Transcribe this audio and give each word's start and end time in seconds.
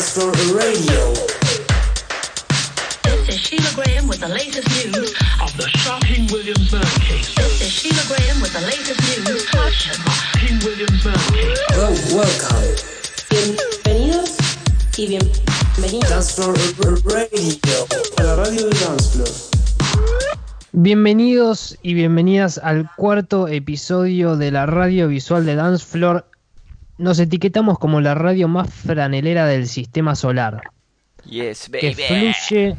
Floor 0.00 0.32
Radio. 0.56 1.12
This 3.04 3.28
is 3.28 3.36
Sheila 3.36 3.68
Graham 3.74 4.08
with 4.08 4.20
the 4.20 4.28
latest 4.28 4.66
news 4.72 5.12
of 5.42 5.54
the 5.58 5.68
shocking 5.76 6.26
Williams 6.32 6.70
Burn 6.70 6.80
case. 7.04 7.34
This 7.34 7.60
is 7.60 7.68
Sheila 7.68 8.00
Graham 8.08 8.40
with 8.40 8.52
the 8.54 8.64
latest 8.64 8.96
news. 9.28 9.44
Hush 9.52 9.92
and 9.92 9.98
hush. 10.00 10.40
King 10.40 10.58
Williams 10.64 11.04
Burn 11.04 11.20
case. 11.36 11.60
Well, 11.76 11.92
welcome. 12.16 12.80
Bienvenidos 13.28 14.36
y 14.96 15.06
bienvenidos. 15.06 16.32
Floor 16.32 16.56
Radio. 17.04 17.86
A 18.16 18.22
la 18.22 18.36
radio 18.36 18.70
de 18.70 18.78
Dance 18.80 19.10
Floor. 19.10 19.28
Bienvenidos 20.72 21.76
y 21.82 21.92
bienvenidas 21.92 22.56
al 22.56 22.88
cuarto 22.96 23.48
episodio 23.48 24.36
de 24.36 24.50
la 24.50 24.64
radio 24.64 25.08
visual 25.08 25.44
de 25.44 25.56
Dance 25.56 25.84
Floor. 25.84 26.24
Nos 27.00 27.18
etiquetamos 27.18 27.78
como 27.78 28.02
la 28.02 28.14
radio 28.14 28.46
más 28.46 28.70
franelera 28.72 29.46
del 29.46 29.66
sistema 29.66 30.14
solar. 30.14 30.60
Yes, 31.24 31.70
Que 31.70 31.94
baby. 31.94 32.34
fluye. 32.34 32.76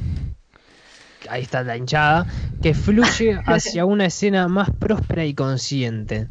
Ahí 1.27 1.41
está 1.41 1.63
la 1.63 1.75
hinchada. 1.75 2.27
Que 2.61 2.75
fluye 2.75 3.39
hacia 3.47 3.83
una 3.85 4.05
escena 4.05 4.47
más 4.47 4.69
próspera 4.69 5.25
y 5.25 5.33
consciente. 5.33 6.27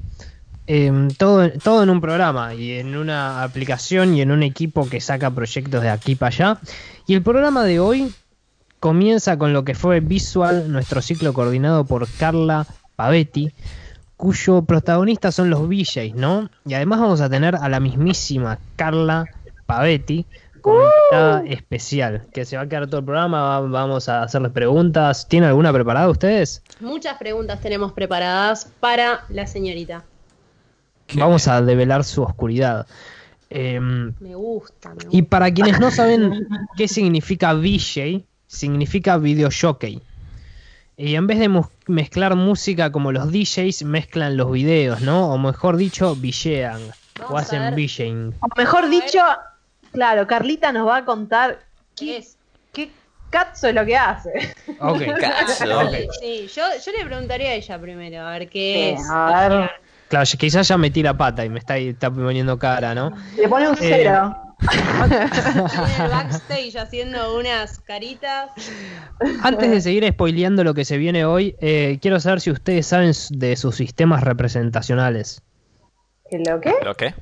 Em, 0.69 1.09
todo, 1.11 1.51
todo 1.51 1.83
en 1.83 1.91
un 1.91 2.01
programa 2.01 2.55
y 2.55 2.75
en 2.79 2.97
una 2.97 3.43
aplicación 3.43 4.15
y 4.15 4.23
en 4.23 4.31
un 4.31 4.45
equipo 4.45 4.89
que 4.89 5.01
saca 5.01 5.33
proyectos 5.33 5.83
de 5.83 5.89
aquí 5.89 6.15
para 6.15 6.29
allá. 6.29 6.61
Y 7.09 7.15
el 7.15 7.23
programa 7.23 7.65
de 7.65 7.81
hoy 7.81 8.13
comienza 8.79 9.37
con 9.37 9.53
lo 9.53 9.65
que 9.65 9.75
fue 9.75 9.99
Visual, 9.99 10.71
nuestro 10.71 11.03
ciclo 11.03 11.33
coordinado 11.33 11.85
por 11.85 12.07
Carla 12.09 12.69
Pavetti, 12.95 13.51
cuyo 14.21 14.61
protagonista 14.63 15.33
son 15.33 15.49
los 15.49 15.67
VJs, 15.67 16.15
¿no? 16.15 16.51
Y 16.67 16.75
además 16.75 17.01
vamos 17.01 17.21
a 17.23 17.31
tener 17.31 17.57
a 17.57 17.69
la 17.71 17.81
mismísima 17.81 18.59
Carla 18.77 19.25
Pavetti 19.65 20.27
como 20.61 20.81
invitada 20.83 21.43
especial, 21.47 22.27
que 22.35 22.45
se 22.45 22.59
va 22.59 22.65
a 22.65 22.69
quedar 22.69 22.87
todo 22.87 22.99
el 22.99 23.07
programa, 23.07 23.41
va- 23.41 23.61
vamos 23.67 24.11
a 24.11 24.23
hacerles 24.23 24.53
preguntas. 24.53 25.27
¿Tienen 25.27 25.49
alguna 25.49 25.73
preparada 25.73 26.11
ustedes? 26.11 26.63
Muchas 26.81 27.17
preguntas 27.17 27.61
tenemos 27.63 27.93
preparadas 27.93 28.71
para 28.79 29.25
la 29.31 29.47
señorita. 29.47 30.05
Vamos 31.15 31.49
a 31.49 31.63
develar 31.63 32.05
su 32.05 32.23
oscuridad. 32.23 32.87
Em, 33.49 34.13
Me 34.21 34.35
gusta, 34.35 34.91
me 34.91 34.95
gusta. 34.97 35.09
Y 35.11 35.23
para 35.23 35.51
quienes 35.51 35.81
no 35.81 35.91
saben 35.91 36.47
qué 36.77 36.87
significa 36.87 37.55
VJ, 37.55 38.25
significa 38.47 39.17
video 39.17 39.49
jockey. 39.51 40.03
Y 41.03 41.15
en 41.15 41.27
vez 41.27 41.39
de 41.39 41.49
mezclar 41.87 42.35
música 42.37 42.93
como 42.93 43.11
los 43.11 43.33
DJs, 43.33 43.85
mezclan 43.85 44.37
los 44.37 44.53
videos, 44.53 45.01
¿no? 45.01 45.33
O 45.33 45.39
mejor 45.39 45.79
dicho, 45.79 46.15
villean. 46.15 46.79
O 47.29 47.39
hacen 47.39 47.61
ver. 47.63 47.75
VJing. 47.75 48.35
O 48.41 48.47
mejor 48.55 48.91
dicho, 48.91 49.19
claro, 49.93 50.27
Carlita 50.27 50.73
nos 50.73 50.87
va 50.87 50.99
a 50.99 51.05
contar 51.07 51.61
¿Qué 51.97 52.05
qué, 52.07 52.17
es? 52.19 52.37
qué 52.75 52.91
cazzo 53.31 53.69
es 53.69 53.75
lo 53.75 53.87
que 53.87 53.97
hace. 53.97 54.31
Ok. 54.79 55.01
Cazo. 55.21 55.81
Ok. 55.87 55.95
Sí, 56.21 56.51
yo, 56.55 56.63
yo 56.85 56.93
le 56.93 57.07
preguntaría 57.07 57.49
a 57.49 57.55
ella 57.55 57.79
primero, 57.81 58.21
a 58.27 58.31
ver 58.33 58.49
qué 58.51 58.95
Sí, 58.99 59.03
es. 59.03 59.11
a 59.11 59.49
ver. 59.49 59.71
Claro, 60.09 60.27
quizás 60.39 60.69
ya 60.69 60.77
metí 60.77 61.03
la 61.03 61.17
pata 61.17 61.45
y 61.47 61.49
me 61.49 61.61
está, 61.61 61.79
está 61.79 62.11
poniendo 62.11 62.59
cara, 62.59 62.95
¿no? 62.95 63.11
Le 63.39 63.49
pone 63.49 63.69
un 63.69 63.75
Eh, 63.77 63.79
cero. 63.81 64.37
En 64.73 66.03
el 66.03 66.11
backstage 66.11 66.77
haciendo 66.77 67.39
unas 67.39 67.79
caritas. 67.81 68.51
Antes 69.43 69.71
de 69.71 69.81
seguir 69.81 70.09
spoileando 70.13 70.65
lo 70.65 70.75
que 70.75 70.85
se 70.85 70.99
viene 70.99 71.25
hoy, 71.25 71.57
eh, 71.61 71.99
quiero 72.03 72.21
saber 72.21 72.41
si 72.41 72.51
ustedes 72.51 72.87
saben 72.87 73.13
de 73.31 73.57
sus 73.57 73.77
sistemas 73.77 74.23
representacionales. 74.23 75.43
¿Qué 76.31 76.39
lo 76.39 76.61
qué? 76.61 76.75
¿Lo 76.85 76.95
qué? 76.95 77.15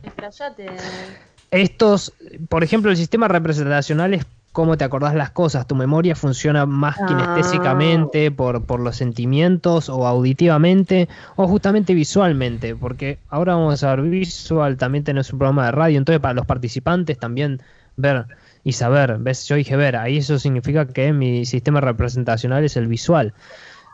Estos, 1.50 2.12
por 2.48 2.62
ejemplo, 2.62 2.90
el 2.90 2.96
sistema 2.96 3.28
representacional 3.28 4.14
es 4.14 4.26
cómo 4.58 4.76
te 4.76 4.82
acordás 4.82 5.14
las 5.14 5.30
cosas. 5.30 5.68
Tu 5.68 5.76
memoria 5.76 6.16
funciona 6.16 6.66
más 6.66 6.96
Ah. 6.98 7.06
kinestésicamente 7.06 8.32
por, 8.32 8.64
por 8.64 8.80
los 8.80 8.96
sentimientos 8.96 9.88
o 9.88 10.04
auditivamente 10.04 11.08
o 11.36 11.46
justamente 11.46 11.94
visualmente. 11.94 12.74
Porque 12.74 13.20
ahora 13.28 13.54
vamos 13.54 13.84
a 13.84 13.94
ver 13.94 14.02
visual, 14.02 14.76
también 14.76 15.04
tenés 15.04 15.32
un 15.32 15.38
programa 15.38 15.66
de 15.66 15.70
radio. 15.70 15.96
Entonces, 15.98 16.20
para 16.20 16.34
los 16.34 16.44
participantes 16.44 17.16
también 17.20 17.62
ver 17.96 18.26
y 18.64 18.72
saber. 18.72 19.18
¿Ves? 19.18 19.46
Yo 19.46 19.54
dije 19.54 19.76
ver, 19.76 19.94
ahí 19.94 20.16
eso 20.16 20.40
significa 20.40 20.88
que 20.88 21.12
mi 21.12 21.46
sistema 21.46 21.80
representacional 21.80 22.64
es 22.64 22.76
el 22.76 22.88
visual. 22.88 23.34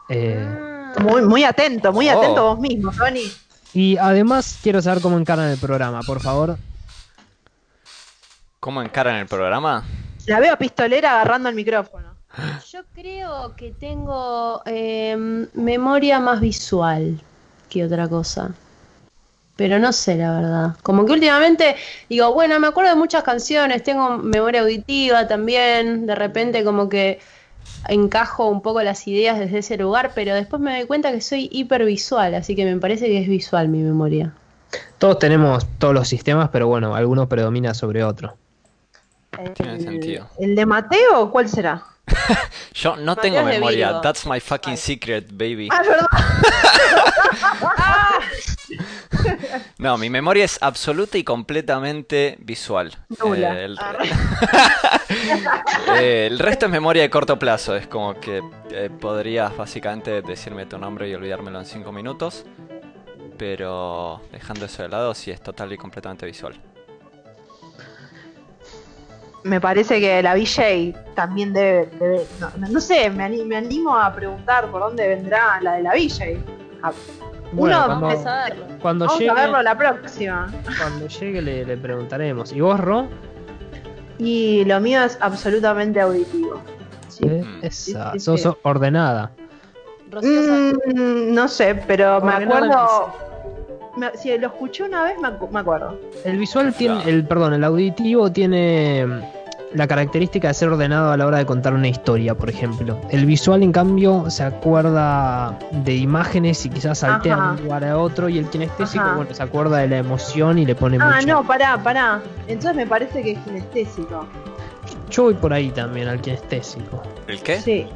Eh, 0.08 0.48
Muy, 1.02 1.20
muy 1.26 1.44
atento, 1.44 1.92
muy 1.92 2.08
Oh. 2.08 2.18
atento 2.18 2.42
vos 2.54 2.58
mismo, 2.60 2.90
Tony. 2.90 3.30
y 3.74 3.98
además 3.98 4.60
quiero 4.62 4.80
saber 4.80 5.02
cómo 5.02 5.18
encaran 5.18 5.50
el 5.50 5.58
programa, 5.58 6.00
por 6.06 6.20
favor. 6.20 6.56
¿Cómo 8.60 8.80
encaran 8.80 9.16
el 9.16 9.26
programa? 9.26 9.84
La 10.26 10.40
veo 10.40 10.56
pistolera 10.56 11.12
agarrando 11.12 11.48
el 11.48 11.54
micrófono. 11.54 12.14
Yo 12.70 12.80
creo 12.94 13.54
que 13.56 13.72
tengo 13.72 14.62
em, 14.66 15.46
memoria 15.54 16.18
más 16.18 16.40
visual 16.40 17.20
que 17.68 17.84
otra 17.84 18.08
cosa. 18.08 18.52
Pero 19.56 19.78
no 19.78 19.92
sé, 19.92 20.16
la 20.16 20.32
verdad. 20.32 20.76
Como 20.82 21.04
que 21.04 21.12
últimamente 21.12 21.76
digo, 22.08 22.32
bueno, 22.32 22.58
me 22.58 22.66
acuerdo 22.66 22.90
de 22.90 22.96
muchas 22.96 23.22
canciones, 23.22 23.84
tengo 23.84 24.18
memoria 24.18 24.62
auditiva 24.62 25.28
también, 25.28 26.06
de 26.06 26.14
repente 26.14 26.64
como 26.64 26.88
que 26.88 27.20
encajo 27.88 28.48
un 28.48 28.62
poco 28.62 28.82
las 28.82 29.06
ideas 29.06 29.38
desde 29.38 29.58
ese 29.58 29.76
lugar, 29.76 30.12
pero 30.14 30.34
después 30.34 30.60
me 30.60 30.76
doy 30.76 30.86
cuenta 30.86 31.12
que 31.12 31.20
soy 31.20 31.48
hipervisual, 31.52 32.34
así 32.34 32.56
que 32.56 32.64
me 32.64 32.76
parece 32.78 33.06
que 33.06 33.18
es 33.20 33.28
visual 33.28 33.68
mi 33.68 33.78
memoria. 33.78 34.32
Todos 34.98 35.20
tenemos 35.20 35.64
todos 35.78 35.94
los 35.94 36.08
sistemas, 36.08 36.48
pero 36.50 36.66
bueno, 36.66 36.96
alguno 36.96 37.28
predomina 37.28 37.74
sobre 37.74 38.02
otro. 38.02 38.36
Tiene 39.54 39.74
El- 39.74 39.80
sentido. 39.82 40.28
¿El 40.38 40.54
de 40.54 40.66
Mateo 40.66 41.30
cuál 41.30 41.48
será? 41.48 41.82
Yo 42.74 42.96
no 42.96 43.14
Mateo 43.14 43.22
tengo 43.22 43.42
memoria. 43.44 44.00
That's 44.00 44.26
my 44.26 44.40
fucking 44.40 44.76
secret, 44.76 45.28
baby. 45.32 45.68
Ah, 45.72 45.80
es 45.82 45.88
verdad. 45.88 46.08
No, 49.78 49.96
mi 49.98 50.10
memoria 50.10 50.44
es 50.44 50.58
absoluta 50.60 51.16
y 51.18 51.24
completamente 51.24 52.36
visual. 52.40 52.92
Nula. 53.20 53.60
Eh, 53.60 53.64
el, 53.64 53.78
Eh, 55.98 56.26
el 56.30 56.38
resto 56.38 56.66
es 56.66 56.72
memoria 56.72 57.02
de 57.02 57.10
corto 57.10 57.38
plazo. 57.38 57.76
Es 57.76 57.86
como 57.86 58.18
que 58.20 58.42
eh, 58.70 58.90
podrías 59.00 59.56
básicamente 59.56 60.22
decirme 60.22 60.66
tu 60.66 60.78
nombre 60.78 61.08
y 61.08 61.14
olvidármelo 61.14 61.58
en 61.60 61.66
5 61.66 61.92
minutos. 61.92 62.44
Pero 63.38 64.20
dejando 64.32 64.66
eso 64.66 64.82
de 64.82 64.88
lado, 64.88 65.14
sí 65.14 65.30
es 65.30 65.40
total 65.40 65.72
y 65.72 65.78
completamente 65.78 66.26
visual. 66.26 66.60
Me 69.44 69.60
parece 69.60 70.00
que 70.00 70.22
la 70.22 70.34
VJ 70.34 70.94
también 71.14 71.52
debe. 71.52 71.90
debe- 72.00 72.26
no, 72.70 72.80
sé, 72.80 73.10
me, 73.10 73.24
ani- 73.24 73.44
me 73.44 73.56
animo 73.56 73.94
a 73.96 74.12
preguntar 74.14 74.66
por 74.70 74.80
dónde 74.80 75.06
vendrá 75.06 75.60
la 75.60 75.74
de 75.74 75.82
la 75.82 75.92
VJ. 75.92 76.38
Ah, 76.82 76.92
Bueno, 77.52 77.76
Uno, 77.76 77.86
cuando, 78.00 78.06
a 78.28 78.44
verlo. 78.48 78.64
cuando 78.80 79.04
Vamos 79.06 79.18
llegue, 79.20 79.30
a 79.30 79.34
verlo 79.34 79.62
la 79.62 79.76
próxima. 79.78 80.52
cuando 80.78 81.06
llegue 81.06 81.42
le, 81.42 81.64
le 81.64 81.76
preguntaremos. 81.76 82.52
¿Y 82.52 82.60
vos, 82.60 82.80
Ro? 82.80 83.06
Y 84.18 84.64
lo 84.64 84.80
mío 84.80 85.02
es 85.04 85.18
absolutamente 85.20 86.00
auditivo. 86.00 86.60
Sí. 87.08 87.24
Eh, 87.28 87.44
Mm. 87.44 87.64
Esa, 87.64 88.12
Sí, 88.12 88.18
sí, 88.20 88.38
sos 88.38 88.56
ordenada. 88.62 89.30
Mm, 90.10 91.34
no 91.34 91.48
sé, 91.48 91.74
pero 91.86 92.20
me 92.20 92.32
acuerdo. 92.32 93.12
Me- 93.96 94.16
si 94.16 94.36
lo 94.38 94.46
escuché 94.48 94.84
una 94.84 95.04
vez, 95.04 95.14
me, 95.20 95.28
me 95.50 95.60
acuerdo. 95.60 95.98
El 96.24 96.38
visual 96.38 96.72
tiene, 96.74 97.02
el 97.08 97.26
perdón, 97.26 97.54
el 97.54 97.64
auditivo 97.64 98.30
tiene 98.32 99.04
mm, 99.06 99.20
la 99.74 99.86
característica 99.88 100.48
de 100.48 100.54
ser 100.54 100.68
ordenado 100.68 101.10
a 101.10 101.16
la 101.16 101.26
hora 101.26 101.38
de 101.38 101.46
contar 101.46 101.74
una 101.74 101.88
historia, 101.88 102.34
por 102.36 102.48
ejemplo. 102.48 103.00
El 103.10 103.26
visual, 103.26 103.62
en 103.62 103.72
cambio, 103.72 104.30
se 104.30 104.44
acuerda 104.44 105.58
de 105.72 105.96
imágenes 105.96 106.64
y 106.66 106.70
quizás 106.70 106.98
saltea 106.98 107.36
de 107.36 107.42
un 107.42 107.62
lugar 107.64 107.84
a 107.84 107.98
otro. 107.98 108.28
Y 108.28 108.38
el 108.38 108.46
kinestésico, 108.48 109.02
Ajá. 109.04 109.16
bueno, 109.16 109.34
se 109.34 109.42
acuerda 109.42 109.78
de 109.78 109.88
la 109.88 109.98
emoción 109.98 110.58
y 110.58 110.66
le 110.66 110.74
pone 110.74 110.98
Ah, 111.00 111.14
mucho. 111.16 111.26
no, 111.26 111.44
pará, 111.46 111.76
pará. 111.82 112.22
Entonces 112.46 112.76
me 112.76 112.86
parece 112.86 113.22
que 113.22 113.32
es 113.32 113.38
kinestésico. 113.40 114.26
Yo 115.10 115.24
voy 115.24 115.34
por 115.34 115.52
ahí 115.52 115.70
también, 115.70 116.08
al 116.08 116.20
kinestésico. 116.20 117.02
¿El 117.26 117.40
qué? 117.42 117.60
Sí. 117.60 117.86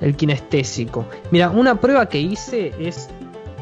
El 0.00 0.16
kinestésico. 0.16 1.06
Mira, 1.30 1.48
una 1.50 1.76
prueba 1.80 2.06
que 2.06 2.18
hice 2.20 2.74
es 2.78 3.08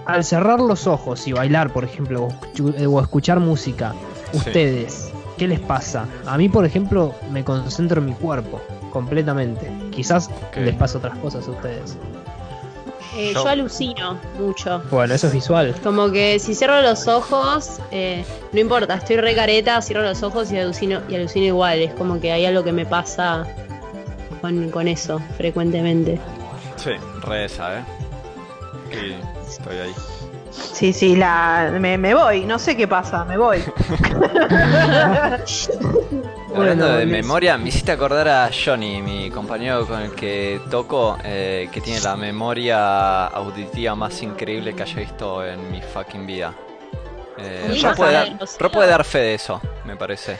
al 0.07 0.25
cerrar 0.25 0.61
los 0.61 0.87
ojos 0.87 1.27
y 1.29 1.33
bailar, 1.33 1.73
por 1.73 1.85
ejemplo, 1.85 2.29
o 2.29 2.99
eh, 2.99 3.03
escuchar 3.03 3.41
música, 3.41 3.95
Sí. 4.33 4.39
ustedes, 4.39 5.13
¿qué 5.39 5.47
les 5.49 5.61
pasa? 5.61 6.07
A 6.27 6.37
mí, 6.39 6.49
por 6.49 6.65
ejemplo, 6.65 7.15
me 7.31 7.45
concentro 7.45 8.01
en 8.01 8.07
mi 8.07 8.13
cuerpo 8.15 8.61
completamente. 8.93 9.71
Quizás 9.91 10.31
les 10.57 10.75
pasa 10.75 10.99
otras 10.99 11.17
cosas 11.19 11.47
a 11.49 11.51
ustedes. 11.51 11.97
Eh, 13.15 13.33
Yo- 13.35 13.47
alucino 13.47 14.19
mucho. 14.39 14.83
Bueno, 14.91 15.13
eso 15.13 15.27
es 15.27 15.35
visual. 15.35 15.75
Como 15.85 16.11
que 16.11 16.39
si 16.39 16.55
cierro 16.55 16.81
los 16.81 17.07
ojos, 17.09 17.79
eh, 17.91 18.25
no 18.53 18.61
importa, 18.61 18.95
estoy 18.95 19.17
re 19.17 19.35
careta, 19.35 19.83
cierro 19.83 20.03
los 20.03 20.23
ojos 20.23 20.51
y 20.51 20.59
alucino, 20.59 21.01
y 21.11 21.17
alucino 21.17 21.45
igual. 21.45 21.81
Es 21.81 21.93
como 21.93 22.19
que 22.21 22.33
hay 22.33 22.47
algo 22.47 22.65
que 22.65 22.73
me 22.73 22.87
pasa 22.87 23.45
con, 24.41 24.71
con 24.71 24.89
eso 24.89 25.21
frecuentemente. 25.37 26.19
Sí, 26.77 26.93
re 27.21 27.45
esa, 27.45 27.81
¿eh? 27.81 27.85
Sí, 28.91 29.15
estoy 29.53 29.79
ahí. 29.79 29.95
Sí, 30.51 30.93
sí, 30.93 31.17
la, 31.17 31.71
me, 31.81 31.97
me 31.97 32.15
voy, 32.15 32.45
no 32.45 32.59
sé 32.59 32.77
qué 32.77 32.87
pasa, 32.87 33.25
me 33.25 33.39
voy. 33.39 33.59
Hablando 36.55 36.97
de 36.97 37.07
memoria, 37.07 37.57
me 37.57 37.71
hiciste 37.71 37.93
acordar 37.93 38.29
a 38.29 38.51
Johnny, 38.53 39.01
mi 39.01 39.31
compañero 39.31 39.87
con 39.87 40.03
el 40.03 40.13
que 40.13 40.61
toco, 40.71 41.17
eh, 41.25 41.71
que 41.73 41.81
tiene 41.81 42.01
la 42.01 42.17
memoria 42.17 43.29
auditiva 43.29 43.95
más 43.95 44.23
increíble 44.23 44.75
que 44.75 44.83
haya 44.83 44.97
visto 44.97 45.47
en 45.47 45.71
mi 45.71 45.81
fucking 45.81 46.27
vida. 46.27 46.53
Eh, 47.39 47.81
Ro, 47.83 47.95
puede 47.95 48.13
dar. 48.13 48.39
Ro 48.59 48.71
puede 48.71 48.91
dar 48.91 49.05
fe 49.05 49.19
de 49.19 49.35
eso, 49.35 49.61
me 49.87 49.97
parece. 49.97 50.39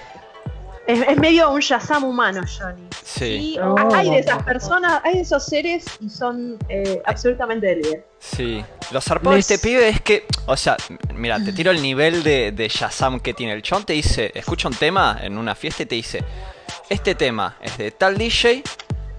Es, 0.87 1.01
es 1.07 1.17
medio 1.17 1.51
un 1.53 1.61
Shazam 1.61 2.03
humano, 2.05 2.41
Johnny. 2.59 2.89
Sí, 3.05 3.23
Sí, 3.55 3.59
Oh. 3.63 3.77
Hay 3.95 4.11
de 4.11 4.19
esas 4.19 4.43
personas, 4.43 5.01
hay 5.05 5.15
de 5.15 5.21
esos 5.21 5.45
seres 5.47 5.85
y 6.01 6.09
son 6.11 6.59
eh, 6.69 7.01
absolutamente 7.07 7.75
bien. 7.77 8.05
sí. 8.19 8.65
Lo 8.91 9.01
zarpado 9.01 9.35
de 9.35 9.41
este 9.41 9.59
pibe 9.59 9.89
es 9.89 10.01
que, 10.03 10.27
o 10.47 10.57
sea, 10.57 10.77
mira, 11.15 11.43
te 11.43 11.53
tiro 11.53 11.71
el 11.71 11.81
nivel 11.81 12.23
de, 12.23 12.53
de 12.53 12.69
Shazam 12.69 13.21
que 13.21 13.33
tiene. 13.33 13.53
El 13.55 13.63
chon 13.63 13.85
te 13.85 13.93
dice, 13.95 14.31
escucha 14.35 14.69
un 14.69 14.75
tema 14.75 15.19
en 15.23 15.39
una 15.39 15.55
fiesta 15.55 15.85
y 15.85 15.87
te 15.87 15.95
dice, 15.95 16.23
este 16.91 17.15
tema 17.15 17.57
es 17.63 17.79
de 17.79 17.91
tal 17.93 18.19
DJ, 18.19 18.63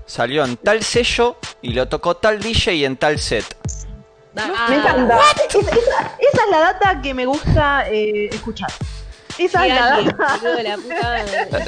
salió 0.06 0.44
en 0.46 0.58
tal 0.58 0.84
sello 0.84 1.38
y 1.64 1.74
lo 1.74 1.88
tocó 1.88 2.18
tal 2.18 2.40
DJ 2.40 2.86
en 2.86 2.98
tal 2.98 3.18
set. 3.18 3.46
Ah, 4.38 4.66
Me 4.70 4.76
encanta. 4.76 5.18
Esa, 5.48 5.60
esa- 5.60 5.72
esa 5.72 6.44
es 6.44 6.50
la 6.52 6.60
data 6.60 7.02
que 7.02 7.14
me 7.16 7.26
gusta 7.26 7.90
eh, 7.90 8.30
escuchar. 8.32 8.70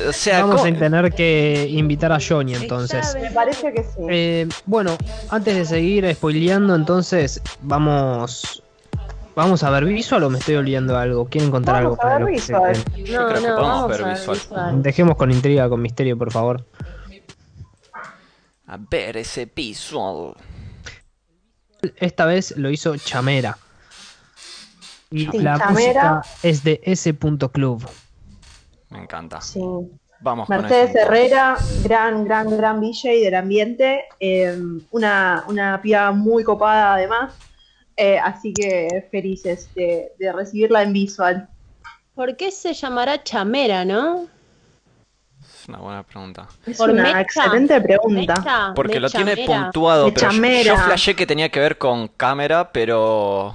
O 0.08 0.14
sea, 0.14 0.42
Vamos 0.42 0.62
¿cómo- 0.62 0.76
a 0.76 0.80
tener 0.80 1.12
que 1.14 1.68
invitar 1.70 2.12
a 2.12 2.20
Johnny 2.26 2.54
entonces. 2.56 3.16
Me 3.20 3.32
parece 3.32 3.74
que 3.74 3.84
sí. 3.84 3.90
Eh, 4.10 4.48
bueno, 4.66 4.98
antes 5.30 5.56
de 5.56 5.66
seguir 5.66 6.14
spoileando, 6.16 6.76
entonces 6.76 7.42
vamos. 7.62 8.62
¿Vamos 9.36 9.64
a 9.64 9.70
ver 9.70 9.84
visual 9.84 10.24
o 10.24 10.30
me 10.30 10.40
estoy 10.40 10.56
olvidando 10.56 10.98
algo? 10.98 11.26
¿Quieren 11.28 11.52
contar 11.52 11.84
Vamos 11.84 12.00
algo 12.00 12.10
a 12.10 12.18
ver 12.20 12.28
visual. 12.32 12.74
Yo 12.96 13.04
creo 13.04 13.28
que 13.28 13.34
podemos 13.34 13.62
vamos 13.62 13.88
ver 13.90 14.04
a 14.06 14.10
visual. 14.14 14.82
Dejemos 14.82 15.16
con 15.18 15.30
intriga, 15.32 15.68
con 15.68 15.82
misterio, 15.82 16.18
por 16.18 16.32
favor. 16.32 16.66
A 18.68 18.78
ver 18.78 19.18
ese 19.18 19.50
visual. 19.54 20.36
Esta 21.98 22.26
vez 22.26 22.56
lo 22.58 22.70
hizo 22.70 22.96
Chamera. 22.96 23.58
Y 25.12 25.26
la 25.40 25.58
Chamera. 25.58 26.16
música 26.16 26.22
es 26.44 26.64
de 26.64 26.82
S.club. 26.84 27.88
Me 28.90 29.00
encanta. 29.00 29.42
Sí. 29.42 29.62
Vamos 30.22 30.48
Mercedes. 30.50 30.96
Herrera, 30.96 31.56
gran, 31.84 32.24
gran, 32.26 32.50
gran 32.58 32.82
DJ 32.82 33.22
del 33.24 33.36
ambiente. 33.36 34.06
eh, 34.20 34.58
una, 34.92 35.44
una 35.48 35.82
piba 35.82 36.12
muy 36.12 36.44
copada 36.44 36.96
además. 36.96 37.34
eh, 37.98 38.18
así 38.20 38.54
que 38.54 39.08
felices 39.12 39.70
de, 39.76 40.12
de 40.20 40.32
recibirla 40.34 40.84
en 40.84 40.94
visual. 40.94 41.48
¿Por 42.14 42.36
qué 42.38 42.50
se 42.52 42.74
llamará 42.74 43.22
chamera, 43.24 43.86
no? 43.86 44.26
Es 45.42 45.68
una 45.70 45.78
buena 45.80 46.04
pregunta. 46.04 46.48
Es 46.66 46.78
Por 46.78 46.90
una 46.92 47.04
mecha. 47.04 47.22
excelente 47.22 47.82
pregunta. 47.82 48.36
Mecha, 48.38 48.74
Porque 48.76 49.00
lo 49.00 49.10
tiene 49.10 49.36
puntuado, 49.46 50.12
pero 50.14 50.32
yo, 50.32 50.42
yo 50.64 50.78
flashé 50.78 51.16
que 51.16 51.26
tenía 51.26 51.50
que 51.50 51.60
ver 51.60 51.78
con 51.78 52.08
cámara, 52.08 52.72
pero 52.72 53.54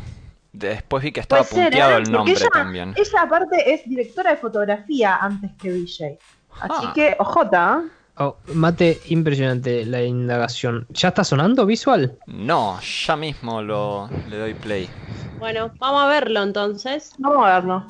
después 0.68 1.02
vi 1.02 1.12
que 1.12 1.20
estaba 1.20 1.42
Puede 1.42 1.54
ser, 1.54 1.64
punteado 1.70 1.92
¿eh? 1.92 2.02
el 2.02 2.12
nombre 2.12 2.34
ella, 2.34 2.48
también. 2.52 2.94
Ella 2.96 3.22
aparte 3.22 3.74
es 3.74 3.88
directora 3.88 4.30
de 4.30 4.36
fotografía 4.36 5.16
antes 5.16 5.50
que 5.60 5.70
DJ. 5.72 6.18
Así 6.60 6.86
Ah. 6.86 6.92
que, 6.94 7.16
ojota. 7.18 7.82
¿eh? 7.84 7.88
Oh, 8.18 8.36
mate, 8.52 9.00
impresionante 9.08 9.86
la 9.86 10.02
indagación. 10.02 10.86
¿Ya 10.90 11.08
está 11.08 11.24
sonando 11.24 11.64
visual? 11.64 12.18
No, 12.26 12.78
ya 12.80 13.16
mismo 13.16 13.62
lo, 13.62 14.10
le 14.28 14.36
doy 14.36 14.54
play. 14.54 14.90
Bueno, 15.38 15.72
vamos 15.78 16.02
a 16.02 16.06
verlo 16.06 16.42
entonces. 16.42 17.12
Vamos 17.18 17.46
a 17.46 17.54
verlo. 17.54 17.86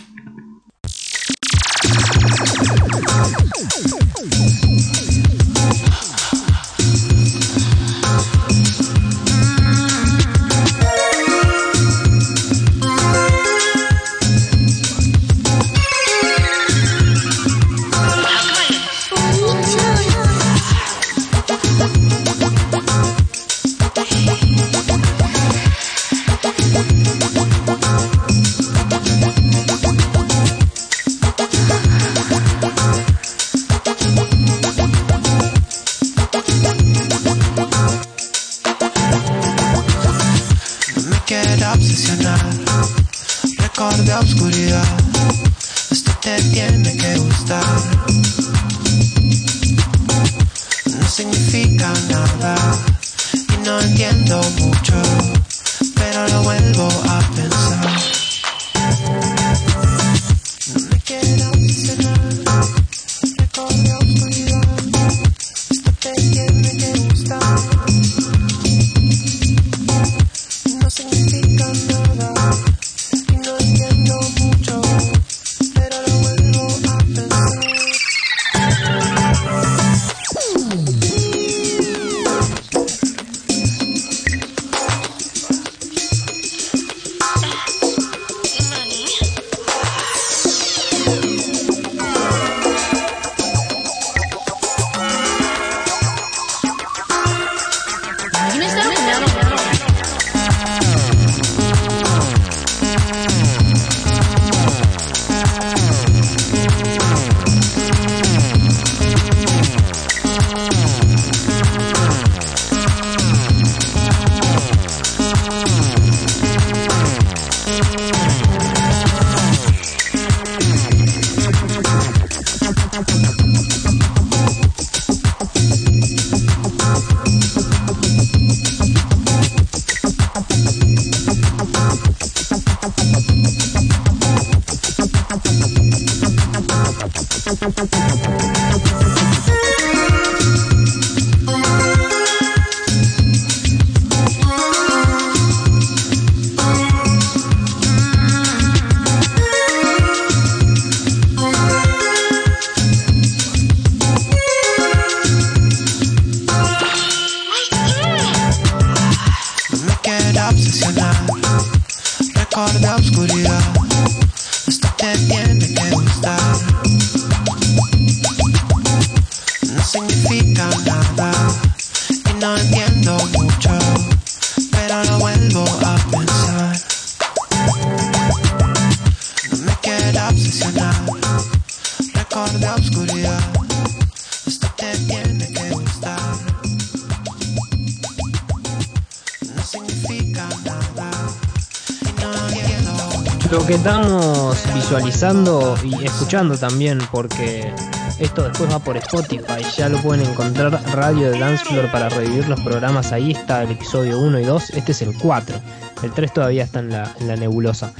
Lo 193.50 193.66
que 193.66 193.74
estamos 193.74 194.62
visualizando 194.74 195.76
y 195.82 196.04
escuchando 196.04 196.56
también, 196.56 196.98
porque 197.10 197.72
esto 198.20 198.44
después 198.44 198.70
va 198.70 198.78
por 198.78 198.96
Spotify, 198.96 199.64
ya 199.76 199.88
lo 199.88 199.98
pueden 199.98 200.24
encontrar 200.24 200.80
Radio 200.94 201.32
de 201.32 201.38
Dance 201.38 201.64
Floor 201.64 201.90
para 201.90 202.08
revivir 202.08 202.48
los 202.48 202.60
programas. 202.60 203.10
Ahí 203.10 203.32
está 203.32 203.64
el 203.64 203.72
episodio 203.72 204.20
1 204.20 204.38
y 204.38 204.44
2, 204.44 204.70
este 204.70 204.92
es 204.92 205.02
el 205.02 205.18
4. 205.18 205.60
El 206.04 206.12
3 206.12 206.32
todavía 206.32 206.62
está 206.62 206.78
en 206.78 206.90
la, 206.90 207.12
en 207.18 207.26
la 207.26 207.34
nebulosa. 207.34 207.92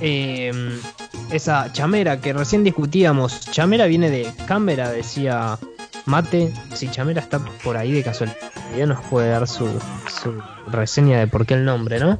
Eh, 0.00 0.50
esa 1.30 1.70
chamera 1.72 2.18
que 2.20 2.32
recién 2.32 2.64
discutíamos, 2.64 3.40
chamera 3.50 3.84
viene 3.86 4.08
de 4.10 4.32
cámara, 4.46 4.90
decía 4.90 5.58
Mate. 6.06 6.52
Si 6.74 6.88
chamera 6.88 7.20
está 7.20 7.38
por 7.62 7.76
ahí 7.76 7.92
de 7.92 8.02
casualidad, 8.02 8.38
nos 8.86 9.04
puede 9.06 9.28
dar 9.28 9.46
su, 9.46 9.68
su 10.22 10.40
reseña 10.68 11.18
de 11.18 11.26
por 11.26 11.44
qué 11.44 11.54
el 11.54 11.66
nombre, 11.66 11.98
¿no? 11.98 12.18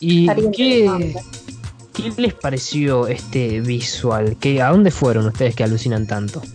¿Y 0.00 0.28
qué. 0.52 1.14
Qué 1.96 2.12
les 2.16 2.34
pareció 2.34 3.06
este 3.06 3.60
visual? 3.60 4.36
¿Qué, 4.38 4.60
¿A 4.62 4.68
dónde 4.68 4.90
fueron 4.90 5.26
ustedes 5.26 5.54
que 5.54 5.64
alucinan 5.64 6.06
tanto? 6.06 6.42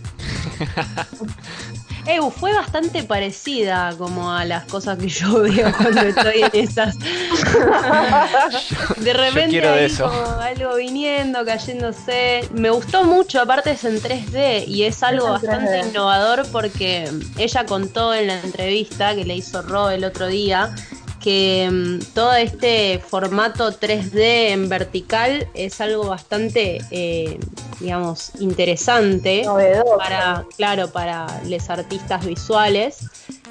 Eh, 2.04 2.18
fue 2.36 2.52
bastante 2.52 3.04
parecida 3.04 3.94
como 3.96 4.32
a 4.32 4.44
las 4.44 4.64
cosas 4.64 4.98
que 4.98 5.08
yo 5.08 5.40
veo 5.42 5.72
cuando 5.72 6.00
estoy 6.00 6.42
en 6.42 6.50
esas. 6.52 6.98
de 8.98 9.12
repente 9.12 9.64
ahí 9.64 9.84
eso. 9.84 10.08
como 10.08 10.40
algo 10.40 10.74
viniendo, 10.74 11.44
cayéndose. 11.44 12.48
Me 12.54 12.70
gustó 12.70 13.04
mucho, 13.04 13.40
aparte 13.40 13.70
es 13.70 13.84
en 13.84 14.00
3D 14.00 14.66
y 14.66 14.82
es 14.82 15.00
algo 15.04 15.28
bastante 15.28 15.80
3D. 15.80 15.90
innovador 15.90 16.44
porque 16.50 17.08
ella 17.38 17.66
contó 17.66 18.12
en 18.12 18.26
la 18.26 18.40
entrevista 18.40 19.14
que 19.14 19.24
le 19.24 19.36
hizo 19.36 19.62
Ro 19.62 19.90
el 19.90 20.02
otro 20.02 20.26
día 20.26 20.74
que 21.22 21.68
mm, 21.70 22.12
todo 22.14 22.34
este 22.34 23.00
formato 23.06 23.70
3D 23.72 24.50
en 24.50 24.68
vertical 24.68 25.48
es 25.54 25.80
algo 25.80 26.06
bastante, 26.08 26.78
eh, 26.90 27.38
digamos, 27.80 28.32
interesante 28.40 29.42
Novedoso. 29.44 29.96
para, 29.96 30.44
claro, 30.56 30.90
para 30.90 31.26
los 31.46 31.70
artistas 31.70 32.26
visuales. 32.26 32.98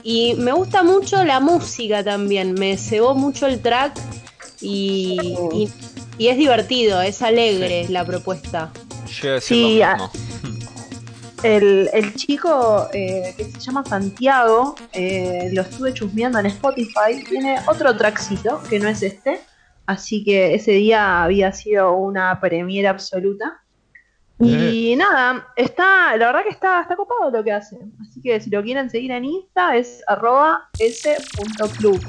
Y 0.04 0.34
me 0.36 0.52
gusta 0.52 0.84
mucho 0.84 1.24
la 1.24 1.40
música 1.40 2.04
también, 2.04 2.54
me 2.54 2.78
cebó 2.78 3.14
mucho 3.16 3.48
el 3.48 3.62
track 3.62 3.94
y, 4.60 5.18
y- 5.54 5.70
y 6.18 6.28
es 6.28 6.38
divertido, 6.38 7.02
es 7.02 7.22
alegre 7.22 7.88
la 7.90 8.06
propuesta. 8.06 8.72
Yo 9.22 9.40
Sí, 9.42 9.80
lo 9.80 9.90
mismo. 9.96 10.12
El, 11.44 11.90
el 11.92 12.14
chico 12.14 12.88
eh, 12.94 13.34
que 13.36 13.46
se 13.46 13.60
llama 13.60 13.84
Santiago, 13.84 14.76
eh, 14.94 15.50
lo 15.54 15.64
estuve 15.64 15.92
chusmeando 15.94 16.38
en 16.38 16.46
Spotify, 16.46 17.24
tiene 17.28 17.58
otro 17.68 17.96
trackcito 17.98 18.62
que 18.70 18.80
no 18.80 18.88
es 18.88 19.02
este, 19.02 19.40
así 19.88 20.24
que 20.24 20.54
ese 20.54 20.74
día 20.74 21.24
había 21.24 21.52
sido 21.52 21.94
una 21.94 22.40
premiera 22.40 22.92
absoluta. 22.92 23.58
Y 24.44 24.96
nada, 24.96 25.50
está, 25.56 26.18
la 26.18 26.26
verdad 26.28 26.42
que 26.44 26.50
está, 26.50 26.82
está 26.82 26.96
copado 26.96 27.30
lo 27.30 27.44
que 27.44 27.52
hace. 27.52 27.78
Así 28.02 28.22
que 28.22 28.40
si 28.40 28.50
lo 28.50 28.64
quieren 28.64 28.90
seguir 28.90 29.12
en 29.12 29.24
Insta 29.24 29.76
es 29.78 30.04
arroba 30.08 30.68
s.club. 30.80 32.00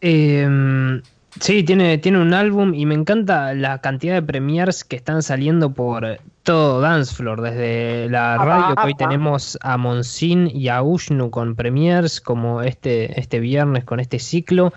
Eh, 0.00 1.02
sí, 1.38 1.62
tiene, 1.64 1.98
tiene 1.98 2.18
un 2.18 2.32
álbum 2.32 2.72
y 2.72 2.86
me 2.86 2.94
encanta 2.94 3.52
la 3.52 3.82
cantidad 3.82 4.14
de 4.14 4.22
premiers 4.22 4.84
que 4.84 4.96
están 4.96 5.22
saliendo 5.22 5.74
por 5.74 6.18
todo 6.46 6.80
Dance 6.80 7.14
Floor. 7.14 7.42
Desde 7.42 8.08
la 8.08 8.38
radio 8.38 8.74
que 8.76 8.86
hoy 8.86 8.94
tenemos 8.94 9.58
a 9.60 9.76
Monsin 9.76 10.46
y 10.46 10.68
a 10.68 10.82
Ushnu 10.82 11.30
con 11.30 11.54
premiers, 11.56 12.20
como 12.22 12.62
este, 12.62 13.20
este 13.20 13.40
viernes 13.40 13.84
con 13.84 14.00
este 14.00 14.18
ciclo. 14.18 14.72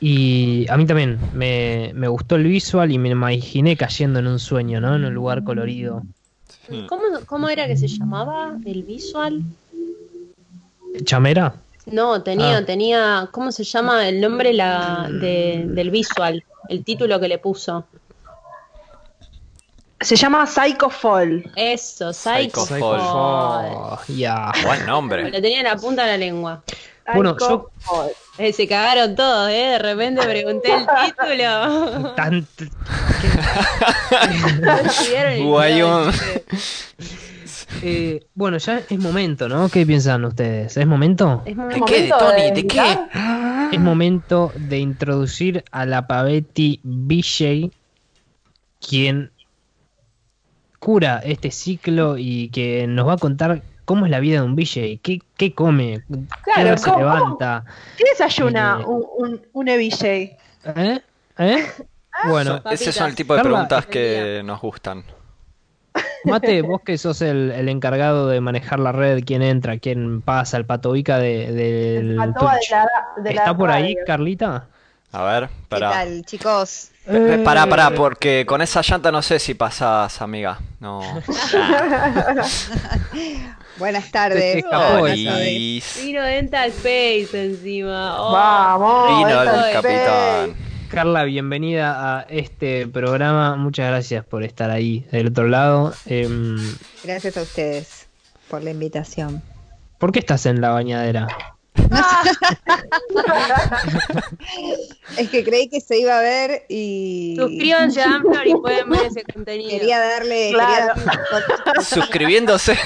Y 0.00 0.64
a 0.70 0.76
mí 0.76 0.86
también 0.86 1.18
me, 1.34 1.90
me 1.94 2.06
gustó 2.08 2.36
el 2.36 2.44
visual 2.44 2.92
y 2.92 2.98
me 2.98 3.08
imaginé 3.10 3.76
cayendo 3.76 4.20
en 4.20 4.28
un 4.28 4.38
sueño, 4.38 4.80
¿no? 4.80 4.94
En 4.94 5.04
un 5.04 5.12
lugar 5.12 5.42
colorido. 5.44 6.04
¿Cómo, 6.88 7.02
cómo 7.26 7.48
era 7.48 7.66
que 7.66 7.76
se 7.76 7.88
llamaba 7.88 8.56
el 8.64 8.84
visual? 8.84 9.42
¿Chamera? 11.04 11.54
No, 11.86 12.22
tenía, 12.22 12.58
Ah. 12.58 12.64
tenía, 12.64 13.28
¿cómo 13.32 13.50
se 13.50 13.64
llama 13.64 14.08
el 14.08 14.20
nombre 14.20 14.52
la, 14.52 15.08
de- 15.10 15.64
del 15.66 15.90
visual? 15.90 16.44
El 16.68 16.84
título 16.84 17.18
que 17.18 17.28
le 17.28 17.38
puso. 17.38 17.86
Se 20.00 20.14
llama 20.16 20.46
Psycho 20.46 20.90
Fall. 20.90 21.50
Eso, 21.56 22.12
Psycho 22.12 22.64
Psycho 22.64 22.78
Fall. 22.80 23.00
Fall. 23.00 23.72
Oh, 23.74 23.98
ya. 24.08 24.52
Buen 24.64 24.86
nombre. 24.86 25.30
Lo 25.30 25.40
tenía 25.42 25.58
en 25.58 25.64
la 25.64 25.76
punta 25.76 26.04
de 26.04 26.12
la 26.12 26.16
lengua. 26.18 26.62
Bueno, 27.14 27.36
yo- 27.38 27.70
Fall. 27.78 28.10
Eh, 28.38 28.52
se 28.52 28.68
cagaron 28.68 29.16
todos, 29.16 29.48
¿eh? 29.50 29.70
De 29.72 29.78
repente 29.80 30.22
pregunté 30.24 30.72
el 30.72 30.86
título. 31.06 32.12
Tan- 32.14 32.46
título. 32.56 32.70
eh, 37.82 38.26
bueno, 38.34 38.58
ya 38.58 38.80
es 38.88 38.98
momento, 38.98 39.48
¿no? 39.48 39.68
¿Qué 39.68 39.84
piensan 39.86 40.24
ustedes? 40.24 40.76
¿Es 40.76 40.86
momento? 40.86 41.42
Es 41.44 41.56
¿De 41.56 41.80
qué, 41.86 42.02
de 42.02 42.08
Tony? 42.10 42.42
de 42.42 42.52
¿De 42.52 42.66
qué? 42.66 42.98
Es 43.72 43.78
momento 43.80 44.50
de 44.56 44.78
introducir 44.78 45.62
a 45.72 45.84
la 45.84 46.06
Pavetti 46.06 46.80
BJ, 46.82 47.70
quien 48.80 49.30
cura 50.78 51.20
este 51.24 51.50
ciclo 51.50 52.16
y 52.18 52.48
que 52.50 52.86
nos 52.86 53.06
va 53.08 53.14
a 53.14 53.18
contar 53.18 53.62
cómo 53.84 54.04
es 54.06 54.10
la 54.10 54.20
vida 54.20 54.40
de 54.40 54.46
un 54.46 54.54
BJ, 54.56 55.00
qué, 55.02 55.20
qué 55.36 55.52
come, 55.54 56.02
qué 56.08 56.18
Claro, 56.44 56.68
hora 56.68 56.76
se 56.76 56.96
levanta. 56.96 57.64
¿Qué 57.96 58.04
desayuna 58.10 58.78
Eh, 58.80 58.84
un, 58.86 59.04
un, 59.18 59.40
un 59.52 59.68
EVJ? 59.68 60.04
¿Eh? 60.04 61.00
¿Eh? 61.38 61.64
Bueno, 62.28 62.60
Son- 62.62 62.72
Ese 62.72 62.92
son 62.92 63.08
el 63.08 63.14
tipo 63.14 63.34
de 63.34 63.42
preguntas 63.42 63.86
que 63.86 64.42
nos 64.44 64.60
gustan. 64.60 65.04
Mate, 66.24 66.62
vos 66.62 66.82
que 66.82 66.98
sos 66.98 67.22
el, 67.22 67.50
el 67.52 67.68
encargado 67.68 68.28
de 68.28 68.40
manejar 68.40 68.80
la 68.80 68.92
red, 68.92 69.22
quién 69.24 69.42
entra, 69.42 69.78
quién 69.78 70.20
pasa, 70.20 70.56
el 70.56 70.64
patoica 70.66 71.18
de, 71.18 71.52
del 71.52 72.08
de 72.08 72.14
la, 72.14 72.26
de 72.26 73.34
la 73.34 73.40
¿Está 73.40 73.56
por 73.56 73.70
ahí. 73.70 73.96
Carlita? 74.06 74.66
A 75.10 75.24
ver, 75.24 75.48
¿Qué 75.48 75.54
para. 75.68 75.90
tal, 75.90 76.24
chicos? 76.26 76.90
Eh, 77.06 77.40
Pará, 77.42 77.66
pará, 77.66 77.90
porque 77.90 78.44
con 78.46 78.60
esa 78.60 78.82
llanta 78.82 79.10
no 79.10 79.22
sé 79.22 79.38
si 79.38 79.54
pasás, 79.54 80.20
amiga. 80.20 80.58
No. 80.80 81.00
Buenas 83.78 84.10
tardes. 84.10 84.62
Buenas 84.98 85.96
Vino 86.04 86.22
Dental 86.22 86.70
Face 86.72 87.28
encima. 87.32 88.20
Oh. 88.20 88.32
Vamos. 88.32 89.18
Vino 89.18 89.28
Dental 89.40 89.64
el 89.68 89.72
capitán. 89.72 90.56
Carla, 90.90 91.24
bienvenida 91.24 92.18
a 92.18 92.22
este 92.28 92.86
programa. 92.86 93.56
Muchas 93.56 93.88
gracias 93.88 94.24
por 94.24 94.42
estar 94.42 94.70
ahí 94.70 95.06
del 95.10 95.28
otro 95.28 95.46
lado. 95.48 95.94
Em, 96.06 96.56
Gracias 97.04 97.36
a 97.36 97.42
ustedes 97.42 98.08
por 98.48 98.62
la 98.62 98.70
invitación. 98.70 99.42
¿Por 99.98 100.12
qué 100.12 100.18
estás 100.18 100.46
en 100.46 100.60
la 100.60 100.70
bañadera? 100.70 101.26
Es 105.16 105.28
que 105.30 105.44
creí 105.44 105.68
que 105.68 105.80
se 105.80 105.98
iba 105.98 106.18
a 106.18 106.22
ver 106.22 106.64
y 106.68 107.34
Suscríbanse 107.38 108.02
a 108.02 108.14
Amplor 108.16 108.46
y 108.46 108.54
pueden 108.54 108.90
ver 108.90 109.06
ese 109.06 109.22
contenido. 109.24 109.70
quería 109.70 109.98
darle, 109.98 110.50
Claro. 110.52 110.94
quería 110.94 111.12
darle- 111.64 111.84
Suscribiéndose. 111.84 112.78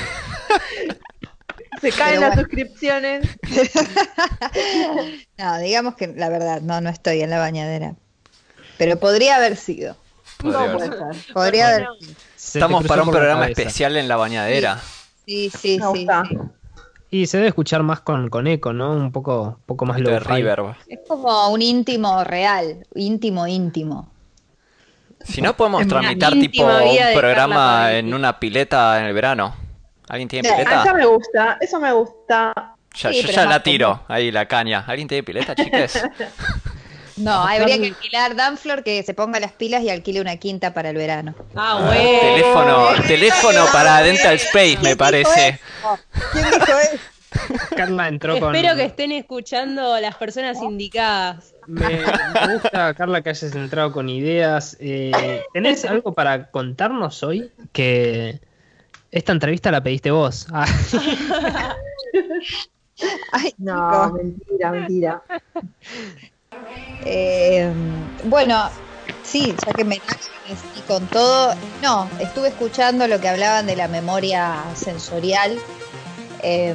Se 1.80 1.90
caen 1.92 2.20
las 2.20 2.38
suscripciones. 2.38 3.28
No, 5.38 5.58
digamos 5.58 5.96
que 5.96 6.06
la 6.08 6.28
verdad, 6.28 6.60
no, 6.60 6.80
no 6.80 6.88
estoy 6.90 7.20
en 7.22 7.30
la 7.30 7.38
bañadera. 7.40 7.96
Pero 8.78 8.98
podría 9.00 9.36
haber 9.36 9.56
sido. 9.56 9.96
Podría 10.38 10.52
No 10.52 10.58
haber 10.64 10.76
puede 10.76 10.88
sido. 10.92 11.12
ser. 11.14 11.32
Podría 11.34 11.68
haber 11.68 11.86
Estamos 12.36 12.86
para 12.86 13.02
un 13.02 13.10
programa 13.10 13.48
especial 13.48 13.96
en 13.96 14.06
la 14.06 14.16
bañadera. 14.16 14.78
Sí, 15.26 15.50
sí, 15.50 15.80
sí. 15.94 16.06
Y 17.12 17.26
se 17.26 17.36
debe 17.36 17.48
escuchar 17.48 17.82
más 17.82 18.00
con, 18.00 18.30
con 18.30 18.46
eco, 18.46 18.72
¿no? 18.72 18.92
Un 18.92 19.12
poco, 19.12 19.58
poco 19.66 19.84
más 19.84 19.98
De 19.98 20.02
low 20.04 20.18
reverb. 20.18 20.74
Es 20.88 21.00
como 21.06 21.50
un 21.50 21.60
íntimo 21.60 22.24
real, 22.24 22.86
íntimo, 22.94 23.46
íntimo. 23.46 24.08
Si 25.22 25.42
no 25.42 25.54
podemos 25.54 25.86
tramitar 25.86 26.32
tipo 26.32 26.66
de 26.66 26.84
un 27.12 27.14
programa 27.14 27.92
en 27.92 28.14
una 28.14 28.40
pileta 28.40 28.98
en 28.98 29.04
el 29.04 29.12
verano. 29.12 29.54
¿Alguien 30.08 30.26
tiene 30.26 30.48
Sí. 30.48 30.54
Ah, 30.54 30.64
pileta? 30.64 30.94
me 30.94 31.04
gusta, 31.04 31.58
eso 31.60 31.78
me 31.78 31.92
gusta. 31.92 32.54
Ya, 32.94 33.10
Sí, 33.12 33.22
yo 33.22 33.28
ya 33.28 33.44
la 33.44 33.62
tiro, 33.62 34.00
ahí 34.08 34.30
la 34.30 34.48
caña. 34.48 34.82
¿Alguien 34.86 35.06
tiene 35.06 35.22
pileta, 35.22 35.54
chiques? 35.54 36.02
No, 37.16 37.32
habría 37.32 37.78
que 37.78 37.86
alquilar 37.88 38.36
Danflor 38.36 38.82
que 38.82 39.02
se 39.02 39.14
ponga 39.14 39.40
las 39.40 39.52
pilas 39.52 39.82
y 39.82 39.90
alquile 39.90 40.20
una 40.20 40.36
quinta 40.36 40.74
para 40.74 40.90
el 40.90 40.96
verano. 40.96 41.34
Ah, 41.54 41.80
bueno. 41.84 42.20
teléfono, 42.20 42.88
teléfono 43.06 43.66
para 43.72 44.02
Dental 44.02 44.34
Space, 44.34 44.78
me 44.82 44.96
parece. 44.96 45.58
¿Quién 46.32 46.44
dijo 46.50 46.78
eso? 46.78 47.12
Carla 47.76 48.08
entró 48.08 48.38
con... 48.38 48.54
Espero 48.54 48.76
que 48.76 48.84
estén 48.84 49.12
escuchando 49.12 49.98
las 50.00 50.16
personas 50.16 50.60
indicadas. 50.62 51.54
Me, 51.66 51.88
me 51.88 52.54
gusta, 52.54 52.94
Carla, 52.94 53.22
que 53.22 53.30
hayas 53.30 53.54
entrado 53.54 53.92
con 53.92 54.08
ideas. 54.08 54.76
Eh, 54.80 55.42
¿Tenés 55.52 55.84
algo 55.84 56.12
para 56.12 56.50
contarnos 56.50 57.22
hoy? 57.22 57.50
Que, 57.72 58.40
Esta 59.10 59.32
entrevista 59.32 59.70
la 59.70 59.82
pediste 59.82 60.10
vos. 60.10 60.46
Ah, 60.54 60.66
Ay, 63.32 63.54
No, 63.58 64.12
mentira, 64.12 64.70
mentira. 64.70 65.22
Eh, 67.04 67.72
bueno, 68.24 68.68
sí, 69.24 69.54
ya 69.66 69.72
que 69.72 69.84
me 69.84 69.96
y 69.96 70.80
con 70.86 71.06
todo, 71.06 71.54
no, 71.82 72.08
estuve 72.20 72.48
escuchando 72.48 73.06
lo 73.08 73.20
que 73.20 73.28
hablaban 73.28 73.66
de 73.66 73.76
la 73.76 73.88
memoria 73.88 74.62
sensorial. 74.74 75.58
Eh, 76.42 76.74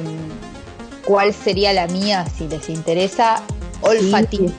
¿Cuál 1.04 1.32
sería 1.32 1.72
la 1.72 1.86
mía 1.86 2.26
si 2.36 2.48
les 2.48 2.68
interesa? 2.68 3.40
Olfativa. 3.80 4.52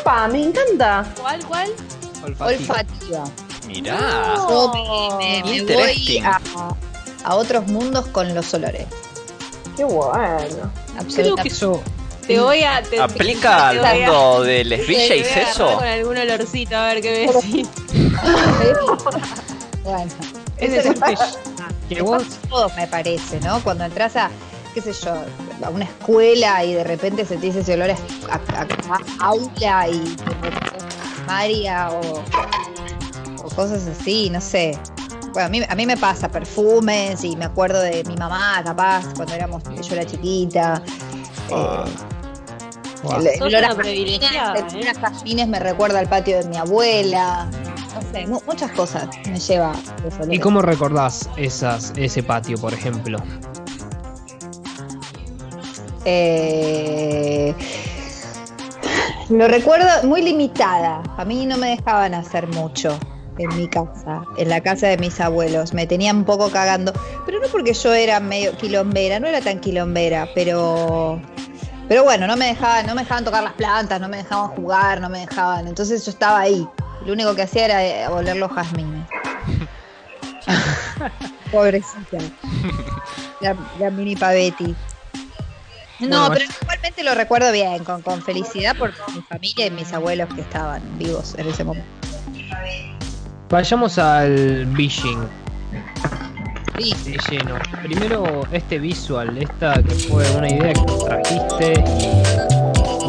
¡Apa! 0.00 0.28
Me 0.28 0.42
encanta. 0.44 1.06
¿Cuál, 1.20 1.44
cuál? 1.46 1.70
olfativa. 2.22 2.46
Olfativa. 2.82 3.24
Mirá. 3.66 4.34
Yo 4.48 4.72
me, 5.18 5.42
me- 5.42 5.62
me 5.64 5.74
voy 5.74 6.18
a, 6.24 6.40
a 7.24 7.34
otros 7.34 7.66
mundos 7.66 8.06
con 8.08 8.34
los 8.34 8.52
olores. 8.54 8.86
Qué 9.76 9.84
bueno. 9.84 10.16
Creo 10.16 10.70
Absolutamente. 10.98 11.42
que 11.42 11.48
eso. 11.48 11.82
Te 12.28 12.38
voy 12.40 12.62
a. 12.62 12.82
Te, 12.82 13.00
¿Aplica 13.00 13.68
al 13.70 13.76
mundo 13.80 14.42
de 14.44 14.64
les 14.64 14.86
VJs 14.86 15.36
eso? 15.50 15.74
Con 15.76 15.84
algún 15.84 16.16
olorcito, 16.16 16.76
a 16.76 16.86
ver 16.94 17.00
qué 17.02 17.10
me 17.26 17.32
decís. 17.32 17.68
bueno, 19.82 20.10
Es 20.58 20.72
decir, 20.72 20.94
que, 21.88 21.94
que 21.96 22.02
vos. 22.02 22.22
todo 22.48 22.70
me 22.76 22.86
parece, 22.86 23.40
¿no? 23.40 23.60
Cuando 23.62 23.84
entras 23.84 24.14
a, 24.16 24.30
qué 24.74 24.80
sé 24.82 24.92
yo, 24.92 25.14
a 25.64 25.70
una 25.70 25.84
escuela 25.84 26.64
y 26.64 26.74
de 26.74 26.84
repente 26.84 27.24
sentís 27.24 27.56
ese 27.56 27.74
olor 27.74 27.90
a, 27.90 27.94
a- 28.30 28.60
a- 28.60 28.94
a 28.94 29.26
aula 29.28 29.88
y 29.88 30.16
María 31.26 31.90
o, 31.90 32.22
o 33.42 33.48
cosas 33.50 33.86
así, 33.86 34.28
no 34.30 34.40
sé. 34.40 34.78
Bueno, 35.32 35.46
a 35.46 35.48
mí, 35.48 35.62
a 35.68 35.74
mí 35.74 35.86
me 35.86 35.96
pasa 35.96 36.28
perfumes 36.30 37.22
y 37.24 37.36
me 37.36 37.44
acuerdo 37.46 37.80
de 37.80 38.02
mi 38.04 38.16
mamá, 38.16 38.60
capaz, 38.64 39.04
cuando 39.14 39.34
éramos, 39.34 39.62
yo 39.64 39.94
era 39.94 40.04
chiquita. 40.04 40.82
Ah. 41.52 41.84
Guau. 43.02 43.20
El- 43.20 43.42
olor 43.42 43.64
a 43.64 43.66
una 43.74 43.82
privilegiada, 43.82 44.54
jazmines, 44.54 44.72
el 44.74 44.80
olor 44.80 44.88
a 44.88 45.00
jazmines 45.10 45.48
me 45.48 45.58
recuerda 45.60 45.98
al 46.00 46.08
patio 46.08 46.38
de 46.38 46.48
mi 46.48 46.56
abuela. 46.56 47.48
No 47.94 48.02
sé, 48.12 48.26
mu- 48.26 48.42
muchas 48.46 48.70
cosas 48.72 49.08
me 49.28 49.38
lleva 49.40 49.72
¿Y 50.30 50.38
cómo 50.38 50.62
recordás 50.62 51.28
esas, 51.36 51.92
ese 51.96 52.22
patio, 52.22 52.58
por 52.58 52.72
ejemplo? 52.74 53.18
Eh, 56.04 57.54
lo 59.30 59.48
recuerdo 59.48 59.86
muy 60.04 60.22
limitada. 60.22 61.02
A 61.16 61.24
mí 61.24 61.44
no 61.46 61.56
me 61.58 61.70
dejaban 61.70 62.14
hacer 62.14 62.46
mucho 62.48 62.98
en 63.38 63.54
mi 63.56 63.68
casa, 63.68 64.22
en 64.36 64.48
la 64.48 64.60
casa 64.60 64.88
de 64.88 64.96
mis 64.98 65.20
abuelos. 65.20 65.74
Me 65.74 65.86
tenían 65.86 66.16
un 66.18 66.24
poco 66.24 66.50
cagando, 66.50 66.92
pero 67.26 67.40
no 67.40 67.48
porque 67.48 67.74
yo 67.74 67.92
era 67.94 68.20
medio 68.20 68.56
quilombera, 68.56 69.20
no 69.20 69.26
era 69.26 69.40
tan 69.40 69.60
quilombera, 69.60 70.28
pero 70.34 71.20
pero 71.88 72.04
bueno, 72.04 72.26
no 72.26 72.36
me 72.36 72.46
dejaban, 72.46 72.86
no 72.86 72.94
me 72.94 73.02
dejaban 73.02 73.24
tocar 73.24 73.42
las 73.42 73.54
plantas, 73.54 74.00
no 74.00 74.08
me 74.08 74.18
dejaban 74.18 74.48
jugar, 74.48 75.00
no 75.00 75.08
me 75.08 75.20
dejaban. 75.20 75.66
Entonces 75.66 76.04
yo 76.04 76.10
estaba 76.10 76.40
ahí. 76.40 76.68
Lo 77.06 77.12
único 77.14 77.34
que 77.34 77.42
hacía 77.42 77.64
era 77.64 77.84
eh, 77.84 78.06
oler 78.08 78.36
los 78.36 78.52
jazmines. 78.52 79.08
Pobrecita. 81.50 82.18
La, 83.40 83.56
la 83.78 83.90
mini 83.90 84.16
Pavetti. 84.16 84.74
No, 86.00 86.28
Bueno, 86.28 86.34
pero 86.34 86.44
igualmente 86.62 87.02
lo 87.02 87.14
recuerdo 87.14 87.50
bien, 87.50 87.82
con, 87.84 88.02
con 88.02 88.22
felicidad 88.22 88.76
por 88.76 88.92
mi 89.14 89.22
familia 89.22 89.66
y 89.66 89.70
mis 89.70 89.92
abuelos 89.92 90.32
que 90.34 90.42
estaban 90.42 90.82
vivos 90.98 91.34
en 91.38 91.48
ese 91.48 91.64
momento. 91.64 91.88
Vayamos 93.48 93.98
al 93.98 94.66
Bishing 94.66 95.26
Sí, 96.78 97.16
lleno. 97.30 97.56
Primero, 97.82 98.42
este 98.52 98.78
visual, 98.78 99.36
esta 99.38 99.82
que 99.82 99.94
fue 99.94 100.24
una 100.36 100.48
idea 100.48 100.72
que 100.72 101.04
trajiste 101.04 101.84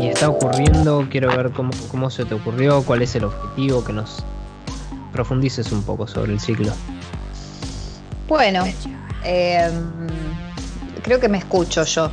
y, 0.01 0.07
está 0.07 0.29
ocurriendo. 0.29 1.07
Quiero 1.09 1.29
ver 1.35 1.51
cómo, 1.51 1.71
cómo 1.91 2.09
se 2.09 2.25
te 2.25 2.33
ocurrió, 2.33 2.83
cuál 2.83 3.01
es 3.01 3.15
el 3.15 3.25
objetivo, 3.25 3.83
que 3.83 3.93
nos 3.93 4.23
profundices 5.11 5.71
un 5.71 5.83
poco 5.83 6.07
sobre 6.07 6.33
el 6.33 6.39
ciclo. 6.39 6.71
Bueno, 8.27 8.63
eh, 9.23 9.71
creo 11.03 11.19
que 11.19 11.29
me 11.29 11.37
escucho 11.37 11.83
yo. 11.83 12.09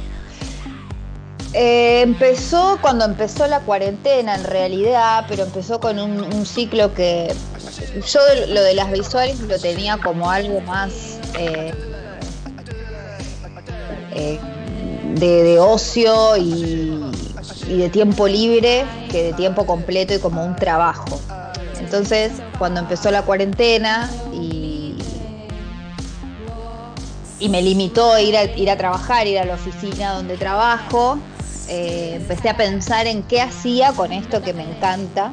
Eh, 1.52 2.02
empezó 2.02 2.78
cuando 2.82 3.04
empezó 3.04 3.46
la 3.46 3.60
cuarentena 3.60 4.34
en 4.34 4.44
realidad, 4.44 5.24
pero 5.28 5.44
empezó 5.44 5.80
con 5.80 5.98
un, 5.98 6.44
ciclo 6.44 6.92
que 6.92 7.34
yo 8.12 8.20
lo 8.48 8.62
de 8.62 8.74
las 8.74 8.90
visuales 8.90 9.40
lo 9.40 9.58
tenía 9.58 9.96
como 9.98 10.30
algo 10.30 10.60
más 10.62 11.15
eh, 11.38 11.72
eh, 14.12 14.40
de, 15.14 15.58
ocio 15.58 16.36
y, 16.36 17.00
de 17.68 17.88
tiempo 17.90 18.28
libre 18.28 18.84
que 19.10 19.24
de 19.24 19.32
tiempo 19.32 19.66
completo 19.66 20.14
y 20.14 20.18
como 20.18 20.44
un 20.44 20.56
trabajo. 20.56 21.20
Entonces, 21.80 22.32
cuando 22.58 22.80
empezó 22.80 23.10
la 23.10 23.22
cuarentena 23.22 24.10
y, 24.32 24.96
y 27.38 27.48
me 27.48 27.62
limitó 27.62 28.12
a 28.12 28.20
ir 28.20 28.36
a, 28.36 28.44
ir 28.44 28.70
a 28.70 28.76
trabajar, 28.76 29.26
ir 29.26 29.38
a 29.38 29.44
la 29.44 29.54
oficina 29.54 30.12
donde 30.12 30.36
trabajo, 30.36 31.18
eh, 31.68 32.14
empecé 32.16 32.48
a 32.48 32.56
pensar 32.56 33.06
en 33.06 33.22
qué 33.22 33.40
hacía 33.40 33.92
con 33.92 34.12
esto 34.12 34.42
que 34.42 34.52
me 34.52 34.62
encanta. 34.62 35.30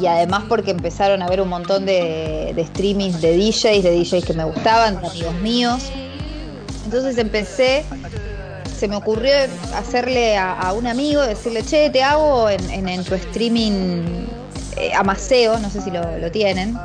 Y 0.00 0.06
además 0.06 0.44
porque 0.48 0.72
empezaron 0.72 1.22
a 1.22 1.28
ver 1.28 1.40
un 1.40 1.48
montón 1.48 1.86
de, 1.86 2.52
de 2.54 2.66
streamings 2.66 3.20
de 3.20 3.36
DJs, 3.36 3.82
de 3.82 3.96
DJs 4.02 4.24
que 4.24 4.32
me 4.34 4.44
gustaban, 4.44 5.00
de 5.00 5.06
amigos 5.06 5.34
míos. 5.40 5.84
Entonces 6.84 7.16
empecé, 7.18 7.84
se 8.76 8.88
me 8.88 8.96
ocurrió 8.96 9.32
hacerle 9.76 10.36
a, 10.36 10.52
a 10.52 10.72
un 10.72 10.86
amigo, 10.86 11.22
decirle, 11.22 11.62
che, 11.64 11.90
te 11.90 12.02
hago 12.02 12.50
en, 12.50 12.68
en- 12.70 12.88
en 12.88 13.04
tu 13.04 13.14
streaming 13.14 14.26
eh, 14.76 14.92
Amaseo, 14.94 15.58
no 15.60 15.70
sé 15.70 15.80
si 15.80 15.90
lo, 15.90 16.18
lo 16.18 16.30
tienen. 16.30 16.76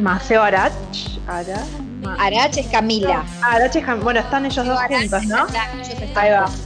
Maceo 0.00 0.42
Arach. 0.42 0.72
Arach. 1.28 1.58
Arach 2.18 2.56
es 2.58 2.66
Camila. 2.66 3.24
Arach 3.42 3.76
es 3.76 3.84
Cam- 3.84 4.02
Bueno, 4.02 4.18
están 4.20 4.44
ellos 4.44 4.66
dos 4.66 4.80
juntos, 4.88 5.24
¿no? 5.26 5.46
Claro, 5.46 5.72
ellos 5.78 5.88
están 6.02 6.24
Ahí 6.24 6.30
va. 6.32 6.46
juntos. 6.48 6.60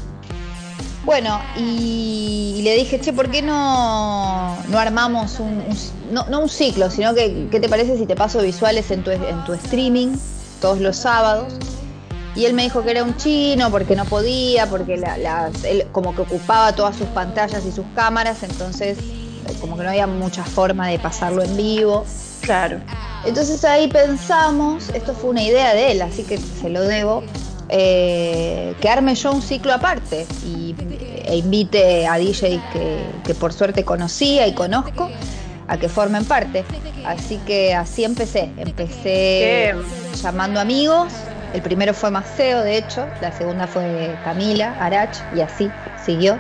Bueno, 1.07 1.41
y, 1.55 2.57
y 2.59 2.63
le 2.63 2.75
dije, 2.75 2.99
che, 3.01 3.13
¿por 3.13 3.31
qué 3.31 3.41
no, 3.41 4.61
no 4.69 4.77
armamos 4.79 5.39
un, 5.39 5.61
un- 5.61 6.13
no, 6.13 6.25
no 6.29 6.41
un 6.41 6.49
ciclo, 6.49 6.91
sino 6.91 7.15
que, 7.15 7.47
¿qué 7.49 7.61
te 7.61 7.69
parece 7.69 7.97
si 7.97 8.07
te 8.07 8.17
paso 8.17 8.43
visuales 8.43 8.91
en 8.91 9.05
tu, 9.05 9.13
en 9.13 9.45
tu 9.45 9.53
streaming 9.55 10.09
todos 10.61 10.81
los 10.81 10.97
sábados? 10.97 11.55
Y 12.35 12.45
él 12.45 12.55
me 12.55 12.65
dijo 12.65 12.83
que 12.83 12.91
era 12.91 13.05
un 13.05 13.17
chino 13.17 13.71
porque 13.71 13.95
no 13.95 14.05
podía, 14.05 14.69
porque 14.69 14.97
la- 14.97 15.49
él 15.63 15.87
como 15.93 16.13
que 16.13 16.23
ocupaba 16.23 16.73
todas 16.75 16.97
sus 16.97 17.07
pantallas 17.11 17.65
y 17.65 17.71
sus 17.71 17.87
cámaras, 17.95 18.43
entonces 18.43 18.99
eh, 18.99 19.55
como 19.61 19.77
que 19.77 19.85
no 19.85 19.91
había 19.91 20.09
mucha 20.09 20.43
forma 20.43 20.89
de 20.89 20.99
pasarlo 20.99 21.45
en 21.45 21.57
vivo. 21.57 22.05
Claro. 22.41 22.81
Entonces 23.25 23.65
ahí 23.65 23.87
pensamos, 23.89 24.89
esto 24.91 25.15
fue 25.15 25.31
una 25.31 25.43
idea 25.43 25.73
de 25.73 25.93
él, 25.93 26.03
así 26.03 26.25
que 26.25 26.37
se 26.39 26.69
lo 26.69 26.83
debo, 26.83 27.23
eh, 27.69 28.75
que 28.81 28.89
arme 28.89 29.15
yo 29.15 29.33
un 29.33 29.43
ciclo 29.43 29.73
aparte 29.73 30.27
y, 30.45 30.75
e 31.25 31.37
invite 31.37 32.07
a 32.07 32.19
DJs 32.19 32.61
que, 32.73 33.05
que 33.25 33.35
por 33.35 33.53
suerte 33.53 33.85
conocía 33.85 34.47
y 34.47 34.55
conozco 34.55 35.11
a 35.69 35.77
que 35.79 35.89
formen 35.89 36.25
parte. 36.25 36.65
Así 37.05 37.39
que 37.47 37.75
así 37.75 38.05
empecé, 38.05 38.51
empecé 38.57 39.03
Qué- 39.03 39.75
llamando 40.23 40.61
amigos, 40.61 41.13
el 41.53 41.63
primero 41.63 41.95
fue 41.95 42.11
Maceo 42.11 42.63
de 42.63 42.77
hecho, 42.77 43.09
la 43.21 43.33
segunda 43.33 43.67
fue 43.67 44.17
Camila, 44.25 44.77
Arach 44.81 45.17
y 45.35 45.41
así 45.41 45.71
siguió. 46.05 46.39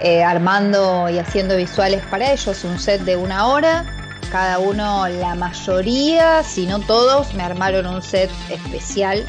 eh, 0.00 0.22
armando 0.24 1.08
y 1.08 1.18
haciendo 1.18 1.56
visuales 1.56 2.02
para 2.10 2.32
ellos, 2.32 2.64
un 2.64 2.78
set 2.78 3.02
de 3.02 3.16
una 3.16 3.46
hora. 3.46 3.84
Cada 4.30 4.58
uno, 4.58 5.06
la 5.08 5.34
mayoría, 5.36 6.42
si 6.42 6.66
no 6.66 6.80
todos, 6.80 7.32
me 7.34 7.42
armaron 7.44 7.86
un 7.86 8.02
set 8.02 8.28
especial 8.50 9.24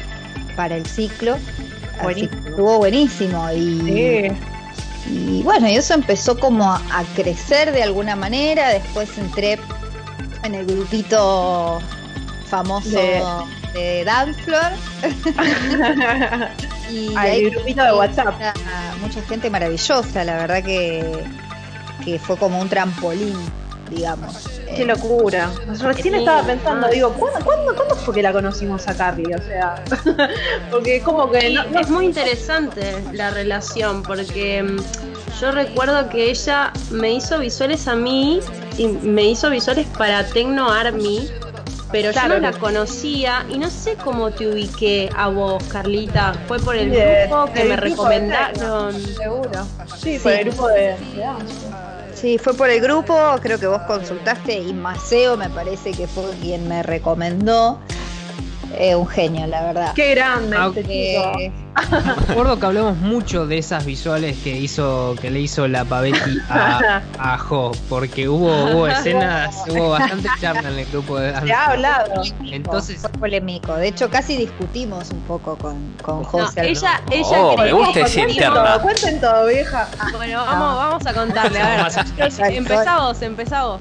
para 0.56 0.76
el 0.76 0.86
ciclo. 0.86 1.36
Así 2.00 2.26
que 2.26 2.36
estuvo 2.48 2.78
buenísimo. 2.78 3.48
Y, 3.52 4.30
Sí. 5.04 5.10
y 5.12 5.42
bueno, 5.42 5.68
y 5.68 5.76
eso 5.76 5.94
empezó 5.94 6.38
como 6.38 6.70
a, 6.72 6.76
a 6.92 7.04
crecer 7.14 7.70
de 7.72 7.82
alguna 7.82 8.16
manera. 8.16 8.70
Después 8.70 9.08
entré 9.18 9.58
en 10.42 10.54
el 10.54 10.66
grupito 10.66 11.80
famoso 12.48 12.90
De- 12.90 13.22
de, 13.74 14.04
Dancefloor. 14.04 14.72
y 16.90 17.08
Al 17.16 17.16
ahí 17.26 17.50
grupito 17.50 17.82
de 17.84 17.92
WhatsApp. 17.92 18.34
mucha, 18.34 18.54
mucha 19.00 19.22
gente 19.22 19.50
maravillosa, 19.50 20.24
la 20.24 20.36
verdad 20.36 20.62
que, 20.62 21.24
que 22.04 22.18
fue 22.18 22.36
como 22.36 22.60
un 22.60 22.68
trampolín, 22.68 23.34
digamos. 23.90 24.34
Qué 24.74 24.82
Eh, 24.82 24.86
locura. 24.86 25.50
Recién 25.80 26.14
Sí, 26.14 26.18
estaba 26.20 26.42
pensando, 26.46 26.88
digo, 26.88 27.12
¿cuándo, 27.14 27.40
cuándo, 27.44 27.74
cuándo 27.76 27.94
fue 27.96 28.14
que 28.14 28.22
la 28.22 28.32
conocimos 28.32 28.86
a 28.88 28.96
Carly? 28.96 29.32
O 29.34 29.42
sea, 29.42 29.82
porque 30.70 30.96
es 30.96 31.02
como 31.02 31.30
que 31.30 31.50
no, 31.50 31.64
no- 31.70 31.80
es 31.80 31.88
muy 31.88 32.06
interesante 32.06 33.04
la 33.12 33.30
relación 33.30 34.02
porque 34.02 34.62
mm, 34.62 34.76
yo 35.40 35.52
recuerdo 35.52 36.08
que 36.08 36.30
ella 36.30 36.72
me 36.90 37.12
hizo 37.12 37.38
visuales 37.38 37.86
a 37.88 37.94
mí 37.96 38.40
y 38.76 38.86
me 38.88 39.22
hizo 39.24 39.50
visuales 39.50 39.86
para 39.96 40.24
Tecno 40.26 40.70
Army 40.70 41.30
pero 41.92 42.10
Claro. 42.10 42.34
yo 42.34 42.40
no 42.40 42.50
la 42.50 42.58
conocía 42.58 43.46
y 43.48 43.58
no 43.58 43.70
sé 43.70 43.94
cómo 43.94 44.32
te 44.32 44.48
ubiqué 44.48 45.08
a 45.16 45.28
vos, 45.28 45.62
Carlita. 45.64 46.34
¿Fue 46.48 46.58
por 46.58 46.74
el 46.76 46.90
grupo 46.90 47.46
que 47.54 47.64
me 47.64 47.76
recomendaron? 47.76 48.92
Seguro. 49.00 49.66
Sí, 49.96 50.18
por 50.18 50.32
el 50.32 50.44
grupo 50.46 50.66
de, 50.68 50.74
de. 50.82 50.96
Sí, 52.16 52.38
fue 52.38 52.54
por 52.54 52.70
el 52.70 52.80
grupo, 52.80 53.14
creo 53.42 53.58
que 53.58 53.66
vos 53.66 53.82
consultaste 53.82 54.58
y 54.58 54.72
Maceo 54.72 55.36
me 55.36 55.50
parece 55.50 55.92
que 55.92 56.06
fue 56.06 56.30
quien 56.40 56.66
me 56.66 56.82
recomendó. 56.82 57.78
Eh, 58.78 58.94
un 58.94 59.06
genio, 59.06 59.46
la 59.46 59.62
verdad. 59.62 59.92
Qué 59.94 60.14
grande 60.14 60.56
Ah, 60.58 60.70
este. 60.74 61.52
Me 61.90 62.32
acuerdo 62.32 62.58
que 62.58 62.66
hablamos 62.66 62.96
mucho 62.96 63.46
de 63.46 63.58
esas 63.58 63.84
visuales 63.84 64.36
que 64.42 64.50
hizo 64.56 65.14
que 65.20 65.30
le 65.30 65.40
hizo 65.40 65.68
la 65.68 65.84
Pavetti 65.84 66.38
a, 66.48 67.02
a 67.18 67.38
Jo, 67.38 67.72
porque 67.88 68.28
hubo, 68.28 68.46
hubo 68.72 68.86
escenas, 68.88 69.54
hubo 69.68 69.90
bastante 69.90 70.28
charla 70.40 70.68
en 70.70 70.78
el 70.78 70.86
grupo 70.86 71.18
de 71.18 71.38
Se 71.40 71.52
ha 71.52 71.66
hablado. 71.66 72.22
Entonces, 72.50 72.98
fue 73.00 73.10
polémico. 73.10 73.74
De 73.76 73.88
hecho, 73.88 74.08
casi 74.10 74.36
discutimos 74.36 75.10
un 75.10 75.20
poco 75.22 75.56
con, 75.56 75.76
con 76.02 76.22
No, 76.22 76.48
ella, 76.56 77.02
ella 77.10 77.26
Oh, 77.40 77.50
me 77.50 77.56
creía- 77.56 77.72
gusta 77.74 78.00
Cuenten 78.00 78.30
interna. 78.30 78.54
todo, 78.72 78.80
cuenten 78.82 79.20
todo, 79.20 79.46
vieja. 79.46 79.88
Bueno, 80.16 80.44
vamos, 80.46 80.76
vamos 80.76 81.06
a 81.06 81.12
contarle. 81.14 81.60
A 81.60 81.88
ver, 81.88 82.52
empezá 82.54 82.98
vos, 83.00 83.20
empezá 83.22 83.64
vos. 83.64 83.80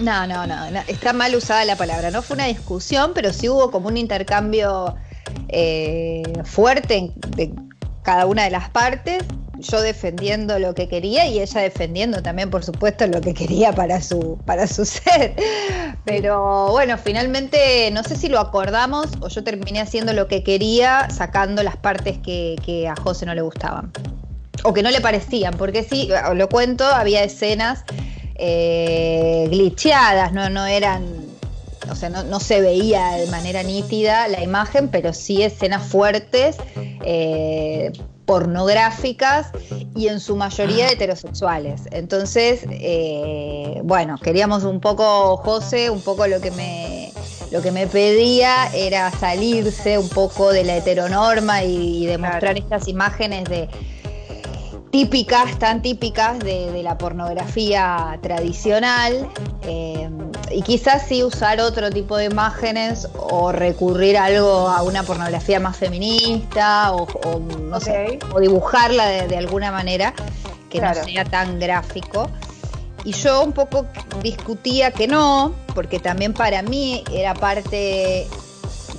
No, 0.00 0.26
no, 0.26 0.46
no, 0.46 0.70
no, 0.70 0.80
está 0.88 1.12
mal 1.12 1.34
usada 1.34 1.64
la 1.64 1.76
palabra. 1.76 2.10
No 2.10 2.22
fue 2.22 2.34
una 2.34 2.46
discusión, 2.46 3.12
pero 3.14 3.32
sí 3.32 3.48
hubo 3.48 3.70
como 3.70 3.88
un 3.88 3.96
intercambio 3.96 4.94
eh, 5.48 6.22
fuerte 6.44 7.12
de 7.36 7.52
cada 8.02 8.26
una 8.26 8.44
de 8.44 8.50
las 8.50 8.70
partes. 8.70 9.24
Yo 9.58 9.80
defendiendo 9.80 10.58
lo 10.58 10.74
que 10.74 10.86
quería 10.86 11.26
y 11.26 11.40
ella 11.40 11.62
defendiendo 11.62 12.22
también, 12.22 12.50
por 12.50 12.62
supuesto, 12.62 13.06
lo 13.06 13.22
que 13.22 13.32
quería 13.32 13.72
para 13.72 14.02
su, 14.02 14.38
para 14.44 14.66
su 14.66 14.84
ser. 14.84 15.34
Pero 16.04 16.70
bueno, 16.72 16.98
finalmente 16.98 17.90
no 17.90 18.04
sé 18.04 18.16
si 18.16 18.28
lo 18.28 18.38
acordamos 18.38 19.08
o 19.20 19.28
yo 19.28 19.42
terminé 19.42 19.80
haciendo 19.80 20.12
lo 20.12 20.28
que 20.28 20.42
quería, 20.42 21.08
sacando 21.08 21.62
las 21.62 21.76
partes 21.76 22.18
que, 22.18 22.56
que 22.64 22.86
a 22.86 22.96
José 22.96 23.24
no 23.24 23.34
le 23.34 23.40
gustaban. 23.40 23.90
O 24.62 24.74
que 24.74 24.82
no 24.82 24.90
le 24.90 25.00
parecían, 25.00 25.54
porque 25.54 25.84
sí, 25.84 26.08
lo 26.34 26.48
cuento, 26.48 26.84
había 26.84 27.22
escenas 27.22 27.84
eh, 28.38 29.46
glitcheadas, 29.50 30.32
no, 30.32 30.48
no 30.50 30.66
eran, 30.66 31.04
o 31.90 31.94
sea, 31.94 32.08
no, 32.10 32.22
no 32.24 32.40
se 32.40 32.60
veía 32.60 33.12
de 33.12 33.26
manera 33.28 33.62
nítida 33.62 34.28
la 34.28 34.42
imagen, 34.42 34.88
pero 34.88 35.12
sí 35.12 35.42
escenas 35.42 35.86
fuertes, 35.86 36.56
eh, 37.04 37.92
pornográficas 38.26 39.50
y 39.94 40.08
en 40.08 40.18
su 40.20 40.34
mayoría 40.36 40.90
heterosexuales. 40.90 41.82
Entonces, 41.92 42.66
eh, 42.70 43.80
bueno, 43.84 44.16
queríamos 44.18 44.64
un 44.64 44.80
poco, 44.80 45.36
José, 45.36 45.90
un 45.90 46.00
poco 46.00 46.26
lo 46.26 46.40
que 46.40 46.50
me 46.50 47.12
lo 47.52 47.62
que 47.62 47.70
me 47.70 47.86
pedía 47.86 48.66
era 48.74 49.12
salirse 49.12 49.98
un 49.98 50.08
poco 50.08 50.52
de 50.52 50.64
la 50.64 50.76
heteronorma 50.78 51.62
y, 51.62 52.02
y 52.02 52.06
demostrar 52.06 52.40
Claro. 52.40 52.58
estas 52.58 52.88
imágenes 52.88 53.44
de 53.44 53.68
típicas, 54.90 55.58
tan 55.58 55.82
típicas 55.82 56.38
de, 56.38 56.70
de 56.72 56.82
la 56.82 56.96
pornografía 56.96 58.18
tradicional 58.22 59.28
eh, 59.62 60.08
y 60.50 60.62
quizás 60.62 61.06
sí 61.08 61.22
usar 61.22 61.60
otro 61.60 61.90
tipo 61.90 62.16
de 62.16 62.26
imágenes 62.26 63.08
o 63.14 63.52
recurrir 63.52 64.16
a 64.16 64.26
algo 64.26 64.68
a 64.68 64.82
una 64.82 65.02
pornografía 65.02 65.60
más 65.60 65.76
feminista 65.76 66.92
o, 66.92 67.02
o, 67.02 67.38
no 67.40 67.80
sé, 67.80 68.18
o 68.34 68.40
dibujarla 68.40 69.06
de, 69.06 69.28
de 69.28 69.36
alguna 69.36 69.70
manera 69.72 70.14
que 70.70 70.78
Claro. 70.78 71.00
no 71.00 71.04
sea 71.04 71.24
tan 71.24 71.58
gráfico. 71.58 72.28
Y 73.04 73.12
yo 73.12 73.42
un 73.44 73.52
poco 73.52 73.86
discutía 74.22 74.90
que 74.90 75.06
no, 75.06 75.52
porque 75.74 76.00
también 76.00 76.32
para 76.32 76.62
mí 76.62 77.04
era 77.12 77.34
parte 77.34 78.26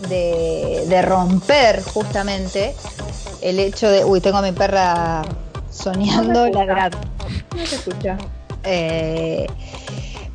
de, 0.07 0.85
de 0.87 1.01
romper 1.01 1.83
justamente 1.83 2.73
el 3.41 3.59
hecho 3.59 3.89
de. 3.89 4.05
Uy, 4.05 4.21
tengo 4.21 4.37
a 4.37 4.41
mi 4.41 4.53
perra 4.53 5.23
soñando, 5.77 6.47
ladrando. 6.49 6.97
No 7.55 7.65
se 7.65 7.75
escucha. 7.75 8.17
Eh, 8.63 9.47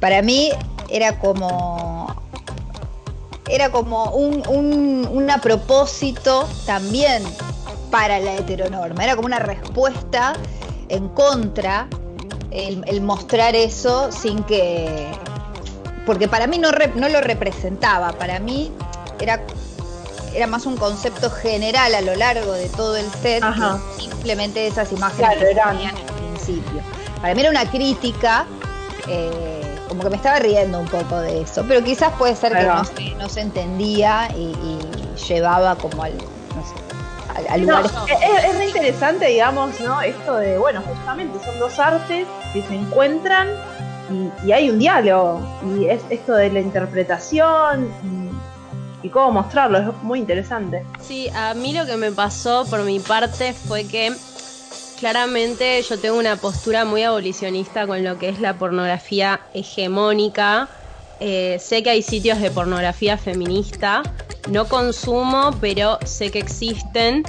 para 0.01 0.23
mí 0.23 0.51
era 0.89 1.19
como 1.19 2.15
era 3.49 3.71
como 3.71 4.05
un, 4.13 4.43
un, 4.49 5.09
un 5.11 5.31
a 5.31 5.39
propósito 5.39 6.49
también 6.65 7.23
para 7.91 8.19
la 8.21 8.37
heteronorma, 8.37 9.05
era 9.05 9.17
como 9.17 9.27
una 9.27 9.41
respuesta 9.41 10.33
en 10.89 11.09
contra 11.09 11.89
el, 12.51 12.83
el 12.87 13.01
mostrar 13.03 13.55
eso 13.55 14.11
sin 14.11 14.43
que 14.45 15.11
porque 16.07 16.29
para 16.29 16.47
mí 16.47 16.59
no, 16.59 16.71
no 16.95 17.09
lo 17.09 17.21
representaba, 17.21 18.13
para 18.13 18.41
mí 18.41 18.73
era 19.21 19.41
era 20.35 20.47
más 20.47 20.66
un 20.66 20.77
concepto 20.77 21.31
general 21.31 21.95
a 21.95 22.01
lo 22.01 22.14
largo 22.14 22.53
de 22.53 22.68
todo 22.68 22.97
el 22.97 23.11
set 23.11 23.42
Ajá. 23.42 23.79
que 23.97 24.03
simplemente 24.05 24.66
esas 24.66 24.90
imágenes 24.92 25.27
Claro, 25.31 25.40
que 25.40 25.51
eran- 25.51 25.77
tenían 25.77 25.97
al 25.97 26.14
principio. 26.16 26.83
Para 27.21 27.35
mí 27.35 27.40
era 27.40 27.51
una 27.51 27.71
crítica, 27.71 28.47
eh, 29.09 29.79
como 29.88 30.03
que 30.05 30.11
me 30.11 30.16
estaba 30.16 30.38
riendo 30.38 30.79
un 30.79 30.87
poco 30.88 31.18
de 31.21 31.42
eso, 31.42 31.64
pero 31.68 31.83
quizás 31.85 32.12
puede 32.18 32.35
ser 32.37 32.53
que 32.57 32.62
no 32.64 32.85
se, 32.85 33.11
no 33.16 33.29
se 33.29 33.40
entendía 33.42 34.29
y, 34.35 34.40
y 34.42 34.79
llevaba 35.29 35.77
como 35.77 36.03
al, 36.03 36.12
no 36.16 36.62
sé, 36.64 36.75
al, 37.37 37.47
al 37.49 37.66
No, 37.66 37.81
lugar. 37.83 38.09
es, 38.09 38.45
es 38.45 38.57
re 38.59 38.66
interesante, 38.66 39.27
digamos, 39.27 39.79
¿no? 39.81 40.01
Esto 40.01 40.37
de, 40.37 40.59
bueno, 40.59 40.83
justamente 40.83 41.38
son 41.45 41.59
dos 41.59 41.79
artes 41.79 42.27
que 42.53 42.62
se 42.62 42.75
encuentran 42.75 43.49
y, 44.11 44.47
y 44.49 44.53
hay 44.53 44.68
un 44.71 44.79
diálogo. 44.79 45.40
Y 45.79 45.87
es 45.87 46.03
esto 46.11 46.35
de 46.35 46.51
la 46.51 46.61
interpretación 46.61 47.88
y, 49.03 49.09
cómo 49.09 49.33
mostrarlo, 49.33 49.79
es 49.79 50.03
muy 50.03 50.19
interesante. 50.21 50.85
Sí, 51.01 51.29
a 51.35 51.55
mí 51.55 51.73
lo 51.73 51.87
que 51.87 51.97
me 51.97 52.12
pasó 52.12 52.65
por 52.69 52.83
mi 52.83 53.01
parte 53.01 53.53
fue 53.53 53.85
que 53.87 54.12
claramente 54.99 55.83
yo 55.83 55.99
tengo 55.99 56.19
una 56.19 56.37
postura 56.37 56.85
muy 56.85 57.03
abolicionista 57.03 57.87
con 57.87 58.05
lo 58.05 58.19
que 58.19 58.29
es 58.29 58.41
la 58.41 58.55
pornografía 58.55 59.41
hegemónica. 59.55 60.69
Eh, 61.21 61.59
sé 61.61 61.83
que 61.83 61.91
hay 61.91 62.03
sitios 62.03 62.41
de 62.41 62.51
pornografía 62.51 63.17
feminista, 63.17 64.03
no 64.51 64.67
consumo, 64.67 65.51
pero 65.61 65.99
sé 66.05 66.31
que 66.31 66.38
existen. 66.38 67.25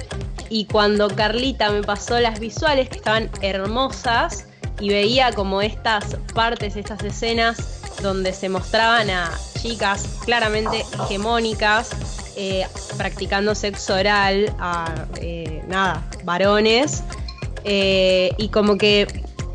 Y 0.50 0.66
cuando 0.66 1.08
Carlita 1.08 1.70
me 1.70 1.82
pasó 1.82 2.20
las 2.20 2.38
visuales, 2.38 2.88
que 2.88 2.96
estaban 2.96 3.30
hermosas, 3.40 4.46
y 4.80 4.88
veía 4.88 5.32
como 5.32 5.62
estas 5.62 6.16
partes, 6.34 6.76
estas 6.76 7.02
escenas 7.02 7.83
donde 8.02 8.32
se 8.32 8.48
mostraban 8.48 9.10
a 9.10 9.32
chicas 9.60 10.06
claramente 10.24 10.84
hegemónicas, 10.92 11.90
eh, 12.36 12.66
practicando 12.98 13.54
sexo 13.54 13.94
oral 13.94 14.54
a, 14.58 15.06
eh, 15.16 15.62
nada, 15.68 16.02
varones. 16.24 17.02
Eh, 17.64 18.32
y 18.36 18.48
como 18.48 18.76
que 18.76 19.06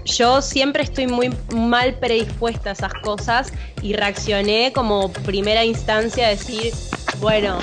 yo 0.05 0.41
siempre 0.41 0.81
estoy 0.81 1.05
muy 1.05 1.29
mal 1.53 1.93
predispuesta 1.99 2.71
a 2.71 2.73
esas 2.73 2.93
cosas 3.03 3.53
y 3.83 3.93
reaccioné 3.93 4.73
como 4.73 5.11
primera 5.11 5.63
instancia 5.63 6.25
a 6.25 6.29
decir, 6.29 6.73
bueno, 7.19 7.59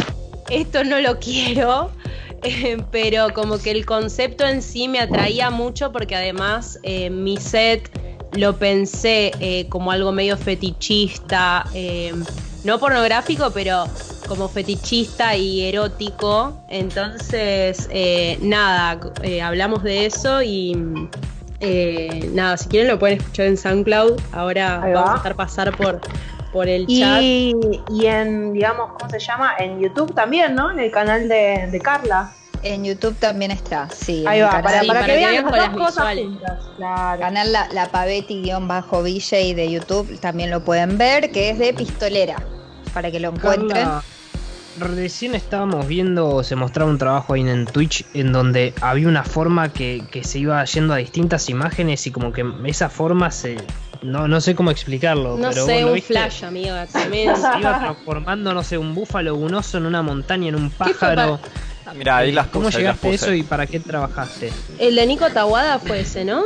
esto 0.49 0.85
no 0.85 1.01
lo 1.01 1.19
quiero, 1.19 1.91
pero 2.93 3.35
como 3.35 3.59
que 3.59 3.73
el 3.73 3.85
concepto 3.85 4.47
en 4.47 4.62
sí 4.62 4.87
me 4.87 5.01
atraía 5.01 5.51
mucho 5.51 5.91
porque 5.91 6.15
además 6.15 6.79
mi 7.11 7.39
set 7.39 7.91
lo 8.37 8.57
pensé 8.57 9.33
eh, 9.40 9.66
como 9.68 9.90
algo 9.90 10.12
medio 10.12 10.37
fetichista, 10.37 11.66
eh, 11.75 12.12
no 12.64 12.79
pornográfico, 12.79 13.51
pero 13.51 13.85
como 14.29 14.49
fetichista 14.49 15.37
y 15.37 15.62
erótico. 15.62 16.53
Entonces, 16.68 17.88
eh, 17.90 18.38
nada, 18.42 19.01
eh, 19.22 19.40
hablamos 19.40 19.83
de 19.83 20.07
eso 20.07 20.42
y 20.42 20.77
eh, 21.61 22.29
nada, 22.33 22.57
si 22.57 22.68
quieren 22.68 22.88
lo 22.90 22.99
pueden 22.99 23.18
escuchar 23.18 23.46
en 23.46 23.57
SoundCloud. 23.57 24.20
Ahora 24.33 24.83
Ahí 24.83 24.92
vamos 24.92 25.25
va. 25.25 25.31
a 25.31 25.35
pasar 25.35 25.77
por, 25.77 26.01
por 26.53 26.68
el 26.68 26.87
chat. 26.87 27.22
Y, 27.22 27.55
y 27.90 28.07
en, 28.07 28.53
digamos, 28.53 28.92
¿cómo 28.99 29.11
se 29.11 29.18
llama? 29.20 29.55
En 29.59 29.81
YouTube 29.81 30.12
también, 30.14 30.55
¿no? 30.55 30.70
En 30.70 30.81
el 30.81 30.90
canal 30.90 31.29
de, 31.29 31.68
de 31.70 31.81
Carla. 31.81 32.33
En 32.62 32.85
YouTube 32.85 33.16
también 33.19 33.51
está, 33.51 33.88
sí. 33.90 34.25
Ahí 34.27 34.40
va, 34.40 34.47
el 34.47 34.62
para, 34.62 34.62
canal- 34.62 34.87
para 34.87 35.01
para 35.01 35.07
que 35.07 35.12
que 35.12 35.19
vean 35.19 35.35
las 35.35 35.45
dos 35.45 35.57
las 35.57 35.69
cosas 35.71 35.87
visuales. 35.95 36.25
juntas. 36.27 36.59
Claro. 36.77 37.21
canal 37.21 37.53
La, 37.53 37.69
la 37.73 37.90
Pavetti-VJ 37.90 39.55
de 39.55 39.71
YouTube 39.71 40.21
también 40.21 40.51
lo 40.51 40.64
pueden 40.64 40.99
ver, 40.99 41.31
que 41.33 41.51
es 41.51 41.59
de 41.59 41.73
pistolera, 41.75 42.37
para 42.95 43.11
que 43.11 43.21
lo 43.21 43.29
encuentren. 43.31 43.85
Carla, 43.85 44.03
recién 44.79 45.35
estábamos 45.35 45.87
viendo, 45.87 46.42
se 46.45 46.55
mostraba 46.57 46.90
un 46.90 46.99
trabajo 46.99 47.33
ahí 47.35 47.40
en 47.40 47.64
Twitch 47.66 48.05
en 48.14 48.33
donde 48.33 48.75
había 48.83 49.09
una 49.09 49.25
forma 49.25 49.73
que, 49.73 50.03
que 50.11 50.23
se 50.23 50.38
iba 50.40 50.62
yendo 50.64 50.92
a 50.95 50.99
distintas 50.99 51.49
imágenes 51.49 52.07
y 52.07 52.11
como 52.11 52.33
que 52.33 52.45
esa 52.66 52.88
forma 52.90 53.31
se... 53.31 53.57
No, 54.03 54.29
no 54.29 54.42
sé 54.42 54.55
cómo 54.55 54.71
explicarlo, 54.71 55.38
No 55.38 55.49
pero 55.49 55.64
sé, 55.64 55.73
vos 55.73 55.81
lo 55.81 55.88
un 55.88 55.95
viste, 55.95 56.12
flash, 56.12 56.45
amiga, 56.45 56.87
tremendo. 56.87 57.35
se 57.37 57.59
iba 57.59 57.79
transformando, 57.79 58.53
no 58.53 58.62
sé, 58.62 58.77
un 58.77 58.95
búfalo, 58.95 59.35
un 59.35 59.55
oso 59.55 59.79
en 59.79 59.87
una 59.87 60.03
montaña, 60.03 60.49
en 60.51 60.55
un 60.55 60.71
pájaro. 60.71 61.40
Ah, 61.87 61.92
Mira, 61.94 62.16
ahí 62.16 62.33
las 62.33 62.49
¿Cómo 62.49 62.64
puse, 62.66 62.79
las 62.79 62.96
llegaste 63.01 63.09
a 63.09 63.12
eso 63.12 63.33
y 63.33 63.42
para 63.44 63.66
qué 63.66 63.79
trabajaste? 63.79 64.53
El 64.79 64.96
de 64.96 65.07
Nico 65.07 65.31
Tawada 65.31 65.79
fue 65.79 66.01
ese, 66.01 66.25
¿no? 66.25 66.42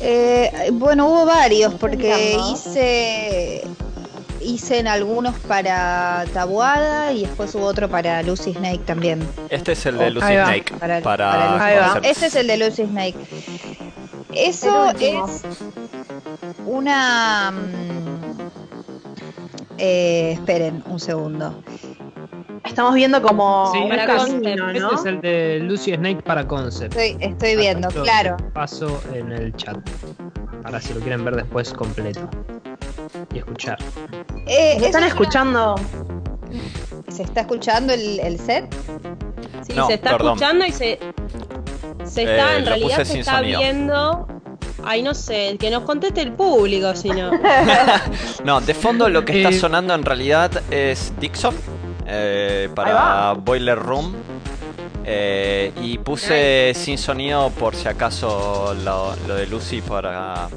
Eh, 0.00 0.50
bueno, 0.72 1.06
hubo 1.08 1.24
varios, 1.24 1.74
porque 1.74 2.36
hice 2.52 3.62
hice 4.42 4.78
en 4.78 4.86
algunos 4.86 5.34
para 5.40 6.24
Tabuada 6.32 7.10
y 7.12 7.22
después 7.22 7.52
hubo 7.56 7.64
otro 7.64 7.88
para 7.88 8.22
Lucy 8.22 8.52
Snake 8.52 8.82
también. 8.84 9.26
Este 9.48 9.72
es 9.72 9.86
el 9.86 9.98
de 9.98 10.10
Lucy 10.10 10.26
Ahí 10.26 10.36
va. 10.36 10.44
Snake. 10.44 10.74
Para, 10.78 11.00
Para, 11.00 11.30
para 11.30 11.50
Lucy- 11.52 11.62
Ahí 11.64 11.76
va. 11.78 11.84
concept. 11.94 12.06
Este 12.06 12.26
es 12.26 12.34
el 12.36 12.46
de 12.46 12.56
Lucy 12.58 12.84
Snake. 12.84 13.16
Eso 14.34 14.90
es 15.00 15.42
una... 16.66 17.50
mm, 17.50 18.50
eh, 19.78 20.32
esperen 20.34 20.82
un 20.86 21.00
segundo. 21.00 21.62
Estamos 22.66 22.94
viendo 22.94 23.22
como 23.22 23.70
Sí, 23.72 23.78
un 23.78 23.88
para 23.88 24.02
este, 24.16 24.16
camino, 24.40 24.68
este 24.68 24.80
¿no? 24.80 24.92
es 24.92 25.04
el 25.06 25.20
de 25.20 25.60
Lucy 25.60 25.94
Snake 25.94 26.22
para 26.22 26.46
Concept. 26.46 26.94
Estoy, 26.96 27.16
estoy 27.26 27.56
viendo, 27.56 27.88
claro. 27.88 28.36
Paso 28.52 29.00
en 29.14 29.32
el 29.32 29.54
chat. 29.56 29.76
Para 30.62 30.80
si 30.80 30.92
lo 30.94 31.00
quieren 31.00 31.24
ver 31.24 31.36
después 31.36 31.72
completo. 31.72 32.28
Y 33.32 33.38
escuchar. 33.38 33.78
Eh, 34.46 34.76
¿Me 34.80 34.86
están 34.86 35.02
es 35.04 35.10
escuchando? 35.10 35.74
una- 35.74 37.12
¿Se 37.12 37.22
está 37.22 37.42
escuchando 37.42 37.92
el, 37.94 38.18
el 38.20 38.38
set? 38.38 38.74
Sí, 39.62 39.72
No, 39.74 39.86
se 39.86 39.94
está 39.94 40.10
perdón. 40.12 40.34
escuchando 40.34 40.66
y 40.66 40.72
se, 40.72 40.98
se 42.04 42.22
está, 42.22 42.54
Eh, 42.54 42.58
en 42.58 42.66
realidad 42.66 43.04
se 43.04 43.20
está 43.20 43.38
sonido. 43.38 43.60
viendo. 43.60 44.28
Ay, 44.84 45.02
no 45.02 45.14
sé, 45.14 45.56
que 45.58 45.70
nos 45.70 45.82
conteste 45.82 46.20
el 46.22 46.32
público, 46.32 46.94
si 46.94 47.08
no. 47.10 47.30
No, 48.44 48.60
de 48.60 48.74
fondo 48.74 49.08
lo 49.08 49.24
que 49.24 49.38
está 49.38 49.48
Eh, 49.50 49.58
sonando 49.58 49.94
en 49.94 50.04
realidad 50.04 50.50
es 50.70 51.12
Dixon 51.18 51.54
eh, 52.06 52.68
para. 52.74 53.32
Boiler 53.34 53.78
Room. 53.78 54.14
Eh, 55.08 55.72
y 55.80 55.98
puse 55.98 56.72
sin 56.74 56.98
sonido 56.98 57.50
por 57.50 57.76
si 57.76 57.86
acaso 57.86 58.74
lo, 58.84 59.14
lo 59.28 59.34
de 59.36 59.46
Lucy 59.46 59.80
para 59.80 60.48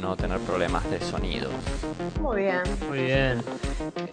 no 0.00 0.14
tener 0.16 0.38
problemas 0.40 0.88
de 0.90 1.00
sonido. 1.00 1.48
Muy 2.20 2.42
bien. 2.42 2.60
Muy 2.88 2.98
bien. 3.02 3.42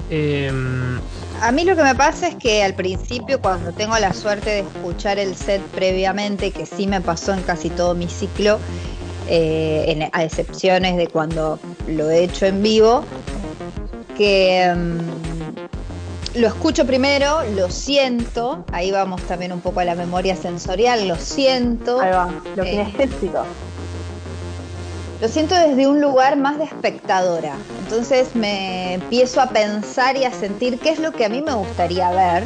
Em, 0.09 0.99
A 1.41 1.51
mí 1.51 1.63
lo 1.63 1.75
que 1.75 1.83
me 1.83 1.93
pasa 1.93 2.27
es 2.27 2.35
que 2.35 2.63
al 2.63 2.73
principio, 2.73 3.39
cuando 3.39 3.71
tengo 3.71 3.97
la 3.99 4.13
suerte 4.13 4.49
de 4.49 4.59
escuchar 4.61 5.19
el 5.19 5.35
set 5.35 5.61
previamente, 5.75 6.49
que 6.51 6.65
sí 6.65 6.87
me 6.87 6.99
pasó 6.99 7.33
en 7.33 7.41
casi 7.43 7.69
todo 7.69 7.93
mi 7.93 8.07
ciclo, 8.07 8.59
eh, 9.27 9.85
en- 9.87 10.09
a 10.11 10.23
excepciones 10.23 10.97
de 10.97 11.07
cuando 11.07 11.59
lo 11.87 12.09
he 12.09 12.23
hecho 12.23 12.47
en 12.47 12.63
vivo, 12.63 13.03
que 14.17 14.73
mm, 14.75 14.99
lo 16.39 16.47
escucho 16.47 16.85
primero, 16.85 17.43
lo 17.55 17.69
siento, 17.69 18.63
ahí 18.71 18.91
vamos 18.91 19.21
también 19.23 19.51
un 19.51 19.61
poco 19.61 19.79
a 19.81 19.85
la 19.85 19.95
memoria 19.95 20.35
sensorial, 20.35 21.07
lo 21.07 21.15
siento. 21.15 21.99
Ahí 21.99 22.11
va. 22.11 22.29
Lo 22.55 22.63
Eh, 22.63 22.69
kinestésico. 22.95 23.43
Lo 25.21 25.27
siento 25.27 25.53
desde 25.53 25.85
un 25.85 25.99
lugar 25.99 26.37
más 26.37 26.57
de 26.57 26.63
espectadora. 26.63 27.57
Entonces 27.83 28.35
me 28.35 28.93
empiezo 28.93 29.41
a 29.41 29.49
pensar 29.49 30.15
y 30.15 30.23
a 30.23 30.31
sentir 30.31 30.79
qué 30.79 30.91
es 30.91 30.99
lo 30.99 31.11
que 31.11 31.25
a 31.25 31.29
mí 31.29 31.41
me 31.41 31.53
gustaría 31.53 32.09
ver, 32.11 32.43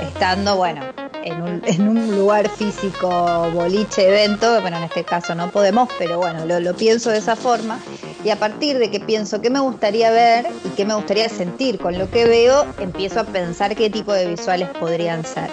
estando, 0.00 0.56
bueno, 0.56 0.80
en 1.22 1.42
un, 1.42 1.62
en 1.66 1.86
un 1.86 2.16
lugar 2.16 2.48
físico, 2.48 3.50
boliche, 3.52 4.08
evento. 4.08 4.58
Bueno, 4.62 4.78
en 4.78 4.84
este 4.84 5.04
caso 5.04 5.34
no 5.34 5.50
podemos, 5.50 5.90
pero 5.98 6.16
bueno, 6.16 6.46
lo, 6.46 6.60
lo 6.60 6.74
pienso 6.74 7.10
de 7.10 7.18
esa 7.18 7.36
forma. 7.36 7.78
Y 8.24 8.30
a 8.30 8.36
partir 8.36 8.78
de 8.78 8.90
que 8.90 9.00
pienso 9.00 9.42
qué 9.42 9.50
me 9.50 9.60
gustaría 9.60 10.10
ver 10.10 10.46
y 10.64 10.70
qué 10.70 10.86
me 10.86 10.94
gustaría 10.94 11.28
sentir 11.28 11.78
con 11.78 11.98
lo 11.98 12.10
que 12.10 12.24
veo, 12.24 12.64
empiezo 12.78 13.20
a 13.20 13.24
pensar 13.24 13.76
qué 13.76 13.90
tipo 13.90 14.14
de 14.14 14.28
visuales 14.28 14.70
podrían 14.80 15.26
ser. 15.26 15.50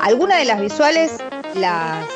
Algunas 0.00 0.38
de 0.38 0.44
las 0.44 0.60
visuales 0.60 1.10
las 1.54 2.06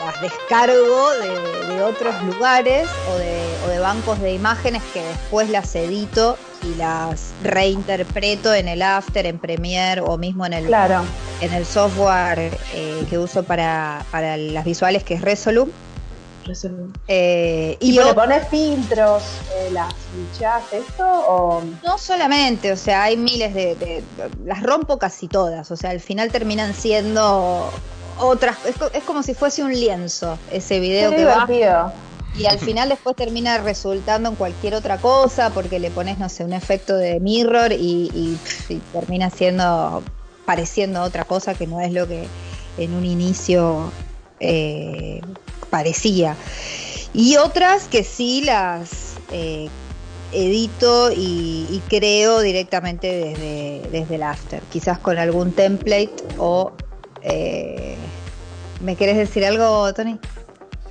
las 0.00 0.20
descargo 0.20 1.10
de, 1.20 1.74
de 1.74 1.82
otros 1.82 2.14
lugares 2.22 2.88
o 3.04 3.16
de, 3.16 3.58
o 3.64 3.68
de 3.68 3.78
bancos 3.78 4.20
de 4.20 4.32
imágenes 4.32 4.82
que 4.92 5.02
después 5.02 5.50
las 5.50 5.74
edito 5.74 6.36
y 6.62 6.74
las 6.74 7.34
reinterpreto 7.40 8.54
en 8.54 8.68
el 8.68 8.82
After, 8.82 9.26
en 9.26 9.38
Premiere 9.38 10.00
o 10.00 10.18
mismo 10.18 10.46
en 10.46 10.52
el, 10.54 10.66
Claro. 10.66 11.04
en 11.40 11.52
el 11.52 11.64
software 11.66 12.58
eh, 12.74 13.04
que 13.08 13.18
uso 13.18 13.44
para, 13.44 14.06
para 14.10 14.36
las 14.36 14.64
visuales 14.64 15.04
que 15.04 15.14
es 15.14 15.22
Resolute. 15.22 15.72
Eh, 17.06 17.76
¿Y 17.80 17.90
y 17.90 17.92
le 17.92 18.14
pones 18.14 18.48
filtros, 18.48 19.22
eh, 19.58 19.70
las 19.72 19.94
bichas, 20.10 20.64
esto? 20.72 21.04
O... 21.06 21.62
no 21.82 21.98
solamente, 21.98 22.72
o 22.72 22.76
sea, 22.76 23.04
hay 23.04 23.16
miles 23.16 23.54
de, 23.54 23.74
de- 23.76 24.04
Las 24.44 24.62
rompo 24.62 24.98
casi 24.98 25.28
todas, 25.28 25.70
o 25.70 25.76
sea, 25.76 25.90
al 25.90 26.00
final 26.00 26.32
terminan 26.32 26.74
siendo 26.74 27.70
otras... 28.20 28.58
Es, 28.64 28.76
co- 28.76 28.90
es 28.92 29.02
como 29.04 29.22
si 29.22 29.34
fuese 29.34 29.62
un 29.62 29.72
lienzo 29.72 30.38
ese 30.50 30.80
video 30.80 31.10
Qué 31.10 31.16
que 31.16 31.24
va 31.24 31.46
divertido. 31.46 31.92
Y 32.32 32.46
al 32.46 32.60
final 32.60 32.88
después 32.88 33.16
termina 33.16 33.58
resultando 33.58 34.28
en 34.28 34.36
cualquier 34.36 34.74
otra 34.74 34.98
cosa 34.98 35.50
porque 35.50 35.80
le 35.80 35.90
pones, 35.90 36.18
no 36.18 36.28
sé, 36.28 36.44
un 36.44 36.52
efecto 36.52 36.96
de 36.96 37.18
mirror 37.18 37.72
y, 37.72 38.08
y, 38.14 38.36
pff, 38.36 38.70
y 38.70 38.78
termina 38.92 39.30
siendo, 39.30 40.04
pareciendo 40.44 41.02
otra 41.02 41.24
cosa 41.24 41.54
que 41.54 41.66
no 41.66 41.80
es 41.80 41.92
lo 41.92 42.06
que 42.06 42.28
en 42.76 42.94
un 42.94 43.04
inicio 43.04 43.92
eh, 44.38 45.20
parecía. 45.70 46.36
Y 47.12 47.36
otras 47.36 47.88
que 47.88 48.04
sí 48.04 48.42
las 48.42 49.16
eh, 49.32 49.68
edito 50.30 51.10
y, 51.10 51.66
y 51.68 51.80
creo 51.88 52.40
directamente 52.40 53.08
desde, 53.08 53.88
desde 53.90 54.14
el 54.14 54.22
after, 54.22 54.62
quizás 54.70 55.00
con 55.00 55.18
algún 55.18 55.52
template 55.52 56.14
o... 56.38 56.72
eh, 57.22 57.96
¿Me 58.80 58.96
querés 58.96 59.16
decir 59.16 59.44
algo, 59.44 59.92
Tony? 59.92 60.18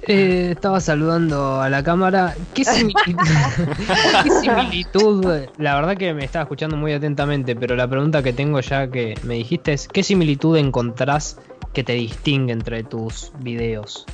eh, 0.09 0.51
estaba 0.51 0.79
saludando 0.81 1.61
a 1.61 1.69
la 1.69 1.83
cámara. 1.83 2.35
¿Qué 2.53 2.65
similitud? 2.65 3.15
¿Qué 4.23 4.31
similitud? 4.41 5.25
La 5.57 5.75
verdad 5.75 5.97
que 5.97 6.13
me 6.13 6.25
estaba 6.25 6.43
escuchando 6.43 6.77
muy 6.77 6.93
atentamente, 6.93 7.55
pero 7.55 7.75
la 7.75 7.87
pregunta 7.87 8.23
que 8.23 8.33
tengo 8.33 8.59
ya 8.59 8.89
que 8.89 9.15
me 9.23 9.35
dijiste 9.35 9.73
es: 9.73 9.87
¿qué 9.87 10.03
similitud 10.03 10.57
encontrás 10.57 11.37
que 11.73 11.83
te 11.83 11.93
distingue 11.93 12.53
entre 12.53 12.83
tus 12.83 13.31
videos? 13.39 14.05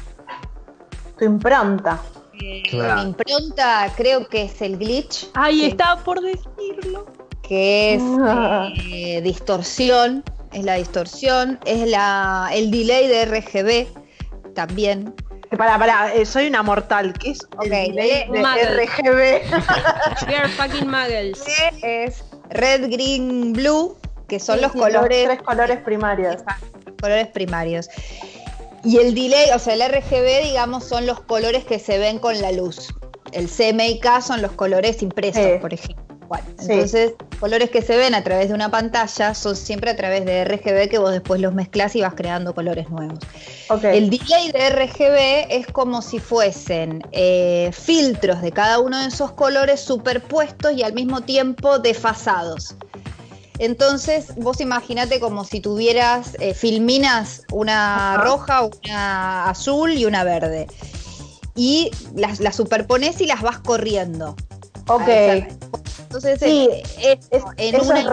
Tu 1.17 1.25
impronta. 1.25 2.01
Claro. 2.69 3.01
Mi 3.01 3.07
impronta 3.09 3.93
creo 3.95 4.27
que 4.27 4.43
es 4.43 4.61
el 4.61 4.77
glitch. 4.77 5.29
Ay, 5.33 5.61
que, 5.61 5.67
estaba 5.67 6.03
por 6.03 6.19
decirlo. 6.19 7.05
que 7.41 7.93
es 7.93 8.03
eh, 8.91 9.21
distorsión, 9.21 10.23
es 10.53 10.63
la 10.63 10.75
distorsión, 10.75 11.59
es 11.65 11.87
la 11.87 12.49
el 12.53 12.71
delay 12.71 13.07
de 13.07 13.25
RGB 13.25 14.53
también. 14.53 15.13
Para, 15.57 15.77
para, 15.77 16.13
eh, 16.13 16.25
soy 16.25 16.47
una 16.47 16.63
mortal. 16.63 17.13
¿Qué 17.13 17.31
es 17.31 17.43
Ok, 17.55 17.65
el 17.65 17.69
delay 17.95 18.27
de. 18.29 18.85
RGB? 18.85 19.41
We 20.27 20.35
are 20.35 20.49
fucking 20.49 20.89
muggles. 20.89 21.43
Es 21.83 22.23
red, 22.49 22.89
green, 22.91 23.53
blue, 23.53 23.97
que 24.27 24.39
son 24.39 24.57
Sí, 24.57 24.63
los 24.63 24.71
sí, 24.73 24.79
colores 24.79 25.25
tres 25.25 25.41
colores 25.43 25.77
primarios. 25.79 26.37
los 26.85 26.95
colores 27.01 27.27
primarios. 27.27 27.89
Y 28.83 28.97
el 28.97 29.15
delay, 29.15 29.49
o 29.55 29.59
sea, 29.59 29.73
el 29.75 29.81
RGB, 29.81 30.43
digamos, 30.43 30.83
son 30.83 31.05
los 31.05 31.19
colores 31.21 31.63
que 31.65 31.79
se 31.79 31.97
ven 31.97 32.19
con 32.19 32.39
la 32.41 32.51
luz. 32.51 32.93
El 33.31 33.47
CMYK 33.49 34.21
son 34.21 34.41
los 34.41 34.51
colores 34.53 35.01
impresos, 35.01 35.41
Sí. 35.43 35.57
por 35.59 35.73
ejemplo. 35.73 36.05
Sí. 36.59 36.71
entonces, 36.71 37.13
colores 37.39 37.69
que 37.69 37.81
se 37.81 37.97
ven 37.97 38.15
a 38.15 38.23
través 38.23 38.49
de 38.49 38.55
una 38.55 38.69
pantalla 38.71 39.33
son 39.33 39.55
siempre 39.55 39.91
a 39.91 39.95
través 39.95 40.25
de 40.25 40.43
RGB 40.45 40.89
que 40.89 40.97
vos 40.97 41.11
después 41.11 41.39
los 41.41 41.53
mezclas 41.53 41.95
y 41.95 42.01
vas 42.01 42.13
creando 42.15 42.53
colores 42.55 42.89
nuevos. 42.89 43.19
El 43.83 44.09
delay 44.09 44.51
de 44.51 44.69
RGB 44.69 45.47
es 45.53 45.67
como 45.67 46.01
si 46.01 46.19
fuesen 46.19 47.01
eh, 47.11 47.69
filtros 47.73 48.41
de 48.41 48.51
cada 48.51 48.79
uno 48.79 48.99
de 48.99 49.07
esos 49.07 49.31
colores 49.31 49.79
superpuestos 49.81 50.73
y 50.73 50.83
al 50.83 50.93
mismo 50.93 51.21
tiempo 51.21 51.79
desfasados. 51.79 52.75
Entonces, 53.57 54.35
vos 54.35 54.59
imaginate 54.59 55.19
como 55.19 55.45
si 55.45 55.61
tuvieras 55.61 56.35
eh, 56.39 56.53
filminas, 56.53 57.43
una 57.51 58.15
Ajá. 58.15 58.23
roja, 58.23 58.69
una 58.83 59.49
azul 59.49 59.93
y 59.93 60.05
una 60.05 60.23
verde. 60.23 60.67
Y 61.55 61.89
las, 62.15 62.39
las 62.41 62.55
superpones 62.55 63.21
y 63.21 63.27
las 63.27 63.41
vas 63.41 63.59
corriendo. 63.59 64.35
ok. 64.87 65.07
Entonces, 66.17 66.39
Sí, 66.39 66.69
es- 67.01 67.27
Es, 67.31 67.43
en 67.57 67.75
eso 67.75 67.83
una 67.85 67.99
es. 67.99 68.05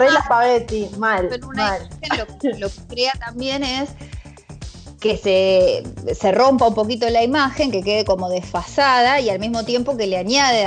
Mal, 0.98 1.28
una 1.46 1.62
mal. 1.70 1.88
imagen 2.02 2.18
lo, 2.18 2.38
que- 2.38 2.58
lo 2.58 2.68
que 2.68 2.80
crea 2.94 3.12
también 3.24 3.62
es 3.64 3.90
que 5.00 5.16
se, 5.16 5.82
se 6.14 6.30
rompa 6.30 6.68
un 6.68 6.74
poquito 6.74 7.10
la 7.10 7.24
imagen, 7.24 7.72
que 7.72 7.82
quede 7.82 8.04
como 8.04 8.28
desfasada 8.30 9.18
y 9.18 9.30
al 9.30 9.40
mismo 9.40 9.64
tiempo 9.64 9.96
que 9.96 10.06
le 10.06 10.16
añade, 10.16 10.64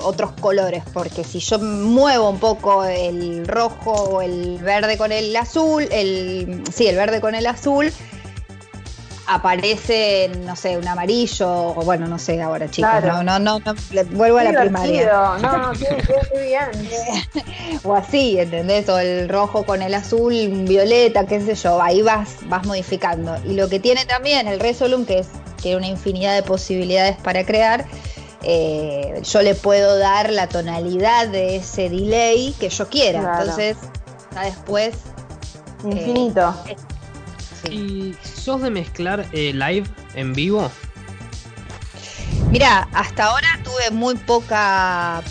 otros 0.00 0.32
colores, 0.40 0.82
porque 0.94 1.22
si 1.22 1.38
yo 1.38 1.58
muevo 1.58 2.30
un 2.30 2.38
poco 2.38 2.82
el 2.84 3.46
rojo 3.46 3.92
o 3.92 4.22
el 4.22 4.56
verde 4.62 4.96
con 4.96 5.12
el 5.12 5.36
azul, 5.36 5.86
el 5.92 6.62
sí, 6.74 6.86
el 6.86 6.96
verde 6.96 7.20
con 7.20 7.34
el 7.34 7.46
azul, 7.46 7.92
aparece, 9.34 10.30
no 10.44 10.56
sé, 10.56 10.76
un 10.76 10.86
amarillo, 10.88 11.50
o 11.50 11.74
bueno, 11.82 12.06
no 12.06 12.18
sé 12.18 12.40
ahora, 12.42 12.70
chicos, 12.70 12.90
Claro. 12.90 13.22
no, 13.22 13.38
no, 13.38 13.38
no, 13.38 13.58
no, 13.60 13.74
le- 13.90 14.04
vuelvo 14.04 14.38
a 14.38 14.44
la 14.44 14.60
primaria. 14.60 15.10
No, 15.40 15.72
qué- 15.72 15.96
qué 16.32 16.40
bien. 16.46 16.88
o 17.84 17.94
así, 17.94 18.38
¿entendés? 18.38 18.88
O 18.88 18.98
el 18.98 19.28
rojo 19.28 19.64
con 19.64 19.82
el 19.82 19.94
azul, 19.94 20.32
violeta, 20.68 21.26
qué 21.26 21.40
sé 21.40 21.54
yo, 21.54 21.80
ahí 21.82 22.02
vas, 22.02 22.36
vas 22.46 22.66
modificando. 22.66 23.36
Y 23.44 23.54
lo 23.54 23.68
que 23.68 23.78
tiene 23.80 24.04
también 24.06 24.46
el 24.48 24.60
Resolum, 24.60 25.04
que 25.06 25.20
es 25.20 25.28
tiene 25.60 25.76
una 25.76 25.86
infinidad 25.88 26.34
de 26.34 26.42
posibilidades 26.42 27.16
para 27.18 27.44
crear, 27.46 27.84
eh, 28.42 29.20
yo 29.22 29.42
le 29.42 29.54
puedo 29.54 29.96
dar 29.98 30.30
la 30.30 30.48
tonalidad 30.48 31.28
de 31.28 31.56
ese 31.56 31.88
delay 31.88 32.52
que 32.58 32.68
yo 32.68 32.88
quiera. 32.88 33.20
Claro. 33.20 33.40
Entonces, 33.42 33.76
ya 34.34 34.42
después. 34.42 34.94
Infinito. 35.84 36.54
eh, 36.68 36.76
¿Y 37.70 38.14
sos 38.22 38.60
de 38.62 38.70
mezclar 38.70 39.26
eh, 39.32 39.52
live 39.52 39.86
en 40.14 40.32
vivo? 40.32 40.70
Mira, 42.50 42.88
hasta 42.92 43.24
ahora 43.26 43.48
tuve 43.64 43.90
muy 43.90 44.14
poca, 44.16 45.22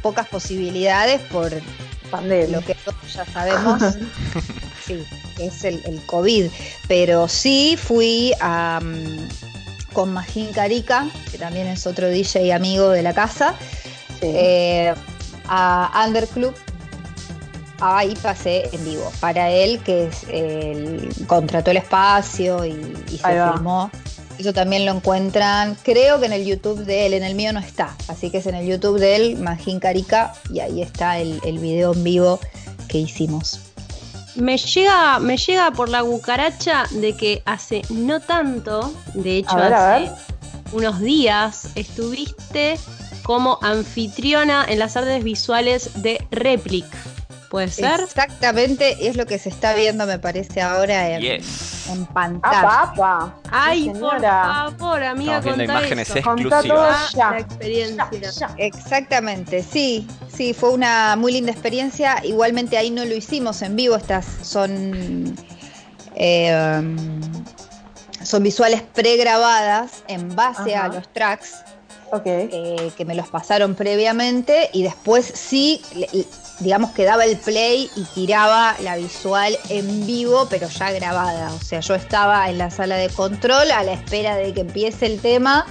pocas 0.00 0.26
posibilidades 0.28 1.20
por 1.22 1.50
Pandemia. 2.10 2.58
lo 2.58 2.64
que 2.64 2.74
todos 2.74 3.12
ya 3.14 3.24
sabemos. 3.26 3.82
sí, 4.86 5.02
que 5.36 5.46
es 5.46 5.64
el, 5.64 5.82
el 5.86 6.00
COVID. 6.06 6.46
Pero 6.88 7.28
sí 7.28 7.76
fui 7.82 8.32
a, 8.40 8.80
con 9.92 10.12
Magín 10.12 10.52
Carica, 10.52 11.06
que 11.30 11.38
también 11.38 11.66
es 11.66 11.86
otro 11.86 12.08
DJ 12.08 12.52
amigo 12.54 12.90
de 12.90 13.02
la 13.02 13.12
casa, 13.12 13.54
Sí. 14.20 14.28
eh, 14.32 14.94
a 15.48 16.04
Underclub. 16.06 16.54
Ahí 17.82 18.14
pasé 18.22 18.68
en 18.72 18.84
vivo. 18.84 19.10
Para 19.20 19.50
él, 19.50 19.80
que 19.80 20.06
es 20.06 20.24
el, 20.28 21.12
contrató 21.26 21.72
el 21.72 21.78
espacio 21.78 22.64
y, 22.64 22.70
y 23.10 23.18
se 23.18 23.52
filmó. 23.52 23.90
Eso 24.38 24.52
también 24.52 24.86
lo 24.86 24.92
encuentran, 24.92 25.76
creo 25.82 26.18
que 26.18 26.26
en 26.26 26.32
el 26.32 26.44
YouTube 26.44 26.84
de 26.84 27.06
él, 27.06 27.14
en 27.14 27.22
el 27.22 27.34
mío 27.34 27.52
no 27.52 27.60
está. 27.60 27.94
Así 28.08 28.30
que 28.30 28.38
es 28.38 28.46
en 28.46 28.54
el 28.54 28.66
YouTube 28.66 28.98
de 28.98 29.16
él, 29.16 29.36
Magín 29.38 29.78
Carica, 29.78 30.32
y 30.50 30.60
ahí 30.60 30.80
está 30.80 31.18
el, 31.18 31.38
el 31.44 31.58
video 31.58 31.92
en 31.92 32.02
vivo 32.02 32.40
que 32.88 32.98
hicimos. 32.98 33.60
Me 34.34 34.56
llega, 34.56 35.18
me 35.18 35.36
llega 35.36 35.70
por 35.72 35.90
la 35.90 36.02
cucaracha 36.02 36.84
de 36.90 37.14
que 37.14 37.42
hace 37.44 37.82
no 37.90 38.20
tanto, 38.20 38.92
de 39.12 39.38
hecho 39.38 39.56
ver, 39.56 39.74
hace 39.74 40.10
unos 40.72 41.00
días, 41.00 41.68
estuviste 41.74 42.78
como 43.22 43.58
anfitriona 43.60 44.64
en 44.66 44.78
las 44.78 44.96
artes 44.96 45.22
visuales 45.22 45.90
de 46.02 46.26
Replic. 46.30 46.86
¿Puede 47.52 47.68
ser? 47.68 48.00
Exactamente, 48.00 49.06
es 49.08 49.14
lo 49.14 49.26
que 49.26 49.38
se 49.38 49.50
está 49.50 49.74
viendo, 49.74 50.06
me 50.06 50.18
parece, 50.18 50.62
ahora 50.62 51.10
en, 51.10 51.20
Yes. 51.20 51.86
en 51.90 52.06
pantalla. 52.06 52.60
¡Apa, 52.60 52.82
apa! 52.94 53.34
Ay, 53.50 53.90
por 53.90 54.22
favor, 54.22 55.02
amiga, 55.04 55.36
Estamos 55.36 55.56
viendo 55.58 55.64
imágenes 55.74 56.08
eso. 56.08 56.18
Exclusivas. 56.18 57.12
ya. 57.12 57.30
La 57.32 57.38
experiencia. 57.40 58.08
Ya, 58.10 58.30
ya. 58.30 58.54
Exactamente, 58.56 59.62
sí, 59.62 60.08
sí, 60.34 60.54
fue 60.54 60.70
una 60.70 61.14
muy 61.16 61.32
linda 61.32 61.52
experiencia. 61.52 62.16
Igualmente 62.24 62.78
ahí 62.78 62.88
no 62.90 63.04
lo 63.04 63.14
hicimos 63.14 63.60
en 63.60 63.76
vivo, 63.76 63.96
estas 63.96 64.24
son, 64.40 65.36
eh, 66.14 66.78
um, 66.80 66.96
son 68.24 68.42
visuales 68.44 68.80
pregrabadas 68.94 70.04
en 70.08 70.34
base 70.34 70.74
Ajá. 70.74 70.86
a 70.86 70.88
los 70.88 71.06
tracks 71.12 71.56
Ok. 72.12 72.22
eh, 72.26 72.92
que 72.96 73.04
me 73.04 73.14
los 73.14 73.28
pasaron 73.28 73.74
previamente 73.74 74.70
y 74.72 74.82
después 74.82 75.26
sí, 75.26 75.82
le- 75.94 76.08
digamos 76.60 76.92
que 76.92 77.04
daba 77.04 77.24
el 77.24 77.36
play 77.36 77.90
y 77.96 78.02
tiraba 78.04 78.76
la 78.82 78.96
visual 78.96 79.56
en 79.68 80.06
vivo, 80.06 80.46
pero 80.48 80.68
ya 80.68 80.92
grabada. 80.92 81.52
O 81.52 81.58
sea, 81.58 81.80
yo 81.80 81.94
estaba 81.94 82.48
en 82.50 82.58
la 82.58 82.70
sala 82.70 82.96
de 82.96 83.08
control 83.08 83.70
a 83.70 83.82
la 83.82 83.92
espera 83.92 84.36
de 84.36 84.52
que 84.52 84.60
empiece 84.60 85.06
el 85.06 85.20
tema 85.20 85.66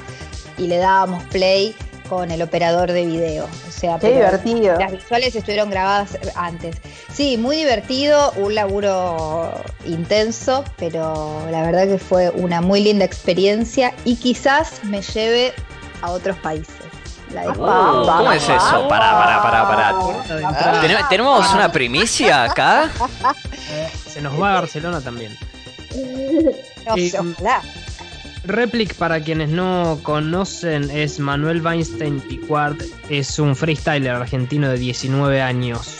y 0.57 0.67
le 0.67 0.77
dábamos 0.77 1.23
play 1.25 1.75
con 2.11 2.29
el 2.29 2.41
operador 2.41 2.91
de 2.91 3.05
video. 3.05 3.45
O 3.45 3.71
sea, 3.71 3.97
Qué 3.97 4.11
divertido. 4.11 4.77
Las 4.77 4.91
visuales 4.91 5.33
estuvieron 5.33 5.69
grabadas 5.69 6.17
antes. 6.35 6.75
Sí, 7.13 7.37
muy 7.37 7.55
divertido, 7.55 8.33
un 8.35 8.53
laburo 8.53 9.49
intenso, 9.85 10.65
pero 10.75 11.47
la 11.49 11.61
verdad 11.63 11.87
que 11.87 11.97
fue 11.97 12.29
una 12.31 12.59
muy 12.59 12.83
linda 12.83 13.05
experiencia 13.05 13.93
y 14.03 14.17
quizás 14.17 14.83
me 14.83 15.01
lleve 15.01 15.53
a 16.01 16.11
otros 16.11 16.35
países. 16.39 16.90
La 17.33 17.41
de- 17.43 17.47
Apa, 17.49 18.01
apa, 18.03 18.17
¿Cómo 18.17 18.31
es 18.33 18.43
eso? 18.43 18.87
Pará, 18.89 19.11
pará, 19.17 19.41
pará, 19.41 19.67
pará. 19.67 20.81
¿Tenemos- 20.81 21.09
¿Tenemos 21.09 21.53
una 21.53 21.71
primicia 21.71 22.43
acá? 22.43 22.89
Se 24.07 24.21
nos 24.21 24.39
va 24.41 24.51
a 24.51 24.61
Barcelona 24.61 25.01
también. 25.01 25.37
No 26.85 26.95
sé, 26.95 27.07
Eh, 27.07 27.13
ojalá. 27.19 27.61
Replic, 28.43 28.95
para 28.95 29.19
quienes 29.21 29.49
no 29.49 29.99
conocen, 30.01 30.89
es 30.89 31.19
Manuel 31.19 31.61
Weinstein 31.65 32.19
Picuart. 32.21 32.81
Es 33.09 33.37
un 33.39 33.55
freestyler 33.55 34.15
argentino 34.15 34.69
de 34.69 34.77
19 34.79 35.41
años. 35.41 35.97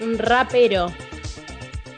Un 0.00 0.18
rapero. 0.18 0.92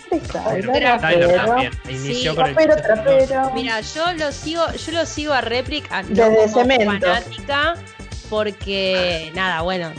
Freestyler 0.09 1.37
también. 1.37 1.73
Inició 1.89 2.31
Sí, 2.33 2.37
con 2.37 2.47
el 2.47 2.55
Trapero, 2.55 2.77
trapero. 2.83 3.51
Mira, 3.55 3.81
yo 3.81 4.13
lo 4.15 4.31
sigo, 4.33 4.63
yo 4.73 4.93
lo 4.93 5.07
sigo 5.07 5.33
a 5.33 5.41
Replic 5.41 5.91
a- 5.91 6.03
no 6.03 6.09
Desde 6.11 6.53
como 6.53 6.63
Cemento. 6.63 6.85
fanática, 7.07 7.75
porque 8.29 9.31
nada, 9.35 9.63
bueno, 9.63 9.93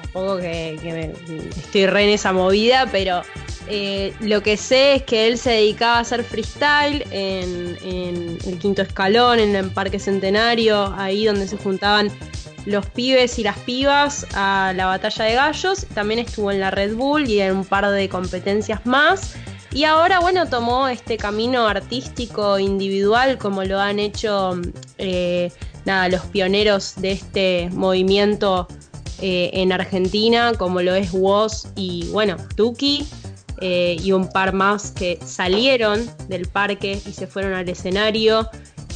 tampoco 0.00 0.38
que, 0.38 1.12
estoy 1.56 1.86
re 1.86 2.04
en 2.04 2.10
esa 2.10 2.32
movida, 2.32 2.88
pero 2.90 3.22
eh, 3.68 4.12
lo 4.20 4.42
que 4.42 4.56
sé 4.56 4.96
es 4.96 5.02
que 5.02 5.28
él 5.28 5.38
se 5.38 5.50
dedicaba 5.50 5.98
a 5.98 6.00
hacer 6.00 6.24
freestyle 6.24 7.04
en, 7.10 7.78
en 7.82 8.38
el 8.46 8.58
quinto 8.58 8.82
escalón, 8.82 9.38
en 9.38 9.56
el 9.56 9.70
Parque 9.70 9.98
Centenario, 9.98 10.94
ahí 10.96 11.24
donde 11.24 11.46
se 11.46 11.56
juntaban 11.56 12.10
los 12.66 12.86
pibes 12.86 13.38
y 13.38 13.42
las 13.42 13.58
pibas 13.58 14.26
a 14.34 14.72
la 14.76 14.86
batalla 14.86 15.24
de 15.24 15.34
gallos. 15.34 15.86
También 15.94 16.20
estuvo 16.20 16.50
en 16.50 16.60
la 16.60 16.70
Red 16.70 16.94
Bull 16.94 17.28
y 17.28 17.40
en 17.40 17.56
un 17.56 17.64
par 17.64 17.88
de 17.88 18.08
competencias 18.08 18.84
más. 18.86 19.34
Y 19.72 19.84
ahora, 19.84 20.20
bueno, 20.20 20.46
tomó 20.48 20.88
este 20.88 21.16
camino 21.16 21.66
artístico 21.66 22.58
individual, 22.58 23.38
como 23.38 23.64
lo 23.64 23.80
han 23.80 23.98
hecho 23.98 24.60
eh, 24.98 25.50
nada, 25.84 26.08
los 26.08 26.22
pioneros 26.22 26.94
de 26.96 27.12
este 27.12 27.70
movimiento 27.72 28.68
eh, 29.20 29.50
en 29.52 29.72
Argentina, 29.72 30.52
como 30.58 30.82
lo 30.82 30.94
es 30.94 31.12
Woz 31.12 31.68
y, 31.76 32.08
bueno, 32.10 32.36
Tuki, 32.56 33.06
eh, 33.60 33.96
y 34.02 34.10
un 34.10 34.28
par 34.28 34.52
más 34.52 34.90
que 34.90 35.18
salieron 35.24 36.10
del 36.28 36.48
parque 36.48 37.00
y 37.06 37.12
se 37.12 37.28
fueron 37.28 37.54
al 37.54 37.68
escenario. 37.68 38.48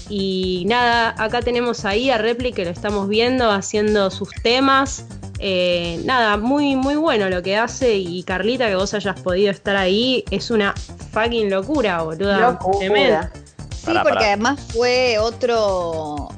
Y 0.08 0.64
nada, 0.66 1.14
acá 1.18 1.40
tenemos 1.42 1.84
ahí 1.84 2.10
a 2.10 2.18
Repli 2.18 2.52
que 2.52 2.64
lo 2.64 2.70
estamos 2.70 3.08
viendo 3.08 3.50
haciendo 3.50 4.10
sus 4.10 4.30
temas. 4.42 5.04
Eh, 5.38 6.00
nada, 6.04 6.36
muy, 6.36 6.74
muy 6.76 6.96
bueno 6.96 7.28
lo 7.28 7.42
que 7.42 7.56
hace. 7.56 7.94
Y 7.96 8.22
Carlita, 8.24 8.68
que 8.68 8.76
vos 8.76 8.94
hayas 8.94 9.20
podido 9.20 9.50
estar 9.50 9.76
ahí, 9.76 10.24
es 10.30 10.50
una 10.50 10.74
fucking 11.12 11.50
locura, 11.50 12.02
boluda. 12.02 12.52
Locura. 12.52 12.78
Tremendo. 12.78 13.28
Sí, 13.70 13.92
porque 14.02 14.24
además 14.24 14.60
fue 14.72 15.18
otro. 15.18 16.28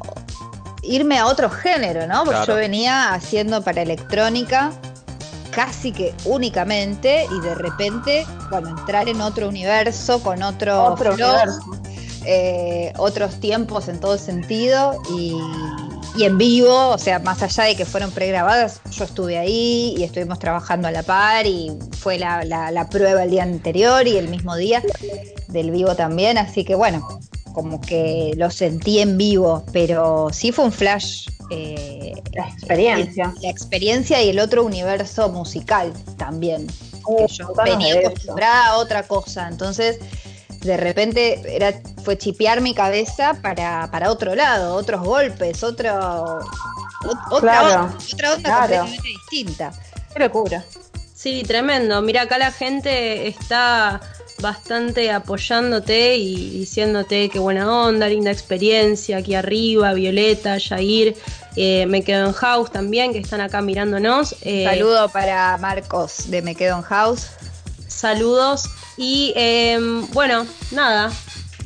Irme 0.88 1.18
a 1.18 1.26
otro 1.26 1.50
género, 1.50 2.06
¿no? 2.06 2.24
Porque 2.24 2.38
Claro. 2.38 2.54
yo 2.54 2.58
venía 2.58 3.12
haciendo 3.14 3.62
para 3.62 3.82
electrónica 3.82 4.72
casi 5.50 5.92
que 5.92 6.14
únicamente 6.24 7.26
y 7.30 7.40
de 7.40 7.54
repente, 7.54 8.26
bueno, 8.50 8.68
entrar 8.70 9.08
en 9.08 9.20
otro 9.20 9.48
universo 9.48 10.22
con 10.22 10.42
otro, 10.42 10.92
Otro 10.92 11.14
flow, 11.14 11.28
universo. 11.28 11.60
eh, 12.26 12.92
otros 12.98 13.40
tiempos 13.40 13.88
en 13.88 13.98
todo 13.98 14.18
sentido 14.18 15.00
y, 15.16 15.34
y 16.16 16.24
en 16.24 16.36
vivo, 16.38 16.88
o 16.90 16.98
sea, 16.98 17.18
más 17.20 17.42
allá 17.42 17.64
de 17.64 17.76
que 17.76 17.84
fueron 17.86 18.10
pregrabadas, 18.10 18.80
yo 18.90 19.04
estuve 19.04 19.38
ahí 19.38 19.94
y 19.96 20.04
estuvimos 20.04 20.38
trabajando 20.38 20.86
a 20.88 20.90
la 20.90 21.02
par 21.02 21.46
y 21.46 21.72
fue 21.98 22.18
la, 22.18 22.44
la- 22.44 22.70
la 22.70 22.88
prueba 22.88 23.22
el 23.24 23.30
día 23.30 23.42
anterior 23.42 24.06
y 24.06 24.16
el 24.16 24.28
mismo 24.28 24.54
día 24.56 24.82
del 25.48 25.70
vivo 25.70 25.94
también, 25.96 26.36
así 26.38 26.64
que 26.64 26.74
bueno, 26.74 27.06
como 27.58 27.80
que 27.80 28.32
lo 28.36 28.50
sentí 28.50 29.00
en 29.00 29.18
vivo, 29.18 29.64
pero 29.72 30.28
sí 30.32 30.52
fue 30.52 30.64
un 30.66 30.72
flash. 30.72 31.26
eh, 31.50 32.12
La 32.34 32.46
experiencia. 32.48 33.34
la 33.42 33.50
experiencia 33.50 34.22
y 34.22 34.28
el 34.28 34.38
otro 34.38 34.64
universo 34.64 35.28
musical 35.30 35.92
también. 36.16 36.68
Uh, 37.04 37.26
que 37.26 37.32
yo 37.34 37.52
venía 37.64 37.98
acostumbrada 37.98 38.66
a 38.68 38.76
otra 38.76 39.02
cosa. 39.08 39.48
Entonces, 39.48 39.98
de 40.60 40.76
repente 40.76 41.40
era, 41.56 41.72
fue 42.04 42.16
chipear 42.16 42.60
mi 42.60 42.74
cabeza 42.74 43.34
para, 43.42 43.88
para 43.90 44.12
otro 44.12 44.36
lado, 44.36 44.76
otros 44.76 45.00
golpes, 45.02 45.64
otro, 45.64 45.90
ot- 45.90 47.18
otra, 47.32 47.40
Claro, 47.40 47.84
onda, 47.86 47.96
otra 48.12 48.32
onda 48.34 48.42
claro. 48.50 48.60
completamente 48.84 49.08
distinta. 49.08 49.72
Qué 50.12 50.18
locura. 50.20 50.64
Sí, 51.14 51.42
tremendo. 51.44 52.00
Mira, 52.02 52.22
acá 52.22 52.38
la 52.38 52.52
gente 52.52 53.26
está 53.26 54.00
bastante 54.40 55.10
apoyándote 55.10 56.16
y 56.16 56.50
diciéndote 56.60 57.28
qué 57.28 57.38
buena 57.38 57.86
onda, 57.86 58.08
linda 58.08 58.30
experiencia 58.30 59.18
aquí 59.18 59.34
arriba, 59.34 59.92
Violeta, 59.94 60.58
Jair, 60.60 61.16
eh, 61.56 61.86
me 61.86 62.02
quedo 62.02 62.26
en 62.26 62.32
house 62.32 62.70
también, 62.70 63.12
que 63.12 63.18
están 63.18 63.40
acá 63.40 63.60
mirándonos. 63.60 64.36
Eh, 64.42 64.64
Saludo 64.64 65.08
para 65.08 65.56
Marcos 65.58 66.30
de 66.30 66.42
Me 66.42 66.54
Quedo 66.54 66.76
en 66.76 66.82
House. 66.82 67.26
Saludos. 67.88 68.64
Y 68.96 69.32
eh, 69.36 69.78
bueno, 70.12 70.46
nada, 70.70 71.12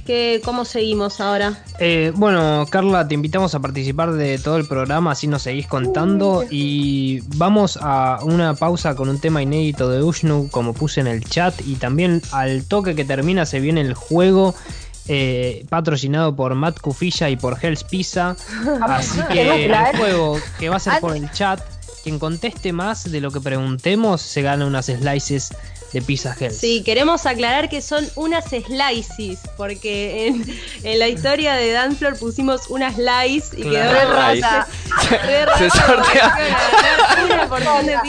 que, 0.04 0.40
¿cómo 0.44 0.64
seguimos 0.64 1.20
ahora? 1.20 1.62
Eh, 1.78 2.12
bueno, 2.14 2.66
Carla, 2.70 3.06
te 3.06 3.14
invitamos 3.14 3.54
a 3.54 3.60
participar 3.60 4.12
de 4.12 4.38
todo 4.38 4.56
el 4.56 4.66
programa, 4.66 5.12
así 5.12 5.26
nos 5.26 5.42
seguís 5.42 5.66
contando. 5.66 6.44
Y 6.50 7.20
vamos 7.36 7.78
a 7.80 8.18
una 8.22 8.54
pausa 8.54 8.94
con 8.94 9.08
un 9.08 9.18
tema 9.18 9.42
inédito 9.42 9.88
de 9.88 10.02
Ushnu, 10.02 10.48
como 10.50 10.74
puse 10.74 11.00
en 11.00 11.06
el 11.06 11.24
chat. 11.24 11.54
Y 11.66 11.76
también 11.76 12.22
al 12.32 12.64
toque 12.64 12.94
que 12.94 13.04
termina 13.04 13.46
se 13.46 13.60
viene 13.60 13.80
el 13.80 13.94
juego 13.94 14.54
eh, 15.08 15.66
patrocinado 15.68 16.36
por 16.36 16.54
Matt 16.54 16.80
Cufilla 16.80 17.28
y 17.28 17.36
por 17.36 17.58
Hell's 17.60 17.84
Pizza. 17.84 18.36
Así 18.82 19.20
que 19.32 19.66
el 19.66 19.96
juego 19.96 20.38
que 20.58 20.68
va 20.68 20.76
a 20.76 20.80
ser 20.80 21.00
por 21.00 21.16
el 21.16 21.30
chat, 21.32 21.60
quien 22.02 22.18
conteste 22.18 22.72
más 22.72 23.10
de 23.10 23.20
lo 23.20 23.30
que 23.30 23.40
preguntemos 23.40 24.20
se 24.20 24.42
gana 24.42 24.66
unas 24.66 24.86
slices 24.86 25.50
de 25.92 26.00
Pizza. 26.02 26.34
Sí, 26.50 26.82
queremos 26.82 27.26
aclarar 27.26 27.68
que 27.68 27.82
son 27.82 28.08
unas 28.16 28.44
slices, 28.46 29.40
porque 29.56 30.26
en, 30.28 30.44
en 30.84 30.98
la 30.98 31.08
historia 31.08 31.54
de 31.54 31.72
Danflor 31.72 32.18
pusimos 32.18 32.68
una 32.68 32.90
slice 32.92 33.58
y 33.60 33.62
quedó 33.62 33.90
Claro. 33.90 34.12
rasa. 34.12 34.66
Re 35.26 35.44
rasa 35.46 35.58
Se 35.58 35.70
sortea- 35.70 36.36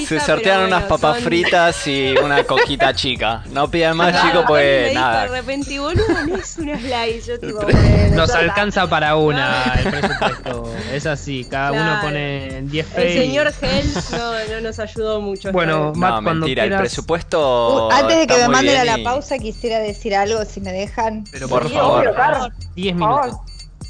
Se 0.08 0.20
sortean 0.20 0.60
bueno, 0.62 0.78
unas 0.78 0.84
papas 0.84 1.16
son- 1.18 1.24
fritas 1.26 1.88
y 1.88 2.16
una 2.18 2.44
coquita 2.44 2.94
chica. 2.94 3.44
No 3.52 3.70
pidan 3.70 3.98
más, 3.98 4.12
Claro, 4.12 4.42
me 4.42 4.48
pues 4.48 4.90
dijo 4.90 5.02
nada. 5.02 5.22
De 5.24 5.28
repente, 5.30 5.80
boludo, 5.80 6.06
no 6.28 6.36
es 6.38 6.58
una 6.58 6.78
slice. 6.80 7.22
Yo 7.28 7.40
tipo, 7.40 7.62
bueno, 7.62 8.16
Nos 8.16 8.30
alcanza 8.32 8.88
para 8.90 9.16
una 9.16 9.74
el 9.84 9.90
presupuesto. 9.92 10.74
Es 10.94 11.06
así, 11.06 11.46
cada 11.50 11.72
uno 11.72 12.00
pone 12.02 12.62
10 12.64 12.86
El 12.88 12.94
fe 12.94 13.14
y- 13.14 13.18
señor 13.18 13.54
Hell 13.62 13.94
no, 14.12 14.34
no 14.56 14.62
nos 14.62 14.80
ayudó 14.80 15.22
mucho. 15.22 15.52
Bueno. 15.52 15.92
Matt, 15.96 16.10
No, 16.18 16.24
cuando 16.24 16.34
mentira, 16.46 16.64
el 16.64 16.70
quieras- 16.70 16.82
presupuesto. 16.82 17.72
Uh, 17.74 17.91
Antes 17.91 18.17
de 18.17 18.28
que 18.28 18.38
me 18.38 18.47
manden 18.49 18.78
a 18.78 18.84
la 18.86 18.99
y- 18.99 19.03
pausa, 19.03 19.38
quisiera 19.38 19.80
decir 19.80 20.15
algo, 20.15 20.43
si 20.45 20.61
me 20.61 20.71
dejan. 20.71 21.24
Pero 21.32 21.47
Por 21.47 21.67
Sí, 21.67 21.74
favor. 21.76 21.99
obvio, 21.99 22.15
Car. 22.15 22.51
10 22.76 22.93
Por 22.95 23.01
favor. 23.01 23.24
minutos. 23.26 23.41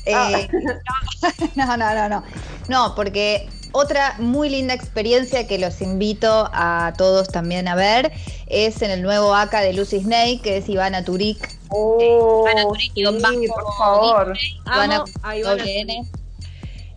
Eh, 0.06 0.48
no, 1.56 1.78
no, 1.78 1.94
no, 1.96 2.10
no. 2.10 2.24
No, 2.68 2.94
porque 2.96 3.48
otra 3.72 4.16
muy 4.20 4.50
linda 4.50 4.74
experiencia 4.74 5.48
que 5.48 5.58
los 5.58 5.82
invito 5.82 6.50
a 6.54 6.94
todos 6.98 7.30
también 7.30 7.68
a 7.68 7.76
ver 7.76 8.12
es 8.48 8.82
en 8.82 8.92
el 8.92 9.02
nuevo 9.02 9.34
ACA 9.34 9.62
de 9.62 9.74
Lucy 9.74 10.02
Snake, 10.02 10.42
que 10.44 10.58
es 10.58 10.70
Ivana 10.70 11.04
Turik. 11.04 11.50
Oh, 11.70 12.46
Ivana 12.48 12.64
Turik, 12.64 12.92
sí, 12.94 13.48
bajo, 13.48 13.62
por 13.64 13.78
favor. 13.78 14.38
Ivana. 14.68 15.04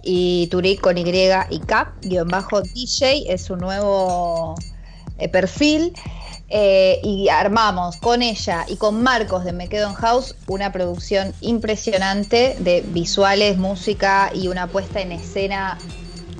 Y 0.03 0.47
Turik 0.49 0.80
con 0.80 0.99
Y 0.99 1.03
y 1.51 1.59
K, 1.61 1.95
guion 2.03 2.28
bajo 2.28 2.61
DJ, 2.61 3.24
es 3.32 3.43
su 3.45 3.57
nuevo 3.57 4.55
eh, 5.18 5.28
perfil. 5.28 5.93
Eh, 6.49 7.01
y 7.03 7.29
armamos 7.29 7.97
con 7.97 8.23
ella 8.23 8.65
y 8.69 8.77
con 8.77 9.03
Marcos 9.03 9.45
de 9.45 9.53
Me 9.53 9.69
Quedo 9.69 9.89
en 9.89 9.95
House 9.95 10.37
una 10.47 10.71
producción 10.71 11.35
impresionante 11.41 12.57
de 12.61 12.83
visuales, 12.87 13.59
música 13.59 14.31
y 14.33 14.47
una 14.47 14.69
puesta 14.69 15.01
en 15.01 15.11
escena. 15.11 15.77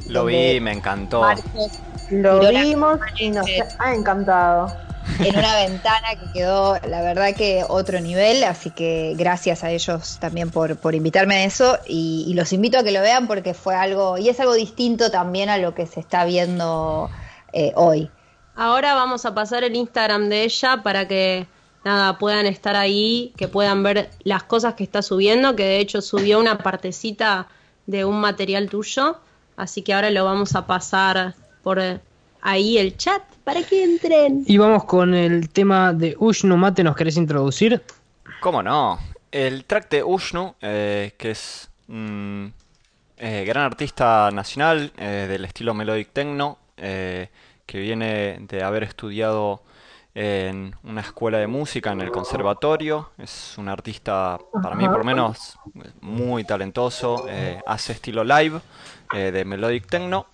Lo 0.07 0.27
vi, 0.27 0.61
me 0.61 0.73
encantó. 0.73 1.23
Marcos 1.23 1.73
Lo 2.11 2.39
vimos 2.39 3.01
y 3.19 3.31
nos 3.31 3.47
ha 3.81 3.95
encantado. 3.95 4.73
en 5.19 5.37
una 5.37 5.57
ventana 5.57 6.09
que 6.21 6.33
quedó, 6.33 6.79
la 6.87 7.01
verdad 7.01 7.35
que 7.35 7.65
otro 7.69 8.01
nivel, 8.01 8.45
así 8.45 8.71
que 8.71 9.15
gracias 9.17 9.65
a 9.65 9.71
ellos 9.71 10.19
también 10.21 10.51
por, 10.51 10.77
por 10.77 10.95
invitarme 10.95 11.37
a 11.37 11.45
eso 11.45 11.79
y, 11.87 12.25
y 12.29 12.35
los 12.35 12.53
invito 12.53 12.79
a 12.79 12.85
que 12.85 12.93
lo 12.93 13.01
vean 13.01 13.27
porque 13.27 13.55
fue 13.55 13.75
algo, 13.75 14.19
y 14.19 14.29
es 14.29 14.39
algo 14.39 14.55
distinto 14.55 15.11
también 15.11 15.49
a 15.49 15.59
lo 15.59 15.75
que 15.75 15.87
se 15.87 15.99
está 15.99 16.25
viendo 16.25 17.11
eh, 17.53 17.73
hoy. 17.75 18.11
Ahora 18.57 18.95
vamos 18.95 19.27
a 19.27 19.35
pasar 19.35 19.65
el 19.65 19.77
Instagram 19.77 20.31
de 20.31 20.45
ella 20.45 20.83
para 20.83 21.07
que 21.07 21.47
nada 21.85 22.17
puedan 22.17 22.47
estar 22.47 22.75
ahí, 22.75 23.35
que 23.37 23.49
puedan 23.49 23.83
ver 23.83 24.11
las 24.25 24.45
cosas 24.45 24.75
que 24.75 24.83
está 24.83 25.03
subiendo, 25.03 25.55
que 25.55 25.65
de 25.65 25.79
hecho 25.79 26.01
subió 26.01 26.41
una 26.41 26.59
partecita 26.59 27.49
de 27.87 28.07
un 28.07 28.19
material 28.19 28.71
tuyo, 28.71 29.19
así 29.57 29.83
que 29.83 29.93
ahora 29.93 30.11
lo 30.11 30.25
vamos 30.25 30.57
a 30.57 30.67
pasar 30.67 31.35
por 31.63 31.79
eh, 31.79 32.01
ahí 32.41 32.79
el 32.79 32.97
chat 32.97 33.23
para 33.45 33.63
que 33.63 33.85
entren. 33.85 34.45
Y 34.47 34.57
vamos 34.57 34.85
con 34.85 35.15
el 35.15 35.51
tema 35.51 35.93
de 35.93 36.17
Ushnu 36.19 36.57
Mate, 36.57 36.83
¿nos 36.83 36.97
querés 36.97 37.19
introducir? 37.19 37.83
¿Cómo 38.41 38.63
no? 38.63 38.99
El 39.31 39.67
track 39.67 39.91
de 39.91 40.03
Ushnu, 40.03 40.55
eh, 40.63 41.13
que 41.19 41.33
es 41.33 41.69
un 41.89 42.55
eh, 43.19 43.45
gran 43.47 43.65
artista 43.65 44.31
nacional 44.33 44.93
eh, 44.97 45.27
del 45.29 45.45
estilo 45.45 45.75
melodic 45.75 46.13
techno, 46.13 46.59
eh, 46.77 47.29
que 47.67 47.79
viene 47.79 48.39
de 48.41 48.63
haber 48.63 48.83
estudiado 48.85 49.63
en 50.15 50.75
una 50.83 51.03
escuela 51.03 51.39
de 51.39 51.47
música 51.47 51.93
en 51.93 52.01
el 52.01 52.11
conservatorio. 52.11 53.11
Es 53.19 53.55
un 53.59 53.69
artista, 53.69 54.39
para 54.63 54.75
mí 54.75 54.87
por 54.89 54.99
lo 54.99 55.05
menos, 55.05 55.59
muy 56.01 56.45
talentoso. 56.45 57.27
eh, 57.29 57.61
hace 57.67 57.93
estilo 57.93 58.25
live 58.25 58.61
eh, 59.13 59.31
de 59.31 59.45
melodic 59.45 59.87
techno. 59.87 60.27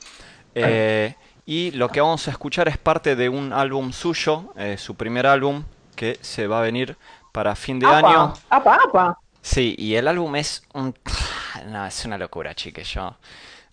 Eh, 0.55 1.14
y 1.47 1.72
lo 1.72 1.89
que 1.89 2.01
vamos 2.01 2.28
a 2.28 2.30
escuchar 2.30 2.68
es 2.68 2.78
parte 2.78 3.16
de 3.16 3.28
un 3.28 3.53
álbum 3.53 3.93
suyo, 3.93 4.53
su 4.76 4.95
primer 4.95 5.26
álbum, 5.26 5.64
que 5.97 6.18
se 6.20 6.47
va 6.47 6.61
a 6.61 6.62
venir 6.62 6.97
para 7.33 7.57
fin 7.57 7.80
de 7.80 7.87
Apa, 7.87 7.99
año. 7.99 8.33
apa, 8.51 8.78
apa. 8.87 9.18
Sí, 9.41 9.74
y 9.78 9.95
el 9.97 10.07
álbum 10.07 10.37
es 10.37 10.62
un... 10.74 10.95
No, 11.66 11.85
es 11.87 12.05
una 12.07 12.16
locura, 12.16 12.55
chiques. 12.55 12.89
Yo 12.89 13.14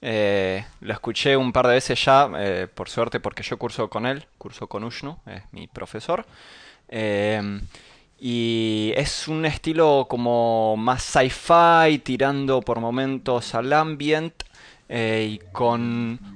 eh, 0.02 0.66
lo 0.82 0.94
escuché 0.94 1.36
un 1.36 1.52
par 1.52 1.68
de 1.68 1.74
veces 1.74 2.04
ya, 2.04 2.30
eh, 2.38 2.68
por 2.74 2.90
suerte, 2.90 3.20
porque 3.20 3.44
yo 3.44 3.58
curso 3.58 3.90
con 3.90 4.06
él, 4.06 4.26
curso 4.38 4.68
con 4.68 4.84
Ushnu, 4.84 5.18
es 5.26 5.44
mi 5.52 5.68
profesor. 5.68 6.26
Eh, 6.88 7.62
y 8.20 8.94
es 8.96 9.28
un 9.28 9.46
estilo 9.46 10.08
como 10.10 10.76
más 10.78 11.04
sci-fi, 11.04 12.00
tirando 12.00 12.62
por 12.62 12.80
momentos 12.80 13.56
al 13.56 13.72
ambient. 13.74 14.44
y 14.92 15.38
con 15.52 15.82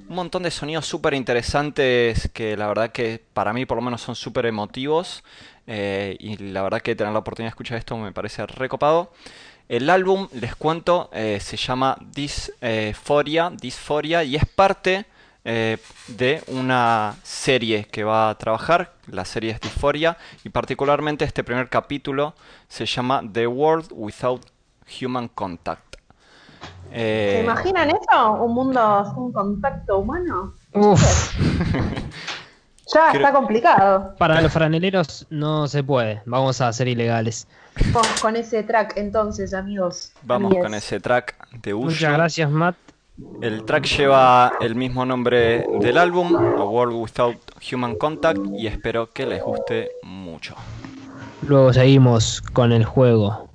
un 0.08 0.14
montón 0.14 0.44
de 0.44 0.50
sonidos 0.52 0.86
súper 0.86 1.14
interesantes 1.14 2.30
que 2.32 2.56
la 2.56 2.68
verdad 2.68 2.92
que 2.92 3.20
para 3.32 3.52
mí 3.52 3.66
por 3.66 3.76
lo 3.76 3.82
menos 3.82 4.00
son 4.00 4.14
súper 4.14 4.46
emotivos. 4.46 5.24
y 5.66 6.36
la 6.36 6.62
verdad 6.62 6.80
que 6.80 6.94
tener 6.94 7.12
la 7.12 7.18
oportunidad 7.20 7.48
de 7.48 7.54
escuchar 7.54 7.78
esto 7.78 7.96
me 7.96 8.12
parece 8.12 8.46
recopado. 8.46 9.12
El 9.68 9.88
álbum, 9.90 10.28
les 10.32 10.54
cuento, 10.56 11.08
eh, 11.12 11.38
se 11.40 11.56
llama 11.56 11.96
Dysphoria, 12.14 13.50
Dysphoria 13.50 14.22
y 14.22 14.36
es 14.36 14.44
parte 14.46 15.06
eh, 15.44 15.78
de 16.08 16.42
una 16.48 17.14
serie 17.22 17.84
que 17.86 18.04
va 18.04 18.30
a 18.30 18.34
trabajar. 18.38 18.92
La 19.06 19.24
serie 19.24 19.52
es 19.52 19.60
Dysphoria 19.60 20.16
y 20.44 20.50
particularmente 20.50 21.24
este 21.24 21.42
primer 21.44 21.68
capítulo 21.68 22.34
se 22.68 22.84
llama 22.86 23.22
The 23.32 23.46
World 23.46 23.88
Without 23.92 24.44
Human 25.02 25.28
Contact. 25.28 25.96
¿Se 26.90 27.38
Eh, 27.40 27.40
imaginan 27.42 27.90
eso? 27.90 28.32
¿Un 28.34 28.54
mundo 28.54 29.12
sin 29.14 29.32
contacto 29.32 29.98
humano? 29.98 30.54
Uf, 30.72 31.00
Ya 32.94 33.10
Creo- 33.10 33.22
está 33.26 33.32
complicado. 33.32 34.14
para 34.18 34.40
los 34.42 34.52
franeleros 34.52 35.26
no 35.30 35.66
se 35.68 35.82
puede, 35.82 36.20
vamos 36.26 36.60
a 36.60 36.70
ser 36.72 36.86
ilegales. 36.86 37.48
Vamos 37.92 38.20
con 38.20 38.36
ese 38.36 38.62
track 38.62 38.96
entonces, 38.96 39.54
amigos. 39.54 40.12
vamos 40.22 40.54
con 40.54 40.74
ese 40.74 41.00
track 41.00 41.36
de 41.62 41.74
Ushnu. 41.74 41.90
Muchas 41.90 42.12
gracias, 42.12 42.50
Matt. 42.50 42.76
El 43.40 43.64
track 43.64 43.84
lleva 43.84 44.52
el 44.60 44.74
mismo 44.74 45.04
nombre 45.06 45.66
del 45.80 45.98
álbum, 45.98 46.34
A 46.34 46.64
World 46.64 46.96
Without 46.96 47.38
Human 47.72 47.94
Contact, 47.94 48.40
y 48.58 48.66
espero 48.66 49.10
que 49.10 49.24
les 49.26 49.42
guste 49.42 49.90
mucho. 50.02 50.56
Luego 51.46 51.72
seguimos 51.72 52.42
con 52.42 52.72
el 52.72 52.84
juego. 52.84 53.48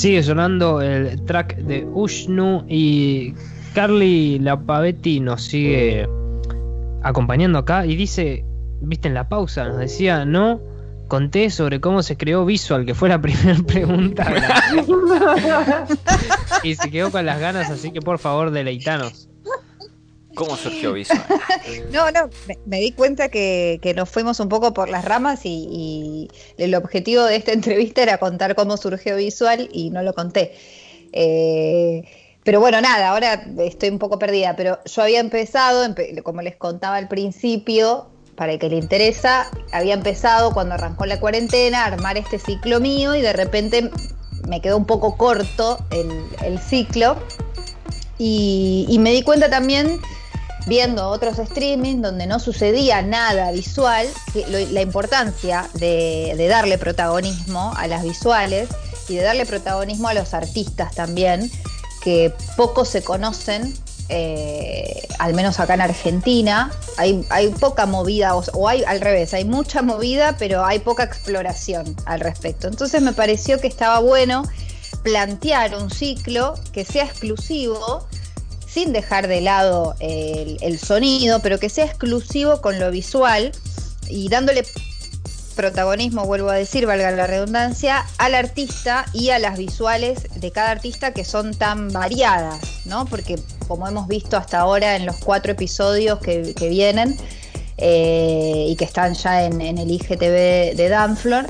Sigue 0.00 0.22
sonando 0.22 0.80
el 0.80 1.22
track 1.26 1.56
de 1.56 1.84
Ushnu 1.84 2.64
y 2.68 3.34
Carly 3.74 4.38
Lapavetti 4.38 5.20
nos 5.20 5.42
sigue 5.42 6.08
acompañando 7.02 7.58
acá 7.58 7.84
y 7.84 7.96
dice, 7.96 8.42
viste 8.80 9.08
en 9.08 9.14
la 9.14 9.28
pausa, 9.28 9.64
nos 9.68 9.76
decía, 9.76 10.24
no, 10.24 10.58
conté 11.08 11.50
sobre 11.50 11.80
cómo 11.82 12.02
se 12.02 12.16
creó 12.16 12.46
Visual, 12.46 12.86
que 12.86 12.94
fue 12.94 13.10
la 13.10 13.18
primera 13.22 13.58
pregunta. 13.66 14.24
la- 14.30 15.86
y 16.64 16.74
se 16.76 16.90
quedó 16.90 17.10
con 17.10 17.26
las 17.26 17.38
ganas, 17.38 17.68
así 17.70 17.90
que 17.92 18.00
por 18.00 18.18
favor 18.18 18.52
deleitanos. 18.52 19.28
¿Cómo 20.40 20.56
surgió 20.56 20.92
Visual? 20.94 21.22
No, 21.92 22.10
no, 22.10 22.30
me, 22.48 22.58
me 22.66 22.80
di 22.80 22.92
cuenta 22.92 23.28
que, 23.28 23.78
que 23.82 23.92
nos 23.94 24.08
fuimos 24.08 24.40
un 24.40 24.48
poco 24.48 24.72
por 24.72 24.88
las 24.88 25.04
ramas 25.04 25.40
y, 25.44 25.68
y 25.70 26.28
el 26.62 26.74
objetivo 26.74 27.24
de 27.24 27.36
esta 27.36 27.52
entrevista 27.60 28.02
era 28.02 28.16
contar 28.18 28.54
cómo 28.54 28.76
surgió 28.76 29.16
Visual 29.16 29.68
y 29.72 29.90
no 29.90 30.02
lo 30.02 30.14
conté. 30.14 30.54
Eh, 31.12 32.02
pero 32.42 32.58
bueno, 32.60 32.80
nada, 32.80 33.10
ahora 33.10 33.44
estoy 33.58 33.90
un 33.90 33.98
poco 33.98 34.18
perdida, 34.18 34.56
pero 34.56 34.78
yo 34.86 35.02
había 35.02 35.20
empezado, 35.20 35.84
empe- 35.84 36.22
como 36.22 36.40
les 36.40 36.56
contaba 36.56 36.96
al 36.96 37.06
principio, 37.08 38.08
para 38.34 38.52
el 38.54 38.58
que 38.58 38.70
le 38.70 38.76
interesa, 38.76 39.50
había 39.72 39.92
empezado 39.92 40.52
cuando 40.54 40.74
arrancó 40.74 41.04
la 41.04 41.20
cuarentena 41.20 41.82
a 41.84 41.88
armar 41.88 42.16
este 42.16 42.38
ciclo 42.38 42.80
mío 42.80 43.14
y 43.14 43.20
de 43.20 43.34
repente 43.34 43.90
me 44.48 44.62
quedó 44.62 44.78
un 44.78 44.86
poco 44.86 45.18
corto 45.18 45.76
el, 45.90 46.10
el 46.42 46.58
ciclo 46.58 47.16
y, 48.16 48.86
y 48.88 48.98
me 48.98 49.12
di 49.12 49.22
cuenta 49.22 49.50
también 49.50 50.00
viendo 50.66 51.08
otros 51.08 51.36
streamings 51.36 52.02
donde 52.02 52.26
no 52.26 52.38
sucedía 52.38 53.02
nada 53.02 53.50
visual, 53.52 54.06
la 54.70 54.80
importancia 54.80 55.68
de, 55.74 56.46
darle 56.48 56.78
protagonismo 56.78 57.72
a 57.76 57.86
las 57.86 58.02
visuales 58.02 58.68
y 59.08 59.16
de 59.16 59.22
darle 59.22 59.46
protagonismo 59.46 60.08
a 60.08 60.14
los 60.14 60.34
artistas 60.34 60.94
también, 60.94 61.50
que 62.02 62.32
pocos 62.56 62.88
se 62.88 63.02
conocen, 63.02 63.74
eh, 64.08 65.06
al 65.18 65.34
menos 65.34 65.60
acá 65.60 65.74
en 65.74 65.82
Argentina. 65.82 66.70
Hay, 66.96 67.24
hay 67.30 67.48
poca 67.48 67.86
movida, 67.86 68.34
o, 68.34 68.42
o 68.54 68.68
hay 68.68 68.82
al 68.84 69.00
revés, 69.00 69.34
hay 69.34 69.44
mucha 69.44 69.82
movida, 69.82 70.36
pero 70.38 70.64
hay 70.64 70.78
poca 70.80 71.04
exploración 71.04 71.96
al 72.06 72.20
respecto. 72.20 72.68
Entonces 72.68 73.02
me 73.02 73.12
pareció 73.12 73.60
que 73.60 73.68
estaba 73.68 73.98
bueno 74.00 74.42
plantear 75.02 75.76
un 75.76 75.90
ciclo 75.90 76.54
que 76.72 76.84
sea 76.84 77.04
exclusivo 77.04 78.06
sin 78.72 78.92
dejar 78.92 79.26
de 79.28 79.40
lado 79.40 79.94
el, 80.00 80.78
sonido, 80.78 81.40
pero 81.40 81.58
que 81.58 81.68
sea 81.68 81.84
exclusivo 81.84 82.60
con 82.60 82.78
lo 82.78 82.90
visual 82.90 83.52
y 84.08 84.28
dándole 84.28 84.64
protagonismo, 85.56 86.24
vuelvo 86.24 86.48
a 86.50 86.54
decir, 86.54 86.86
valga 86.86 87.10
la 87.10 87.26
redundancia, 87.26 88.06
al 88.18 88.34
artista 88.34 89.04
y 89.12 89.30
a 89.30 89.38
las 89.38 89.58
visuales 89.58 90.28
de 90.40 90.52
cada 90.52 90.70
artista 90.70 91.12
que 91.12 91.24
son 91.24 91.52
tan 91.52 91.92
variadas, 91.92 92.86
¿no? 92.86 93.04
Porque 93.06 93.38
como 93.66 93.86
hemos 93.86 94.08
visto 94.08 94.36
hasta 94.36 94.60
ahora 94.60 94.96
en 94.96 95.04
los 95.04 95.16
cuatro 95.16 95.52
episodios 95.52 96.18
que, 96.20 96.54
vienen 96.70 97.16
eh, 97.76 98.66
y 98.68 98.76
que 98.76 98.84
están 98.84 99.14
ya 99.14 99.44
en, 99.44 99.60
en 99.60 99.78
el 99.78 99.90
IGTV 99.90 100.76
de 100.76 100.88
Danflor, 100.88 101.46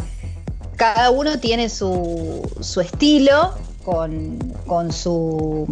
cada 0.76 1.10
uno 1.10 1.38
tiene 1.38 1.68
su, 1.68 2.50
su 2.60 2.80
estilo 2.80 3.54
con, 3.84 4.38
con 4.66 4.92
su 4.92 5.68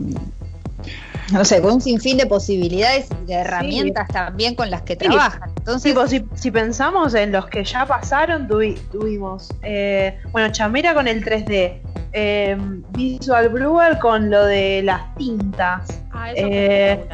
no 1.33 1.45
sé, 1.45 1.61
con 1.61 1.75
un 1.75 1.81
sinfín 1.81 2.17
de 2.17 2.27
posibilidades 2.27 3.09
y 3.23 3.27
de 3.27 3.35
herramientas 3.35 4.09
también 4.09 4.55
con 4.55 4.71
las 4.71 4.83
que 4.83 4.95
Sí. 4.95 4.99
trabajan. 5.01 5.51
Entonces, 5.59 5.93
Tipo, 5.93 6.07
si, 6.07 6.25
si 6.35 6.51
pensamos 6.51 7.15
en 7.15 7.33
los 7.33 7.47
que 7.47 7.65
ya 7.65 7.85
pasaron, 7.87 8.49
tuvi- 8.49 8.79
tuvimos, 8.91 9.49
eh, 9.63 10.19
bueno, 10.33 10.51
Chamera 10.53 10.95
con 10.95 11.07
el 11.09 11.23
3D, 11.25 11.83
eh, 12.13 12.57
Visual 12.91 13.49
Brewer 13.51 13.99
con 13.99 14.31
lo 14.31 14.45
de 14.47 14.83
las 14.85 15.15
tintas, 15.17 15.87
Ah, 16.13 16.33
eso 16.33 16.47
Eh, 16.51 17.09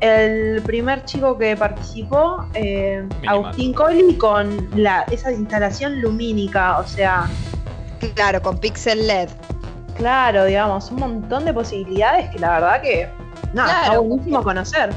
el 0.00 0.62
primer 0.62 1.04
chico 1.04 1.36
que 1.36 1.56
participó, 1.56 2.46
eh, 2.54 3.02
Minimal. 3.20 3.28
Agustín 3.28 3.72
Colli, 3.74 4.14
con 4.16 4.68
la, 4.76 5.02
esa 5.10 5.32
instalación 5.32 6.00
lumínica, 6.00 6.78
o 6.78 6.86
sea, 6.86 7.28
claro, 8.14 8.40
con 8.40 8.58
Pixel 8.58 9.06
LED. 9.08 9.28
claro, 9.96 10.44
digamos, 10.44 10.90
un 10.92 11.00
montón 11.00 11.44
de 11.44 11.52
posibilidades 11.52 12.30
que 12.30 12.38
la 12.38 12.50
verdad 12.52 12.80
que, 12.80 13.08
nada, 13.54 13.70
está 13.72 13.84
Claro. 13.86 14.02
buenísimo 14.02 14.42
conocer. 14.42 14.90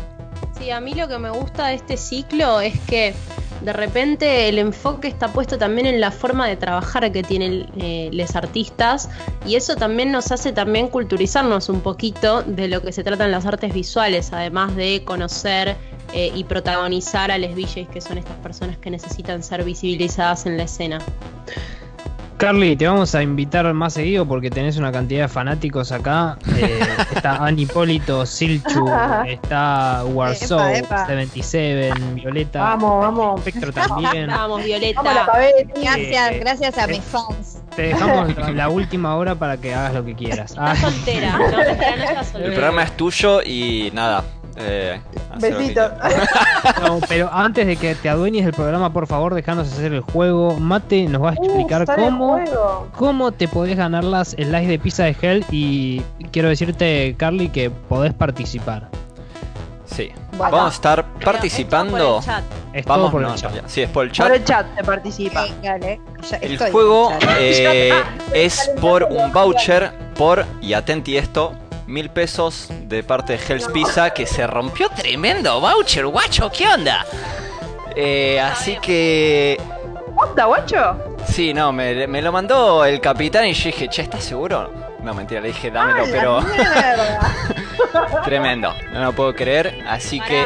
Sí, 0.57 0.69
a 0.71 0.79
mí 0.79 0.93
lo 0.93 1.07
que 1.07 1.17
me 1.17 1.29
gusta 1.31 1.67
de 1.67 1.75
este 1.75 1.97
ciclo 1.97 2.61
es 2.61 2.79
que 2.81 3.13
de 3.61 3.73
repente 3.73 4.49
el 4.49 4.57
enfoque 4.57 5.07
está 5.07 5.27
puesto 5.27 5.57
también 5.57 5.85
en 5.87 5.99
la 6.01 6.09
forma 6.11 6.47
de 6.47 6.55
trabajar 6.55 7.11
que 7.11 7.21
tienen 7.23 7.67
eh, 7.77 8.09
los 8.11 8.35
artistas 8.35 9.09
y 9.45 9.55
eso 9.55 9.75
también 9.75 10.11
nos 10.11 10.31
hace 10.31 10.51
también 10.51 10.87
culturizarnos 10.87 11.69
un 11.69 11.81
poquito 11.81 12.41
de 12.43 12.67
lo 12.67 12.81
que 12.81 12.91
se 12.91 13.03
tratan 13.03 13.31
las 13.31 13.45
artes 13.45 13.73
visuales, 13.73 14.33
además 14.33 14.75
de 14.75 15.03
conocer 15.05 15.77
eh, 16.13 16.31
y 16.35 16.43
protagonizar 16.43 17.31
a 17.31 17.37
les 17.37 17.55
VJs, 17.55 17.87
que 17.89 18.01
son 18.01 18.17
estas 18.17 18.35
personas 18.37 18.77
que 18.77 18.89
necesitan 18.89 19.43
ser 19.43 19.63
visibilizadas 19.63 20.45
en 20.47 20.57
la 20.57 20.63
escena. 20.63 20.97
Carly, 22.41 22.75
te 22.75 22.87
vamos 22.87 23.13
a 23.13 23.21
invitar 23.21 23.71
más 23.71 23.93
seguido 23.93 24.25
porque 24.25 24.49
tenés 24.49 24.75
una 24.77 24.91
cantidad 24.91 25.21
de 25.21 25.27
fanáticos 25.27 25.91
acá. 25.91 26.39
Eh, 26.57 26.79
está 27.15 27.35
Annie 27.35 27.67
Polito, 27.67 28.25
Silchu, 28.25 28.89
está 29.27 30.03
Warsaw, 30.05 30.69
Epa, 30.69 30.77
epa. 30.79 31.05
77, 31.05 31.93
Violeta, 32.15 32.61
Vamos, 32.61 32.99
vamos. 33.03 33.41
Spectro 33.41 33.71
también. 33.71 34.25
Vamos, 34.25 34.63
Violeta. 34.63 35.03
Vamos 35.03 35.17
a 35.17 35.19
la 35.19 35.25
Pavetti. 35.27 35.81
Gracias, 35.81 36.31
Eh, 36.31 36.39
gracias 36.39 36.77
a 36.79 36.85
eh, 36.85 36.87
mis 36.87 37.01
fans. 37.01 37.61
Te 37.75 37.83
dejamos 37.83 38.35
la 38.55 38.69
última 38.69 39.15
hora 39.17 39.35
para 39.35 39.57
que 39.57 39.75
hagas 39.75 39.93
lo 39.93 40.03
que 40.03 40.15
quieras. 40.15 40.55
Ah, 40.57 40.73
Está 40.73 40.89
soltera, 40.89 41.37
no, 41.37 41.47
no 41.47 42.39
El 42.39 42.53
programa 42.53 42.81
es 42.81 42.97
tuyo 42.97 43.43
y 43.43 43.91
nada. 43.93 44.23
Eh, 44.57 44.99
no, 46.81 46.99
pero 47.07 47.29
antes 47.31 47.65
de 47.65 47.75
que 47.77 47.95
te 47.95 48.09
adueñes 48.09 48.45
del 48.45 48.53
programa, 48.53 48.91
por 48.91 49.07
favor, 49.07 49.33
dejanos 49.33 49.71
hacer 49.71 49.93
el 49.93 50.01
juego. 50.01 50.57
Mate 50.57 51.07
nos 51.07 51.23
va 51.23 51.29
a 51.31 51.33
explicar 51.33 51.81
Uh, 51.87 51.91
el 51.91 51.95
cómo, 51.95 52.87
cómo 52.97 53.31
te 53.31 53.47
podés 53.47 53.77
ganar 53.77 54.03
las 54.03 54.29
slides 54.31 54.67
de 54.67 54.79
pizza 54.79 55.03
de 55.03 55.15
Hell. 55.21 55.45
Y 55.51 56.01
quiero 56.31 56.49
decirte, 56.49 57.15
Carly, 57.17 57.49
que 57.49 57.69
podés 57.69 58.13
participar. 58.13 58.89
Sí. 59.85 60.11
Bueno. 60.37 60.55
Vamos 60.57 60.73
a 60.73 60.75
estar 60.75 61.05
participando. 61.19 61.97
por 61.97 62.19
el 62.19 62.25
chat. 62.25 62.43
Es 62.73 62.85
todo 62.85 62.95
Vamos, 62.97 63.11
por 63.11 63.21
no, 63.21 63.33
el 63.33 63.39
chat. 63.39 63.51
Sí, 63.67 63.81
es 63.81 63.89
por 63.89 64.03
el 64.03 64.09
Por 64.09 64.15
chat. 64.15 64.31
el 64.31 64.43
chat 64.45 64.75
se 64.75 64.83
participa. 64.83 65.45
El 66.41 66.57
juego 66.71 67.11
eh, 67.39 67.91
es 68.33 68.71
por 68.79 69.03
un 69.03 69.31
voucher 69.33 69.91
por, 70.15 70.45
y 70.61 70.73
atenti 70.73 71.17
esto, 71.17 71.53
mil 71.91 72.09
pesos 72.09 72.67
de 72.69 73.03
parte 73.03 73.37
de 73.37 73.39
Hell's 73.47 73.67
Pizza 73.67 74.11
que 74.11 74.25
se 74.25 74.47
rompió 74.47 74.89
tremendo 74.89 75.59
voucher, 75.59 76.05
guacho, 76.07 76.49
¿qué 76.51 76.67
onda? 76.67 77.05
Eh, 77.95 78.39
así 78.39 78.77
que... 78.81 79.59
¿Onda, 80.15 80.45
guacho? 80.45 80.97
Sí, 81.27 81.53
no, 81.53 81.71
me, 81.71 82.07
me 82.07 82.21
lo 82.21 82.31
mandó 82.31 82.85
el 82.85 82.99
capitán 82.99 83.47
y 83.47 83.53
yo 83.53 83.65
dije, 83.65 83.87
che, 83.89 84.01
¿estás 84.03 84.23
seguro? 84.23 84.71
No, 85.03 85.13
mentira, 85.13 85.41
le 85.41 85.49
dije, 85.49 85.71
dámelo, 85.71 86.05
pero 86.11 86.39
tremendo, 88.23 88.73
no 88.93 89.03
lo 89.05 89.13
puedo 89.13 89.35
creer, 89.35 89.83
así 89.87 90.19
que... 90.19 90.45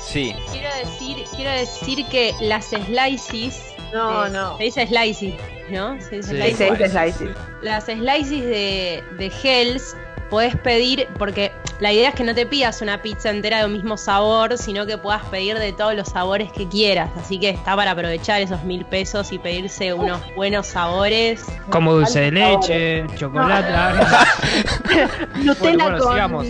Sí, 0.00 0.34
Quiero 0.52 0.68
decir, 0.76 1.24
quiero 1.36 1.50
decir 1.50 2.06
que 2.06 2.32
las 2.40 2.66
slices. 2.66 3.62
No, 3.92 4.26
eh, 4.26 4.30
no. 4.30 4.56
Se 4.56 4.64
dice 4.64 4.86
slices. 4.86 5.34
¿no? 5.70 6.00
Se 6.00 6.16
dice 6.16 6.30
Sí. 6.30 6.36
Slices. 6.36 6.56
se 6.56 6.70
dice 6.70 6.88
slices. 6.88 7.36
Las 7.60 7.84
slices 7.84 8.42
de, 8.44 9.04
de 9.18 9.32
Hells 9.42 9.94
podés 10.28 10.56
pedir, 10.56 11.08
porque 11.18 11.52
la 11.80 11.92
idea 11.92 12.10
es 12.10 12.14
que 12.14 12.24
no 12.24 12.34
te 12.34 12.46
pidas 12.46 12.82
una 12.82 13.02
pizza 13.02 13.30
entera 13.30 13.60
de 13.60 13.66
un 13.66 13.72
mismo 13.72 13.96
sabor, 13.96 14.58
sino 14.58 14.86
que 14.86 14.98
puedas 14.98 15.24
pedir 15.26 15.58
de 15.58 15.72
todos 15.72 15.94
los 15.94 16.08
sabores 16.08 16.50
que 16.52 16.66
quieras. 16.68 17.10
Así 17.16 17.38
que 17.38 17.50
está 17.50 17.76
para 17.76 17.92
aprovechar 17.92 18.40
esos 18.40 18.64
mil 18.64 18.84
pesos 18.84 19.32
y 19.32 19.38
pedirse 19.38 19.92
unos 19.92 20.20
buenos 20.34 20.66
sabores. 20.66 21.44
Como 21.70 21.94
dulce 21.94 22.20
de 22.20 22.30
leche, 22.32 23.06
chocolate. 23.16 23.68
Nutella 25.36 25.84
bueno, 25.84 25.98
con 25.98 26.12
sigamos. 26.12 26.46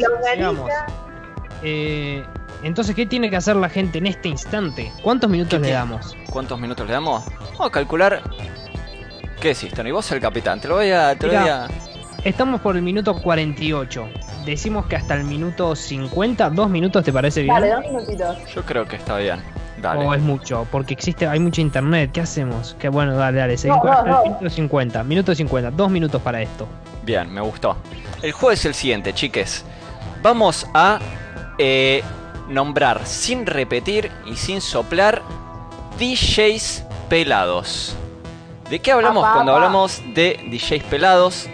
Eh, 1.62 2.24
entonces, 2.62 2.94
¿qué 2.94 3.06
tiene 3.06 3.30
que 3.30 3.36
hacer 3.36 3.56
la 3.56 3.68
gente 3.68 3.98
en 3.98 4.06
este 4.06 4.28
instante? 4.28 4.92
¿Cuántos 5.02 5.30
minutos 5.30 5.60
le 5.60 5.70
damos? 5.70 6.16
¿Cuántos 6.30 6.58
minutos 6.58 6.86
le 6.86 6.92
damos? 6.92 7.24
Vamos 7.52 7.60
a 7.60 7.70
calcular. 7.70 8.22
¿Qué 9.40 9.48
decís, 9.48 9.72
Tony? 9.72 9.92
Vos 9.92 10.10
el 10.10 10.20
capitán. 10.20 10.60
Te 10.60 10.66
lo 10.66 10.74
voy 10.74 10.90
a. 10.90 11.16
Te 11.16 11.28
lo 11.28 11.38
voy 11.38 11.48
a... 11.48 11.68
Estamos 12.24 12.60
por 12.60 12.76
el 12.76 12.82
minuto 12.82 13.14
48. 13.20 14.08
Decimos 14.44 14.86
que 14.86 14.96
hasta 14.96 15.14
el 15.14 15.24
minuto 15.24 15.76
50, 15.76 16.50
dos 16.50 16.68
minutos, 16.68 17.04
¿te 17.04 17.12
parece 17.12 17.42
bien? 17.42 17.54
Dale, 17.54 17.70
dos 17.72 17.82
minutitos. 17.84 18.36
Yo 18.54 18.62
creo 18.64 18.86
que 18.86 18.96
está 18.96 19.16
bien. 19.18 19.40
Dale. 19.80 20.04
O 20.04 20.12
es 20.12 20.20
mucho, 20.20 20.66
porque 20.72 20.94
existe, 20.94 21.28
hay 21.28 21.38
mucha 21.38 21.60
internet, 21.60 22.10
¿qué 22.12 22.20
hacemos? 22.22 22.74
Que 22.80 22.88
bueno, 22.88 23.14
dale, 23.16 23.38
dale, 23.38 23.54
No, 23.64 23.76
no, 23.84 23.92
hasta 23.92 24.02
no. 24.10 24.22
el 24.24 24.30
minuto 24.30 24.50
50, 24.50 25.04
minuto 25.04 25.34
50, 25.34 25.70
dos 25.70 25.90
minutos 25.90 26.20
para 26.20 26.42
esto. 26.42 26.66
Bien, 27.04 27.32
me 27.32 27.40
gustó. 27.40 27.76
El 28.20 28.32
juego 28.32 28.50
es 28.50 28.64
el 28.64 28.74
siguiente, 28.74 29.12
chiques. 29.14 29.64
Vamos 30.20 30.66
a 30.74 30.98
eh, 31.58 32.02
nombrar 32.48 33.06
sin 33.06 33.46
repetir 33.46 34.10
y 34.26 34.34
sin 34.34 34.60
soplar 34.60 35.22
DJs 36.00 36.82
pelados. 37.08 37.94
¿De 38.68 38.80
qué 38.80 38.90
hablamos 38.90 39.22
Apa, 39.24 39.34
cuando 39.34 39.52
apa. 39.52 39.64
hablamos 39.64 40.02
de 40.14 40.40
DJs 40.50 40.82
pelados? 40.90 41.48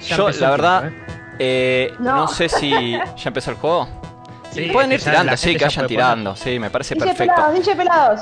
Ya 0.00 0.16
Yo, 0.16 0.30
la 0.30 0.50
verdad, 0.50 0.80
tiempo, 0.80 1.04
eh, 1.38 1.94
no. 1.98 2.16
No. 2.16 2.28
sé 2.28 2.48
si. 2.48 2.70
¿Ya 2.92 3.14
empezó 3.26 3.50
el 3.50 3.56
juego? 3.56 3.88
Sí, 4.50 4.68
Pueden 4.72 4.90
ir 4.90 5.00
tirando, 5.00 5.36
sí, 5.36 5.50
gente 5.50 5.58
que 5.58 5.60
ya 5.60 5.66
vayan 5.68 5.86
tirando. 5.86 6.36
Sí, 6.36 6.58
me 6.58 6.70
parece 6.70 6.96
DJ 6.96 7.06
perfecto. 7.06 7.34
pelados, 7.36 7.54
DJ 7.54 7.76
pelados. 7.76 8.20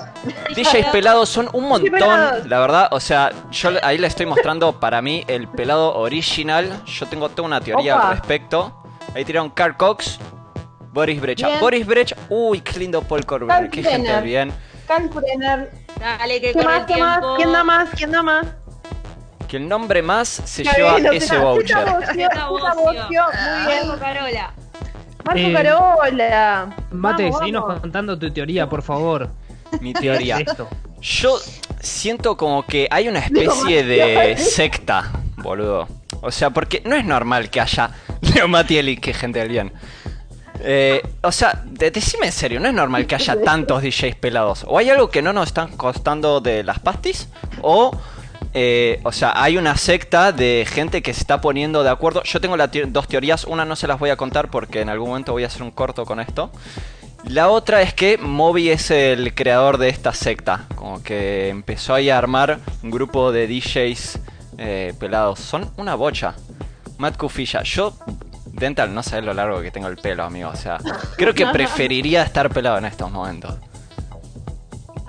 DJs 0.54 0.86
pelados 0.92 1.28
son 1.30 1.48
un 1.54 1.68
montón, 1.68 2.48
la 2.50 2.60
verdad. 2.60 2.88
O 2.90 3.00
sea, 3.00 3.30
yo 3.50 3.70
ahí 3.82 3.96
le 3.96 4.06
estoy 4.08 4.26
mostrando 4.26 4.78
para 4.78 5.00
mí 5.00 5.24
el 5.26 5.48
pelado 5.48 5.94
original. 5.96 6.82
Yo 6.84 7.06
tengo 7.06 7.30
toda 7.30 7.46
una 7.46 7.60
teoría 7.62 7.96
Opa. 7.96 8.08
al 8.10 8.16
respecto. 8.18 8.82
Ahí 9.14 9.24
tiraron 9.24 9.48
Carl 9.48 9.74
Cox, 9.78 10.18
Boris 10.92 11.18
Brecha. 11.18 11.46
Bien. 11.46 11.60
Boris 11.60 11.86
Brecha, 11.86 12.14
uy, 12.28 12.60
qué 12.60 12.78
lindo 12.78 13.00
Paul 13.00 13.24
Corbett, 13.24 13.70
qué 13.70 13.82
gente 13.82 13.98
Brenner. 14.02 14.22
bien. 14.22 14.52
Carl 14.86 15.08
Brenner. 15.08 15.72
Dale, 15.98 16.40
que 16.42 16.52
¿Qué 16.52 16.62
más? 16.62 16.80
el 16.80 16.86
¿Qué 16.94 16.96
más? 17.00 17.20
¿Quién 17.36 17.52
da 17.52 17.64
más? 17.64 17.88
¿Quién 17.96 18.12
da 18.12 18.22
más? 18.22 18.46
Que 19.48 19.56
el 19.56 19.68
nombre 19.68 20.02
más 20.02 20.28
se 20.28 20.62
Qué 20.62 20.70
lleva 20.76 20.96
bien, 20.96 21.14
ese 21.14 21.38
voucher. 21.38 21.76
Bocio, 21.78 22.12
Zeta 22.14 22.48
Bocio, 22.48 22.74
Muy 22.74 22.94
bien. 23.08 23.22
Marco 23.88 23.98
Carola. 23.98 24.52
Marco 25.24 25.40
Eh, 25.40 25.52
Carola. 25.52 26.76
Mate, 26.92 27.22
Vamos, 27.24 27.38
seguinos 27.38 27.62
vamos. 27.66 27.80
contando 27.80 28.18
tu 28.18 28.30
teoría, 28.30 28.68
por 28.68 28.82
favor. 28.82 29.30
Mi 29.80 29.92
teoría. 29.94 30.36
de 30.36 30.42
esto. 30.48 30.68
Yo 31.00 31.38
siento 31.80 32.36
como 32.36 32.64
que 32.66 32.88
hay 32.90 33.08
una 33.08 33.20
especie 33.20 33.84
de 33.84 34.36
secta, 34.36 35.10
boludo. 35.38 35.88
O 36.20 36.30
sea, 36.30 36.50
porque 36.50 36.82
no 36.84 36.96
es 36.96 37.04
normal 37.04 37.48
que 37.48 37.60
haya 37.60 37.90
Leo 38.34 38.48
Matiel 38.48 38.88
y 38.90 38.96
que 38.98 39.14
gente 39.14 39.38
del 39.38 39.48
bien. 39.48 39.72
Eh, 40.60 41.00
o 41.22 41.30
sea, 41.30 41.62
de- 41.64 41.90
decime 41.92 42.26
en 42.26 42.32
serio, 42.32 42.58
no 42.58 42.68
es 42.68 42.74
normal 42.74 43.06
que 43.06 43.14
haya 43.14 43.40
tantos 43.44 43.82
DJs 43.82 44.16
pelados. 44.16 44.64
O 44.66 44.76
hay 44.78 44.90
algo 44.90 45.08
que 45.08 45.22
no 45.22 45.32
nos 45.32 45.46
están 45.48 45.68
costando 45.76 46.40
de 46.40 46.64
las 46.64 46.80
pastis, 46.80 47.28
o, 47.62 47.96
eh, 48.54 49.00
o 49.04 49.12
sea, 49.12 49.32
hay 49.42 49.56
una 49.58 49.76
secta 49.76 50.32
de 50.32 50.66
gente 50.68 51.02
que 51.02 51.12
se 51.14 51.20
está 51.20 51.40
poniendo 51.40 51.82
de 51.82 51.90
acuerdo. 51.90 52.22
Yo 52.24 52.40
tengo 52.40 52.56
la 52.56 52.70
te- 52.70 52.86
dos 52.86 53.06
teorías, 53.08 53.44
una 53.44 53.64
no 53.64 53.76
se 53.76 53.86
las 53.86 53.98
voy 53.98 54.10
a 54.10 54.16
contar 54.16 54.50
porque 54.50 54.80
en 54.80 54.88
algún 54.88 55.08
momento 55.10 55.32
voy 55.32 55.44
a 55.44 55.48
hacer 55.48 55.62
un 55.62 55.70
corto 55.70 56.04
con 56.06 56.20
esto. 56.20 56.50
La 57.24 57.48
otra 57.48 57.82
es 57.82 57.92
que 57.94 58.16
Moby 58.16 58.70
es 58.70 58.90
el 58.90 59.34
creador 59.34 59.76
de 59.78 59.88
esta 59.88 60.12
secta. 60.14 60.66
Como 60.76 61.02
que 61.02 61.48
empezó 61.48 61.94
ahí 61.94 62.10
a 62.10 62.16
armar 62.18 62.58
un 62.82 62.90
grupo 62.90 63.32
de 63.32 63.46
DJs 63.48 64.18
eh, 64.58 64.94
pelados. 64.98 65.40
Son 65.40 65.70
una 65.76 65.94
bocha. 65.94 66.34
Matt 66.96 67.16
Cufilla. 67.16 67.62
Yo, 67.64 67.92
Dental, 68.46 68.92
no 68.94 69.02
sé 69.02 69.20
lo 69.20 69.34
largo 69.34 69.60
que 69.60 69.70
tengo 69.70 69.88
el 69.88 69.96
pelo, 69.96 70.24
amigo. 70.24 70.48
O 70.48 70.56
sea, 70.56 70.78
creo 71.16 71.34
que 71.34 71.46
preferiría 71.52 72.22
estar 72.22 72.50
pelado 72.50 72.78
en 72.78 72.86
estos 72.86 73.10
momentos. 73.10 73.54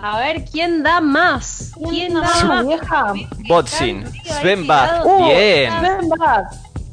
A 0.01 0.17
ver, 0.19 0.45
¿quién 0.45 0.81
da 0.81 1.01
más? 1.01 1.71
¿Quién 1.89 2.13
da 2.13 2.21
más? 2.45 2.65
vieja. 2.65 3.13
Botzin, 3.47 4.03
Tío, 4.11 4.33
Sven 4.35 4.61
tirado. 4.63 5.17
bien. 5.25 5.73
Sven 5.79 6.09
Bad. 6.09 6.43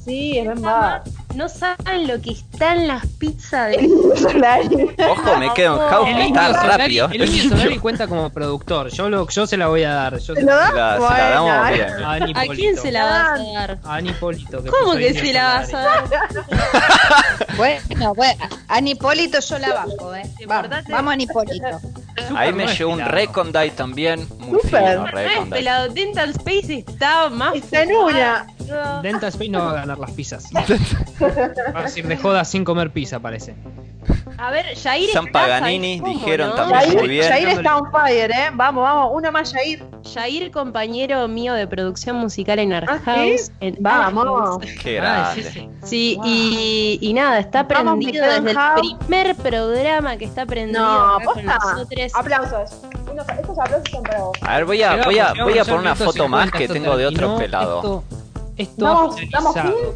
Sí, 0.05 0.41
Sven 0.43 0.63
Bad. 0.63 1.03
No 1.37 1.49
saben 1.49 2.09
lo 2.09 2.21
que 2.21 2.31
está 2.33 2.73
en 2.75 2.89
las 2.89 3.07
pizzas 3.07 3.69
de... 3.71 3.77
Ojo, 5.11 5.37
me 5.39 5.53
quedo 5.55 5.83
en 5.83 5.89
house, 5.91 6.09
El 6.09 6.17
está 6.17 6.27
Indio 6.27 6.43
Solari- 6.43 6.79
rápido. 6.79 7.09
El 7.13 7.25
Indio 7.25 7.49
Solari 7.51 7.79
cuenta 7.79 8.07
como 8.09 8.31
productor. 8.31 8.89
Yo, 8.91 9.09
lo, 9.11 9.29
yo 9.29 9.47
se 9.47 9.57
la 9.57 9.67
voy 9.69 9.83
a 9.85 9.93
dar. 9.93 10.19
Yo 10.19 10.35
¿Se 10.35 10.41
lo 10.43 10.47
da? 10.57 10.73
La- 10.73 10.95
se 10.97 11.03
la 11.15 11.31
damos 11.31 11.73
bien. 11.73 11.89
A 12.05 12.13
Ani 12.13 12.33
¿A 12.35 12.55
quién 12.55 12.77
se 12.77 12.91
la 12.91 13.05
vas 13.05 13.41
a 13.41 13.43
dar? 13.53 13.79
A 13.85 13.95
Ani 13.97 14.13
Polito. 14.13 14.63
que 14.63 14.71
¿Cómo 14.71 14.95
que 14.97 15.13
se 15.15 15.33
la 15.33 15.45
vas 15.45 15.75
a 15.75 15.79
dar? 15.81 16.05
Bueno, 17.57 18.13
bueno, 18.15 18.45
a 18.69 18.81
Nipólito 18.83 19.41
yo 19.41 19.59
la 19.59 19.73
bajo, 19.73 20.15
¿eh? 20.15 20.23
Vamos 20.47 21.13
a 21.13 21.17
Nipólito. 21.17 21.81
Ahí 22.35 22.53
me 22.53 22.67
llegó 22.67 22.91
un. 22.93 23.01
Recondite 23.01 23.71
también. 23.71 24.27
Muy 24.39 24.61
Súper. 24.61 24.91
fino, 24.93 25.07
Recondite. 25.07 25.57
pelado. 25.57 25.89
Dental 25.89 26.31
Space 26.31 26.85
está 26.87 27.31
más... 27.31 27.55
Está 27.55 27.83
en 27.85 27.93
una. 27.97 28.47
No. 28.69 29.01
Dental 29.01 29.29
Space 29.31 29.49
no 29.49 29.61
va 29.65 29.71
a 29.71 29.75
ganar 29.75 29.99
las 29.99 30.11
pizzas. 30.11 30.45
Va 31.75 31.81
a 31.81 31.83
decir 31.85 32.07
de 32.07 32.17
joda 32.17 32.45
sin 32.45 32.65
comer 32.65 32.91
pizza, 32.91 33.19
parece. 33.21 33.55
A 34.39 34.51
ver, 34.51 34.67
Jair 34.77 35.11
San 35.11 35.27
está, 35.27 35.41
Paganini, 35.41 35.99
¿sabes 35.99 36.13
cómo, 36.13 36.25
dijeron 36.25 36.49
no? 36.51 36.55
también. 36.55 36.79
Jair, 36.81 36.99
Muy 36.99 37.09
bien. 37.09 37.29
Jair 37.29 37.49
está 37.49 37.77
on 37.79 37.91
fire, 37.91 38.31
¿eh? 38.31 38.51
Vamos, 38.55 38.83
vamos. 38.83 39.11
Una 39.15 39.31
más, 39.31 39.53
Jair. 39.53 39.85
Jair, 40.15 40.51
compañero 40.51 41.27
mío 41.27 41.55
de 41.55 41.67
producción 41.67 42.17
musical 42.17 42.59
en 42.59 42.73
Art 42.73 42.87
¿Ah, 42.89 42.99
sí? 42.99 43.05
House. 43.05 43.51
en 43.61 43.77
Vamos. 43.81 44.25
House. 44.25 44.67
Qué 44.83 45.01
Ah, 45.01 45.33
sí, 45.35 45.43
grande. 45.43 45.71
sí. 45.85 46.21
Y, 46.25 46.99
y 47.01 47.13
nada, 47.15 47.39
está 47.41 47.63
Vamos, 47.65 47.95
prendido 47.99 48.25
Miguel 48.27 48.45
desde 48.45 48.55
House. 48.59 48.81
el 48.83 48.99
primer 48.99 49.37
programa 49.37 50.17
que 50.19 50.25
está 50.27 50.45
prendido 50.47 50.83
No, 50.83 51.19
con 51.25 51.45
nosotros. 51.45 52.13
Aplausos. 52.15 52.77
Unos- 53.11 53.27
estos 53.29 53.59
aplausos 53.59 53.91
son 53.91 54.03
para 54.03 54.21
vos. 54.21 54.39
A 54.43 54.57
ver, 54.57 54.65
voy 54.67 54.83
a, 54.83 54.97
voy 55.05 55.19
a, 55.19 55.33
voy 55.43 55.59
a 55.59 55.65
poner 55.65 55.81
una 55.81 55.95
foto 55.97 56.29
más 56.29 56.45
50, 56.51 56.59
que 56.59 56.69
tengo 56.69 56.97
de 56.97 57.07
otro 57.07 57.39
pelado. 57.39 57.77
Esto, 57.79 58.05
esto 58.59 58.85
Vamos, 58.85 59.17
ha 59.17 59.23
¿estamos 59.23 59.55
finalizado. 59.55 59.95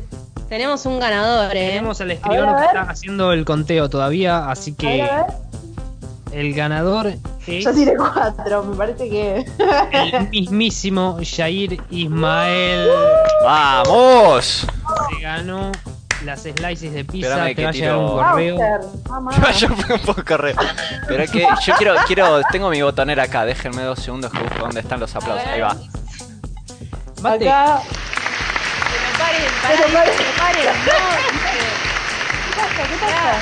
Tenemos 0.50 0.84
un 0.84 0.98
ganador, 0.98 1.56
¿eh? 1.56 1.68
Tenemos 1.68 2.00
al 2.00 2.10
escribano 2.10 2.56
que 2.56 2.64
está 2.64 2.80
haciendo 2.82 3.32
el 3.32 3.44
conteo 3.44 3.88
todavía, 3.88 4.50
así 4.50 4.74
A 4.80 4.82
ver, 4.82 4.96
que 4.96 5.02
a 5.02 5.16
ver. 5.22 5.26
el 6.32 6.52
ganador 6.54 7.06
es 7.46 7.64
Yo 7.64 7.72
tiré 7.72 7.94
cuatro, 7.96 8.64
me 8.64 8.76
parece 8.76 9.08
que. 9.08 9.46
el 9.92 10.28
mismísimo 10.30 11.18
Jair 11.22 11.80
Ismael. 11.90 12.90
¡Vamos! 13.44 14.66
Se 15.14 15.20
ganó 15.22 15.70
las 16.24 16.42
slices 16.42 16.92
de 16.94 17.04
pizza, 17.04 17.28
Espérame 17.28 17.48
te 17.48 17.54
que 17.54 17.62
va 17.62 17.68
a 17.68 17.72
llegar 17.72 17.96
un 17.96 18.08
correo. 18.08 18.58
Yo 19.56 19.68
un 19.68 20.00
poco 20.00 20.24
correo. 20.24 20.56
Pero 21.06 21.22
es 21.22 21.30
que 21.30 21.46
yo 21.64 21.74
quiero, 21.78 21.94
quiero, 22.08 22.40
tengo 22.50 22.70
mi 22.70 22.82
botonera 22.82 23.22
acá, 23.22 23.44
déjenme 23.44 23.82
dos 23.82 24.00
segundos 24.00 24.32
que 24.32 24.42
busco 24.42 24.58
dónde 24.58 24.80
están 24.80 24.98
los 24.98 25.14
aplausos. 25.14 25.46
Ahí 25.46 25.60
va. 25.60 25.76
Mate, 27.22 27.48
Acá. 27.48 27.82
Que 29.40 29.46
me 29.46 29.52
paren, 29.62 29.78
Pero 29.80 29.92
pará, 29.92 30.04
paren. 30.04 30.16
que 30.16 30.24
me 30.24 30.32
paren, 30.38 30.66
no, 30.86 30.92
¿Qué 32.46 32.50
pasa? 32.56 32.82
¿Qué 32.88 32.96
pasa? 33.00 33.32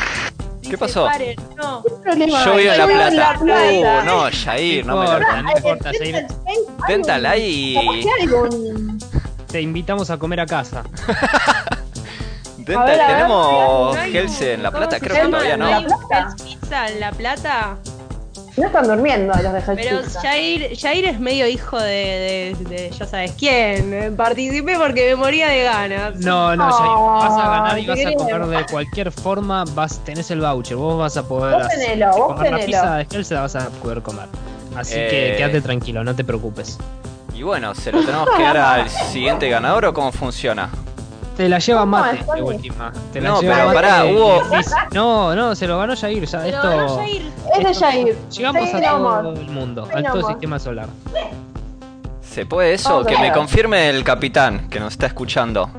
dice, 0.61 0.71
¿Qué 0.71 0.79
pasó? 0.79 1.05
paren, 1.07 1.37
no. 1.57 1.83
¿Qué 1.83 1.91
problema 2.03 2.45
Yo 2.45 2.55
vivo 2.57 2.73
en 2.73 2.79
La 2.79 2.87
Plata. 2.87 3.39
Plata. 3.39 3.65
Uh, 3.73 4.05
no, 4.05 4.29
Jair, 4.45 4.87
no 4.87 4.97
me 4.97 5.05
lo 5.07 5.13
importa, 5.13 5.35
con- 5.35 5.45
no 5.45 5.53
importa, 5.57 5.91
Jair. 5.99 6.15
Un- 7.25 7.27
ahí. 7.27 8.07
te 9.51 9.61
invitamos 9.61 10.11
a 10.11 10.19
comer 10.19 10.41
a 10.41 10.47
casa. 10.47 10.83
Dental, 12.59 12.83
A 12.83 12.85
ver, 12.85 13.01
a 13.01 13.07
ver, 13.07 13.17
tenemos 13.17 13.97
No 13.97 14.03
Helse 14.03 14.53
en 14.55 14.63
La 14.63 14.71
¿cómo 14.71 14.87
Plata, 14.87 15.01
creo 15.01 15.15
que 15.25 15.31
todavía 15.31 15.57
¿No 15.57 15.71
no. 15.71 15.75
hay 15.77 15.85
un 15.87 15.89
Plata? 16.07 16.29
Hell's 16.37 16.43
Pizza 16.43 16.89
en 16.89 17.01
La 17.01 17.13
Plata? 17.13 17.77
No 18.59 18.67
están 18.67 18.87
durmiendo 18.89 19.33
los 19.43 19.53
de 19.53 19.61
Pero. 19.75 20.01
Jair, 20.23 20.77
Jair 20.79 21.05
es 21.07 21.21
medio 21.21 21.47
hijo 21.47 21.79
de, 21.79 22.57
de, 22.59 22.65
de 22.69 22.91
ya 22.91 23.07
sabes 23.07 23.33
quién. 23.39 23.93
Eh, 23.95 24.11
Participé 24.17 24.77
porque 24.77 25.09
me 25.11 25.17
moría 25.17 25.49
de 25.49 25.63
ganas. 25.63 26.17
No, 26.17 26.57
no, 26.57 26.71
Jair, 26.71 26.91
vas 27.31 27.33
a 27.45 27.49
ganar 27.49 27.79
y 27.79 27.87
vas 27.87 27.99
a 28.01 28.09
bien. 28.09 28.51
de 28.51 28.67
cualquier 28.71 29.13
forma, 29.13 29.65
vas, 29.75 30.01
tenés 30.05 30.31
el 30.31 30.41
voucher, 30.41 30.77
vos 30.77 30.99
vas 30.99 31.17
a 31.17 31.27
poder 31.29 31.55
Vos 31.55 31.67
hacer- 31.67 31.79
tenelo, 31.79 32.07
vos 32.17 32.35
comer 32.35 32.51
la 32.53 32.59
tenelo. 32.59 32.67
pizza 32.67 32.95
de 32.97 33.07
Hell, 33.11 33.25
se 33.25 33.35
la 33.35 33.41
vas 33.43 33.57
a 33.57 33.69
poder 33.71 34.03
comer. 34.03 34.27
Así 34.77 34.95
que 34.95 35.35
Eh. 35.35 35.37
quédate 35.37 35.61
tranquilo, 35.61 36.03
no 36.05 36.15
te 36.17 36.25
preocupes. 36.25 36.79
Y 37.35 37.43
bueno, 37.45 37.75
¿se 37.75 37.93
lo 37.93 38.01
tenemos 38.05 38.29
que 38.37 38.43
dar 38.43 38.57
al 38.57 38.89
siguiente 39.13 39.49
ganador 39.49 39.85
o 39.87 39.95
cómo 39.95 40.11
funciona? 40.11 40.69
Te 41.39 41.49
la 41.49 41.59
lleva 41.61 41.81
No, 41.81 41.87
Mate 41.87 42.25
de 42.35 42.43
última. 42.43 42.93
Te 43.13 43.21
la 43.21 43.29
No, 43.31 43.41
lleva 43.41 43.55
pero 43.55 43.67
Mate 43.69 43.75
pará, 43.77 44.05
hubo- 44.07 44.43
No, 44.93 45.35
no, 45.37 45.55
se 45.55 45.67
lo 45.69 45.79
ganó 45.79 45.97
Jair. 45.97 46.25
Ya, 46.27 46.47
esto, 46.49 46.63
ganó 46.69 46.97
Jair. 46.97 47.23
Es 47.57 47.65
de 47.65 47.71
esto- 47.71 47.85
Jair. 47.87 48.19
Llegamos 48.31 48.71
Jair 48.71 48.85
a 48.85 48.91
todo 48.91 49.09
Amor. 49.09 49.39
el 49.39 49.49
mundo, 49.51 49.87
Jair 49.91 50.07
a 50.07 50.11
todo 50.11 50.21
el 50.21 50.27
sistema 50.27 50.59
solar. 50.59 50.89
¿Se 52.21 52.45
puede 52.45 52.75
eso? 52.75 52.91
Vamos 52.91 53.07
a 53.07 53.11
que 53.11 53.19
me 53.19 53.33
confirme 53.33 53.89
el 53.89 54.03
capitán 54.05 54.69
que 54.69 54.79
nos 54.81 54.93
está 54.93 55.07
escuchando. 55.07 55.71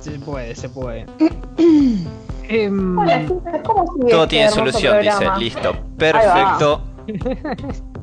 Se 0.00 0.10
puede, 0.18 0.54
se 0.56 0.68
puede. 0.68 1.06
Em, 2.46 2.98
Hola, 2.98 3.22
¿cómo 3.64 3.84
Todo 4.10 4.24
este 4.24 4.26
tiene 4.26 4.50
solución, 4.50 5.00
dice. 5.00 5.30
Listo. 5.38 5.72
Perfecto. 5.96 6.82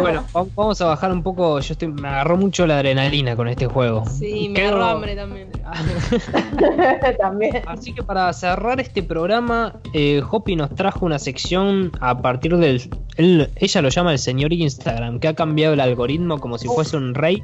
bueno, 0.00 0.24
va- 0.36 0.46
vamos 0.54 0.80
a 0.80 0.86
bajar 0.86 1.12
un 1.12 1.22
poco. 1.22 1.60
Yo 1.60 1.72
estoy, 1.72 1.88
me 1.88 2.08
agarró 2.08 2.36
mucho 2.36 2.66
la 2.66 2.76
adrenalina 2.76 3.36
con 3.36 3.48
este 3.48 3.66
juego. 3.66 4.04
Sí, 4.06 4.48
me 4.48 4.54
Creo- 4.54 4.68
agarró 4.76 4.84
hambre 4.84 5.16
también. 5.16 5.50
También. 7.20 7.62
Así 7.66 7.92
que 7.92 8.02
para 8.02 8.32
cerrar 8.32 8.80
este 8.80 9.02
programa, 9.02 9.74
eh, 9.92 10.22
Hopi 10.28 10.56
nos 10.56 10.74
trajo 10.74 11.06
una 11.06 11.18
sección 11.18 11.92
a 12.00 12.20
partir 12.20 12.56
del. 12.56 12.90
él- 13.16 13.50
ella 13.56 13.82
lo 13.82 13.88
llama 13.88 14.12
el 14.12 14.18
señor 14.18 14.52
Instagram, 14.52 15.20
que 15.20 15.28
ha 15.28 15.34
cambiado 15.34 15.74
el 15.74 15.80
algoritmo 15.80 16.38
como 16.38 16.58
si 16.58 16.66
fuese 16.68 16.96
un 16.96 17.14
rey, 17.14 17.42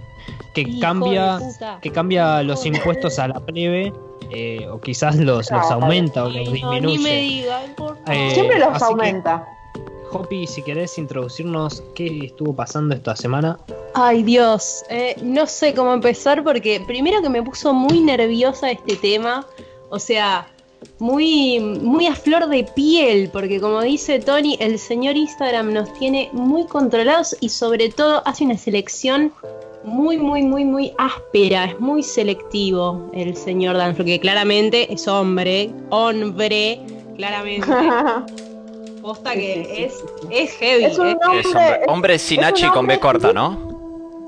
que 0.54 0.62
Hijo 0.62 0.80
cambia, 0.80 1.38
que 1.80 1.90
cambia 1.90 2.42
los 2.42 2.64
impuestos 2.66 3.18
a 3.18 3.28
la 3.28 3.40
plebe, 3.40 3.92
eh, 4.30 4.66
o 4.70 4.80
quizás 4.80 5.16
los, 5.16 5.50
los 5.50 5.70
aumenta 5.70 6.24
o 6.24 6.28
los 6.30 6.48
Ay, 6.52 6.62
no, 6.62 6.72
ni 6.72 6.80
me 6.80 6.86
disminuye. 6.88 7.20
diga, 7.20 7.60
por 7.76 7.96
favor. 7.98 8.12
Eh, 8.12 8.30
Siempre 8.34 8.58
los 8.58 8.82
aumenta. 8.82 9.46
Hopi, 10.12 10.46
si 10.46 10.62
querés 10.62 10.98
introducirnos 10.98 11.82
qué 11.94 12.26
estuvo 12.26 12.54
pasando 12.54 12.94
esta 12.94 13.16
semana. 13.16 13.58
Ay 13.94 14.22
Dios, 14.22 14.84
eh, 14.90 15.16
no 15.22 15.46
sé 15.46 15.74
cómo 15.74 15.92
empezar 15.92 16.44
porque 16.44 16.82
primero 16.86 17.22
que 17.22 17.28
me 17.28 17.42
puso 17.42 17.72
muy 17.72 18.00
nerviosa 18.00 18.70
este 18.70 18.96
tema, 18.96 19.46
o 19.90 19.98
sea, 19.98 20.48
muy, 20.98 21.58
muy 21.60 22.06
a 22.06 22.14
flor 22.14 22.48
de 22.48 22.64
piel, 22.64 23.30
porque 23.32 23.60
como 23.60 23.82
dice 23.82 24.18
Tony, 24.18 24.56
el 24.60 24.78
señor 24.78 25.16
Instagram 25.16 25.72
nos 25.72 25.92
tiene 25.94 26.30
muy 26.32 26.66
controlados 26.66 27.36
y 27.40 27.48
sobre 27.48 27.88
todo 27.88 28.22
hace 28.26 28.44
una 28.44 28.56
selección 28.56 29.32
muy, 29.84 30.18
muy, 30.18 30.42
muy, 30.42 30.64
muy 30.64 30.92
áspera, 30.98 31.66
es 31.66 31.80
muy 31.80 32.02
selectivo 32.02 33.08
el 33.14 33.36
señor 33.36 33.76
Dan, 33.76 33.94
porque 33.94 34.18
claramente 34.18 34.92
es 34.92 35.06
hombre, 35.06 35.70
hombre, 35.90 36.80
claramente. 37.16 37.68
Posta 39.06 39.34
que 39.34 39.84
es, 39.84 40.04
es 40.30 40.56
heavy. 40.56 40.84
Es 40.86 40.98
un 40.98 41.10
hombre, 41.10 41.38
Es 41.38 41.54
hombre, 41.86 42.18
sin 42.18 42.42
H 42.42 42.66
y 42.66 42.68
con 42.70 42.88
B 42.88 42.98
corta, 42.98 43.32
¿no? 43.32 43.56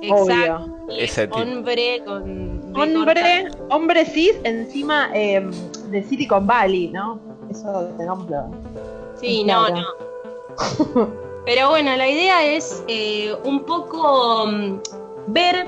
Exacto. 0.01 0.69
Ese 0.89 1.29
hombre 1.33 2.01
con 2.07 2.73
B 2.73 2.81
Hombre, 2.81 3.49
corta. 3.51 3.75
hombre 3.75 4.05
cis 4.05 4.35
encima 4.45 5.11
eh, 5.15 5.45
de 5.89 6.03
Silicon 6.05 6.47
Valley, 6.47 6.91
¿no? 6.91 7.19
Eso 7.51 7.89
tengámoslo. 7.99 8.53
Sí, 9.21 9.43
no, 9.43 9.67
Claro. 9.67 9.83
no. 10.95 11.09
Pero 11.45 11.71
bueno, 11.71 11.97
la 11.97 12.09
idea 12.09 12.45
es 12.45 12.85
eh, 12.87 13.35
un 13.43 13.65
poco 13.65 14.47
mm, 14.47 14.79
ver, 15.27 15.67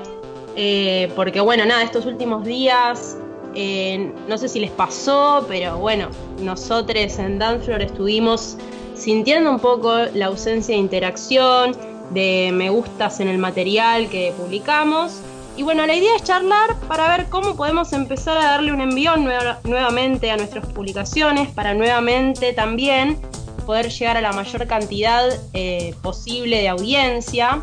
eh, 0.55 1.11
porque 1.17 1.41
bueno, 1.41 1.65
nada, 1.65 1.83
estos 1.83 2.05
últimos 2.05 2.45
días, 2.45 3.17
eh, 3.55 4.13
no 4.29 4.37
sé 4.37 4.47
si 4.47 4.61
les 4.61 4.71
pasó, 4.71 5.43
pero 5.49 5.77
bueno, 5.77 6.07
nosotros 6.39 7.19
en 7.19 7.39
Danflor 7.39 7.81
estuvimos 7.81 8.57
sintiendo 9.01 9.49
un 9.49 9.59
poco 9.59 9.93
la 10.13 10.27
ausencia 10.27 10.75
de 10.75 10.81
interacción, 10.81 11.75
de 12.11 12.51
me 12.53 12.69
gustas 12.69 13.19
en 13.19 13.27
el 13.27 13.37
material 13.37 14.09
que 14.09 14.33
publicamos. 14.37 15.21
Y 15.57 15.63
bueno, 15.63 15.85
la 15.85 15.95
idea 15.95 16.15
es 16.15 16.23
charlar 16.23 16.75
para 16.87 17.17
ver 17.17 17.27
cómo 17.29 17.55
podemos 17.55 17.91
empezar 17.93 18.37
a 18.37 18.43
darle 18.43 18.71
un 18.71 18.79
envión 18.79 19.23
nueva- 19.23 19.59
nuevamente 19.63 20.31
a 20.31 20.37
nuestras 20.37 20.65
publicaciones, 20.67 21.49
para 21.49 21.73
nuevamente 21.73 22.53
también 22.53 23.19
poder 23.65 23.89
llegar 23.89 24.17
a 24.17 24.21
la 24.21 24.33
mayor 24.33 24.67
cantidad 24.67 25.23
eh, 25.53 25.93
posible 26.01 26.61
de 26.61 26.69
audiencia 26.69 27.61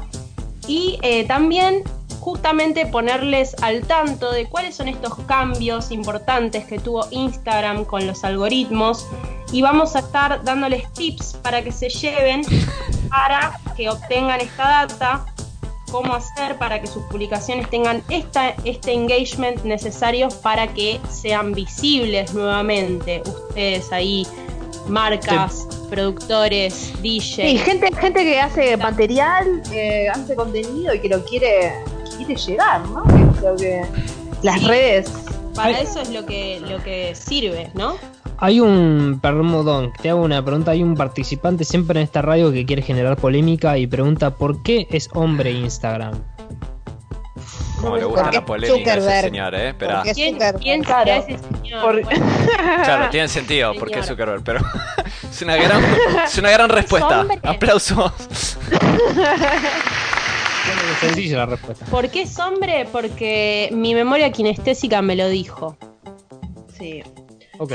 y 0.67 0.99
eh, 1.03 1.25
también 1.25 1.83
justamente 2.21 2.85
ponerles 2.87 3.57
al 3.63 3.87
tanto 3.87 4.33
de 4.33 4.47
cuáles 4.47 4.75
son 4.77 4.89
estos 4.89 5.19
cambios 5.27 5.91
importantes 5.91 6.65
que 6.67 6.79
tuvo 6.79 7.07
Instagram 7.11 7.85
con 7.85 8.07
los 8.07 8.23
algoritmos 8.23 9.07
y 9.53 9.63
vamos 9.63 9.97
a 9.97 10.01
estar 10.01 10.43
dándoles 10.45 10.93
tips 10.93 11.35
para 11.43 11.63
que 11.63 11.73
se 11.73 11.89
lleven 11.89 12.43
para 13.11 13.59
que 13.77 13.89
obtengan 13.89 14.41
esta 14.41 14.87
data 14.87 15.27
cómo 15.91 16.15
hacer 16.15 16.57
para 16.59 16.81
que 16.81 16.87
sus 16.87 17.03
publicaciones 17.05 17.69
tengan 17.71 18.03
esta, 18.11 18.51
este 18.65 18.93
engagement 18.93 19.65
necesario 19.65 20.29
para 20.43 20.67
que 20.75 21.01
sean 21.09 21.53
visibles 21.55 22.35
nuevamente. 22.35 23.23
Ustedes 23.25 23.91
ahí, 23.91 24.27
marcas, 24.87 25.67
productores, 25.89 26.93
DJs. 27.03 27.25
Sí, 27.37 27.59
gente, 27.59 27.91
gente 27.97 28.23
que 28.23 28.39
hace 28.41 28.77
material, 28.77 29.63
eh, 29.73 30.09
hace 30.11 30.35
contenido 30.35 30.93
y 30.95 31.01
que 31.01 31.09
lo 31.09 31.25
quiere, 31.25 31.73
quiere 32.17 32.37
llegar, 32.37 32.83
¿no? 32.89 33.03
Que 33.05 33.23
es 33.39 33.43
lo 33.43 33.57
que 33.57 33.83
las 34.43 34.61
Sí. 34.61 34.67
redes. 34.67 35.11
Para 35.55 35.81
eso 35.81 36.01
es 36.03 36.11
lo 36.11 36.25
que, 36.27 36.61
lo 36.61 36.83
que 36.83 37.15
sirve, 37.15 37.71
¿no? 37.75 37.97
Hay 38.41 38.61
un, 38.61 39.19
perdón, 39.21 39.93
te 40.01 40.11
hago 40.11 40.23
una 40.23 40.45
pregunta, 40.45 40.71
hay 40.71 40.83
un 40.83 40.95
participante 40.95 41.65
siempre 41.65 41.99
en 41.99 42.05
esta 42.05 42.23
radio 42.23 42.53
que 42.53 42.65
quiere 42.65 42.83
generar 42.83 43.17
polémica 43.17 43.77
y 43.79 43.87
pregunta 43.89 44.31
¿por 44.37 44.63
qué 44.63 44.87
es 44.91 45.09
hombre 45.15 45.51
Instagram? 45.51 46.23
Como 47.81 47.97
le 47.97 48.05
gusta 48.05 48.31
la 48.33 48.45
polémica 48.45 48.93
a 48.93 48.97
ese 48.97 49.21
señor, 49.23 49.55
¿eh? 49.55 49.69
Espera. 49.69 50.03
¿Quién, 50.15 50.37
quién 50.61 50.83
Claro. 50.83 51.05
será 51.05 51.17
ese 51.19 51.39
señor? 51.63 51.83
Por- 51.83 52.03
Claro, 52.85 53.11
tiene 53.11 53.29
sentido 53.29 53.73
porque 53.79 54.01
es 54.01 54.07
Señor. 54.07 54.19
Zuckerberg, 54.19 54.43
pero 54.45 54.61
es 55.31 55.43
una 55.43 55.57
gran, 55.57 55.83
es 56.25 56.39
una 56.39 56.51
gran 56.51 56.69
respuesta. 56.71 57.27
Aplausos. 57.45 58.57
Sencilla 61.01 61.39
la 61.39 61.47
respuesta. 61.47 61.85
¿Por 61.87 62.09
qué 62.09 62.23
es 62.23 62.39
hombre? 62.39 62.87
Porque 62.91 63.69
mi 63.73 63.95
memoria 63.95 64.31
kinestésica 64.33 65.01
me 65.03 65.15
lo 65.17 65.29
dijo. 65.29 65.77
Sí. 66.77 67.03
Ok, 67.59 67.73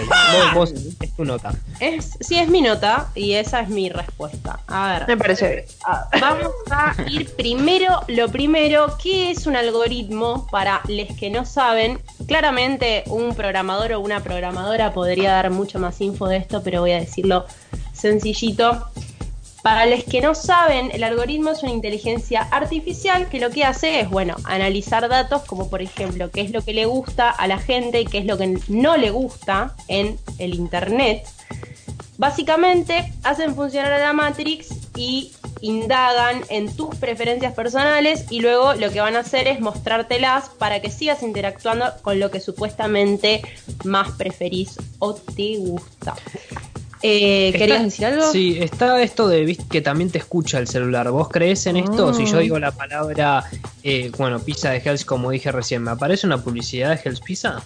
vos, 0.53 0.71
vos 0.71 0.71
es 0.71 1.15
tu 1.15 1.25
nota. 1.25 1.53
Es, 1.79 2.17
sí, 2.21 2.37
es 2.37 2.47
mi 2.47 2.61
nota 2.61 3.09
y 3.15 3.33
esa 3.33 3.59
es 3.61 3.69
mi 3.69 3.89
respuesta. 3.89 4.59
A 4.67 4.93
ver. 4.93 5.07
Me 5.07 5.17
parece 5.17 5.49
bien. 5.49 5.65
Ah, 5.85 6.07
Vamos 6.21 6.51
a 6.71 6.95
ir 7.09 7.29
primero, 7.35 8.01
lo 8.07 8.29
primero, 8.29 8.97
¿qué 9.01 9.31
es 9.31 9.45
un 9.45 9.55
algoritmo? 9.55 10.47
Para 10.51 10.81
los 10.87 11.17
que 11.17 11.29
no 11.29 11.45
saben, 11.45 11.99
claramente 12.27 13.03
un 13.07 13.35
programador 13.35 13.93
o 13.93 13.99
una 13.99 14.21
programadora 14.23 14.93
podría 14.93 15.33
dar 15.33 15.49
mucho 15.49 15.79
más 15.79 15.99
info 16.01 16.27
de 16.27 16.37
esto, 16.37 16.63
pero 16.63 16.81
voy 16.81 16.91
a 16.91 16.99
decirlo 16.99 17.45
sencillito. 17.93 18.87
Para 19.63 19.85
los 19.85 20.03
que 20.03 20.19
no 20.19 20.35
saben, 20.35 20.91
el 20.91 21.05
algoritmo 21.05 21.51
es 21.51 21.63
una 21.63 21.71
inteligencia 21.71 22.41
artificial 22.51 23.29
que 23.29 23.39
lo 23.39 23.49
que 23.49 23.63
hace 23.63 24.01
es, 24.01 24.09
bueno, 24.09 24.35
analizar 24.43 25.07
datos 25.07 25.43
como 25.43 25.69
por 25.69 25.81
ejemplo 25.81 26.29
qué 26.29 26.41
es 26.41 26.51
lo 26.51 26.61
que 26.61 26.73
le 26.73 26.85
gusta 26.85 27.29
a 27.29 27.47
la 27.47 27.57
gente 27.57 28.01
y 28.01 28.05
qué 28.05 28.17
es 28.17 28.25
lo 28.25 28.37
que 28.37 28.59
no 28.67 28.97
le 28.97 29.09
gusta 29.09 29.73
en 29.87 30.19
el 30.37 30.55
Internet. 30.55 31.25
Básicamente 32.17 33.13
hacen 33.23 33.55
funcionar 33.55 33.93
a 33.93 33.99
la 33.99 34.11
Matrix 34.11 34.67
y 34.97 35.31
indagan 35.61 36.41
en 36.49 36.75
tus 36.75 36.93
preferencias 36.97 37.53
personales 37.53 38.25
y 38.29 38.41
luego 38.41 38.73
lo 38.73 38.91
que 38.91 38.99
van 38.99 39.15
a 39.15 39.19
hacer 39.19 39.47
es 39.47 39.61
mostrártelas 39.61 40.49
para 40.49 40.81
que 40.81 40.91
sigas 40.91 41.23
interactuando 41.23 41.85
con 42.01 42.19
lo 42.19 42.29
que 42.31 42.41
supuestamente 42.41 43.41
más 43.85 44.11
preferís 44.11 44.77
o 44.99 45.13
te 45.13 45.55
gusta. 45.57 46.15
Eh, 47.05 47.47
Está- 47.49 47.57
¿Querías 47.59 47.83
decir 47.83 48.05
algo? 48.05 48.31
Sí, 48.31 48.57
está 48.61 49.01
esto 49.01 49.27
de 49.27 49.43
viste, 49.43 49.65
que 49.69 49.81
también 49.81 50.09
te 50.09 50.17
escucha 50.19 50.57
el 50.57 50.67
celular. 50.69 51.11
¿Vos 51.11 51.27
crees 51.29 51.65
en 51.67 51.75
esto? 51.77 52.13
Si 52.13 52.25
yo 52.25 52.37
digo 52.39 52.57
la 52.59 52.71
palabra, 52.71 53.43
eh, 53.83 54.09
bueno, 54.17 54.39
pizza 54.39 54.69
de 54.71 54.77
Hells, 54.77 55.03
como 55.03 55.29
dije 55.29 55.51
recién, 55.51 55.83
¿me 55.83 55.91
aparece 55.91 56.25
una 56.25 56.41
publicidad 56.41 56.89
de 56.95 57.01
Hells 57.03 57.19
Pizza? 57.19 57.61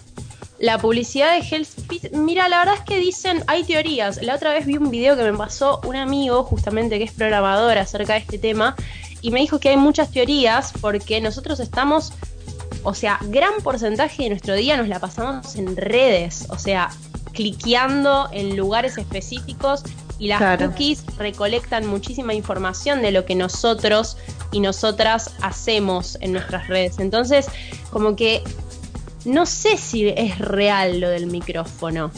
La 0.58 0.76
publicidad 0.78 1.38
de 1.40 1.46
Hell's 1.48 1.70
Pizza. 1.88 2.08
Mira, 2.14 2.48
la 2.48 2.58
verdad 2.58 2.74
es 2.74 2.80
que 2.80 2.98
dicen, 2.98 3.44
hay 3.46 3.62
teorías. 3.62 4.20
La 4.22 4.34
otra 4.34 4.52
vez 4.52 4.66
vi 4.66 4.76
un 4.76 4.90
video 4.90 5.16
que 5.16 5.22
me 5.22 5.32
pasó 5.38 5.80
un 5.86 5.94
amigo, 5.94 6.42
justamente 6.42 6.98
que 6.98 7.04
es 7.04 7.12
programador, 7.12 7.78
acerca 7.78 8.14
de 8.14 8.18
este 8.18 8.38
tema, 8.38 8.74
y 9.20 9.30
me 9.30 9.38
dijo 9.38 9.60
que 9.60 9.68
hay 9.68 9.76
muchas 9.76 10.10
teorías 10.10 10.72
porque 10.80 11.20
nosotros 11.20 11.60
estamos, 11.60 12.12
o 12.82 12.92
sea, 12.92 13.20
gran 13.28 13.52
porcentaje 13.62 14.24
de 14.24 14.30
nuestro 14.30 14.54
día 14.56 14.76
nos 14.76 14.88
la 14.88 14.98
pasamos 14.98 15.54
en 15.54 15.76
redes, 15.76 16.46
o 16.48 16.58
sea, 16.58 16.90
cliqueando 17.38 18.28
en 18.32 18.56
lugares 18.56 18.98
específicos 18.98 19.84
y 20.18 20.26
las 20.26 20.38
Claro. 20.38 20.66
cookies 20.66 21.04
recolectan 21.18 21.86
muchísima 21.86 22.34
información 22.34 23.00
de 23.00 23.12
lo 23.12 23.24
que 23.24 23.36
nosotros 23.36 24.16
y 24.50 24.58
nosotras 24.58 25.30
hacemos 25.40 26.18
en 26.20 26.32
nuestras 26.32 26.66
redes. 26.66 26.98
Entonces, 26.98 27.46
como 27.90 28.16
que 28.16 28.42
no 29.24 29.46
sé 29.46 29.76
si 29.76 30.08
es 30.08 30.38
real 30.38 30.98
lo 30.98 31.08
del 31.10 31.28
micrófono. 31.28 32.10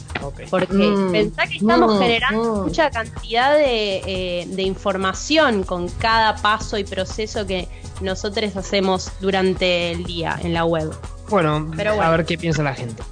Porque 0.49 0.73
Mm, 0.73 1.13
pensá 1.13 1.47
que 1.47 1.57
estamos 1.57 1.97
mm, 1.97 1.99
generando 1.99 2.55
mm. 2.55 2.63
mucha 2.63 2.91
cantidad 2.91 3.53
de, 3.55 3.97
eh, 4.07 4.47
de 4.49 4.63
información 4.63 5.65
con 5.65 5.89
cada 5.89 6.37
paso 6.37 6.79
y 6.79 6.85
proceso 6.85 7.47
que 7.47 7.69
nosotros 8.01 8.57
hacemos 8.57 9.11
durante 9.21 9.91
el 9.91 10.05
día 10.05 10.39
en 10.43 10.55
la 10.55 10.65
web. 10.65 10.91
Bueno, 11.29 11.71
Pero 11.77 12.01
a 12.01 12.09
ver 12.11 12.25
qué 12.25 12.39
piensa 12.39 12.63
la 12.63 12.75
gente. 12.75 13.03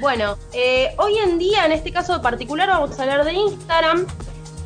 Bueno, 0.00 0.38
eh, 0.52 0.94
hoy 0.98 1.18
en 1.18 1.38
día, 1.38 1.66
en 1.66 1.72
este 1.72 1.92
caso 1.92 2.20
particular, 2.22 2.68
vamos 2.68 2.98
a 2.98 3.02
hablar 3.02 3.24
de 3.24 3.32
Instagram. 3.32 4.06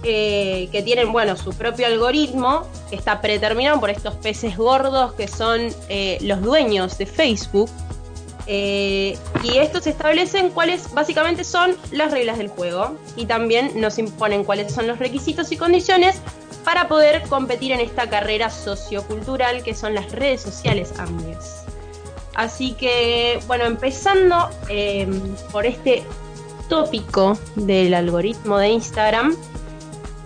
que 0.02 0.82
tienen, 0.84 1.12
bueno, 1.12 1.36
su 1.36 1.52
propio 1.52 1.86
algoritmo, 1.86 2.66
que 2.90 2.96
está 2.96 3.20
predeterminado 3.20 3.78
por 3.78 3.88
estos 3.88 4.14
peces 4.16 4.56
gordos 4.56 5.12
que 5.12 5.28
son 5.28 5.68
eh, 5.88 6.18
los 6.20 6.42
dueños 6.42 6.98
de 6.98 7.06
Facebook. 7.06 7.70
Eh, 8.46 9.16
y 9.44 9.58
estos 9.58 9.86
establecen 9.86 10.50
cuáles 10.50 10.92
básicamente 10.92 11.44
son 11.44 11.76
las 11.92 12.10
reglas 12.10 12.38
del 12.38 12.48
juego 12.48 12.98
y 13.14 13.26
también 13.26 13.80
nos 13.80 13.98
imponen 13.98 14.42
cuáles 14.42 14.72
son 14.72 14.88
los 14.88 14.98
requisitos 14.98 15.52
y 15.52 15.56
condiciones 15.56 16.20
para 16.64 16.88
poder 16.88 17.22
competir 17.28 17.70
en 17.70 17.78
esta 17.78 18.10
carrera 18.10 18.50
sociocultural 18.50 19.62
que 19.62 19.74
son 19.74 19.94
las 19.94 20.10
redes 20.10 20.42
sociales 20.42 20.92
amigues. 20.98 21.61
Así 22.34 22.72
que, 22.72 23.40
bueno, 23.46 23.64
empezando 23.64 24.50
eh, 24.68 25.06
por 25.50 25.66
este 25.66 26.02
tópico 26.68 27.38
del 27.56 27.92
algoritmo 27.94 28.58
de 28.58 28.68
Instagram, 28.68 29.36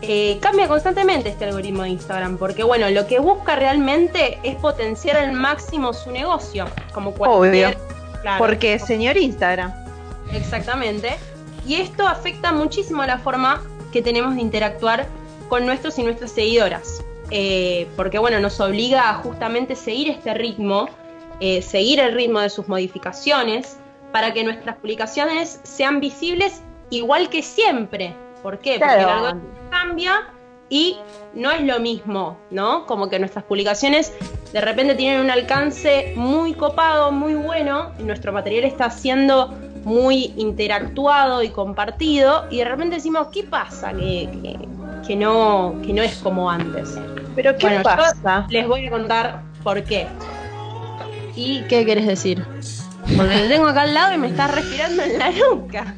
eh, 0.03 0.39
cambia 0.41 0.69
constantemente 0.69 1.31
este 1.31 1.47
algoritmo 1.47 1.83
de 1.83 1.89
Instagram, 1.91 2.39
porque 2.39 2.63
bueno, 2.63 2.89
lo 2.91 3.07
que 3.07 3.19
busca 3.19 3.57
realmente 3.57 4.39
es 4.45 4.55
potenciar 4.57 5.17
al 5.17 5.33
máximo 5.33 5.93
su 5.93 6.11
negocio, 6.11 6.67
como 6.93 7.13
cualquier... 7.13 7.69
Obvio. 7.69 7.87
Claro, 8.23 8.39
Porque 8.39 8.79
señor 8.79 9.17
Instagram. 9.17 9.73
Exactamente. 10.33 11.17
Y 11.67 11.77
esto 11.77 12.07
afecta 12.07 12.53
muchísimo 12.53 13.05
la 13.05 13.19
forma 13.19 13.63
que 13.93 14.03
tenemos 14.03 14.35
de 14.35 14.41
interactuar 14.41 15.07
con 15.49 15.67
nuestros 15.67 15.99
y 15.99 16.03
nuestras 16.03 16.33
seguidoras. 16.33 17.03
Eh, 17.31 17.89
porque 17.97 18.19
bueno, 18.19 18.39
nos 18.41 18.61
obliga 18.61 19.11
a 19.11 19.15
justamente 19.15 19.75
seguir 19.75 20.09
este 20.11 20.33
ritmo, 20.35 20.89
eh, 21.41 21.63
seguir 21.63 22.01
el 22.01 22.13
ritmo 22.13 22.41
de 22.41 22.51
sus 22.51 22.69
modificaciones, 22.69 23.79
para 24.13 24.33
que 24.33 24.45
nuestras 24.45 24.77
publicaciones 24.77 25.61
sean 25.65 26.01
visibles 26.01 26.63
igual 26.91 27.29
que 27.29 27.43
siempre. 27.43 28.15
¿Por 28.43 28.59
qué? 28.59 28.79
Porque 28.79 28.95
el 28.95 29.09
algoritmo 29.09 29.49
cambia 29.71 30.31
y 30.71 30.97
no 31.35 31.51
es 31.51 31.61
lo 31.63 31.79
mismo, 31.81 32.39
¿no? 32.51 32.87
Como 32.87 33.09
que 33.09 33.19
nuestras 33.19 33.45
publicaciones 33.45 34.13
de 34.53 34.61
repente 34.61 34.95
tienen 34.95 35.21
un 35.21 35.31
alcance 35.31 36.13
muy 36.17 36.55
copado, 36.55 37.13
muy 37.13 37.35
bueno, 37.35 37.93
y 37.99 38.05
nuestro 38.05 38.33
material 38.33 38.65
está 38.65 38.91
siendo 38.91 39.53
muy 39.85 40.33
interactuado 40.37 41.43
y 41.43 41.51
compartido, 41.51 42.45
y 42.51 42.59
de 42.59 42.65
repente 42.65 42.97
decimos, 42.97 43.29
¿qué 43.33 43.45
pasa? 43.45 43.93
Que, 43.93 44.29
que- 44.43 44.59
que 45.07 45.15
no, 45.15 45.77
que 45.87 45.93
no 45.93 46.03
es 46.03 46.17
como 46.17 46.51
antes. 46.51 46.99
Pero 47.37 47.53
¿qué 47.57 47.67
Bueno, 47.67 47.77
yo 47.79 47.83
pasa? 47.85 48.47
les 48.49 48.67
voy 48.67 48.87
a 48.87 48.91
contar 48.91 49.43
por 49.63 49.85
qué. 49.85 50.09
¿Y 51.37 51.61
qué 51.69 51.85
querés 51.85 52.07
decir? 52.07 52.43
Porque 53.17 53.37
lo 53.37 53.49
tengo 53.49 53.69
acá 53.69 53.83
al 53.83 53.95
lado 53.95 54.15
y 54.15 54.19
me 54.19 54.29
está 54.29 54.49
respirando 54.49 55.03
en 55.03 55.19
la 55.19 55.31
nuca. 55.31 55.95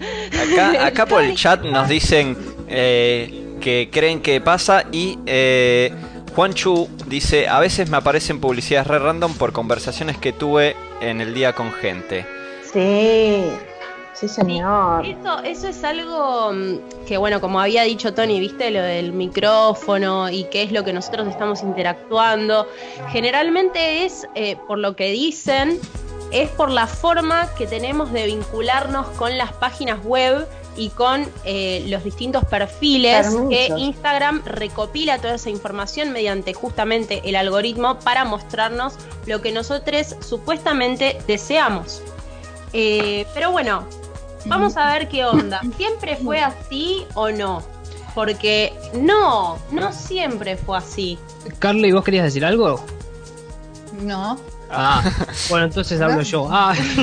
Acá, 0.52 0.86
acá 0.86 1.06
por 1.06 1.22
el 1.22 1.34
chat 1.36 1.62
nos 1.62 1.88
dicen 1.88 2.36
eh, 2.68 3.56
que 3.60 3.88
creen 3.90 4.20
que 4.20 4.40
pasa 4.40 4.84
y 4.92 5.18
eh, 5.26 5.92
Juanchu 6.34 6.88
dice, 7.06 7.48
a 7.48 7.60
veces 7.60 7.88
me 7.88 7.96
aparecen 7.96 8.40
publicidades 8.40 8.86
re 8.86 8.98
random 8.98 9.34
por 9.34 9.52
conversaciones 9.52 10.18
que 10.18 10.32
tuve 10.32 10.76
en 11.00 11.20
el 11.20 11.34
día 11.34 11.54
con 11.54 11.72
gente. 11.72 12.26
Sí, 12.72 13.44
sí 14.18 14.28
señor. 14.28 15.06
Eso, 15.06 15.42
eso 15.44 15.68
es 15.68 15.84
algo 15.84 16.52
mm, 16.52 17.06
que, 17.06 17.16
bueno, 17.16 17.40
como 17.40 17.60
había 17.60 17.82
dicho 17.82 18.14
Tony, 18.14 18.40
viste, 18.40 18.70
lo 18.70 18.82
del 18.82 19.12
micrófono 19.12 20.28
y 20.30 20.44
qué 20.44 20.62
es 20.62 20.72
lo 20.72 20.84
que 20.84 20.92
nosotros 20.92 21.28
estamos 21.28 21.62
interactuando. 21.62 22.66
Generalmente 23.10 24.04
es, 24.04 24.26
eh, 24.34 24.56
por 24.66 24.78
lo 24.78 24.96
que 24.96 25.10
dicen, 25.10 25.78
es 26.30 26.50
por 26.50 26.70
la 26.70 26.86
forma 26.86 27.54
que 27.54 27.66
tenemos 27.66 28.12
de 28.12 28.26
vincularnos 28.26 29.06
con 29.10 29.38
las 29.38 29.52
páginas 29.52 30.04
web 30.04 30.46
y 30.76 30.90
con 30.90 31.26
eh, 31.44 31.84
los 31.88 32.04
distintos 32.04 32.44
perfiles 32.44 33.28
Permisos. 33.28 33.48
que 33.48 33.80
Instagram 33.80 34.42
recopila 34.44 35.18
toda 35.18 35.34
esa 35.34 35.50
información 35.50 36.12
mediante 36.12 36.54
justamente 36.54 37.20
el 37.24 37.34
algoritmo 37.36 37.98
para 38.00 38.24
mostrarnos 38.24 38.94
lo 39.26 39.40
que 39.40 39.50
nosotros 39.50 40.16
supuestamente 40.20 41.18
deseamos. 41.26 42.02
Eh, 42.72 43.26
pero 43.34 43.50
bueno, 43.50 43.86
vamos 44.46 44.76
a 44.76 44.86
ver 44.92 45.08
qué 45.08 45.24
onda. 45.24 45.60
¿Siempre 45.76 46.16
fue 46.16 46.40
así 46.40 47.06
o 47.14 47.30
no? 47.30 47.62
Porque 48.14 48.72
no, 48.94 49.58
no 49.70 49.92
siempre 49.92 50.56
fue 50.56 50.78
así. 50.78 51.18
Carly, 51.58 51.92
¿vos 51.92 52.04
querías 52.04 52.24
decir 52.24 52.44
algo? 52.44 52.84
No. 54.02 54.38
Ah, 54.70 55.02
bueno, 55.48 55.66
entonces 55.66 56.00
hablo 56.00 56.22
yo. 56.22 56.46
Ah, 56.50 56.74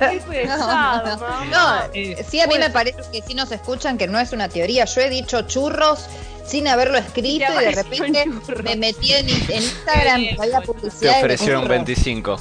Qué 0.00 0.20
pesado, 0.28 1.16
no, 1.50 1.92
Eh, 1.94 2.24
sí, 2.28 2.40
a 2.40 2.46
mí 2.46 2.54
pues- 2.54 2.60
me 2.66 2.70
parece 2.70 2.98
que 3.12 3.22
sí 3.22 3.34
nos 3.34 3.52
escuchan, 3.52 3.96
que 3.98 4.06
no 4.08 4.18
es 4.18 4.32
una 4.32 4.48
teoría. 4.48 4.84
Yo 4.86 5.00
he 5.02 5.10
dicho 5.10 5.42
churros 5.42 6.06
sin 6.44 6.66
haberlo 6.66 6.96
escrito 6.98 7.44
y 7.60 7.64
de 7.64 7.70
repente 7.72 8.24
me 8.64 8.76
metí 8.76 9.12
en, 9.12 9.28
en 9.28 9.62
Instagram 9.62 10.26
había 10.40 10.60
Te 10.60 10.66
publicidad. 10.66 11.12
de 11.12 11.18
ofrecieron 11.18 11.62
churros. 11.64 11.76
25. 11.76 12.36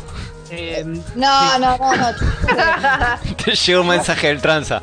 Eh, 0.50 0.84
No, 1.16 1.60
no, 1.60 1.78
no, 1.78 1.96
no. 1.96 2.08
Te 3.44 3.52
llegó 3.56 3.82
un 3.82 3.88
mensaje 3.88 4.28
del 4.28 4.42
tranza. 4.42 4.82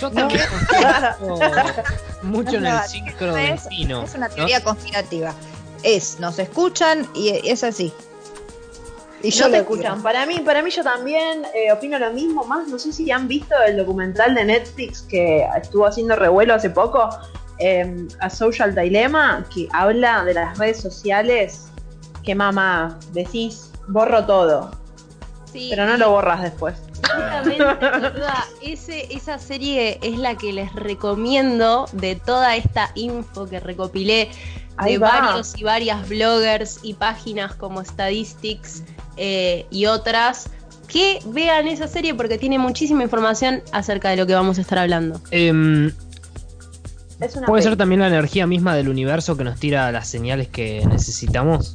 yo 0.00 0.10
también 0.10 0.42
mucho 2.22 2.56
en 2.56 2.66
el 2.66 2.74
No, 2.74 2.82
ciclo 2.82 3.36
es, 3.36 3.64
del 3.64 3.68
pino. 3.70 4.02
es 4.02 4.14
una 4.14 4.28
¿no? 4.28 4.34
teoría 4.34 4.62
conspirativa. 4.62 5.34
Es, 5.82 6.18
nos 6.20 6.38
escuchan 6.38 7.06
y 7.14 7.30
es 7.48 7.62
así. 7.64 7.92
Y 9.22 9.30
no 9.30 9.46
lo 9.46 9.50
te 9.52 9.58
escuchan. 9.58 9.82
quiero. 9.94 10.02
Para 10.02 10.26
mí, 10.26 10.38
para 10.44 10.62
mí 10.62 10.70
yo 10.70 10.82
también 10.84 11.42
eh, 11.54 11.72
opino 11.72 11.98
lo 11.98 12.12
mismo. 12.12 12.44
Más, 12.44 12.68
no 12.68 12.78
sé 12.78 12.92
si 12.92 13.10
han 13.10 13.26
visto 13.28 13.54
el 13.66 13.76
documental 13.76 14.34
de 14.34 14.44
Netflix 14.44 15.02
que 15.02 15.46
estuvo 15.60 15.86
haciendo 15.86 16.14
revuelo 16.16 16.54
hace 16.54 16.70
poco, 16.70 17.08
eh, 17.58 18.06
A 18.20 18.30
Social 18.30 18.74
Dilemma, 18.74 19.44
que 19.52 19.68
habla 19.72 20.24
de 20.24 20.34
las 20.34 20.56
redes 20.58 20.80
sociales. 20.80 21.64
Que 22.22 22.34
mamá, 22.34 22.98
decís, 23.12 23.70
borro 23.88 24.24
todo, 24.26 24.70
Sí, 25.52 25.68
pero 25.70 25.86
no 25.86 25.96
lo 25.96 26.10
borras 26.10 26.42
después. 26.42 26.74
Justamente, 26.96 27.64
boluda, 27.64 28.44
ese, 28.62 29.12
esa 29.14 29.38
serie 29.38 29.98
es 30.02 30.18
la 30.18 30.36
que 30.36 30.52
les 30.52 30.72
recomiendo 30.74 31.86
de 31.92 32.16
toda 32.16 32.56
esta 32.56 32.90
info 32.94 33.46
que 33.48 33.60
recopilé 33.60 34.30
Ahí 34.76 34.92
de 34.92 34.98
va. 34.98 35.20
varios 35.20 35.56
y 35.56 35.64
varias 35.64 36.08
bloggers 36.08 36.80
y 36.82 36.94
páginas 36.94 37.54
como 37.54 37.84
Statistics 37.84 38.82
eh, 39.16 39.66
y 39.70 39.86
otras. 39.86 40.50
Que 40.86 41.18
vean 41.26 41.68
esa 41.68 41.86
serie 41.88 42.14
porque 42.14 42.38
tiene 42.38 42.58
muchísima 42.58 43.02
información 43.02 43.62
acerca 43.72 44.08
de 44.10 44.16
lo 44.16 44.26
que 44.26 44.34
vamos 44.34 44.56
a 44.58 44.62
estar 44.62 44.78
hablando. 44.78 45.20
Em, 45.30 45.92
Es 47.20 47.34
una 47.36 47.46
Puede 47.46 47.62
peli. 47.62 47.70
ser 47.70 47.76
también 47.76 48.00
la 48.00 48.06
energía 48.08 48.46
misma 48.46 48.74
del 48.76 48.88
universo 48.88 49.36
que 49.36 49.44
nos 49.44 49.58
tira 49.58 49.90
las 49.92 50.08
señales 50.08 50.48
que 50.48 50.86
necesitamos. 50.86 51.74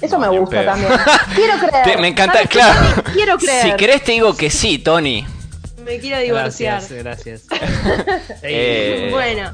Eso 0.00 0.18
me 0.18 0.26
No, 0.26 0.40
gusta 0.40 0.60
pedo. 0.60 0.70
también. 0.72 0.92
Quiero 1.34 1.58
creer. 1.58 1.84
Te- 1.84 1.96
me 1.98 2.08
encanta, 2.08 2.34
¿Sabes 2.34 2.48
qué, 2.50 2.58
claro. 2.58 2.80
Tony? 3.02 3.12
Quiero 3.14 3.38
creer. 3.38 3.62
Si 3.62 3.72
querés 3.76 4.04
te 4.04 4.12
digo 4.12 4.36
que 4.36 4.50
sí, 4.50 4.78
Tony. 4.78 5.26
Me 5.84 5.98
quiero 6.00 6.18
divorciar. 6.20 6.82
Gracias, 6.88 7.42
gracias. 7.48 8.22
Eh, 8.42 9.08
bueno, 9.10 9.52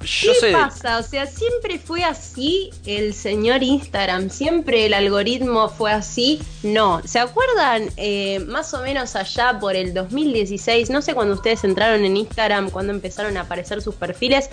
Yo 0.00 0.32
¿Qué 0.32 0.40
soy 0.40 0.52
pasa? 0.52 0.98
O 0.98 1.02
sea, 1.02 1.26
siempre 1.26 1.78
fue 1.78 2.04
así 2.04 2.70
el 2.86 3.12
señor 3.14 3.62
Instagram, 3.62 4.30
siempre 4.30 4.86
el 4.86 4.94
algoritmo 4.94 5.68
fue 5.68 5.92
así. 5.92 6.40
No, 6.62 7.02
¿se 7.06 7.18
acuerdan 7.18 7.90
eh, 7.98 8.40
más 8.46 8.72
o 8.74 8.80
menos 8.82 9.14
allá 9.16 9.58
por 9.60 9.76
el 9.76 9.92
2016? 9.92 10.88
No 10.90 11.02
sé 11.02 11.12
cuando 11.14 11.34
ustedes 11.34 11.64
entraron 11.64 12.04
en 12.04 12.16
Instagram, 12.16 12.70
cuando 12.70 12.92
empezaron 12.92 13.36
a 13.36 13.42
aparecer 13.42 13.82
sus 13.82 13.94
perfiles, 13.94 14.48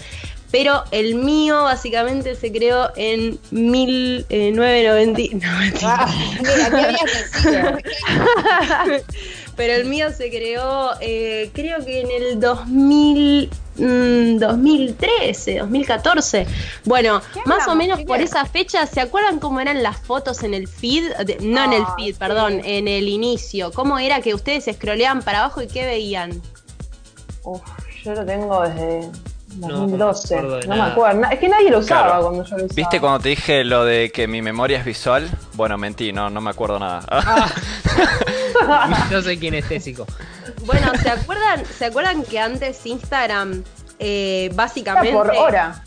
pero 0.52 0.84
el 0.92 1.16
mío 1.16 1.64
básicamente 1.64 2.36
se 2.36 2.52
creó 2.52 2.90
en 2.96 3.38
1990. 3.52 5.28
No, 5.38 5.58
mentira. 5.60 6.08
Ah. 8.08 8.88
Pero 9.56 9.74
el 9.74 9.86
mío 9.86 10.12
se 10.16 10.30
creó, 10.30 10.92
eh, 11.02 11.50
creo 11.54 11.84
que 11.84 12.02
en 12.02 12.12
el 12.12 12.40
2000, 12.40 13.50
mm, 13.78 14.38
2013, 14.38 15.58
2014. 15.60 16.46
Bueno, 16.86 17.22
más 17.46 17.68
o 17.68 17.74
menos 17.76 18.02
por 18.04 18.22
esa 18.22 18.46
fecha, 18.46 18.86
¿se 18.86 19.02
acuerdan 19.02 19.40
cómo 19.40 19.60
eran 19.60 19.82
las 19.82 19.98
fotos 19.98 20.44
en 20.44 20.54
el 20.54 20.68
feed? 20.68 21.12
De- 21.26 21.38
no 21.42 21.64
en 21.66 21.74
el 21.74 21.82
Ah, 21.82 21.96
feed, 21.98 22.14
sí. 22.14 22.20
perdón, 22.20 22.62
en 22.66 22.88
el 22.88 23.08
inicio. 23.08 23.72
¿Cómo 23.72 23.98
era 23.98 24.22
que 24.22 24.36
ustedes 24.36 24.66
scrolleaban 24.72 25.24
para 25.24 25.40
abajo 25.40 25.64
y 25.64 25.68
qué 25.68 25.86
veían? 25.88 26.40
Uf, 27.44 27.62
yo 28.04 28.14
lo 28.14 28.24
tengo 28.26 28.62
desde 28.62 29.10
2012. 29.60 30.42
no 30.68 30.76
me 30.76 30.82
acuerdo 30.82 31.14
No, 31.22 31.28
me 31.28 31.34
Es 31.34 31.40
que 31.40 31.50
nadie 31.50 31.70
lo 31.72 31.80
usaba 31.80 32.04
Claro. 32.08 32.22
cuando 32.24 32.44
yo 32.44 32.58
lo 32.58 32.66
usaba. 32.66 32.76
¿Viste 32.76 33.00
cuando 33.00 33.20
te 33.20 33.30
dije 33.30 33.64
lo 33.64 33.86
de 33.86 34.12
que 34.12 34.28
mi 34.28 34.42
memoria 34.42 34.80
es 34.80 34.86
visual? 34.86 35.30
Bueno, 35.54 35.78
mentí, 35.78 36.12
no, 36.14 36.30
no 36.30 36.42
me 36.42 36.50
acuerdo 36.52 36.80
nada. 36.80 37.02
Yo 39.12 39.22
soy 39.22 39.38
kinestésico. 39.38 40.06
Bueno, 40.66 40.92
¿se 41.02 41.10
acuerdan, 41.10 41.66
¿se 41.66 41.86
acuerdan 41.86 42.24
que 42.24 42.40
antes 42.40 42.86
Instagram 42.86 43.64
eh, 44.00 44.46
Era 44.48 44.56
básicamente... 44.56 45.12
por 45.14 45.32
hora. 45.32 45.84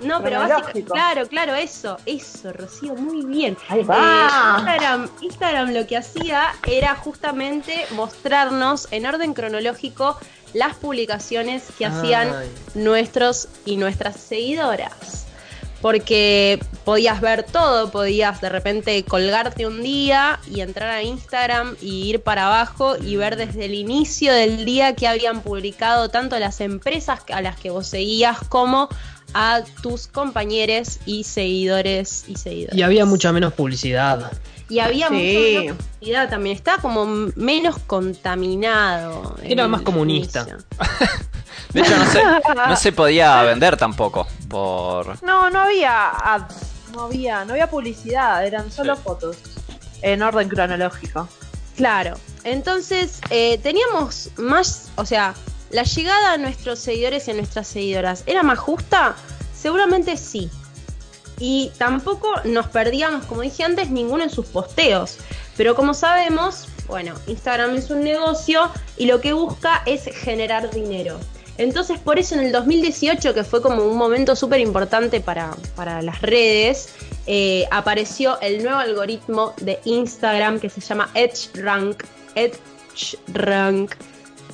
No, 0.00 0.22
pero 0.22 0.38
básicamente, 0.38 0.84
claro, 0.84 1.26
claro, 1.26 1.54
eso, 1.56 1.96
eso, 2.06 2.52
Rocío, 2.52 2.94
muy 2.94 3.26
bien. 3.26 3.56
Ahí 3.68 3.80
Eh, 3.80 3.84
va. 3.84 4.54
Instagram, 4.58 5.08
Instagram 5.22 5.70
lo 5.72 5.86
que 5.88 5.96
hacía 5.96 6.54
era 6.68 6.94
justamente 6.94 7.84
mostrarnos 7.96 8.86
en 8.92 9.06
orden 9.06 9.34
cronológico 9.34 10.16
las 10.54 10.76
publicaciones 10.76 11.64
que 11.78 11.86
hacían 11.86 12.34
Ay. 12.34 12.48
nuestros 12.74 13.48
y 13.64 13.76
nuestras 13.76 14.16
seguidoras. 14.16 15.26
Porque 15.80 16.58
podías 16.84 17.20
ver 17.20 17.44
todo, 17.44 17.92
podías 17.92 18.40
de 18.40 18.48
repente 18.48 19.04
colgarte 19.04 19.64
un 19.64 19.80
día 19.80 20.40
y 20.50 20.60
entrar 20.60 20.90
a 20.90 21.02
Instagram 21.04 21.76
y 21.80 22.08
ir 22.08 22.20
para 22.20 22.46
abajo 22.46 22.96
y 23.00 23.14
ver 23.14 23.36
desde 23.36 23.66
el 23.66 23.74
inicio 23.74 24.32
del 24.32 24.64
día 24.64 24.96
que 24.96 25.06
habían 25.06 25.40
publicado 25.42 26.08
tanto 26.08 26.36
las 26.40 26.60
empresas 26.60 27.20
a 27.32 27.42
las 27.42 27.56
que 27.60 27.70
vos 27.70 27.86
seguías 27.86 28.38
como 28.48 28.88
a 29.34 29.62
tus 29.82 30.08
compañeros 30.08 30.98
y 31.06 31.22
seguidores 31.24 32.24
y 32.26 32.36
seguidores. 32.36 32.76
Y 32.76 32.82
había 32.82 33.04
mucha 33.04 33.32
menos 33.32 33.52
publicidad. 33.52 34.32
Y 34.68 34.80
había 34.80 35.08
Sí. 35.08 35.14
mucha 35.14 35.22
menos 35.60 35.76
publicidad 35.78 36.28
también, 36.30 36.56
estaba 36.56 36.82
como 36.82 37.06
menos 37.36 37.78
contaminado. 37.86 39.36
Era 39.42 39.66
más 39.68 39.82
comunista. 39.82 40.46
De 41.72 41.80
hecho, 41.80 41.96
no 41.98 42.10
se, 42.10 42.22
no 42.68 42.76
se 42.76 42.92
podía 42.92 43.42
vender 43.42 43.76
tampoco. 43.76 44.26
Por. 44.48 45.22
No, 45.22 45.50
no 45.50 45.60
había 45.60 46.08
ads, 46.10 46.54
no 46.92 47.02
había, 47.04 47.44
no 47.44 47.52
había 47.52 47.68
publicidad, 47.68 48.44
eran 48.46 48.70
solo 48.72 48.96
Sí. 48.96 49.02
fotos 49.04 49.36
en 50.02 50.22
orden 50.22 50.48
cronológico. 50.48 51.28
Claro, 51.76 52.14
entonces 52.44 53.20
eh, 53.30 53.58
teníamos 53.62 54.30
más, 54.36 54.88
o 54.96 55.04
sea, 55.04 55.34
la 55.70 55.82
llegada 55.84 56.32
a 56.32 56.36
nuestros 56.38 56.78
seguidores 56.78 57.28
y 57.28 57.32
a 57.32 57.34
nuestras 57.34 57.68
seguidoras, 57.68 58.22
¿era 58.26 58.42
más 58.42 58.58
justa? 58.58 59.14
Seguramente 59.54 60.16
sí. 60.16 60.50
Y 61.40 61.70
tampoco 61.78 62.28
nos 62.44 62.66
perdíamos, 62.66 63.24
como 63.26 63.42
dije 63.42 63.64
antes, 63.64 63.90
ninguno 63.90 64.24
en 64.24 64.30
sus 64.30 64.46
posteos. 64.46 65.18
Pero 65.56 65.74
como 65.74 65.94
sabemos, 65.94 66.68
bueno, 66.86 67.14
Instagram 67.26 67.76
es 67.76 67.90
un 67.90 68.02
negocio 68.02 68.70
y 68.96 69.06
lo 69.06 69.20
que 69.20 69.32
busca 69.32 69.82
es 69.86 70.04
generar 70.04 70.70
dinero. 70.70 71.18
Entonces, 71.58 71.98
por 71.98 72.18
eso 72.18 72.36
en 72.36 72.42
el 72.42 72.52
2018, 72.52 73.34
que 73.34 73.42
fue 73.42 73.60
como 73.60 73.82
un 73.82 73.96
momento 73.96 74.36
súper 74.36 74.60
importante 74.60 75.20
para, 75.20 75.56
para 75.74 76.00
las 76.02 76.22
redes, 76.22 76.90
eh, 77.26 77.66
apareció 77.72 78.40
el 78.40 78.62
nuevo 78.62 78.78
algoritmo 78.78 79.54
de 79.60 79.80
Instagram 79.84 80.60
que 80.60 80.70
se 80.70 80.80
llama 80.80 81.10
EdgeRank. 81.14 82.04
EdgeRank. 82.36 83.94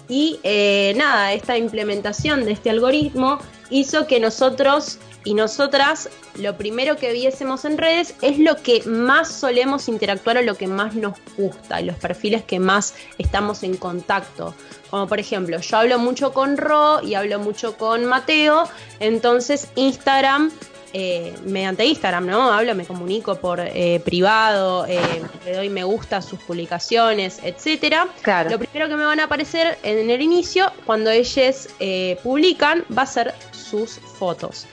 Y 0.09 0.41
eh, 0.43 0.95
nada, 0.97 1.35
esta 1.35 1.57
implementación 1.59 2.45
de 2.45 2.53
este 2.53 2.70
algoritmo 2.70 3.39
hizo 3.70 4.07
que 4.07 4.18
nosotros 4.18 4.99
y 5.25 5.35
nosotras 5.35 6.11
lo 6.37 6.57
primero 6.57 6.97
que 6.97 7.12
viésemos 7.12 7.64
en 7.64 7.79
redes 7.79 8.14
es 8.20 8.39
lo 8.39 8.57
que 8.57 8.83
más 8.85 9.33
solemos 9.33 9.89
interactuar 9.89 10.37
o 10.37 10.43
lo 10.43 10.57
que 10.57 10.66
más 10.66 10.95
nos 10.95 11.14
gusta, 11.37 11.81
y 11.81 11.85
los 11.85 11.97
perfiles 11.97 12.45
que 12.45 12.61
más 12.61 12.95
estamos 13.18 13.62
en 13.62 13.77
contacto. 13.77 14.55
Como 14.91 15.09
por 15.09 15.18
ejemplo, 15.18 15.59
yo 15.59 15.77
hablo 15.77 15.99
mucho 15.99 16.33
con 16.33 16.57
Ro 16.57 17.03
y 17.03 17.14
hablo 17.14 17.39
mucho 17.39 17.77
con 17.77 18.05
Mateo, 18.05 18.68
entonces 19.01 19.68
Instagram, 19.75 20.53
eh, 20.93 21.35
mediante 21.45 21.85
Instagram, 21.85 22.27
¿no? 22.27 22.53
Hablo, 22.53 22.75
me 22.77 22.85
comunico 22.85 23.35
por 23.37 23.59
eh, 23.59 24.01
privado, 24.05 24.87
eh, 24.87 25.01
le 25.45 25.57
doy 25.57 25.68
me 25.68 25.83
gusta 25.83 26.18
a 26.18 26.22
sus 26.22 26.39
publicaciones, 26.39 27.41
etcétera. 27.43 28.07
Claro. 28.22 28.51
Lo 28.51 28.59
primero 28.59 28.89
que 28.89 28.95
me 28.95 29.05
van 29.05 29.18
a 29.18 29.25
aparecer 29.25 29.79
en 29.83 30.09
el 30.11 30.22
inicio, 30.22 30.70
cuando 30.87 31.11
ellos 31.11 31.68
eh, 31.81 32.18
publican, 32.22 32.85
va 32.97 33.03
a 33.03 33.07
ser 33.07 33.35
sus 33.51 33.99
fotos. 33.99 34.66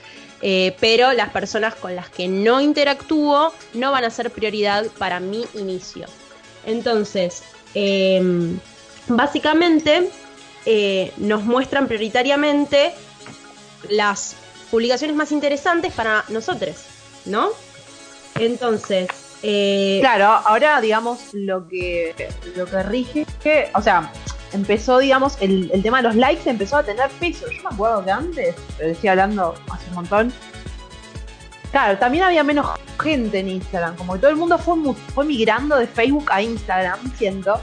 Eh, 0.44 0.76
pero 0.80 1.12
las 1.12 1.30
personas 1.30 1.76
con 1.76 1.94
las 1.94 2.10
que 2.10 2.26
no 2.26 2.60
interactúo 2.60 3.52
no 3.74 3.92
van 3.92 4.04
a 4.04 4.10
ser 4.10 4.30
prioridad 4.32 4.86
para 4.98 5.20
mi 5.20 5.46
inicio. 5.54 6.06
Entonces, 6.66 7.44
em, 7.74 8.58
básicamente 9.06 10.10
eh, 10.66 11.12
nos 11.16 11.44
muestran 11.44 11.86
prioritariamente 11.86 12.92
las 13.88 14.34
publicaciones 14.70 15.16
más 15.16 15.30
interesantes 15.30 15.92
para 15.92 16.24
nosotros, 16.28 16.76
¿no? 17.24 17.50
Entonces, 18.36 19.08
eh, 19.44 19.98
Claro, 20.00 20.26
ahora 20.26 20.80
digamos 20.80 21.20
lo 21.32 21.68
que 21.68 22.14
lo 22.56 22.66
que 22.66 22.82
rige, 22.82 23.26
que, 23.42 23.70
o 23.74 23.82
sea, 23.82 24.12
empezó 24.52 24.98
digamos 24.98 25.36
el, 25.40 25.70
el 25.72 25.82
tema 25.82 25.98
de 25.98 26.08
los 26.08 26.16
likes 26.16 26.48
empezó 26.48 26.76
a 26.76 26.82
tener 26.82 27.08
peso. 27.10 27.46
Yo 27.50 27.62
me 27.62 27.74
acuerdo 27.74 28.04
que 28.04 28.10
antes, 28.10 28.54
lo 28.80 28.86
estoy 28.86 29.08
hablando 29.08 29.54
hace 29.70 29.88
un 29.88 29.94
montón. 29.94 30.32
Claro, 31.70 31.98
también 31.98 32.24
había 32.24 32.44
menos 32.44 32.66
gente 33.02 33.38
en 33.38 33.48
Instagram, 33.48 33.96
como 33.96 34.12
que 34.12 34.18
todo 34.20 34.30
el 34.30 34.36
mundo 34.36 34.58
fue, 34.58 34.74
fue 35.14 35.24
migrando 35.24 35.76
de 35.76 35.86
Facebook 35.86 36.30
a 36.30 36.42
Instagram, 36.42 36.98
siento. 37.16 37.58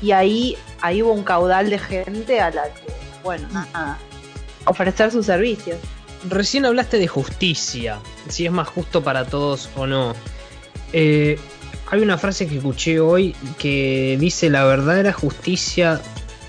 Y 0.00 0.12
ahí, 0.12 0.56
ahí 0.80 1.02
hubo 1.02 1.12
un 1.12 1.22
caudal 1.22 1.68
de 1.68 1.78
gente 1.78 2.40
a 2.40 2.50
la 2.50 2.64
que, 2.64 2.92
bueno, 3.22 3.46
nada, 3.52 3.98
ofrecer 4.64 5.10
sus 5.10 5.26
servicios. 5.26 5.78
Recién 6.28 6.64
hablaste 6.64 6.98
de 6.98 7.06
justicia, 7.06 7.98
si 8.28 8.46
es 8.46 8.52
más 8.52 8.68
justo 8.68 9.02
para 9.02 9.26
todos 9.26 9.68
o 9.76 9.86
no. 9.86 10.14
Eh, 10.92 11.38
hay 11.92 12.00
una 12.00 12.16
frase 12.16 12.48
que 12.48 12.56
escuché 12.56 13.00
hoy 13.00 13.36
que 13.58 14.16
dice 14.18 14.48
la 14.48 14.64
verdadera 14.64 15.12
justicia 15.12 16.00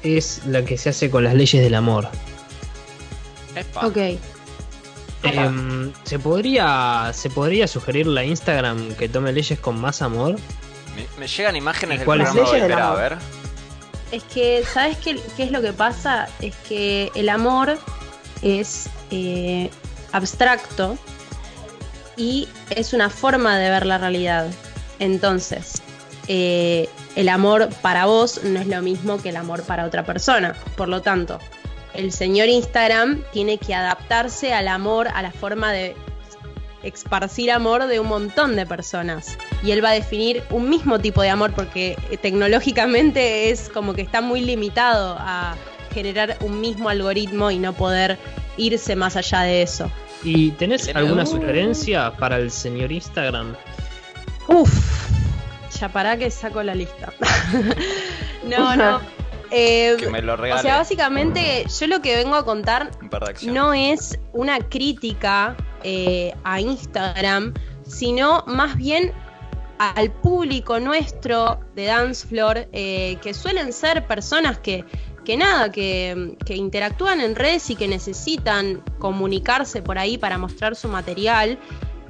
es 0.02 0.42
la 0.46 0.64
que 0.64 0.78
se 0.78 0.88
hace 0.90 1.10
con 1.10 1.26
las 1.26 1.34
leyes 1.34 1.62
del 1.62 1.76
amor. 1.76 2.08
Epa. 3.54 3.86
ok. 3.88 3.98
Em, 5.24 5.92
¿se, 6.06 6.18
podría, 6.20 7.12
¿Se 7.14 7.30
podría 7.30 7.68
sugerirle 7.68 8.22
a 8.22 8.24
Instagram 8.24 8.94
que 8.96 9.10
tome 9.10 9.34
leyes 9.34 9.60
con 9.60 9.80
más 9.82 10.02
amor? 10.02 10.38
Me, 10.96 11.06
me 11.20 11.28
llegan 11.28 11.58
imágenes 11.58 11.96
¿Y 11.96 11.98
del 12.00 12.06
cuáles? 12.06 12.30
programa 12.30 12.52
Leyes 12.52 12.64
del 12.70 12.78
a 12.80 12.88
amor. 12.88 13.00
ver. 13.00 13.18
Es 14.14 14.24
que, 14.24 14.64
¿sabes 14.74 14.98
qué, 14.98 15.20
qué 15.36 15.44
es 15.44 15.52
lo 15.52 15.62
que 15.62 15.74
pasa? 15.74 16.30
Es 16.40 16.56
que 16.70 17.12
el 17.16 17.28
amor 17.28 17.78
es 18.42 18.90
eh, 19.12 19.70
abstracto 20.14 20.98
y 22.16 22.48
es 22.70 22.94
una 22.94 23.10
forma 23.10 23.58
de 23.58 23.70
ver 23.70 23.86
la 23.86 23.98
realidad. 23.98 24.48
Entonces, 25.00 25.82
eh, 26.28 26.90
el 27.16 27.30
amor 27.30 27.70
para 27.82 28.06
vos 28.06 28.44
no 28.44 28.60
es 28.60 28.68
lo 28.68 28.82
mismo 28.82 29.22
que 29.22 29.30
el 29.30 29.36
amor 29.36 29.64
para 29.64 29.86
otra 29.86 30.06
persona. 30.06 30.56
Por 30.76 30.90
lo 30.90 31.02
tanto, 31.02 31.40
el 31.94 32.12
señor 32.12 32.48
Instagram 32.48 33.24
tiene 33.32 33.58
que 33.58 33.76
adaptarse 33.76 34.54
al 34.54 34.68
amor, 34.68 35.08
a 35.14 35.22
la 35.22 35.32
forma 35.32 35.72
de 35.72 35.96
esparcir 36.84 37.52
amor 37.52 37.88
de 37.88 38.00
un 38.00 38.08
montón 38.08 38.56
de 38.56 38.66
personas. 38.66 39.38
Y 39.64 39.72
él 39.72 39.84
va 39.84 39.90
a 39.90 39.94
definir 39.94 40.44
un 40.50 40.70
mismo 40.70 41.00
tipo 41.00 41.22
de 41.22 41.30
amor 41.30 41.54
porque 41.54 41.98
eh, 42.10 42.18
tecnológicamente 42.18 43.50
es 43.50 43.70
como 43.70 43.94
que 43.94 44.02
está 44.02 44.22
muy 44.22 44.42
limitado 44.42 45.16
a 45.20 45.56
generar 45.94 46.38
un 46.42 46.60
mismo 46.60 46.90
algoritmo 46.90 47.52
y 47.52 47.60
no 47.60 47.74
poder 47.74 48.18
irse 48.58 48.96
más 48.96 49.16
allá 49.16 49.42
de 49.42 49.62
eso. 49.62 49.90
¿Y 50.24 50.52
tenés 50.52 50.94
alguna 50.96 51.26
sugerencia 51.26 52.12
para 52.18 52.38
el 52.38 52.50
señor 52.50 52.92
Instagram? 52.92 53.56
Uf, 54.48 55.10
ya 55.80 55.90
para 55.90 56.18
que 56.18 56.30
saco 56.32 56.64
la 56.64 56.76
lista. 56.76 57.14
no, 58.46 58.76
no. 58.76 59.02
Eh, 59.56 59.96
Que 60.00 60.10
me 60.10 60.22
lo 60.22 60.34
o 60.34 60.58
sea, 60.58 60.78
básicamente 60.78 61.66
yo 61.80 61.88
lo 61.88 62.02
que 62.02 62.16
vengo 62.16 62.36
a 62.36 62.44
contar 62.44 62.90
no 63.44 63.72
es 63.74 64.18
una 64.32 64.58
crítica 64.58 65.56
eh, 65.84 66.34
a 66.44 66.60
Instagram, 66.60 67.54
sino 67.86 68.44
más 68.48 68.76
bien 68.76 69.14
al 69.78 70.12
público 70.12 70.80
nuestro 70.80 71.60
de 71.76 71.86
Dance 71.86 72.28
Floor, 72.28 72.68
eh, 72.72 73.18
que 73.22 73.36
suelen 73.36 73.74
ser 73.74 74.08
personas 74.08 74.58
que, 74.58 74.86
que 75.24 75.38
nada, 75.38 75.72
que, 75.72 76.36
que 76.46 76.56
interactúan 76.56 77.22
en 77.22 77.36
redes 77.36 77.70
y 77.70 77.76
que 77.76 77.88
necesitan 77.88 78.82
comunicarse 78.98 79.84
por 79.84 80.00
ahí 80.00 80.18
para 80.18 80.40
mostrar 80.40 80.76
su 80.76 80.88
material. 80.88 81.60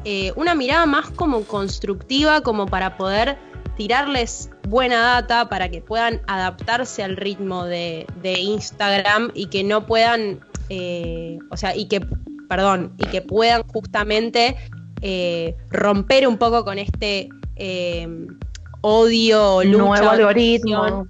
Eh, 0.06 0.34
una 0.36 0.56
mirada 0.56 0.86
más 0.86 1.10
como 1.12 1.43
constructiva, 1.43 2.41
como 2.41 2.66
para 2.66 2.97
poder 2.97 3.38
tirarles 3.76 4.49
buena 4.68 4.99
data 4.99 5.49
para 5.49 5.70
que 5.70 5.82
puedan 5.82 6.22
adaptarse 6.28 7.04
al 7.04 7.18
ritmo 7.18 7.66
de, 7.66 8.06
de 8.22 8.39
Instagram 8.39 9.32
y 9.34 9.47
que 9.47 9.64
no 9.64 9.86
puedan, 9.86 10.39
eh, 10.70 11.39
o 11.49 11.58
sea, 11.58 11.76
y 11.76 11.88
que, 11.88 12.06
perdón, 12.47 12.93
y 12.97 13.06
que 13.08 13.22
puedan 13.22 13.64
justamente 13.64 14.56
eh, 15.01 15.56
romper 15.70 16.28
un 16.28 16.38
poco 16.38 16.64
con 16.64 16.78
este 16.78 17.30
eh, 17.56 18.08
odio, 18.82 19.64
lucha, 19.64 19.78
Nuevo 19.78 20.10
algoritmo. 20.10 21.08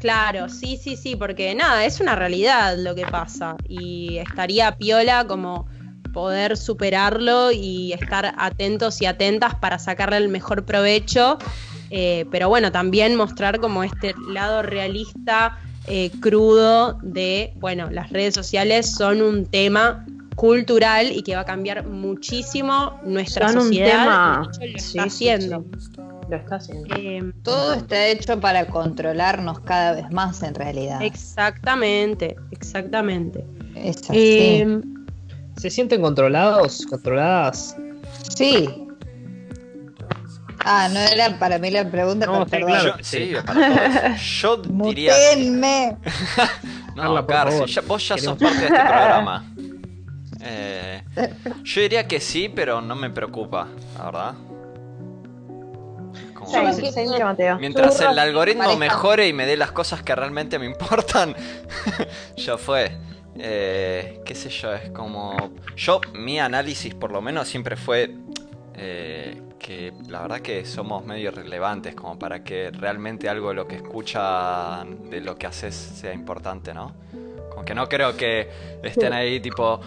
Claro, 0.00 0.48
sí, 0.48 0.76
sí, 0.76 0.96
sí, 0.96 1.14
porque 1.14 1.54
nada, 1.54 1.84
es 1.84 2.00
una 2.00 2.16
realidad 2.16 2.76
lo 2.76 2.96
que 2.96 3.06
pasa 3.06 3.56
y 3.68 4.18
estaría 4.18 4.76
piola 4.76 5.28
como 5.28 5.68
poder 6.12 6.56
superarlo 6.56 7.50
y 7.52 7.92
estar 7.92 8.34
atentos 8.36 9.00
y 9.02 9.06
atentas 9.06 9.54
para 9.54 9.78
sacarle 9.78 10.18
el 10.18 10.28
mejor 10.28 10.64
provecho, 10.64 11.38
eh, 11.90 12.26
pero 12.30 12.48
bueno, 12.48 12.70
también 12.72 13.16
mostrar 13.16 13.60
como 13.60 13.82
este 13.84 14.14
lado 14.28 14.62
realista, 14.62 15.58
eh, 15.86 16.10
crudo 16.20 16.98
de, 17.02 17.52
bueno, 17.56 17.90
las 17.90 18.10
redes 18.10 18.34
sociales 18.34 18.90
son 18.94 19.20
un 19.22 19.46
tema 19.46 20.04
cultural 20.36 21.12
y 21.12 21.22
que 21.22 21.34
va 21.34 21.42
a 21.42 21.44
cambiar 21.44 21.86
muchísimo 21.86 22.98
nuestra 23.04 23.48
Son 23.48 23.58
un 23.58 23.64
sociedad 23.64 24.04
tema- 24.04 24.40
y 24.42 24.46
de 24.46 24.50
hecho 24.50 24.60
lo 24.60 24.78
sí, 24.80 24.98
está 24.98 25.10
sí, 25.10 25.28
haciendo. 25.28 25.64
lo 26.30 26.36
está 26.36 26.56
haciendo. 26.56 26.94
Eh, 26.96 27.32
Todo 27.42 27.74
está 27.74 28.06
hecho 28.06 28.40
para 28.40 28.66
controlarnos 28.66 29.60
cada 29.60 29.92
vez 29.92 30.10
más 30.10 30.42
en 30.42 30.54
realidad. 30.54 31.02
exactamente, 31.02 32.36
exactamente. 32.50 33.44
Es 33.74 33.98
así. 34.08 34.64
¿Se 35.56 35.70
sienten 35.70 36.00
controlados? 36.02 36.86
¿Controladas? 36.88 37.76
sí. 38.36 38.68
Ah, 40.64 40.88
no 40.92 41.00
era 41.00 41.40
para 41.40 41.58
mí 41.58 41.72
la 41.72 41.90
pregunta, 41.90 42.24
No, 42.26 42.46
pero 42.46 42.68
sí, 42.68 42.72
claro. 42.72 42.96
Yo, 42.98 43.04
sí, 43.04 43.32
para 43.44 43.74
todos. 44.14 44.20
Yo 44.40 44.56
diría. 44.58 45.12
Mutenme. 45.12 45.96
No, 46.94 47.02
Carla, 47.04 47.20
por 47.26 47.34
Car, 47.34 47.50
favor. 47.50 47.68
si 47.68 47.74
ya- 47.74 47.80
vos 47.80 48.06
ya 48.08 48.18
sos 48.18 48.38
parte 48.38 48.58
de 48.58 48.66
este 48.66 48.76
programa. 48.78 49.44
Eh, 50.44 51.02
yo 51.62 51.80
diría 51.82 52.08
que 52.08 52.18
sí, 52.18 52.48
pero 52.48 52.80
no 52.80 52.96
me 52.96 53.10
preocupa, 53.10 53.68
la 53.96 54.04
verdad. 54.06 54.34
Como- 56.34 56.50
Sí, 56.50 56.56
me 56.58 56.72
sí, 56.74 56.90
sí, 56.92 57.22
Mateo. 57.22 57.58
Mientras 57.60 58.00
el 58.00 58.18
algoritmo 58.18 58.76
mejore 58.76 59.28
y 59.28 59.32
me 59.32 59.46
dé 59.46 59.56
las 59.56 59.70
cosas 59.70 60.02
que 60.02 60.14
realmente 60.16 60.58
me 60.58 60.66
importan, 60.66 61.34
ya 62.36 62.58
fue. 62.58 62.90
Eh, 63.36 64.20
qué 64.24 64.34
sé 64.34 64.50
yo, 64.50 64.72
es 64.72 64.90
como... 64.90 65.52
Yo, 65.76 66.00
mi 66.14 66.38
análisis 66.38 66.94
por 66.94 67.12
lo 67.12 67.22
menos 67.22 67.48
siempre 67.48 67.76
fue 67.76 68.14
eh, 68.74 69.40
que 69.58 69.92
la 70.08 70.22
verdad 70.22 70.40
que 70.40 70.64
somos 70.64 71.04
medio 71.04 71.30
irrelevantes 71.30 71.94
como 71.94 72.18
para 72.18 72.44
que 72.44 72.70
realmente 72.70 73.28
algo 73.28 73.48
de 73.48 73.54
lo 73.54 73.66
que 73.66 73.76
escuchan, 73.76 75.08
de 75.08 75.20
lo 75.20 75.36
que 75.36 75.46
haces, 75.46 75.74
sea 75.74 76.12
importante, 76.12 76.74
¿no? 76.74 76.94
Como 77.50 77.64
que 77.64 77.74
no 77.74 77.88
creo 77.88 78.16
que 78.16 78.48
estén 78.82 79.12
ahí 79.12 79.40
tipo... 79.40 79.80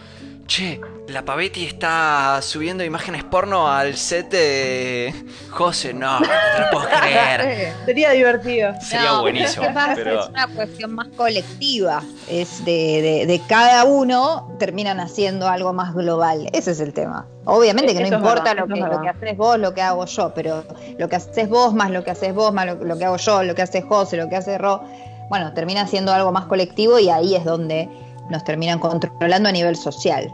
Che, 0.48 0.80
la 1.08 1.24
Pavetti 1.26 1.66
está 1.66 2.40
subiendo 2.42 2.84
imágenes 2.84 3.24
porno 3.24 3.68
al 3.68 3.96
set 3.96 4.30
de 4.30 5.14
José. 5.50 5.92
No, 5.94 6.20
no 6.20 6.26
te 6.28 6.62
lo 6.62 6.70
puedo 6.72 6.86
creer. 6.88 7.74
Sería 7.86 8.12
divertido. 8.12 8.74
Sería 8.80 9.12
No, 9.14 9.22
buenísimo. 9.22 9.66
Pero 9.96 10.22
Es 10.22 10.30
una 10.30 10.48
cuestión 10.48 10.94
más 10.94 11.08
colectiva. 11.18 12.04
Es 12.30 12.64
de, 12.64 12.72
de- 13.02 13.26
de 13.26 13.42
cada 13.48 13.86
uno 13.86 14.56
terminan 14.60 15.00
haciendo 15.00 15.48
algo 15.48 15.74
más 15.74 15.96
global. 15.96 16.48
Ese 16.54 16.72
es 16.72 16.80
el 16.80 16.94
tema. 16.94 17.26
Obviamente 17.46 17.94
que 17.96 18.04
Eso 18.04 18.12
no 18.12 18.18
importa 18.18 18.54
verdad, 18.54 18.68
lo, 18.68 18.74
que, 18.76 18.82
lo 18.82 19.02
que 19.02 19.10
haces 19.10 19.38
vos, 19.38 19.58
lo 19.58 19.74
que 19.74 19.82
hago 19.82 20.06
yo, 20.06 20.32
pero 20.36 20.64
lo 21.00 21.10
que 21.10 21.16
haces 21.16 21.50
vos 21.50 21.74
más 21.74 21.90
lo 21.90 22.04
que 22.04 22.12
haces 22.12 22.34
vos 22.36 22.54
más 22.54 22.68
lo, 22.68 22.76
lo 22.76 22.98
que 23.00 23.06
hago 23.06 23.18
yo, 23.18 23.42
lo 23.44 23.56
que 23.56 23.64
hace 23.64 23.82
José, 23.82 24.18
lo 24.18 24.30
que 24.30 24.36
hace 24.36 24.58
Ro, 24.60 24.84
bueno, 25.30 25.54
termina 25.54 25.88
siendo 25.88 26.14
algo 26.14 26.32
más 26.32 26.46
colectivo 26.46 27.00
y 27.00 27.10
ahí 27.10 27.36
es 27.36 27.44
donde 27.46 27.90
nos 28.30 28.44
terminan 28.44 28.80
controlando 28.80 29.50
a 29.50 29.52
nivel 29.52 29.76
social. 29.76 30.32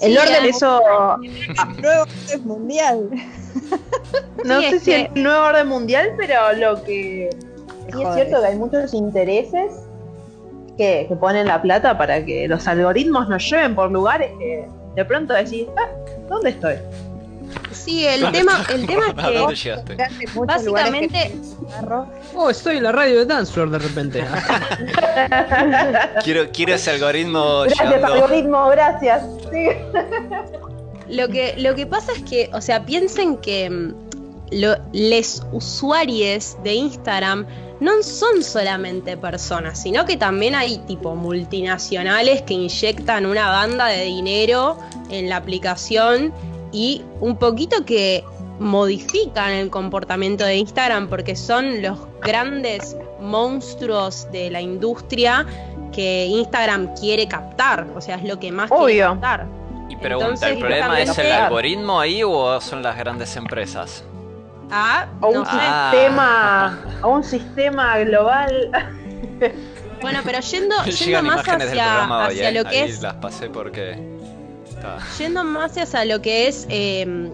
El 0.00 0.16
orden 0.18 0.44
Eso, 0.46 0.80
nuevo 1.80 2.02
orden 2.02 2.44
mundial. 2.46 3.08
no 4.44 4.60
Sí, 4.60 4.70
sé 4.70 4.76
es 4.76 4.82
si 4.82 4.90
que- 4.90 5.10
el 5.14 5.22
nuevo 5.22 5.44
orden 5.46 5.68
mundial, 5.68 6.12
pero 6.16 6.52
lo 6.54 6.82
que 6.82 7.30
sí 7.92 8.02
es 8.02 8.14
cierto 8.14 8.40
que 8.40 8.46
hay 8.46 8.56
muchos 8.56 8.94
intereses 8.94 9.72
que, 10.78 11.04
que 11.08 11.16
ponen 11.16 11.46
la 11.46 11.60
plata 11.60 11.96
para 11.98 12.24
que 12.24 12.48
los 12.48 12.66
algoritmos 12.66 13.28
nos 13.28 13.48
lleven 13.48 13.74
por 13.74 13.90
lugares 13.90 14.30
que 14.38 14.66
de 14.96 15.04
pronto 15.04 15.34
decís, 15.34 15.66
ah, 15.76 15.88
¿dónde 16.28 16.50
estoy? 16.50 16.76
Sí, 17.72 18.06
el 18.06 18.30
tema, 18.32 18.64
el 18.68 18.86
tema 18.86 19.04
¿A 19.16 19.30
es 19.30 19.38
dónde 19.38 19.54
que 19.54 19.60
llegaste? 19.60 19.96
básicamente 20.46 21.34
Oh, 22.34 22.50
estoy 22.50 22.78
en 22.78 22.82
la 22.84 22.92
radio 22.92 23.18
de 23.20 23.26
Dance 23.26 23.52
Floor 23.52 23.70
de 23.70 23.78
repente. 23.78 24.24
Quiero, 26.24 26.50
quiero 26.52 26.74
ese 26.74 26.90
algoritmo 26.90 27.62
Gracias, 27.62 27.88
llegando. 27.90 28.14
algoritmo, 28.14 28.68
gracias. 28.68 29.22
Sí. 29.50 29.68
Lo 31.08 31.28
que, 31.28 31.54
lo 31.58 31.74
que 31.74 31.84
pasa 31.86 32.12
es 32.12 32.22
que, 32.22 32.48
o 32.54 32.60
sea, 32.62 32.86
piensen 32.86 33.36
que 33.36 33.68
mm, 33.68 33.94
lo- 34.52 34.76
les 34.92 35.42
usuarios 35.52 36.56
de 36.64 36.72
Instagram 36.74 37.44
no 37.80 38.02
son 38.02 38.42
solamente 38.42 39.16
personas, 39.18 39.82
sino 39.82 40.06
que 40.06 40.16
también 40.16 40.54
hay 40.54 40.78
tipo 40.86 41.14
multinacionales 41.14 42.40
que 42.42 42.54
inyectan 42.54 43.26
una 43.26 43.50
banda 43.50 43.88
de 43.88 44.04
dinero 44.04 44.78
en 45.10 45.28
la 45.28 45.36
aplicación 45.36 46.32
y 46.72 47.02
un 47.20 47.36
poquito 47.36 47.84
que 47.84 48.24
modifican 48.58 49.50
el 49.52 49.70
comportamiento 49.70 50.44
de 50.44 50.56
Instagram 50.56 51.08
porque 51.08 51.36
son 51.36 51.82
los 51.82 51.98
grandes 52.20 52.96
monstruos 53.20 54.30
de 54.32 54.50
la 54.50 54.60
industria 54.60 55.46
que 55.92 56.26
Instagram 56.26 56.94
quiere 56.94 57.28
captar, 57.28 57.86
o 57.94 58.00
sea, 58.00 58.16
es 58.16 58.24
lo 58.24 58.38
que 58.38 58.50
más 58.50 58.70
quiere 58.70 59.00
captar. 59.00 59.46
Y 59.88 59.96
pregunta, 59.96 60.26
Entonces, 60.26 60.52
¿el 60.52 60.58
problema 60.58 61.00
es 61.00 61.18
el 61.18 61.32
algoritmo 61.32 62.00
ahí 62.00 62.22
o 62.22 62.60
son 62.60 62.82
las 62.82 62.96
grandes 62.96 63.36
empresas? 63.36 64.04
Ah, 64.70 65.06
A 65.20 65.26
un 65.26 65.34
no. 65.34 65.44
Ah. 65.46 65.90
sistema, 65.92 66.78
a 67.02 67.06
un 67.06 67.22
sistema 67.22 67.98
global. 67.98 68.70
Bueno, 70.00 70.20
pero 70.24 70.40
yendo, 70.40 70.74
más 71.22 71.46
hacia, 71.46 72.24
hacia 72.26 72.48
ahí, 72.48 72.54
lo 72.54 72.64
que 72.64 72.80
ahí 72.80 72.90
es, 72.90 73.02
las 73.02 73.14
pasé 73.14 73.50
porque... 73.50 74.21
está- 74.82 74.98
yendo 75.18 75.44
más 75.44 75.76
hacia 75.78 76.04
lo 76.04 76.20
que 76.20 76.48
es 76.48 76.66
eh, 76.68 77.30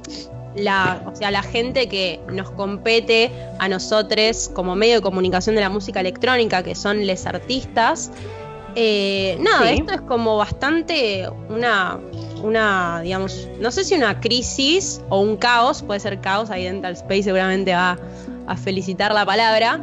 la, 0.54 1.02
o 1.06 1.14
sea, 1.14 1.30
la 1.30 1.42
gente 1.42 1.88
que 1.88 2.20
nos 2.32 2.50
compete 2.50 3.30
a 3.58 3.68
nosotros 3.68 4.50
como 4.54 4.74
medio 4.74 4.96
de 4.96 5.02
comunicación 5.02 5.54
de 5.54 5.60
la 5.60 5.68
música 5.70 6.00
electrónica, 6.00 6.62
que 6.62 6.74
son 6.74 7.06
les 7.06 7.26
artistas. 7.26 8.10
eh, 8.80 9.36
nada, 9.40 9.68
Sí. 9.70 9.78
esto 9.80 9.92
es 9.94 10.00
como 10.02 10.36
bastante 10.36 11.28
una, 11.48 11.98
una, 12.44 13.00
digamos, 13.02 13.48
no 13.58 13.70
sé 13.72 13.82
si 13.82 13.94
una 13.94 14.20
crisis 14.20 15.00
o 15.08 15.20
un 15.20 15.36
caos, 15.36 15.82
puede 15.82 15.98
ser 15.98 16.20
caos, 16.20 16.50
ahí 16.50 16.64
Dental 16.64 16.92
Space 16.92 17.24
seguramente 17.24 17.72
va 17.72 17.98
a 18.46 18.56
felicitar 18.56 19.12
la 19.12 19.24
palabra, 19.26 19.80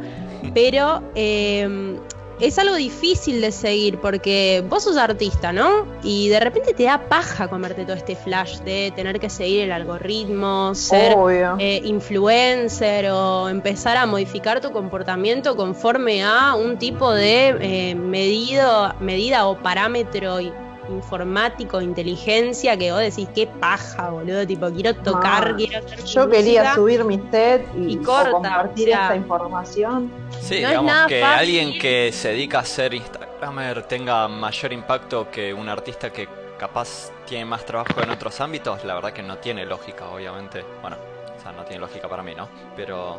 pero 0.54 1.02
eh, 1.14 1.98
es 2.40 2.58
algo 2.58 2.74
difícil 2.74 3.40
de 3.40 3.52
seguir 3.52 3.98
porque 3.98 4.64
vos 4.68 4.84
sos 4.84 4.96
artista, 4.96 5.52
¿no? 5.52 5.86
Y 6.02 6.28
de 6.28 6.40
repente 6.40 6.74
te 6.74 6.84
da 6.84 7.08
paja 7.08 7.48
comerte 7.48 7.84
todo 7.84 7.96
este 7.96 8.16
flash 8.16 8.58
de 8.60 8.92
tener 8.94 9.18
que 9.20 9.30
seguir 9.30 9.62
el 9.62 9.72
algoritmo, 9.72 10.74
ser 10.74 11.14
eh, 11.58 11.80
influencer 11.84 13.10
o 13.10 13.48
empezar 13.48 13.96
a 13.96 14.06
modificar 14.06 14.60
tu 14.60 14.72
comportamiento 14.72 15.56
conforme 15.56 16.22
a 16.22 16.54
un 16.54 16.78
tipo 16.78 17.12
de 17.12 17.56
eh, 17.60 17.94
medido, 17.94 18.94
medida 19.00 19.46
o 19.46 19.56
parámetro 19.58 20.40
informático, 20.88 21.80
inteligencia, 21.80 22.76
que 22.76 22.92
vos 22.92 23.00
decís, 23.00 23.28
qué 23.34 23.46
paja, 23.46 24.10
boludo, 24.10 24.46
tipo, 24.46 24.70
quiero 24.70 24.94
tocar, 24.94 25.56
quiero 25.56 25.78
hacer 25.84 26.04
Yo 26.04 26.28
quería 26.28 26.74
subir 26.74 27.04
mi 27.04 27.20
set 27.30 27.66
y, 27.76 27.96
corta, 27.98 28.30
compartir 28.32 28.88
o 28.88 28.92
sea. 28.92 29.02
esta 29.02 29.16
información. 29.16 30.10
Sí, 30.40 30.60
No 30.60 30.66
es 30.66 30.68
digamos 30.68 30.92
nada 30.92 31.06
que 31.06 31.20
fácil. 31.20 31.38
alguien 31.38 31.78
que 31.78 32.10
se 32.12 32.28
dedica 32.28 32.60
a 32.60 32.64
ser 32.64 32.94
Instagramer 32.94 33.82
tenga 33.84 34.28
mayor 34.28 34.72
impacto 34.72 35.30
que 35.30 35.52
un 35.52 35.68
artista 35.68 36.12
que 36.12 36.28
capaz 36.58 37.10
tiene 37.26 37.44
más 37.44 37.64
trabajo 37.66 38.00
en 38.02 38.10
otros 38.10 38.40
ámbitos, 38.40 38.84
la 38.84 38.94
verdad 38.94 39.12
que 39.12 39.22
no 39.22 39.36
tiene 39.38 39.66
lógica, 39.66 40.08
obviamente. 40.08 40.64
Bueno, 40.80 40.96
o 41.36 41.42
sea, 41.42 41.52
no 41.52 41.64
tiene 41.64 41.80
lógica 41.80 42.08
para 42.08 42.22
mí, 42.22 42.34
¿no? 42.34 42.48
Pero... 42.76 43.18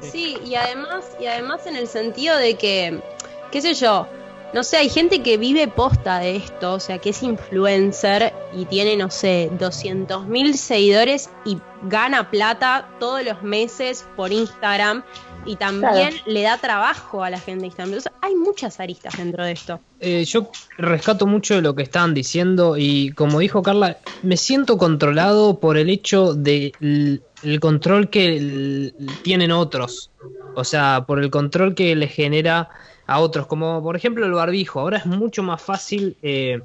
Sí, 0.00 0.36
y 0.44 0.54
además, 0.54 1.16
y 1.18 1.26
además 1.26 1.66
en 1.66 1.76
el 1.76 1.88
sentido 1.88 2.36
de 2.36 2.56
que, 2.56 3.00
qué 3.50 3.62
sé 3.62 3.72
yo, 3.72 4.06
no 4.56 4.64
sé, 4.64 4.78
hay 4.78 4.88
gente 4.88 5.22
que 5.22 5.36
vive 5.36 5.68
posta 5.68 6.18
de 6.18 6.36
esto, 6.36 6.72
o 6.72 6.80
sea, 6.80 6.98
que 6.98 7.10
es 7.10 7.22
influencer 7.22 8.32
y 8.56 8.64
tiene, 8.64 8.96
no 8.96 9.10
sé, 9.10 9.50
200 9.58 10.26
mil 10.26 10.56
seguidores 10.56 11.28
y 11.44 11.58
gana 11.82 12.30
plata 12.30 12.88
todos 12.98 13.22
los 13.22 13.42
meses 13.42 14.06
por 14.16 14.32
Instagram 14.32 15.04
y 15.44 15.56
también 15.56 16.08
Claro. 16.10 16.16
le 16.26 16.42
da 16.42 16.56
trabajo 16.58 17.22
a 17.22 17.28
la 17.28 17.38
gente 17.38 17.60
de 17.60 17.66
Instagram. 17.66 17.90
Entonces, 17.90 18.12
hay 18.22 18.34
muchas 18.34 18.80
aristas 18.80 19.14
dentro 19.18 19.44
de 19.44 19.52
esto. 19.52 19.80
Eh, 20.00 20.24
yo 20.24 20.50
rescato 20.78 21.26
mucho 21.26 21.54
de 21.54 21.60
lo 21.62 21.74
que 21.74 21.82
estaban 21.82 22.14
diciendo 22.14 22.76
y 22.78 23.10
como 23.12 23.38
dijo 23.40 23.62
Carla, 23.62 23.98
me 24.22 24.36
siento 24.38 24.78
controlado 24.78 25.60
por 25.60 25.76
el 25.76 25.90
hecho 25.90 26.32
de 26.34 26.72
l- 26.80 27.20
el 27.42 27.60
control 27.60 28.08
que 28.08 28.92
tienen 29.22 29.52
otros, 29.52 30.10
o 30.54 30.64
sea, 30.64 31.04
por 31.06 31.22
el 31.22 31.30
control 31.30 31.74
que 31.74 31.94
les 31.94 32.10
genera 32.12 32.70
a 33.06 33.20
otros, 33.20 33.46
como 33.46 33.82
por 33.82 33.96
ejemplo 33.96 34.26
el 34.26 34.32
barbijo. 34.32 34.80
Ahora 34.80 34.98
es 34.98 35.06
mucho 35.06 35.42
más 35.42 35.62
fácil 35.62 36.16
eh, 36.22 36.60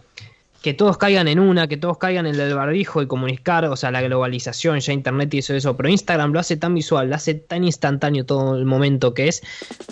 que 0.61 0.75
todos 0.75 0.97
caigan 0.97 1.27
en 1.27 1.39
una, 1.39 1.67
que 1.67 1.77
todos 1.77 1.97
caigan 1.97 2.27
en 2.27 2.39
el 2.39 2.53
barbijo 2.53 3.01
y 3.01 3.07
comunicar, 3.07 3.65
o 3.65 3.75
sea, 3.75 3.89
la 3.89 4.01
globalización, 4.01 4.79
ya 4.79 4.93
internet 4.93 5.33
y 5.33 5.39
eso, 5.39 5.55
eso, 5.55 5.75
pero 5.75 5.89
Instagram 5.89 6.31
lo 6.33 6.39
hace 6.39 6.55
tan 6.55 6.75
visual, 6.75 7.09
lo 7.09 7.15
hace 7.15 7.33
tan 7.33 7.63
instantáneo 7.63 8.25
todo 8.25 8.55
el 8.55 8.65
momento 8.65 9.13
que 9.13 9.27
es 9.27 9.41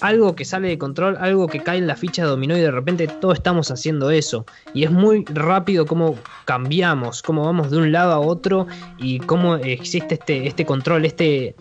algo 0.01 0.35
que 0.35 0.45
sale 0.45 0.67
de 0.67 0.77
control, 0.77 1.17
algo 1.19 1.47
que 1.47 1.61
cae 1.61 1.79
en 1.79 1.87
la 1.87 1.95
ficha 1.95 2.21
de 2.21 2.29
dominó 2.29 2.55
y 2.55 2.61
de 2.61 2.71
repente 2.71 3.07
todos 3.07 3.37
estamos 3.37 3.71
haciendo 3.71 4.11
eso. 4.11 4.45
Y 4.73 4.83
es 4.83 4.91
muy 4.91 5.25
rápido 5.25 5.87
cómo 5.87 6.15
cambiamos, 6.45 7.23
cómo 7.23 7.45
vamos 7.45 7.71
de 7.71 7.77
un 7.77 7.91
lado 7.91 8.13
a 8.13 8.19
otro 8.19 8.67
y 8.99 9.19
cómo 9.19 9.55
existe 9.55 10.15
este, 10.15 10.47
este 10.47 10.65
control, 10.65 11.05
este... 11.05 11.55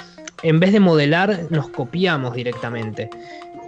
En 0.44 0.60
vez 0.60 0.73
de 0.73 0.78
modelar, 0.78 1.48
nos 1.51 1.69
copiamos 1.69 2.32
directamente. 2.32 3.10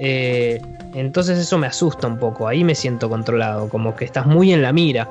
Eh, 0.03 0.61
entonces 0.95 1.39
eso 1.39 1.59
me 1.59 1.67
asusta 1.67 2.07
un 2.07 2.19
poco, 2.19 2.49
ahí 2.49 2.65
me 2.65 2.75
siento 2.75 3.09
controlado, 3.09 3.69
como 3.69 3.95
que 3.95 4.07
estás 4.07 4.27
muy 4.27 4.53
en 4.53 4.63
la 4.63 4.73
mira. 4.73 5.09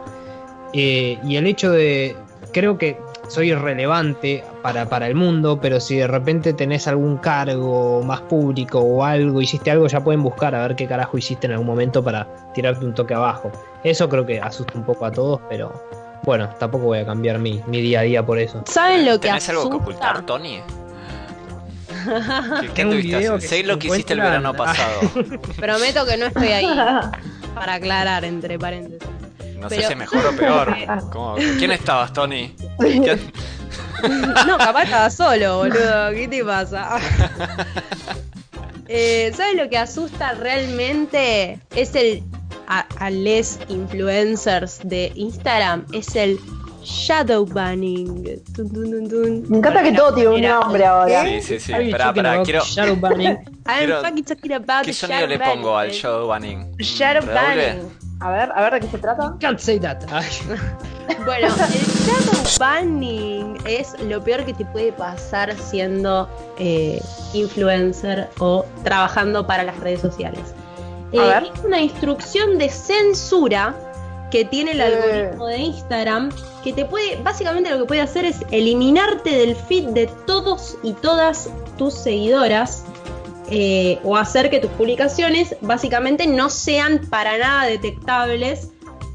Eh, 0.74 1.20
y 1.24 1.36
el 1.36 1.48
hecho 1.48 1.72
de, 1.72 2.18
creo 2.52 2.78
que 2.78 2.98
soy 3.28 3.52
irrelevante 3.52 4.44
para, 4.64 4.90
para 4.90 5.07
el 5.07 5.14
mundo, 5.14 5.60
pero 5.61 5.80
si 5.80 5.98
de 5.98 6.07
repente 6.07 6.53
tenés 6.53 6.88
algún 6.88 7.18
cargo 7.18 8.02
más 8.03 8.22
público 8.22 8.80
o 8.80 9.03
algo, 9.03 9.41
hiciste 9.41 9.70
algo, 9.70 9.88
ya 9.88 10.03
pueden 10.03 10.24
buscar 10.24 10.56
a 10.56 10.64
ver 10.64 10.76
qué 10.76 10.88
carajo 10.88 11.18
hiciste 11.18 11.45
en 11.45 11.53
algún 11.53 11.68
momento 11.68 12.03
para 12.03 12.28
tirarte 12.56 12.84
un 12.84 12.95
toque 12.95 13.14
abajo. 13.14 13.52
Eso 13.84 14.10
creo 14.10 14.26
que 14.26 14.41
asusta 14.41 14.74
un 14.76 14.84
poco 14.84 15.06
a 15.06 15.11
todos, 15.11 15.40
pero 15.48 15.72
bueno, 16.24 16.49
tampoco 16.60 16.86
voy 16.86 16.99
a 16.99 17.06
cambiar 17.06 17.38
mi, 17.38 17.61
mi 17.68 17.82
día 17.82 17.99
a 17.99 18.03
día 18.03 18.26
por 18.26 18.40
eso. 18.40 18.64
¿Saben 18.66 19.06
lo 19.06 19.14
que 19.14 19.28
¿Tenés 19.28 19.48
algo 19.49 19.70
que 19.70 19.78
ocultar, 19.78 20.26
Tony? 20.26 20.61
¿Qué, 22.05 22.67
qué 22.67 22.73
Tengo 22.73 22.91
un 22.91 22.97
anduviste 22.97 23.17
video 23.17 23.35
haciendo? 23.35 23.39
que 23.39 23.47
Sé 23.47 23.63
lo 23.63 23.80
que 23.80 23.88
hiciste 23.88 24.13
el 24.13 24.21
verano 24.21 24.53
pasado. 24.53 24.99
Prometo 25.57 26.05
que 26.05 26.17
no 26.17 26.26
estoy 26.27 26.47
ahí. 26.49 26.65
Para 27.55 27.73
aclarar, 27.76 28.23
entre 28.26 28.57
paréntesis. 28.59 29.07
No 29.57 29.67
sé 29.69 29.76
si 29.77 29.81
es 29.84 29.97
mejor 29.97 30.26
o 30.26 30.35
peor. 30.35 30.76
¿Cómo? 31.11 31.34
¿Con 31.35 31.57
quién 31.57 31.71
estabas, 31.71 32.13
Tony? 32.13 32.55
¿Qué- 32.80 33.19
No, 34.47 34.57
capaz 34.57 34.84
estaba 34.84 35.09
solo, 35.09 35.57
boludo. 35.57 36.11
¿Qué 36.11 36.27
te 36.30 36.45
pasa? 36.45 36.97
Eh, 38.88 39.31
¿Sabes 39.35 39.55
lo 39.55 39.69
que 39.69 39.77
asusta 39.77 40.34
realmente? 40.34 41.59
Es 41.76 41.95
el. 41.95 42.23
A, 42.71 42.85
a 42.99 43.09
les 43.09 43.59
influencers 43.67 44.80
de 44.84 45.11
Instagram. 45.15 45.85
Es 45.91 46.15
el 46.15 46.39
shadow 46.84 47.45
banning. 47.45 48.23
Me 49.49 49.57
encanta 49.57 49.84
que 49.84 49.91
todo 49.91 50.14
tiene 50.14 50.30
un 50.30 50.41
nombre 50.41 50.85
ahora. 50.85 51.23
Sí, 51.23 51.41
sí, 51.41 51.60
sí. 51.60 51.73
Esperá, 51.73 52.10
about 52.10 52.45
quiero. 52.45 52.64
shadow 52.64 52.95
banning? 52.95 53.27
I'm 53.68 53.77
Quiero- 53.85 54.01
fucking 54.01 54.23
talking 54.23 54.53
about 54.53 54.81
¿Qué 54.85 54.91
the 54.91 54.93
sonido 54.93 55.19
shadow 55.22 55.27
le 55.30 55.39
pongo 55.39 55.77
al 55.77 55.88
banning. 55.88 56.01
shadow 56.01 56.27
banning? 56.27 56.76
Shadow 56.80 57.26
banning. 57.34 57.89
A 58.22 58.31
ver, 58.31 58.51
a 58.53 58.61
ver 58.64 58.73
de 58.73 58.80
qué 58.81 58.88
se 58.88 58.97
trata. 58.97 59.35
Can't 59.39 59.60
say 59.60 59.80
that. 59.80 59.99
Bueno, 61.26 61.47
el 61.47 61.51
shadow 61.51 62.43
banning 62.60 63.57
es 63.65 63.99
lo 64.03 64.23
peor 64.23 64.45
que 64.45 64.53
te 64.53 64.64
puede 64.65 64.91
pasar 64.91 65.56
siendo 65.57 66.30
eh, 66.60 67.01
influencer 67.34 68.30
o 68.38 68.64
trabajando 68.84 69.45
para 69.47 69.64
las 69.64 69.80
redes 69.80 70.01
sociales. 70.01 70.53
A 71.11 71.15
Eh, 71.15 71.19
ver. 71.19 71.43
Es 71.56 71.64
una 71.65 71.81
instrucción 71.81 72.60
de 72.60 72.69
censura 72.69 73.73
que 74.31 74.45
tiene 74.45 74.72
el 74.72 74.81
algoritmo 74.81 75.47
de 75.47 75.57
Instagram 75.57 76.30
que 76.64 76.73
te 76.73 76.85
puede, 76.85 77.18
básicamente 77.23 77.69
lo 77.69 77.80
que 77.80 77.85
puede 77.85 78.01
hacer 78.01 78.26
es 78.26 78.38
eliminarte 78.51 79.31
del 79.31 79.56
feed 79.56 79.89
de 79.89 80.07
todos 80.26 80.77
y 80.84 80.93
todas 80.93 81.49
tus 81.77 81.93
seguidoras 81.93 82.84
eh, 83.49 83.99
o 84.03 84.15
hacer 84.15 84.49
que 84.49 84.60
tus 84.60 84.69
publicaciones 84.72 85.56
básicamente 85.61 86.27
no 86.27 86.49
sean 86.49 87.01
para 87.10 87.38
nada 87.38 87.65
detectables. 87.65 88.69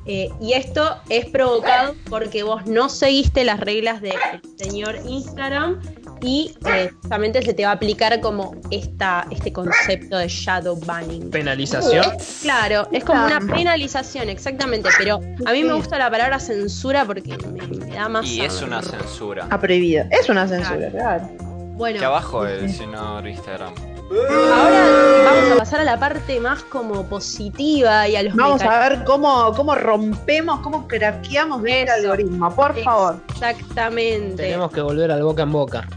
eh, 0.06 0.28
y 0.40 0.52
esto 0.52 0.96
es 1.08 1.26
provocado 1.26 1.94
porque 2.10 2.42
vos 2.42 2.66
no 2.66 2.88
seguiste 2.88 3.44
las 3.44 3.60
reglas 3.60 4.02
del 4.02 4.12
señor 4.56 4.98
Instagram 5.06 5.80
y 6.20 6.54
eh, 6.66 6.90
justamente 7.02 7.42
se 7.42 7.54
te 7.54 7.64
va 7.64 7.70
a 7.70 7.74
aplicar 7.74 8.20
como 8.20 8.54
esta, 8.70 9.26
este 9.30 9.52
concepto 9.52 10.16
de 10.18 10.28
shadow 10.28 10.76
banning. 10.86 11.30
Penalización. 11.30 12.04
Claro, 12.42 12.88
es 12.92 13.04
como 13.04 13.24
una 13.24 13.38
Claro. 13.40 13.54
penalización, 13.54 14.28
exactamente, 14.28 14.88
pero 14.98 15.20
a 15.46 15.52
mí 15.52 15.64
me 15.64 15.72
gusta 15.74 15.98
la 15.98 16.10
palabra 16.10 16.38
censura 16.38 17.04
porque 17.04 17.36
me, 17.48 17.66
me 17.66 17.94
da 17.94 18.08
más... 18.08 18.26
Y 18.26 18.40
es 18.42 18.62
una 18.62 18.80
censura. 18.82 19.46
Ah, 19.50 19.58
prohibido. 19.60 20.04
Es 20.10 20.28
una 20.28 20.46
censura, 20.48 20.88
claro. 20.90 21.28
Bueno, 21.76 21.98
Que 21.98 22.04
abajo 22.04 22.46
el 22.46 22.70
señor 22.72 23.26
Instagram. 23.26 23.74
ahora 24.10 25.24
vamos 25.24 25.50
a 25.52 25.56
pasar 25.56 25.80
a 25.80 25.84
la 25.84 25.98
parte 25.98 26.38
más 26.38 26.62
como 26.62 27.04
positiva 27.08 28.06
y 28.06 28.14
a 28.16 28.22
los 28.22 28.34
Vamos 28.36 28.60
mecanismos. 28.60 28.86
a 28.86 28.88
ver 28.96 29.04
cómo, 29.04 29.52
cómo 29.54 29.74
rompemos, 29.74 30.60
cómo 30.60 30.86
craqueamos 30.86 31.64
este 31.64 31.82
Eso. 31.82 31.92
algoritmo, 31.94 32.54
por 32.54 32.80
favor. 32.84 33.16
Exactamente. 33.30 34.36
Tenemos 34.44 34.70
que 34.70 34.80
volver 34.82 35.10
al 35.10 35.22
boca 35.24 35.42
en 35.42 35.52
boca. 35.52 35.88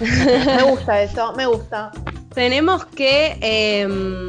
Me 0.56 0.62
gusta 0.62 1.02
eso, 1.02 1.32
me 1.34 1.46
gusta. 1.46 1.90
Tenemos 2.34 2.84
que, 2.86 3.36
eh, 3.40 3.86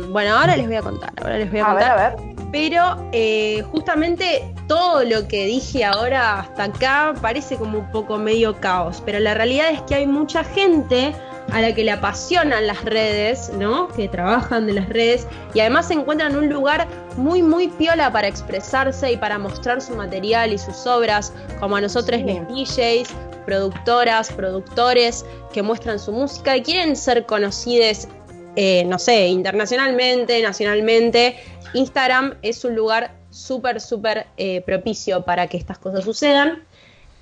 bueno, 0.10 0.36
ahora 0.36 0.58
les 0.58 0.66
voy 0.68 0.76
a 0.76 0.82
contar, 0.82 1.12
ahora 1.22 1.38
les 1.38 1.52
voy 1.52 1.60
a 1.60 1.66
A 1.72 1.74
ver, 1.76 1.84
a 1.84 1.96
ver. 1.96 2.16
Pero 2.52 3.10
eh, 3.14 3.64
justamente 3.72 4.54
todo 4.68 5.04
lo 5.06 5.28
que 5.28 5.46
dije 5.46 5.86
ahora 5.86 6.40
hasta 6.40 6.66
acá 6.66 7.14
parece 7.22 7.56
como 7.56 7.80
un 7.80 7.92
poco 7.92 8.18
medio 8.18 8.60
caos, 8.60 9.02
pero 9.06 9.20
la 9.20 9.34
realidad 9.36 9.70
es 9.70 9.82
que 9.84 9.96
hay 9.96 10.08
mucha 10.08 10.44
gente 10.44 11.14
a 11.54 11.62
la 11.62 11.74
que 11.74 11.84
le 11.84 11.92
apasionan 11.92 12.68
las 12.68 12.84
redes, 12.84 13.52
¿no? 13.58 13.88
Que 13.90 14.08
trabajan 14.08 14.68
de 14.68 14.74
las 14.74 14.90
redes 14.90 15.28
y 15.54 15.60
además 15.60 15.88
se 15.88 15.94
encuentran 15.94 16.32
en 16.34 16.38
un 16.40 16.50
lugar 16.50 16.88
muy, 17.18 17.42
muy 17.42 17.68
piola 17.68 18.12
para 18.12 18.28
expresarse 18.28 19.12
y 19.12 19.18
para 19.18 19.38
mostrar 19.38 19.82
su 19.82 19.96
material 19.96 20.54
y 20.54 20.58
sus 20.58 20.86
obras, 20.88 21.34
como 21.60 21.76
a 21.78 21.82
nosotros 21.82 22.20
Sí. 22.20 22.26
les 22.26 22.48
DJs, 22.48 23.10
productoras, 23.46 24.32
productores 24.32 25.26
que 25.54 25.62
muestran 25.62 26.00
su 26.00 26.12
música 26.12 26.56
y 26.58 26.62
quieren 26.62 26.96
ser 26.96 27.26
conocidos, 27.26 28.08
eh, 28.56 28.84
no 28.86 29.00
sé, 29.00 29.28
internacionalmente, 29.28 30.42
nacionalmente. 30.42 31.38
Instagram 31.74 32.36
es 32.42 32.64
un 32.66 32.76
lugar 32.76 33.16
súper, 33.30 33.80
súper 33.82 34.28
eh, 34.38 34.62
propicio 34.62 35.24
para 35.24 35.48
que 35.48 35.58
estas 35.58 35.78
cosas 35.78 36.04
sucedan. 36.04 36.64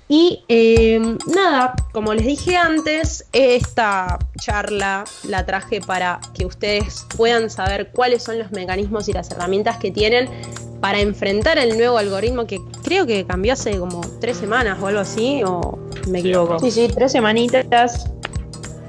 Y 0.08 0.42
eh, 0.48 1.00
nada, 1.32 1.74
como 1.92 2.12
les 2.14 2.26
dije 2.26 2.56
antes, 2.56 3.26
esta 3.32 4.18
charla 4.40 5.04
la 5.22 5.46
traje 5.46 5.80
para 5.80 6.20
que 6.34 6.46
ustedes 6.46 7.06
puedan 7.16 7.48
saber 7.48 7.92
cuáles 7.92 8.24
son 8.24 8.36
los 8.36 8.50
mecanismos 8.50 9.08
y 9.08 9.12
las 9.12 9.30
herramientas 9.30 9.76
que 9.76 9.92
tienen 9.92 10.28
para 10.80 11.00
enfrentar 11.00 11.58
el 11.58 11.76
nuevo 11.76 11.98
algoritmo 11.98 12.46
que 12.46 12.60
creo 12.82 13.06
que 13.06 13.26
cambió 13.26 13.52
hace 13.52 13.78
como 13.78 14.00
tres 14.20 14.38
semanas 14.38 14.78
o 14.80 14.86
algo 14.86 15.00
así, 15.00 15.42
o 15.44 15.78
me 16.08 16.20
equivoco. 16.20 16.58
Sí, 16.58 16.70
sí, 16.70 16.88
tres 16.94 17.12
semanitas. 17.12 18.10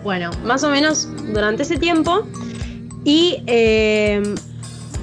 Bueno, 0.04 0.32
más 0.44 0.64
o 0.64 0.70
menos 0.70 1.08
durante 1.34 1.64
ese 1.64 1.78
tiempo. 1.78 2.24
Y 3.04 3.44
eh, 3.48 4.22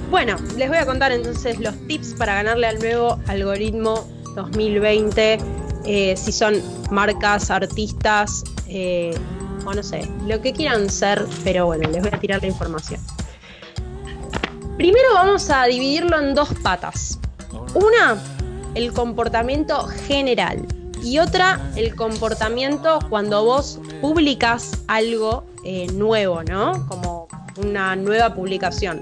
bueno, 0.09 0.35
les 0.57 0.69
voy 0.69 0.77
a 0.77 0.85
contar 0.85 1.11
entonces 1.11 1.59
los 1.59 1.75
tips 1.87 2.15
para 2.17 2.35
ganarle 2.35 2.67
al 2.67 2.79
nuevo 2.79 3.19
algoritmo 3.27 4.07
2020. 4.35 5.37
eh, 5.85 6.15
si 6.17 6.31
son 6.31 6.61
marcas, 6.91 7.49
artistas, 7.49 8.43
eh, 8.67 9.15
o 9.65 9.73
no 9.73 9.83
sé, 9.83 10.07
lo 10.27 10.41
que 10.41 10.53
quieran 10.53 10.89
ser, 10.89 11.25
pero 11.43 11.65
bueno, 11.65 11.89
les 11.89 12.01
voy 12.01 12.11
a 12.13 12.19
tirar 12.19 12.41
la 12.41 12.47
información. 12.47 12.99
Primero 14.79 15.13
vamos 15.13 15.49
a 15.49 15.65
dividirlo 15.65 16.17
en 16.17 16.33
dos 16.33 16.53
patas. 16.63 17.19
Una, 17.75 18.17
el 18.75 18.93
comportamiento 18.93 19.85
general. 20.07 20.65
Y 21.03 21.19
otra, 21.19 21.59
el 21.75 21.97
comportamiento 21.97 22.99
cuando 23.09 23.43
vos 23.43 23.77
publicas 23.99 24.79
algo 24.87 25.43
eh, 25.65 25.87
nuevo, 25.87 26.43
¿no? 26.43 26.87
Como 26.87 27.27
una 27.57 27.97
nueva 27.97 28.33
publicación. 28.33 29.01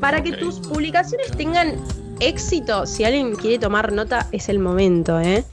Para 0.00 0.22
que 0.22 0.32
tus 0.32 0.60
publicaciones 0.60 1.30
tengan 1.30 1.76
éxito, 2.20 2.84
si 2.84 3.04
alguien 3.04 3.36
quiere 3.36 3.58
tomar 3.58 3.90
nota, 3.90 4.26
es 4.32 4.50
el 4.50 4.58
momento, 4.58 5.18
¿eh? 5.18 5.46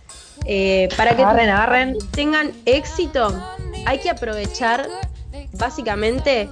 Eh, 0.44 0.90
para 0.98 1.12
que 1.12 1.24
tus 1.24 1.26
Agarren, 1.28 1.50
agarren. 1.50 1.98
tengan 2.12 2.52
éxito, 2.66 3.34
hay 3.86 4.00
que 4.00 4.10
aprovechar 4.10 4.90
básicamente 5.54 6.50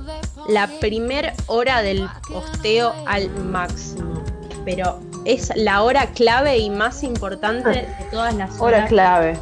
la 0.47 0.67
primer 0.79 1.33
hora 1.47 1.81
del 1.81 2.07
posteo 2.27 2.93
al 3.05 3.29
máximo. 3.29 4.23
Pero 4.65 4.99
es 5.25 5.51
la 5.55 5.81
hora 5.83 6.07
clave 6.07 6.57
y 6.57 6.69
más 6.69 7.03
importante 7.03 7.69
de 7.69 7.87
todas 8.11 8.33
las 8.35 8.59
Hora 8.59 8.77
horas. 8.77 8.89
clave. 8.89 9.37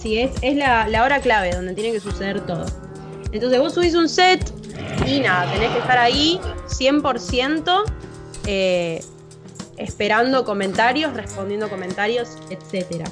Sí, 0.00 0.18
es, 0.18 0.30
es 0.42 0.56
la, 0.56 0.86
la 0.88 1.02
hora 1.04 1.20
clave 1.20 1.50
donde 1.50 1.74
tiene 1.74 1.92
que 1.92 2.00
suceder 2.00 2.40
todo. 2.46 2.66
Entonces 3.32 3.58
vos 3.58 3.74
subís 3.74 3.94
un 3.94 4.08
set 4.08 4.52
y 5.06 5.20
nada, 5.20 5.50
tenés 5.52 5.70
que 5.72 5.78
estar 5.78 5.98
ahí 5.98 6.40
100% 6.68 7.82
eh, 8.46 9.04
esperando 9.76 10.44
comentarios, 10.44 11.14
respondiendo 11.14 11.68
comentarios, 11.68 12.36
etcétera. 12.50 13.04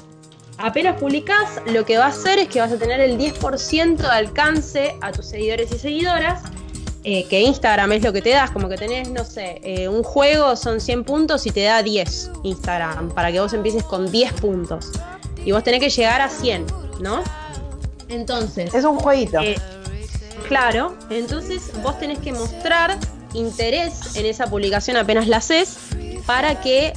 Apenas 0.57 0.99
publicás, 0.99 1.61
lo 1.67 1.85
que 1.85 1.97
va 1.97 2.05
a 2.05 2.09
hacer 2.09 2.39
es 2.39 2.47
que 2.47 2.59
vas 2.59 2.71
a 2.71 2.77
tener 2.77 2.99
el 2.99 3.17
10% 3.17 3.97
de 3.97 4.07
alcance 4.07 4.95
a 5.01 5.11
tus 5.11 5.27
seguidores 5.27 5.71
y 5.71 5.77
seguidoras, 5.77 6.41
eh, 7.09 7.23
que 7.29 7.39
Instagram 7.39 7.93
es 7.93 8.03
lo 8.03 8.11
que 8.11 8.21
te 8.21 8.31
das, 8.31 8.51
como 8.51 8.67
que 8.67 8.75
tenés, 8.75 9.09
no 9.09 9.23
sé, 9.23 9.61
eh, 9.63 9.87
un 9.87 10.03
juego 10.03 10.57
son 10.57 10.81
100 10.81 11.05
puntos 11.05 11.45
y 11.45 11.51
te 11.51 11.63
da 11.63 11.81
10 11.81 12.31
Instagram, 12.43 13.11
para 13.11 13.31
que 13.31 13.39
vos 13.39 13.53
empieces 13.53 13.83
con 13.83 14.11
10 14.11 14.33
puntos. 14.33 14.91
Y 15.45 15.53
vos 15.53 15.63
tenés 15.63 15.79
que 15.79 15.89
llegar 15.89 16.19
a 16.19 16.27
100, 16.27 16.65
¿no? 16.99 17.23
Entonces... 18.09 18.73
Es 18.75 18.83
un 18.83 18.99
jueguito. 18.99 19.39
Eh, 19.39 19.55
claro, 20.49 20.97
entonces 21.09 21.71
vos 21.81 21.97
tenés 21.97 22.19
que 22.19 22.33
mostrar 22.33 22.97
interés 23.33 24.17
en 24.17 24.25
esa 24.25 24.47
publicación 24.47 24.97
apenas 24.97 25.29
la 25.29 25.37
haces 25.37 25.77
para 26.25 26.59
que 26.59 26.91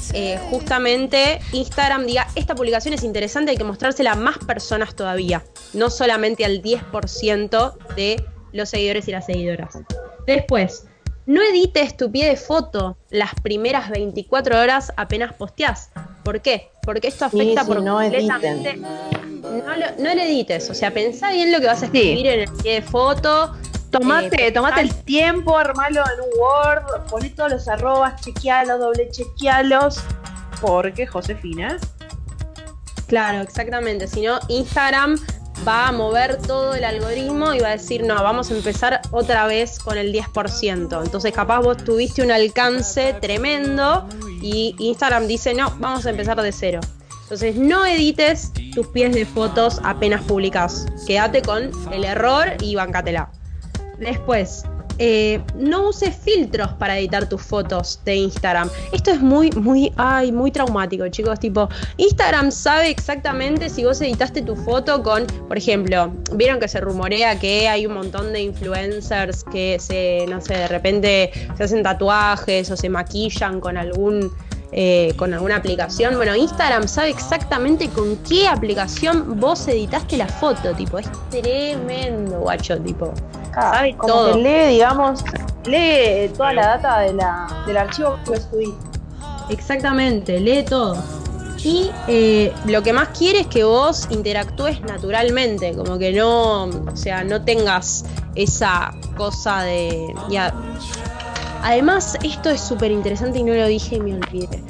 justamente 0.51 1.39
Instagram 1.53 2.05
diga, 2.05 2.27
esta 2.35 2.57
publicación 2.57 2.95
es 2.95 3.05
interesante, 3.05 3.53
hay 3.53 3.57
que 3.57 3.62
mostrársela 3.62 4.11
a 4.11 4.16
más 4.16 4.39
personas 4.39 4.97
todavía, 4.97 5.45
no 5.73 5.89
solamente 5.89 6.45
al 6.45 6.62
10% 6.62 7.95
de 7.95 8.24
los 8.53 8.69
seguidores 8.69 9.09
y 9.09 9.13
las 9.13 9.27
seguidoras. 9.27 9.79
Después, 10.27 10.87
no 11.27 11.43
edites 11.43 11.97
tu 11.97 12.11
pie 12.11 12.29
de 12.29 12.37
foto 12.37 12.97
las 13.11 13.35
primeras 13.43 13.91
24 13.91 14.59
horas 14.59 14.93
apenas 14.97 15.33
posteás, 15.35 15.91
¿Por 16.25 16.41
qué? 16.41 16.71
Porque 16.83 17.09
esto 17.09 17.25
afecta 17.25 17.63
sí, 17.63 17.67
por 17.67 17.83
no 17.83 17.97
completamente. 17.97 18.77
No 18.77 19.77
lo, 19.77 19.87
no 19.99 20.15
lo 20.15 20.21
edites, 20.23 20.69
o 20.71 20.75
sea, 20.75 20.93
pensá 20.93 21.31
bien 21.33 21.51
lo 21.51 21.61
que 21.61 21.67
vas 21.67 21.83
a 21.83 21.87
escribir 21.87 22.27
en 22.27 22.41
el 22.41 22.53
pie 22.63 22.75
de 22.75 22.83
foto. 22.83 23.55
Tomate, 23.91 24.47
Eh, 24.47 24.53
tomate 24.53 24.83
el 24.83 24.95
tiempo, 25.03 25.57
armalo 25.57 26.01
en 26.03 26.21
un 26.21 26.39
Word, 26.39 27.07
poné 27.09 27.31
todos 27.31 27.51
los 27.51 27.69
arrobas, 27.69 28.21
chequealos, 28.21 28.79
doble 28.79 29.09
chequealos. 29.11 30.03
Porque 30.61 31.07
Josefina. 31.07 31.79
Claro, 33.07 33.41
exactamente. 33.41 34.07
Si 34.07 34.23
no, 34.23 34.39
Instagram 34.49 35.17
va 35.66 35.89
a 35.89 35.93
mover 35.93 36.39
todo 36.39 36.74
el 36.74 36.85
algoritmo 36.85 37.55
y 37.55 37.61
va 37.61 37.69
a 37.69 37.73
decir, 37.73 38.03
no, 38.03 38.15
vamos 38.23 38.51
a 38.51 38.57
empezar 38.57 39.01
otra 39.11 39.47
vez 39.47 39.78
con 39.78 39.99
el 39.99 40.12
10%. 40.12 41.05
Entonces, 41.05 41.32
capaz 41.32 41.61
vos 41.61 41.77
tuviste 41.78 42.23
un 42.23 42.31
alcance 42.31 43.15
tremendo 43.20 44.07
y 44.43 44.74
Instagram 44.78 45.27
dice, 45.27 45.55
no, 45.55 45.74
vamos 45.78 46.07
a 46.07 46.11
empezar 46.11 46.41
de 46.41 46.53
cero. 46.53 46.81
Entonces, 47.23 47.57
no 47.57 47.87
edites 47.87 48.53
tus 48.74 48.89
pies 48.89 49.15
de 49.15 49.24
fotos 49.24 49.81
apenas 49.85 50.23
publicas. 50.23 50.87
Quédate 51.07 51.43
con 51.43 51.70
el 51.93 52.05
error 52.05 52.55
y 52.61 52.74
bancatela. 52.74 53.31
Después, 53.99 54.65
eh, 55.03 55.41
no 55.57 55.89
uses 55.89 56.15
filtros 56.15 56.75
para 56.75 56.99
editar 56.99 57.27
tus 57.27 57.41
fotos 57.41 58.01
de 58.05 58.17
Instagram. 58.17 58.69
Esto 58.93 59.11
es 59.11 59.21
muy, 59.23 59.51
muy, 59.53 59.91
ay, 59.97 60.31
muy 60.31 60.51
traumático, 60.51 61.09
chicos. 61.09 61.41
Tipo, 61.41 61.71
Instagram 61.97 62.53
sabe 62.53 62.91
exactamente 62.91 63.71
si 63.71 63.83
vos 63.83 63.99
editaste 64.03 64.43
tu 64.43 64.55
foto 64.55 65.03
con, 65.03 65.27
por 65.49 65.57
ejemplo, 65.57 66.13
vieron 66.35 66.61
que 66.61 66.69
se 66.69 66.81
rumorea 66.81 67.39
que 67.39 67.67
hay 67.67 67.87
un 67.87 67.95
montón 67.95 68.35
de 68.35 68.43
influencers 68.43 69.43
que 69.45 69.79
se, 69.81 70.27
no 70.29 70.43
sé, 70.43 70.53
de 70.53 70.69
repente 70.69 71.31
se 71.57 71.65
hacen 71.65 71.83
tatuajes 71.83 72.71
o 72.71 72.77
se 72.77 72.91
maquillan 72.91 73.59
con 73.59 73.79
algún 73.79 74.31
eh, 74.73 75.15
con 75.17 75.35
alguna 75.35 75.57
aplicación. 75.57 76.17
Bueno, 76.17 76.37
Instagram 76.37 76.87
sabe 76.87 77.11
exactamente 77.11 77.89
con 77.89 78.17
qué 78.19 78.47
aplicación 78.47 79.41
vos 79.41 79.67
editaste 79.67 80.17
la 80.17 80.29
foto, 80.29 80.73
tipo, 80.75 80.99
es 80.99 81.09
tremendo, 81.31 82.41
guacho, 82.41 82.79
tipo. 82.81 83.13
sabe 83.55 83.97
como 83.97 84.13
todo. 84.13 84.33
que 84.35 84.39
lee, 84.43 84.73
digamos, 84.75 85.25
lee 85.65 86.31
toda 86.37 86.53
la 86.53 86.67
data 86.67 87.01
de 87.01 87.15
la, 87.15 87.65
del 87.67 87.77
archivo 87.77 88.17
que 88.25 88.31
vos 88.31 88.49
subís. 88.51 88.75
Exactamente, 89.49 90.39
lee 90.39 90.65
todo. 90.65 90.97
Y 91.63 91.91
eh, 92.09 92.53
lo 92.67 92.83
que 92.83 92.93
más 92.93 93.09
quiere 93.09 93.41
es 93.41 93.47
que 93.47 93.65
vos 93.65 94.07
interactúes 94.11 94.81
naturalmente, 94.81 95.75
como 95.75 95.99
que 95.99 96.13
no, 96.13 96.65
o 96.65 96.97
sea, 96.97 97.23
no 97.23 97.43
tengas 97.43 98.05
esa 98.35 98.95
cosa 99.17 99.63
de... 99.63 100.15
Ya. 100.31 100.55
Además, 101.62 102.16
esto 102.23 102.51
es 102.51 102.61
súper 102.61 102.91
interesante 102.91 103.39
y 103.39 103.43
no 103.43 103.55
lo 103.55 103.66
dije 103.66 103.97
y 103.97 104.01
me 104.01 104.15
olvidé. 104.15 104.62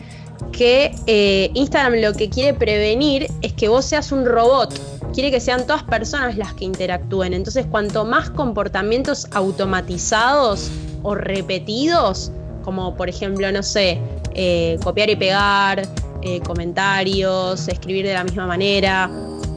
Que 0.53 0.95
eh, 1.07 1.51
Instagram 1.55 2.01
lo 2.01 2.13
que 2.13 2.29
quiere 2.29 2.55
prevenir 2.55 3.29
es 3.43 3.53
que 3.53 3.69
vos 3.69 3.85
seas 3.85 4.13
un 4.13 4.25
robot. 4.25 4.79
Quiere 5.13 5.31
que 5.31 5.41
sean 5.41 5.67
todas 5.67 5.83
personas 5.85 6.37
las 6.37 6.55
que 6.55 6.65
interactúen. 6.65 7.33
Entonces, 7.35 7.67
cuanto 7.71 8.05
más 8.05 8.31
comportamientos 8.31 9.27
automatizados 9.33 10.71
o 11.03 11.15
repetidos, 11.15 12.33
como 12.65 12.95
por 12.97 13.09
ejemplo, 13.09 13.51
no 13.53 13.63
sé, 13.63 13.99
eh, 14.35 14.79
copiar 14.83 15.11
y 15.11 15.17
pegar, 15.17 15.83
eh, 16.23 16.41
comentarios, 16.41 17.69
escribir 17.69 18.07
de 18.07 18.15
la 18.15 18.25
misma 18.25 18.47
manera, 18.47 19.11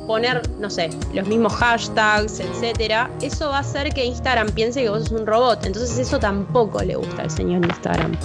poner, 0.08 0.42
no 0.60 0.70
sé, 0.70 0.90
los 1.14 1.28
mismos 1.28 1.54
hashtags, 1.54 2.40
etcétera, 2.40 3.10
eso 3.22 3.50
va 3.50 3.58
a 3.58 3.60
hacer 3.60 3.94
que 3.94 4.06
Instagram 4.06 4.50
piense 4.52 4.82
que 4.84 4.90
vos 4.90 5.04
sos 5.04 5.12
un 5.20 5.26
robot. 5.26 5.66
Entonces 5.66 5.98
eso 5.98 6.20
tampoco 6.20 6.82
le 6.82 6.96
gusta 6.96 7.24
al 7.24 7.32
señor 7.32 7.66
Instagram. 7.66 8.18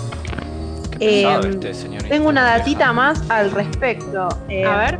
¿Qué 0.98 1.22
Eh, 1.22 1.40
este 1.48 1.74
señor? 1.74 2.02
Tengo 2.04 2.28
una 2.28 2.44
datita 2.44 2.92
más 2.92 3.20
al 3.30 3.50
respecto. 3.50 4.28
Eh, 4.48 4.64
A 4.64 4.76
ver. 4.78 4.98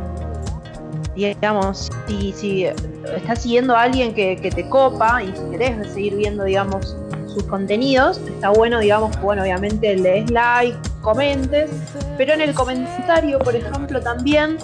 Digamos, 1.15 1.89
si, 2.07 2.31
si 2.31 2.63
estás 2.63 3.41
siguiendo 3.41 3.75
a 3.75 3.81
alguien 3.81 4.13
que, 4.13 4.37
que 4.37 4.51
te 4.51 4.69
copa 4.69 5.21
y 5.21 5.33
si 5.35 5.51
querés 5.51 5.91
seguir 5.91 6.15
viendo, 6.15 6.45
digamos, 6.45 6.95
sus 7.27 7.43
contenidos, 7.43 8.19
está 8.19 8.49
bueno, 8.49 8.79
digamos, 8.79 9.15
que, 9.17 9.23
bueno, 9.23 9.41
obviamente 9.41 9.97
le 9.97 10.21
des 10.21 10.31
like, 10.31 10.77
comentes, 11.01 11.69
pero 12.17 12.33
en 12.33 12.41
el 12.41 12.53
comentario, 12.53 13.37
por 13.39 13.55
ejemplo, 13.55 13.99
también, 14.01 14.57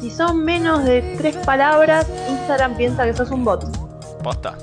si 0.00 0.10
son 0.10 0.44
menos 0.44 0.84
de 0.84 1.02
tres 1.18 1.36
palabras, 1.36 2.06
Instagram 2.28 2.76
piensa 2.76 3.04
que 3.04 3.14
sos 3.14 3.30
un 3.30 3.44
bot. 3.44 3.64
Posta. 4.22 4.54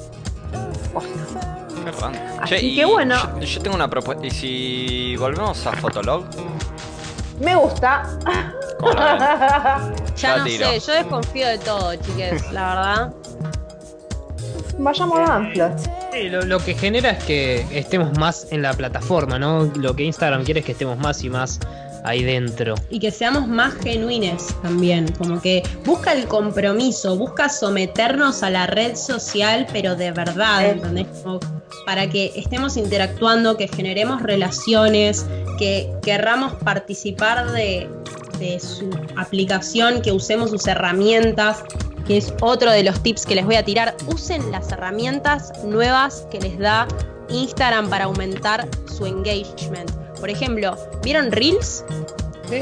Qué 1.83 1.91
random. 1.91 2.21
Así 2.41 2.55
Che, 2.55 2.61
y 2.65 2.75
que 2.75 2.85
bueno. 2.85 3.15
Yo, 3.39 3.45
yo 3.45 3.61
tengo 3.61 3.75
una 3.75 3.89
propuesta. 3.89 4.25
¿Y 4.25 4.31
si 4.31 5.15
volvemos 5.17 5.65
a 5.65 5.71
Fotolog? 5.73 6.25
Me 7.39 7.55
gusta. 7.55 8.03
Ya 10.17 10.37
no 10.37 10.43
tiro. 10.45 10.67
sé, 10.71 10.79
yo 10.79 10.93
desconfío 10.93 11.47
de 11.47 11.57
todo, 11.59 11.95
chiques, 11.95 12.51
la 12.51 12.69
verdad. 12.69 13.13
Vayamos 14.79 15.19
a 15.19 15.23
Danflor. 15.23 15.71
Sí, 16.11 16.29
lo, 16.29 16.41
lo 16.43 16.59
que 16.59 16.73
genera 16.75 17.11
es 17.11 17.23
que 17.23 17.65
estemos 17.71 18.17
más 18.17 18.47
en 18.51 18.61
la 18.63 18.73
plataforma, 18.73 19.37
¿no? 19.37 19.65
Lo 19.75 19.95
que 19.95 20.03
Instagram 20.03 20.43
quiere 20.43 20.59
es 20.61 20.65
que 20.65 20.71
estemos 20.73 20.97
más 20.97 21.23
y 21.23 21.29
más 21.29 21.59
ahí 22.07 22.23
dentro. 22.23 22.75
Y 22.89 22.99
que 22.99 23.11
seamos 23.11 23.47
más 23.47 23.73
genuines 23.75 24.47
también, 24.61 25.11
como 25.17 25.41
que 25.41 25.63
busca 25.85 26.13
el 26.13 26.25
compromiso, 26.27 27.17
busca 27.17 27.49
someternos 27.49 28.43
a 28.43 28.49
la 28.49 28.65
red 28.67 28.95
social, 28.95 29.67
pero 29.71 29.95
de 29.95 30.11
verdad, 30.11 30.69
¿entendés? 30.69 31.07
Como 31.23 31.39
para 31.85 32.09
que 32.09 32.31
estemos 32.35 32.77
interactuando, 32.77 33.57
que 33.57 33.67
generemos 33.67 34.21
relaciones, 34.21 35.25
que 35.59 35.91
querramos 36.01 36.53
participar 36.55 37.51
de, 37.51 37.89
de 38.39 38.59
su 38.59 38.89
aplicación, 39.17 40.01
que 40.01 40.11
usemos 40.11 40.51
sus 40.51 40.65
herramientas, 40.67 41.63
que 42.07 42.17
es 42.17 42.33
otro 42.41 42.71
de 42.71 42.83
los 42.83 43.01
tips 43.03 43.25
que 43.25 43.35
les 43.35 43.45
voy 43.45 43.55
a 43.55 43.65
tirar. 43.65 43.95
Usen 44.07 44.49
las 44.51 44.71
herramientas 44.71 45.51
nuevas 45.65 46.25
que 46.31 46.39
les 46.39 46.57
da 46.57 46.87
Instagram 47.29 47.89
para 47.89 48.05
aumentar 48.05 48.67
su 48.97 49.05
engagement. 49.05 50.06
Por 50.19 50.29
ejemplo, 50.29 50.75
¿vieron 51.03 51.31
Reels? 51.31 51.83
Sí. 52.49 52.61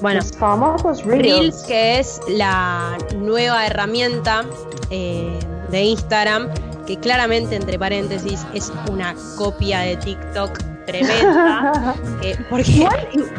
Bueno, 0.00 0.20
Los 0.20 0.32
famosos 0.32 1.04
Reels, 1.04 1.22
Reels. 1.40 1.62
que 1.64 1.98
es 1.98 2.20
la 2.28 2.96
nueva 3.16 3.66
herramienta 3.66 4.44
eh, 4.90 5.38
de 5.70 5.82
Instagram, 5.82 6.48
que 6.86 6.98
claramente, 6.98 7.56
entre 7.56 7.78
paréntesis, 7.78 8.46
es 8.54 8.72
una 8.90 9.14
copia 9.36 9.80
de 9.80 9.96
TikTok 9.96 10.58
tremenda. 10.86 11.94
que- 12.22 12.36
porque 12.48 12.86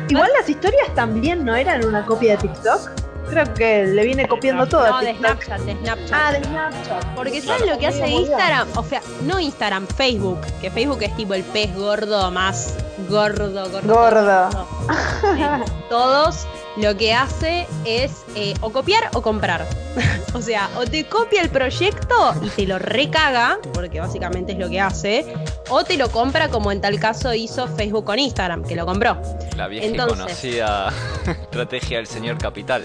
igual 0.10 0.30
las 0.38 0.50
historias 0.50 0.94
también 0.96 1.46
no 1.46 1.56
eran 1.56 1.86
una 1.86 2.06
copia 2.06 2.32
de 2.32 2.38
TikTok. 2.50 2.92
Creo 3.30 3.54
que 3.54 3.86
le 3.86 4.04
viene 4.04 4.28
copiando 4.28 4.68
todo 4.68 4.88
no, 4.90 5.00
de. 5.02 5.16
Snapchat, 5.16 5.60
de 5.62 5.74
Snapchat. 5.74 6.12
Ah, 6.14 6.32
de 6.32 6.44
Snapchat. 6.44 7.16
Porque 7.16 7.42
Claro. 7.42 7.60
¿sabes 7.60 7.74
lo 7.74 7.80
que 7.80 7.88
hace 7.88 8.04
bien. 8.06 8.22
Instagram? 8.22 8.68
O 8.76 8.84
sea, 8.84 9.02
no 9.24 9.40
Instagram, 9.40 9.88
Facebook. 9.88 10.40
Que 10.62 10.70
Facebook 10.72 11.02
es 11.02 11.16
tipo 11.18 11.34
el 11.34 11.44
pez 11.44 11.74
gordo 11.76 12.30
más 12.32 12.76
gordo, 13.10 13.52
gordo. 13.70 13.82
Gordo. 13.94 14.68
Eh, 15.38 15.66
Todos 15.90 16.46
lo 16.78 16.98
que 16.98 17.14
hace 17.14 17.68
es 17.86 18.24
eh, 18.36 18.54
o 18.62 18.72
copiar 18.72 19.10
o 19.14 19.22
comprar. 19.22 19.66
o 20.34 20.42
sea, 20.42 20.70
o 20.78 20.86
te 20.86 21.06
copia 21.06 21.42
el 21.42 21.50
proyecto 21.50 22.34
y 22.42 22.50
te 22.50 22.68
lo 22.68 22.80
recaga, 22.80 23.60
porque 23.74 24.00
básicamente 24.00 24.54
es 24.54 24.58
lo 24.58 24.70
que 24.70 24.82
hace, 24.82 25.26
o 25.70 25.84
te 25.84 25.98
lo 25.98 26.10
compra 26.10 26.50
como 26.50 26.72
en 26.72 26.82
tal 26.82 27.00
caso 27.00 27.34
hizo 27.34 27.68
Facebook 27.68 28.06
con 28.06 28.20
Instagram, 28.20 28.64
que 28.64 28.76
lo 28.76 28.86
compró. 28.86 29.22
La 29.56 29.68
vieja 29.68 29.88
y 29.88 29.98
conocida 29.98 30.92
estrategia 31.26 31.98
del 31.98 32.08
señor 32.08 32.38
Capital. 32.38 32.84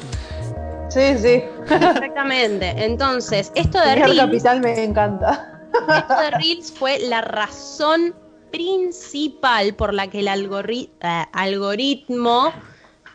Sí, 0.88 1.16
sí. 1.18 1.42
Exactamente. 1.62 2.74
Entonces, 2.76 3.52
esto 3.54 3.78
de 3.78 3.94
Señor 3.94 4.08
Reels, 4.08 4.20
Capital 4.20 4.60
me 4.60 4.84
encanta. 4.84 5.60
esto 5.72 6.20
de 6.20 6.30
Reels 6.32 6.72
fue 6.72 6.98
la 6.98 7.20
razón 7.20 8.14
principal 8.50 9.74
por 9.74 9.94
la 9.94 10.08
que 10.08 10.20
el 10.20 10.28
eh, 10.28 10.88
algoritmo 11.32 12.52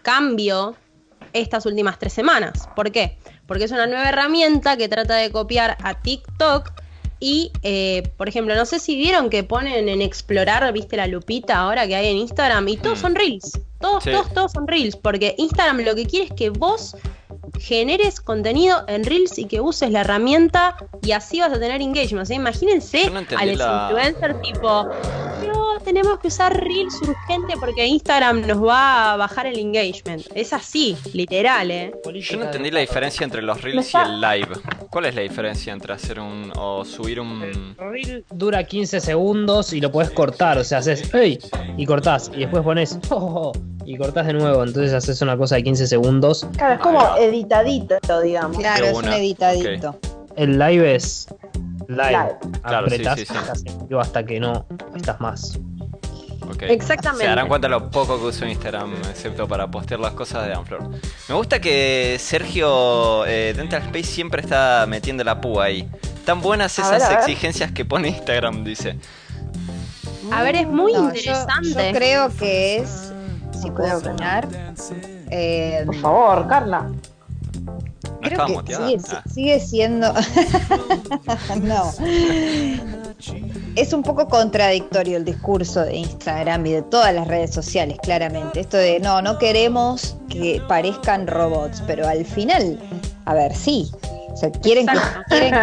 cambió 0.06 0.76
estas 1.34 1.66
últimas 1.66 1.98
tres 1.98 2.14
semanas. 2.14 2.70
¿Por 2.76 2.92
qué? 2.92 3.18
Porque 3.48 3.64
es 3.64 3.72
una 3.72 3.88
nueva 3.88 4.08
herramienta 4.08 4.78
que 4.78 4.88
trata 4.88 5.16
de 5.16 5.32
copiar 5.32 5.78
a 5.84 6.00
TikTok 6.00 6.72
y, 7.20 7.52
eh, 7.64 8.04
por 8.18 8.30
ejemplo, 8.30 8.54
no 8.56 8.66
sé 8.66 8.78
si 8.78 8.96
vieron 8.96 9.32
que 9.32 9.44
ponen 9.44 9.90
en 9.90 10.02
explorar, 10.04 10.72
viste 10.74 10.96
la 10.96 11.08
lupita 11.08 11.58
ahora 11.58 11.88
que 11.88 11.96
hay 11.96 12.08
en 12.08 12.18
Instagram 12.18 12.68
y 12.68 12.78
todos 12.78 13.00
son 13.00 13.16
reels. 13.16 13.60
Todos, 13.80 14.04
Sí. 14.04 14.12
todos, 14.12 14.32
todos 14.34 14.52
son 14.52 14.68
reels. 14.68 14.96
Porque 14.96 15.34
Instagram 15.40 15.80
lo 15.80 15.96
que 15.96 16.06
quiere 16.06 16.26
es 16.28 16.34
que 16.34 16.52
vos 16.52 16.96
generes 17.60 18.20
contenido 18.22 18.84
en 18.88 19.04
Reels 19.04 19.38
y 19.38 19.46
que 19.46 19.62
uses 19.62 19.92
la 19.92 20.02
herramienta 20.02 20.76
y 21.02 21.12
así 21.12 21.40
vas 21.40 21.52
a 21.54 21.60
tener 21.60 21.82
engagement. 21.82 22.24
O 22.24 22.26
sea, 22.26 22.36
imagínense 22.36 23.10
no 23.10 23.20
a 23.38 23.46
los 23.46 23.58
la- 23.58 23.88
influencers 23.90 24.42
tipo, 24.42 24.90
no, 25.48 25.80
tenemos 25.84 26.20
que 26.20 26.28
usar 26.30 26.54
Reels 26.64 27.00
urgente 27.02 27.54
porque 27.60 27.86
Instagram 27.86 28.42
nos 28.48 28.64
va 28.64 29.14
a 29.14 29.18
bajar 29.18 29.46
el 29.48 29.60
engagement. 29.60 30.26
Es 30.34 30.54
así, 30.54 30.98
literal, 31.14 31.70
¿eh? 31.72 31.94
Yo 32.22 32.38
no 32.38 32.46
entendí 32.46 32.72
la 32.72 32.80
diferencia 32.80 33.24
entre 33.24 33.42
los 33.42 33.62
reels 33.62 33.94
y 33.94 33.98
el 33.98 34.20
live. 34.22 34.48
¿Cuál 34.90 35.06
es 35.06 35.16
la 35.16 35.22
diferencia 35.22 35.74
entre 35.74 35.94
hacer 35.94 36.20
un 36.20 36.52
o 36.56 36.84
subir 36.86 37.20
un 37.20 37.76
Reel 37.78 38.26
dura 38.32 38.64
15 38.64 39.00
segundos 39.02 39.74
y 39.74 39.82
lo 39.82 39.92
puedes 39.92 40.12
cortar, 40.12 40.58
o 40.58 40.64
sea, 40.64 40.80
haces 40.80 41.14
¡Ey! 41.14 41.38
y 41.78 41.86
cortás 41.86 42.32
y 42.34 42.40
después 42.40 42.64
pones 42.64 42.98
¡Oh! 43.10 43.52
Y 43.86 43.98
cortás 43.98 44.26
de 44.28 44.34
nuevo, 44.34 44.64
entonces 44.64 44.94
haces 44.94 45.22
una 45.22 45.38
cosa 45.38 45.56
de 45.56 45.64
15 45.64 45.88
segundos. 45.88 46.48
Claro, 46.58 46.74
es 46.76 46.80
como 46.80 47.16
editadito, 47.18 47.98
digamos. 48.22 48.58
Claro, 48.58 48.86
es 48.86 48.94
un 48.96 49.08
editadito. 49.08 50.00
El 50.36 50.58
live 50.60 50.96
es 50.96 51.28
live. 51.88 51.98
Live. 52.12 52.36
Claro, 52.64 52.86
Apretás 52.86 53.20
sí, 53.20 53.26
sí. 53.26 53.96
hasta 54.00 54.26
que 54.26 54.40
no 54.40 54.66
estás 54.96 55.20
más. 55.22 55.60
Exactamente. 56.62 57.24
Se 57.24 57.30
darán 57.30 57.48
cuenta 57.48 57.68
lo 57.68 57.90
poco 57.90 58.20
que 58.20 58.26
uso 58.26 58.46
Instagram, 58.46 58.94
excepto 59.10 59.48
para 59.48 59.70
postear 59.70 60.00
las 60.00 60.12
cosas 60.14 60.46
de 60.48 60.54
Anflor. 60.54 60.90
Me 61.28 61.36
gusta 61.36 61.60
que 61.60 62.18
Sergio 62.20 63.26
eh, 63.26 63.54
Dental 63.56 63.82
Space 63.84 64.04
siempre 64.04 64.42
está 64.42 64.86
metiendo 64.88 65.24
la 65.24 65.42
púa 65.42 65.66
ahí. 65.66 65.90
Tan 66.24 66.42
buenas 66.42 66.78
A 66.78 66.82
esas 66.84 66.92
ver, 66.92 67.04
a 67.04 67.10
ver. 67.10 67.20
exigencias 67.20 67.72
que 67.72 67.84
pone 67.86 68.10
Instagram, 68.10 68.64
dice. 68.64 68.98
A 70.32 70.44
ver, 70.44 70.56
es 70.56 70.68
muy 70.68 70.92
No, 70.94 71.00
yo- 71.00 71.06
interesante. 71.16 71.92
Yo, 71.92 71.98
creo 71.98 72.30
que 72.38 72.78
es, 72.78 73.05
si 73.66 73.72
puedo 73.72 73.98
opinar, 73.98 74.48
eh, 75.32 75.84
Por 75.86 75.96
favor, 75.96 76.48
Carla. 76.48 76.92
¿No 78.22 78.22
creo 78.22 78.64
que 78.64 78.76
sigue, 78.76 78.98
Ah. 79.12 79.24
sigue 79.32 79.60
siendo... 79.60 80.14
no. 81.62 81.92
Es 83.76 83.94
un 83.94 84.04
poco 84.04 84.28
contradictorio 84.28 85.18
el 85.18 85.26
discurso 85.26 85.82
de 85.82 85.96
Instagram 85.98 86.66
y 86.66 86.72
de 86.74 86.82
todas 86.84 87.14
las 87.14 87.28
redes 87.28 87.54
sociales, 87.54 87.98
claramente. 88.02 88.60
Esto 88.62 88.78
de, 88.78 89.00
no, 89.00 89.22
no 89.22 89.38
queremos 89.38 90.18
que 90.30 90.62
parezcan 90.68 91.28
robots, 91.28 91.84
pero 91.86 92.08
al 92.08 92.26
final, 92.26 92.80
a 93.26 93.34
ver, 93.34 93.54
sí. 93.56 93.92
O 94.36 94.38
sea, 94.38 94.52
quieren 94.52 94.86
que, 94.86 94.98
quieren, 95.30 95.54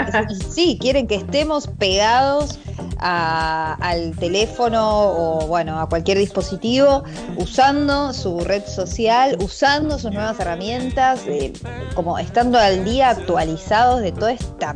sí, 0.51 0.79
quieren 0.81 1.07
que 1.07 1.17
estemos 1.17 1.67
pegados 1.69 2.59
a- 2.99 3.75
al 3.81 4.13
teléfono 4.17 4.81
o 4.83 5.47
bueno, 5.47 5.79
a 5.79 5.87
cualquier 5.91 6.17
dispositivo, 6.17 7.05
usando 7.37 8.15
su 8.15 8.41
red 8.41 8.65
social, 8.67 9.37
usando 9.43 9.99
sus 9.99 10.11
nuevas 10.11 10.41
herramientas, 10.41 11.21
eh, 11.27 11.53
como 11.95 12.19
estando 12.19 12.59
al 12.59 12.83
día 12.85 13.11
actualizados 13.11 14.01
de 14.01 14.13
toda 14.13 14.33
esta 14.33 14.75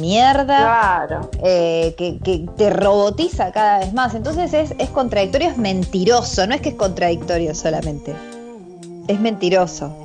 mierda 0.00 0.58
Claro. 1.06 1.30
eh, 1.44 1.94
que, 1.96 2.18
que 2.18 2.46
te 2.56 2.68
robotiza 2.70 3.52
cada 3.52 3.78
vez 3.78 3.92
más. 3.92 4.14
Entonces 4.16 4.52
es, 4.52 4.74
es 4.78 4.90
contradictorio, 4.90 5.48
es 5.50 5.56
mentiroso, 5.56 6.46
no 6.48 6.54
es 6.56 6.60
que 6.60 6.70
es 6.70 6.74
contradictorio 6.74 7.54
solamente. 7.54 8.12
Es 9.06 9.20
mentiroso. 9.20 10.03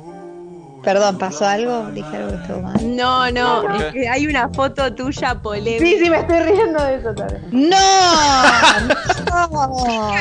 Perdón, 0.82 1.18
¿pasó 1.18 1.46
algo? 1.46 1.86
Dije 1.92 2.16
algo 2.16 2.30
que 2.30 2.36
estuvo 2.36 2.62
mal. 2.62 2.96
No, 2.96 3.30
no, 3.30 3.76
es 3.78 3.92
que 3.92 4.08
hay 4.08 4.26
una 4.26 4.48
foto 4.48 4.92
tuya 4.94 5.34
polémica. 5.34 5.84
Sí, 5.84 5.98
sí, 6.02 6.08
me 6.10 6.20
estoy 6.20 6.40
riendo 6.40 6.82
de 6.82 6.94
eso 6.96 7.14
también. 7.14 7.70
¡No! 7.70 7.76
¡No! 9.50 10.14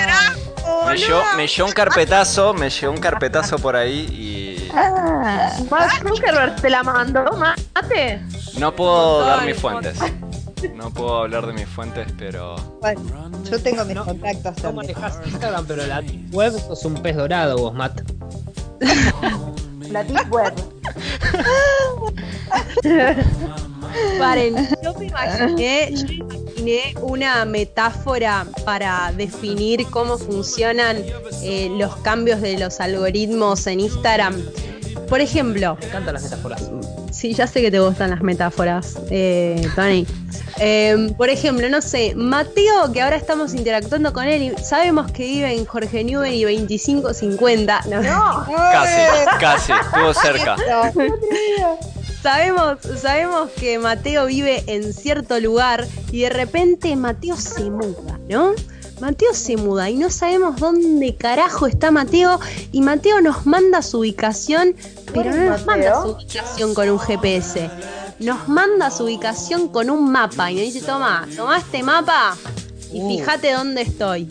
Me 0.88 0.98
llevó, 0.98 1.22
me 1.38 1.48
llevó 1.48 1.68
un 1.68 1.74
carpetazo, 1.74 2.54
me 2.54 2.70
llevó 2.70 2.94
un 2.94 3.00
carpetazo 3.00 3.58
por 3.58 3.76
ahí 3.76 4.00
y 4.12 4.70
Ah, 4.74 5.52
Mark 5.72 5.92
Zuckerberg 6.08 6.56
te 6.62 6.70
la 6.70 6.84
mandó, 6.84 7.24
mate. 7.38 8.22
no 8.60 8.76
puedo 8.76 9.26
dar 9.26 9.46
mis 9.46 9.58
fuentes. 9.60 9.98
No 10.76 10.92
puedo 10.92 11.20
hablar 11.20 11.48
de 11.48 11.54
mis 11.54 11.68
fuentes, 11.68 12.08
pero 12.18 12.56
bueno, 12.82 13.02
yo 13.50 13.60
tengo 13.64 13.84
mis 13.86 13.96
No, 13.96 14.06
contactos 14.06 14.44
No 14.58 14.62
también. 14.74 14.76
manejas 14.76 15.20
Instagram, 15.26 15.66
pero 15.66 15.88
la 15.88 16.04
web 16.32 16.52
sos 16.60 16.84
un 16.86 16.96
pez 17.02 17.16
dorado 17.16 17.58
vos, 17.58 17.74
Matt. 17.74 18.02
La 19.92 20.04
Deep 20.04 20.32
Web. 20.32 20.54
Paren, 24.20 24.56
yo 24.84 24.94
me 24.94 25.06
imaginé, 25.06 25.92
yo 25.96 26.06
me 26.08 26.14
imaginé 26.14 26.94
una 27.02 27.46
metáfora 27.46 28.46
para 28.66 29.12
definir 29.16 29.86
cómo 29.88 30.18
funcionan 30.18 30.98
eh, 31.44 31.70
los 31.78 31.96
cambios 31.98 32.42
de 32.42 32.58
los 32.60 32.80
algoritmos 32.80 33.66
en 33.68 33.80
Instagram. 33.82 34.36
Por 35.08 35.22
ejemplo, 35.22 35.78
Me 35.80 35.88
encantan 35.88 36.14
las 36.14 36.24
metáforas. 36.24 36.70
Sí, 37.20 37.34
ya 37.34 37.48
sé 37.48 37.60
que 37.60 37.70
te 37.70 37.82
gustan 37.82 38.12
las 38.12 38.22
metáforas, 38.22 38.96
eh, 39.10 39.62
Tony. 39.76 40.08
Eh, 40.58 41.14
por 41.18 41.28
ejemplo, 41.28 41.68
no 41.68 41.82
sé, 41.82 42.14
Mateo, 42.16 42.94
que 42.94 43.02
ahora 43.02 43.18
estamos 43.18 43.54
interactuando 43.54 44.14
con 44.14 44.24
él 44.24 44.42
y 44.42 44.64
sabemos 44.64 45.12
que 45.12 45.24
vive 45.24 45.54
en 45.54 45.66
Jorge 45.66 46.06
Newben 46.06 46.34
y 46.34 46.44
2550. 46.46 47.82
No, 47.90 48.02
No. 48.02 48.46
casi, 48.48 49.38
casi, 49.42 49.72
estuvo 49.74 50.14
cerca. 50.14 50.56
Sabemos, 52.24 52.78
sabemos 53.02 53.50
que 53.52 53.80
Mateo 53.80 54.26
vive 54.26 54.64
en 54.68 54.94
cierto 54.94 55.40
lugar 55.40 55.86
y 56.12 56.22
de 56.22 56.30
repente 56.30 56.94
Mateo 56.98 57.38
se 57.38 57.70
muda, 57.70 58.20
¿no? 58.30 58.52
Mateo 59.00 59.34
se 59.34 59.56
muda 59.58 59.90
y 59.90 59.96
no 59.96 60.10
sabemos 60.10 60.58
dónde 60.58 61.16
carajo 61.16 61.68
está 61.68 61.92
Mateo 61.92 62.40
y 62.72 62.82
Mateo 62.82 63.22
nos 63.22 63.46
manda 63.46 63.82
su 63.82 64.00
ubicación, 64.00 64.76
pero 65.14 65.34
no 65.34 65.52
nos 65.52 65.66
manda 65.66 66.02
su 66.02 66.10
ubicación 66.10 66.74
con 66.74 66.90
un 66.90 67.00
GPS. 67.00 67.70
Nos 68.20 68.48
manda 68.50 68.92
su 68.92 69.06
ubicación 69.06 69.70
con 69.70 69.90
un 69.90 70.12
mapa 70.12 70.52
y 70.52 70.56
nos 70.56 70.66
dice, 70.66 70.82
toma, 70.82 71.28
toma 71.36 71.58
este 71.58 71.82
mapa 71.84 72.36
y 72.92 73.02
fíjate 73.02 73.54
dónde 73.54 73.82
estoy. 73.84 74.28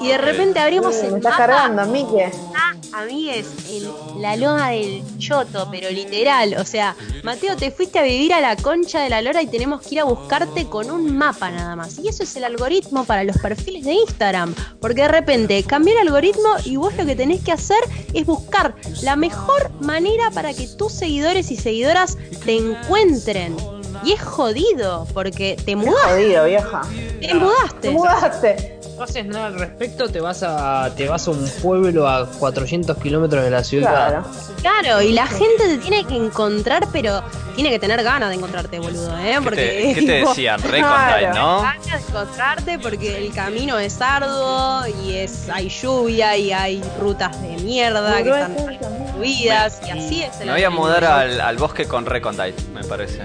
Y 0.00 0.08
de 0.08 0.18
repente 0.18 0.58
abrimos 0.60 0.94
Uh, 0.96 1.04
el 1.06 1.12
me 1.12 1.18
estás 1.18 1.32
mapa 1.32 1.46
cargando, 1.46 1.86
Mike. 1.86 2.24
está, 2.24 2.76
amigues, 2.92 3.46
en 3.68 4.22
la 4.22 4.36
loma 4.36 4.70
del 4.70 5.02
choto, 5.18 5.68
pero 5.70 5.90
literal. 5.90 6.54
O 6.58 6.64
sea, 6.64 6.94
Mateo, 7.22 7.56
te 7.56 7.70
fuiste 7.70 7.98
a 7.98 8.02
vivir 8.02 8.32
a 8.32 8.40
la 8.40 8.56
concha 8.56 9.00
de 9.00 9.10
la 9.10 9.22
lora 9.22 9.42
y 9.42 9.46
tenemos 9.46 9.82
que 9.82 9.96
ir 9.96 10.00
a 10.00 10.04
buscarte 10.04 10.66
con 10.66 10.90
un 10.90 11.16
mapa 11.16 11.50
nada 11.50 11.76
más. 11.76 11.98
Y 11.98 12.08
eso 12.08 12.22
es 12.22 12.36
el 12.36 12.44
algoritmo 12.44 13.04
para 13.04 13.24
los 13.24 13.36
perfiles 13.38 13.84
de 13.84 13.92
Instagram. 13.94 14.54
Porque 14.80 15.02
de 15.02 15.08
repente 15.08 15.62
cambia 15.64 15.94
el 15.94 16.08
algoritmo 16.08 16.48
y 16.64 16.76
vos 16.76 16.94
lo 16.96 17.06
que 17.06 17.16
tenés 17.16 17.42
que 17.42 17.52
hacer 17.52 17.80
es 18.12 18.26
buscar 18.26 18.74
la 19.02 19.16
mejor 19.16 19.70
manera 19.80 20.30
para 20.30 20.54
que 20.54 20.66
tus 20.68 20.92
seguidores 20.92 21.50
y 21.50 21.56
seguidoras 21.56 22.16
te 22.44 22.56
encuentren. 22.56 23.56
Y 24.04 24.12
es 24.12 24.22
jodido, 24.22 25.06
porque 25.12 25.56
te 25.64 25.76
mudaste. 25.76 26.10
Jodido, 26.10 26.44
vieja. 26.44 26.82
Te 27.20 27.34
mudaste. 27.34 27.80
Te 27.80 27.90
mudaste. 27.90 28.80
No 28.96 29.04
haces 29.04 29.24
nada 29.24 29.46
al 29.46 29.58
respecto, 29.58 30.10
te 30.10 30.20
vas 30.20 30.42
a 30.42 30.90
te 30.94 31.08
vas 31.08 31.26
a 31.26 31.30
un 31.30 31.50
pueblo 31.62 32.06
a 32.06 32.26
400 32.26 32.98
kilómetros 32.98 33.42
de 33.42 33.50
la 33.50 33.64
ciudad. 33.64 33.90
Claro. 33.90 34.24
Claro, 34.60 35.00
y 35.00 35.12
la 35.12 35.26
gente 35.26 35.68
te 35.68 35.78
tiene 35.78 36.04
que 36.04 36.16
encontrar, 36.16 36.86
pero 36.92 37.22
tiene 37.54 37.70
que 37.70 37.78
tener 37.78 38.02
ganas 38.02 38.28
de 38.28 38.34
encontrarte, 38.34 38.78
boludo, 38.78 39.16
¿eh? 39.18 39.36
¿Qué 39.36 39.40
Porque 39.42 39.92
te, 39.94 40.00
qué 40.00 40.06
te 40.06 40.12
decían? 40.26 40.60
Recondite, 40.60 41.28
¿no? 41.34 41.62
ganas 41.62 41.86
de 41.86 42.08
encontrarte 42.08 42.78
porque 42.78 43.16
el 43.26 43.32
camino 43.32 43.78
es 43.78 44.02
arduo 44.02 44.82
y 45.02 45.14
es 45.16 45.48
hay 45.48 45.70
lluvia 45.70 46.36
y 46.36 46.52
hay 46.52 46.82
rutas 47.00 47.40
de 47.40 47.56
mierda 47.56 48.22
que 48.22 48.28
están 48.28 48.54
destruidas 48.54 49.80
y 49.86 49.90
así 49.90 50.22
es 50.22 50.40
el 50.40 50.46
Me 50.48 50.52
voy 50.52 50.64
a 50.64 50.70
mudar 50.70 51.04
al, 51.06 51.40
al 51.40 51.56
bosque 51.56 51.86
con 51.88 52.04
Recondite, 52.04 52.62
me 52.74 52.84
parece. 52.84 53.22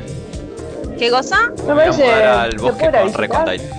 ¿Qué 0.97 1.09
cosa? 1.09 1.51
Me 1.67 1.73
Me 1.73 1.73
voy 1.73 1.83
a 1.83 2.49
parece. 3.31 3.69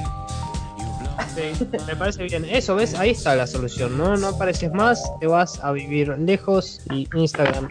me 1.86 1.96
parece 1.96 2.24
bien. 2.24 2.44
Eso, 2.44 2.74
¿ves? 2.76 2.94
Ahí 2.94 3.10
está 3.10 3.34
la 3.34 3.46
solución, 3.46 3.96
¿no? 3.96 4.16
No 4.16 4.28
apareces 4.28 4.72
más, 4.72 5.02
te 5.20 5.26
vas 5.26 5.60
a 5.62 5.72
vivir 5.72 6.08
lejos 6.18 6.80
y 6.90 7.08
Instagram. 7.14 7.68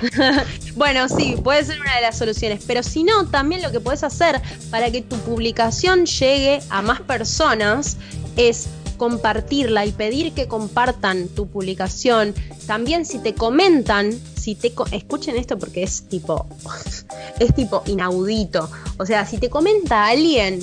Bueno, 0.76 1.08
sí, 1.08 1.36
puede 1.42 1.64
ser 1.64 1.80
una 1.80 1.96
de 1.96 2.02
las 2.02 2.16
soluciones, 2.16 2.62
pero 2.64 2.84
si 2.84 3.02
no, 3.02 3.26
también 3.26 3.62
lo 3.62 3.72
que 3.72 3.80
puedes 3.80 4.04
hacer 4.04 4.40
para 4.70 4.92
que 4.92 5.02
tu 5.02 5.16
publicación 5.18 6.06
llegue 6.06 6.60
a 6.70 6.82
más 6.82 7.00
personas 7.00 7.96
es 8.36 8.68
compartirla 8.98 9.86
y 9.86 9.92
pedir 9.92 10.32
que 10.34 10.46
compartan 10.46 11.28
tu 11.28 11.46
publicación. 11.46 12.34
También 12.66 13.06
si 13.06 13.18
te 13.18 13.34
comentan, 13.34 14.12
si 14.12 14.54
te 14.54 14.74
escuchen 14.92 15.36
esto 15.36 15.58
porque 15.58 15.82
es 15.82 16.02
tipo 16.02 16.46
es 17.38 17.54
tipo 17.54 17.82
inaudito. 17.86 18.68
O 18.98 19.06
sea, 19.06 19.24
si 19.24 19.38
te 19.38 19.48
comenta 19.48 20.06
alguien, 20.06 20.60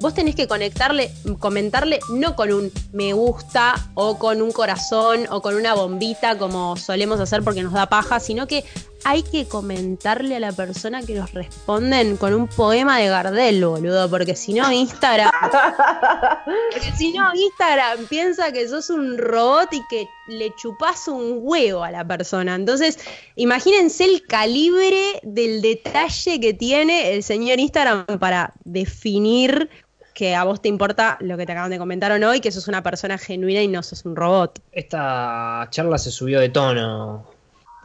vos 0.00 0.14
tenés 0.14 0.34
que 0.34 0.46
conectarle, 0.46 1.10
comentarle 1.38 2.00
no 2.12 2.36
con 2.36 2.52
un 2.52 2.72
me 2.92 3.12
gusta 3.12 3.74
o 3.94 4.18
con 4.18 4.42
un 4.42 4.52
corazón 4.52 5.26
o 5.30 5.42
con 5.42 5.54
una 5.54 5.74
bombita 5.74 6.38
como 6.38 6.76
solemos 6.76 7.20
hacer 7.20 7.42
porque 7.42 7.62
nos 7.62 7.72
da 7.72 7.88
paja, 7.88 8.20
sino 8.20 8.46
que 8.46 8.64
hay 9.04 9.22
que 9.22 9.46
comentarle 9.46 10.36
a 10.36 10.40
la 10.40 10.52
persona 10.52 11.02
que 11.02 11.14
nos 11.14 11.32
responden 11.32 12.16
con 12.16 12.34
un 12.34 12.48
poema 12.48 12.98
de 12.98 13.08
Gardel, 13.08 13.64
boludo, 13.64 14.10
porque 14.10 14.34
si 14.34 14.52
no 14.52 14.70
Instagram, 14.70 15.30
si 16.96 17.12
no 17.12 17.32
Instagram 17.34 18.06
piensa 18.06 18.52
que 18.52 18.68
sos 18.68 18.90
un 18.90 19.18
robot 19.18 19.72
y 19.72 19.82
que 19.88 20.06
le 20.28 20.54
chupás 20.56 21.08
un 21.08 21.38
huevo 21.42 21.84
a 21.84 21.90
la 21.90 22.06
persona. 22.06 22.54
Entonces, 22.54 22.98
imagínense 23.36 24.04
el 24.04 24.26
calibre 24.26 25.20
del 25.22 25.62
detalle 25.62 26.40
que 26.40 26.54
tiene 26.54 27.14
el 27.14 27.22
señor 27.22 27.58
Instagram 27.58 28.04
para 28.18 28.52
definir 28.64 29.70
que 30.18 30.34
a 30.34 30.42
vos 30.42 30.60
te 30.60 30.68
importa 30.68 31.16
lo 31.20 31.36
que 31.36 31.46
te 31.46 31.52
acaban 31.52 31.70
de 31.70 31.78
comentar 31.78 32.10
o 32.10 32.18
no 32.18 32.34
y 32.34 32.40
que 32.40 32.50
sos 32.50 32.66
una 32.66 32.82
persona 32.82 33.18
genuina 33.18 33.62
y 33.62 33.68
no 33.68 33.84
sos 33.84 34.04
un 34.04 34.16
robot. 34.16 34.60
Esta 34.72 35.68
charla 35.70 35.96
se 35.96 36.10
subió 36.10 36.40
de 36.40 36.48
tono. 36.48 37.37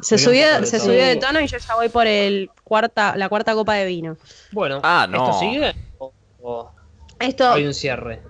Se 0.04 0.18
Subió 0.18 0.46
se 0.66 0.78
tono. 0.80 0.84
subió 0.92 1.06
de 1.06 1.16
tono 1.16 1.40
y 1.42 1.48
yo 1.48 1.58
ya 1.58 1.76
voy 1.76 1.90
por 1.90 2.06
el 2.08 2.50
cuarta, 2.64 3.16
la 3.16 3.30
cuarta 3.30 3.54
copa 3.54 3.74
de 3.76 3.86
vino. 3.86 4.18
Bueno, 4.52 4.80
Ah, 4.84 5.08
no. 5.10 5.26
¿esto 5.26 5.40
sigue? 5.40 5.76
¿O, 5.98 6.12
o 6.42 6.72
Esto, 7.20 7.52
hay 7.52 7.66
un 7.66 7.74
cierre? 7.74 8.22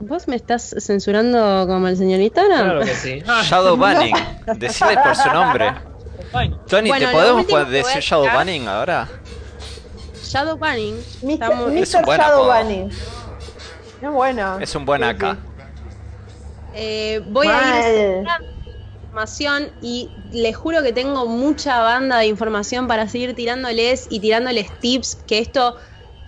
¿Vos 0.00 0.28
me 0.28 0.36
estás 0.36 0.74
censurando 0.78 1.66
como 1.66 1.88
el 1.88 1.96
señor 1.96 2.20
Instagram? 2.20 2.60
Claro 2.64 2.80
que 2.80 2.94
sí. 2.94 3.20
Shadow 3.44 3.76
Banning. 3.76 4.14
Decirle 4.56 4.96
por 5.02 5.16
su 5.16 5.28
nombre. 5.30 5.72
Tony, 6.68 6.88
Bueno, 6.90 7.06
¿te 7.08 7.12
podemos 7.44 7.70
decir 7.70 8.02
Shadow 8.02 8.26
Banning 8.26 8.68
ahora? 8.68 9.08
Shadow 10.24 10.56
Banning. 10.58 10.94
Mr. 11.22 11.30
estamos- 11.32 11.72
Es 11.72 11.94
un 11.94 12.00
Mr. 12.00 12.04
buen 12.06 12.20
Shadow. 12.20 12.44
Bunny. 12.52 12.88
Es 14.02 14.10
bueno. 14.10 14.58
Es 14.60 14.74
un 14.74 14.84
buen 14.84 15.02
Sí, 15.02 15.08
acá. 15.08 15.36
Eh, 16.74 17.20
voy 17.26 17.46
a 17.48 17.90
ir. 18.20 18.26
Información 19.08 19.72
y 19.80 20.10
les 20.32 20.54
juro 20.54 20.82
que 20.82 20.92
tengo 20.92 21.24
mucha 21.26 21.80
banda 21.80 22.18
de 22.18 22.26
información 22.26 22.86
para 22.86 23.08
seguir 23.08 23.34
tirándoles 23.34 24.06
y 24.10 24.20
tirándoles 24.20 24.70
tips, 24.80 25.22
que 25.26 25.38
esto 25.38 25.76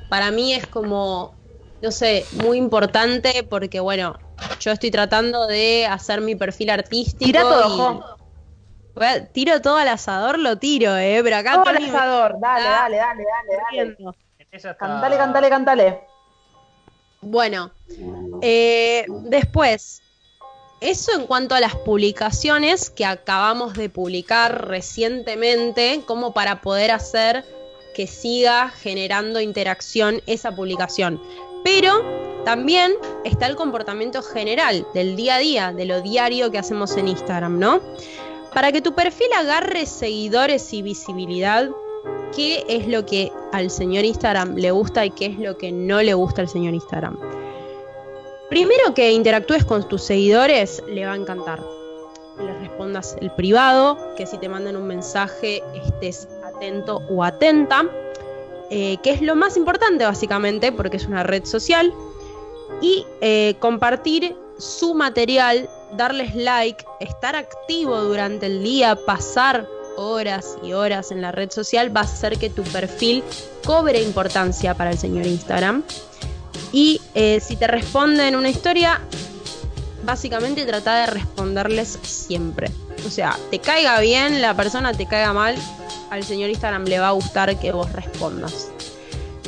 para 0.09 0.31
mí 0.31 0.55
es 0.55 0.67
como, 0.67 1.37
no 1.83 1.91
sé, 1.91 2.27
muy 2.33 2.57
importante 2.57 3.47
porque 3.51 3.81
bueno, 3.81 4.19
yo 4.61 4.73
estoy 4.73 4.91
tratando 4.91 5.47
de 5.47 5.87
hacer 5.91 6.23
mi 6.23 6.37
perfil 6.37 6.71
artístico. 6.71 7.27
Tira 7.27 7.43
todo, 7.43 7.67
y- 7.69 7.77
Jo. 7.77 8.17
Voy 8.95 9.07
a- 9.07 9.27
tiro 9.27 9.61
todo 9.61 9.77
al 9.77 9.89
asador, 9.89 10.39
lo 10.39 10.57
tiro, 10.57 10.97
eh, 10.97 11.21
pero 11.23 11.37
acá 11.37 11.53
Todo 11.53 11.65
Tony 11.65 11.85
el 11.85 11.93
me 11.93 11.99
asador. 11.99 12.41
Dale, 12.41 12.65
dale, 12.65 12.97
dale, 12.97 13.25
dale, 13.27 13.97
dale. 14.57 14.77
Cantale, 14.79 15.17
cantale, 15.19 15.49
cantale. 15.51 16.01
Bueno, 17.21 17.73
eh, 18.41 19.05
después, 19.25 20.03
eso 20.81 21.13
en 21.15 21.27
cuanto 21.27 21.55
a 21.55 21.61
las 21.61 21.75
publicaciones 21.77 22.91
que 22.91 23.05
acabamos 23.05 23.75
de 23.75 23.89
publicar 23.91 24.69
recientemente, 24.69 26.03
como 26.07 26.33
para 26.33 26.61
poder 26.63 26.91
hacer 26.91 27.45
que 27.95 28.07
siga 28.07 28.71
generando 28.71 29.41
interacción 29.41 30.23
esa 30.27 30.55
publicación. 30.55 31.21
Pero 31.65 32.03
también 32.45 32.93
está 33.25 33.47
el 33.47 33.57
comportamiento 33.57 34.23
general 34.23 34.87
del 34.95 35.17
día 35.17 35.35
a 35.35 35.39
día, 35.39 35.73
de 35.73 35.85
lo 35.85 36.01
diario 36.01 36.51
que 36.51 36.59
hacemos 36.59 36.97
en 36.97 37.09
Instagram, 37.09 37.59
¿no? 37.59 37.81
Para 38.55 38.73
que 38.73 38.81
tu 38.81 38.95
perfil 38.95 39.29
agarre 39.37 39.85
seguidores 39.87 40.73
y 40.73 40.83
visibilidad, 40.83 41.69
qué 42.35 42.65
es 42.69 42.89
lo 42.89 43.05
que 43.05 43.31
al 43.53 43.71
señor 43.71 44.05
Instagram 44.05 44.57
le 44.57 44.71
gusta 44.71 45.05
y 45.05 45.11
qué 45.11 45.27
es 45.27 45.39
lo 45.39 45.59
que 45.59 45.73
no 45.73 46.03
le 46.03 46.15
gusta 46.15 46.41
al 46.41 46.49
señor 46.49 46.75
Instagram. 46.75 47.19
Primero 48.51 48.95
que 48.95 49.13
interactúes 49.13 49.65
con 49.65 49.89
tus 49.89 50.03
seguidores, 50.03 50.83
le 50.89 51.07
va 51.07 51.13
a 51.13 51.17
encantar. 51.17 51.63
Les 52.45 52.59
respondas 52.59 53.17
el 53.21 53.31
privado, 53.31 53.97
que 54.17 54.27
si 54.27 54.39
te 54.39 54.49
mandan 54.49 54.75
un 54.75 54.89
mensaje 54.89 55.63
estés 55.87 56.27
atento 56.45 57.01
o 57.09 57.23
atenta, 57.23 57.87
eh, 58.71 58.97
que 59.05 59.11
es 59.13 59.23
lo 59.23 59.37
más 59.37 59.57
importante 59.57 60.05
básicamente 60.05 60.73
porque 60.73 60.97
es 60.97 61.07
una 61.07 61.23
red 61.23 61.45
social, 61.45 61.95
y 62.81 63.07
eh, 63.21 63.55
compartir 63.61 64.37
su 64.59 64.95
material, 64.95 65.71
darles 65.97 66.35
like, 66.35 66.85
estar 66.99 67.37
activo 67.37 68.01
durante 68.01 68.47
el 68.47 68.65
día, 68.65 68.99
pasar 69.07 69.65
horas 69.97 70.57
y 70.63 70.73
horas 70.73 71.13
en 71.13 71.23
la 71.23 71.31
red 71.31 71.51
social 71.51 71.95
va 71.95 72.01
a 72.01 72.05
hacer 72.05 72.37
que 72.37 72.51
tu 72.51 72.65
perfil 72.65 73.23
cobre 73.65 74.03
importancia 74.03 74.75
para 74.75 74.91
el 74.91 74.99
señor 74.99 75.27
Instagram. 75.27 75.85
Y 76.73 77.01
eh, 77.15 77.41
si 77.41 77.57
te 77.57 77.67
responden 77.67 78.37
una 78.37 78.49
historia, 78.49 79.01
básicamente 80.05 80.65
trata 80.65 81.01
de 81.01 81.07
responderles 81.07 81.99
siempre. 82.03 82.71
O 83.07 83.11
sea, 83.11 83.37
te 83.51 83.59
caiga 83.59 83.99
bien 84.01 84.41
la 84.41 84.55
persona, 84.55 84.93
te 84.93 85.07
caiga 85.07 85.33
mal, 85.33 85.57
al 86.11 86.25
señor 86.25 86.51
Instagram 86.51 86.85
le 86.85 86.99
va 86.99 87.09
a 87.09 87.13
gustar 87.13 87.59
que 87.59 87.73
vos 87.73 87.93
respondas. 87.93 88.69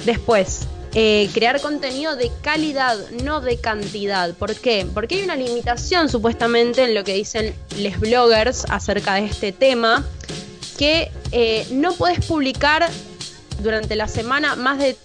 Después, 0.05 0.67
eh, 0.95 1.31
crear 1.33 1.59
contenido 1.61 2.17
de 2.17 2.31
calidad, 2.43 2.99
no 3.23 3.41
de 3.41 3.59
cantidad. 3.59 4.35
¿Por 4.35 4.55
qué? 4.55 4.87
Porque 4.93 5.17
hay 5.17 5.23
una 5.23 5.37
limitación 5.37 6.11
supuestamente 6.11 6.85
en 6.85 6.95
lo 6.95 7.03
que 7.03 7.15
dicen 7.15 7.55
los 7.79 7.99
bloggers 7.99 8.67
acerca 8.69 9.15
de 9.15 9.25
este 9.25 9.53
tema, 9.53 10.05
que 10.77 11.11
eh, 11.31 11.67
no 11.71 11.95
puedes 11.95 12.25
publicar 12.27 12.89
durante 13.63 13.97
la 13.97 14.07
semana 14.09 14.55
más 14.55 14.79
de... 14.79 14.97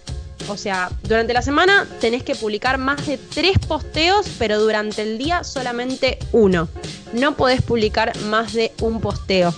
O 0.48 0.58
sea, 0.58 0.90
durante 1.04 1.34
la 1.34 1.42
semana 1.42 1.88
tenés 2.00 2.24
que 2.24 2.36
publicar 2.36 2.78
más 2.78 3.06
de 3.06 3.18
tres 3.18 3.58
posteos, 3.60 4.28
pero 4.40 4.60
durante 4.60 5.02
el 5.02 5.18
día 5.18 5.44
solamente 5.44 6.20
uno. 6.32 6.70
No 7.14 7.36
podés 7.36 7.62
publicar 7.62 8.16
más 8.26 8.54
de 8.54 8.72
un 8.82 9.02
posteo. 9.02 9.54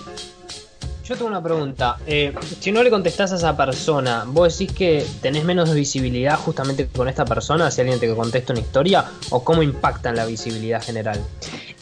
Yo 1.09 1.15
tengo 1.15 1.27
una 1.27 1.41
pregunta. 1.41 1.97
Eh, 2.05 2.35
si 2.59 2.71
no 2.71 2.83
le 2.83 2.91
contestás 2.91 3.31
a 3.31 3.37
esa 3.37 3.57
persona, 3.57 4.25
¿vos 4.27 4.55
decís 4.55 4.77
que 4.77 5.03
tenés 5.23 5.43
menos 5.43 5.73
visibilidad 5.73 6.37
justamente 6.37 6.85
con 6.85 7.09
esta 7.09 7.25
persona 7.25 7.71
si 7.71 7.81
alguien 7.81 7.99
te 7.99 8.13
contesta 8.13 8.53
una 8.53 8.59
historia? 8.59 9.05
¿O 9.31 9.43
cómo 9.43 9.63
impacta 9.63 10.09
en 10.09 10.17
la 10.17 10.27
visibilidad 10.27 10.83
general? 10.83 11.19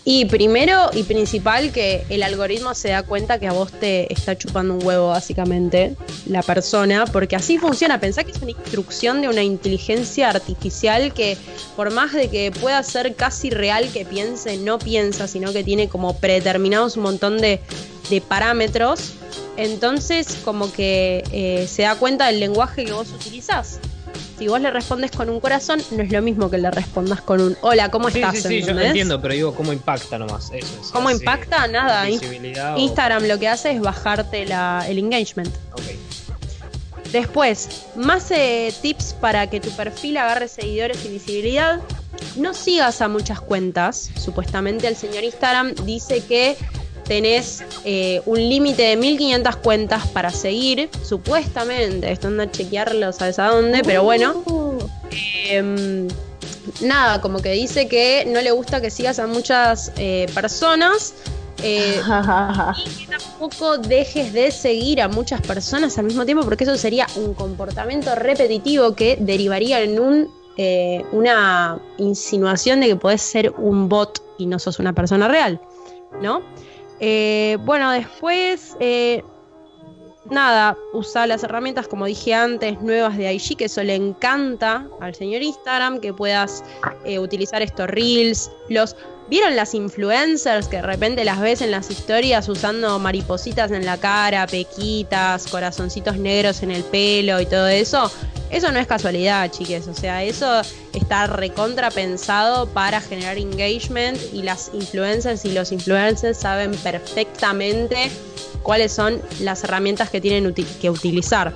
Y 0.06 0.24
primero 0.24 0.90
y 0.94 1.04
principal 1.04 1.74
que 1.74 2.06
el 2.08 2.24
algoritmo 2.24 2.74
se 2.74 2.88
da 2.88 3.04
cuenta 3.04 3.38
que 3.38 3.48
a 3.48 3.52
vos 3.52 3.74
te 3.74 4.14
está 4.14 4.38
chupando 4.38 4.76
un 4.76 4.86
huevo 4.86 5.10
básicamente 5.10 5.98
la 6.26 6.42
persona, 6.42 7.04
porque 7.06 7.36
así 7.36 7.58
funciona. 7.58 8.00
Pensá 8.00 8.24
que 8.24 8.32
es 8.32 8.42
una 8.42 8.52
instrucción 8.52 9.20
de 9.20 9.28
una 9.28 9.44
inteligencia 9.44 10.30
artificial 10.30 11.14
que 11.14 11.38
por 11.76 11.92
más 11.92 12.14
de 12.14 12.30
que 12.30 12.54
pueda 12.54 12.82
ser 12.84 13.16
casi 13.16 13.50
real 13.50 13.90
que 13.92 14.06
piense, 14.06 14.56
no 14.56 14.80
piensa, 14.80 15.28
sino 15.28 15.52
que 15.52 15.66
tiene 15.66 15.90
como 15.90 16.18
predeterminados 16.18 16.96
un 16.96 17.04
montón 17.04 17.40
de, 17.40 17.60
de 18.10 18.22
parámetros. 18.22 19.14
Entonces 19.58 20.38
como 20.46 20.72
que 20.72 21.24
eh, 21.32 21.68
se 21.68 21.84
da 21.84 21.96
cuenta 21.96 22.28
del 22.28 22.40
lenguaje 22.40 22.86
que 22.86 22.94
vos 22.94 23.10
utilizás. 23.10 23.80
Si 24.38 24.48
vos 24.48 24.62
le 24.62 24.70
respondes 24.70 25.10
con 25.10 25.30
un 25.32 25.40
corazón, 25.40 25.82
no 25.90 26.04
es 26.04 26.12
lo 26.12 26.22
mismo 26.22 26.52
que 26.52 26.60
le 26.60 26.70
respondas 26.70 27.22
con 27.22 27.42
un 27.42 27.58
hola, 27.62 27.90
¿cómo 27.90 28.12
Sí, 28.12 28.20
estás? 28.20 28.36
sí, 28.36 28.42
sí, 28.44 28.50
yo 28.50 28.58
¿entendés? 28.60 28.88
entiendo, 28.90 29.20
pero 29.20 29.34
digo, 29.34 29.56
¿cómo 29.56 29.74
impacta 29.74 30.20
nomás? 30.20 30.52
Eso 30.54 30.68
es, 30.80 30.88
¿Cómo 30.92 31.10
impacta? 31.10 31.68
Nada. 31.68 32.04
O- 32.06 32.78
Instagram 32.78 33.24
lo 33.24 33.40
que 33.40 33.48
hace 33.48 33.72
es 33.72 33.82
bajarte 33.82 34.46
la- 34.46 34.86
el 34.88 35.00
engagement. 35.00 35.50
Ok. 35.74 35.82
Después, 37.12 37.70
más 37.96 38.30
eh, 38.32 38.74
tips 38.82 39.14
para 39.20 39.50
que 39.50 39.60
tu 39.60 39.70
perfil 39.72 40.18
agarre 40.18 40.48
seguidores 40.48 41.04
y 41.06 41.10
visibilidad. 41.10 41.80
No 42.36 42.54
sigas 42.54 43.02
a 43.02 43.08
muchas 43.08 43.40
cuentas. 43.40 44.10
Supuestamente 44.20 44.88
el 44.88 44.96
señor 44.96 45.24
Instagram 45.24 45.74
dice 45.86 46.22
que 46.26 46.58
tenés 47.08 47.64
eh, 47.86 48.22
un 48.26 48.38
límite 48.38 48.84
de 48.84 48.98
1500 48.98 49.56
cuentas 49.58 50.08
para 50.08 50.30
seguir. 50.30 50.90
Supuestamente, 51.04 52.12
esto 52.12 52.28
anda 52.28 52.46
a 52.46 52.52
chequearlo, 52.52 53.12
sabes 53.14 53.40
a 53.40 53.48
dónde, 53.48 53.82
pero 53.84 54.04
bueno. 54.04 54.44
Em, 55.50 56.08
nada, 56.82 57.22
como 57.22 57.40
que 57.40 57.52
dice 57.52 57.88
que 57.88 58.26
no 58.28 58.42
le 58.42 58.52
gusta 58.52 58.82
que 58.82 58.90
sigas 58.90 59.20
a 59.20 59.28
muchas 59.28 59.92
eh, 59.98 60.28
personas. 60.34 61.14
Eh, 61.64 62.00
y 62.86 63.06
que 63.06 63.18
tampoco 63.18 63.80
dejes 63.80 64.32
de 64.32 64.52
seguir 64.52 65.02
a 65.02 65.08
muchas 65.08 65.42
personas 65.42 65.98
al 65.98 66.06
mismo 66.06 66.26
tiempo, 66.26 66.44
porque 66.44 66.66
eso 66.66 66.78
sería 66.78 67.08
un 67.16 67.34
comportamiento 67.34 68.14
repetitivo 68.16 68.94
que 68.94 69.18
derivaría 69.20 69.82
en 69.82 70.00
un, 70.00 70.30
eh, 70.58 71.04
una 71.12 71.80
insinuación 71.98 72.82
de 72.82 72.88
que 72.88 72.96
podés 72.96 73.22
ser 73.22 73.54
un 73.58 73.90
bot 73.90 74.22
y 74.38 74.46
no 74.46 74.60
sos 74.60 74.78
una 74.78 74.94
persona 74.94 75.28
real, 75.28 75.60
¿no? 76.22 76.44
Eh, 77.00 77.58
bueno, 77.62 77.92
después, 77.92 78.76
eh, 78.80 79.24
nada, 80.30 80.78
usa 80.94 81.28
las 81.28 81.44
herramientas, 81.44 81.88
como 81.88 82.06
dije 82.06 82.34
antes, 82.34 82.82
nuevas 82.82 83.18
de 83.18 83.32
IG, 83.34 83.58
que 83.58 83.66
eso 83.66 83.84
le 83.84 83.96
encanta 83.96 84.88
al 85.00 85.14
señor 85.16 85.42
Instagram, 85.44 86.00
que 86.00 86.14
puedas 86.14 86.64
eh, 87.06 87.20
utilizar 87.20 87.62
estos 87.62 87.88
reels, 87.88 88.52
los... 88.70 88.96
¿Vieron 89.30 89.58
las 89.58 89.74
influencers 89.74 90.70
que 90.70 90.78
de 90.78 90.84
repente 90.84 91.26
las 91.26 91.42
ves 91.42 91.62
en 91.62 91.70
las 91.70 91.92
historias 91.92 92.48
usando 92.48 92.98
maripositas 92.98 93.72
en 93.72 93.86
la 93.86 93.98
cara, 93.98 94.48
pequitas, 94.48 95.48
corazoncitos 95.48 96.18
negros 96.18 96.64
en 96.64 96.72
el 96.72 96.84
pelo 96.86 97.42
y 97.42 97.46
todo 97.46 97.68
eso? 97.68 98.10
Eso 98.50 98.72
no 98.72 98.80
es 98.80 98.88
casualidad, 98.88 99.52
chiques. 99.52 99.90
O 99.90 99.94
sea, 99.94 100.24
eso 100.24 100.62
está 100.94 101.28
recontra 101.28 101.92
pensado 101.92 102.68
para 102.70 103.02
generar 103.02 103.38
engagement 103.38 104.18
y 104.32 104.44
las 104.44 104.72
influencers 104.74 105.44
y 105.44 105.52
los 105.52 105.74
influencers 105.74 106.38
saben 106.38 106.72
perfectamente 106.76 108.10
cuáles 108.64 108.94
son 108.94 109.22
las 109.42 109.62
herramientas 109.66 110.10
que 110.10 110.22
tienen 110.22 110.54
que 110.54 110.90
utilizar. 110.90 111.54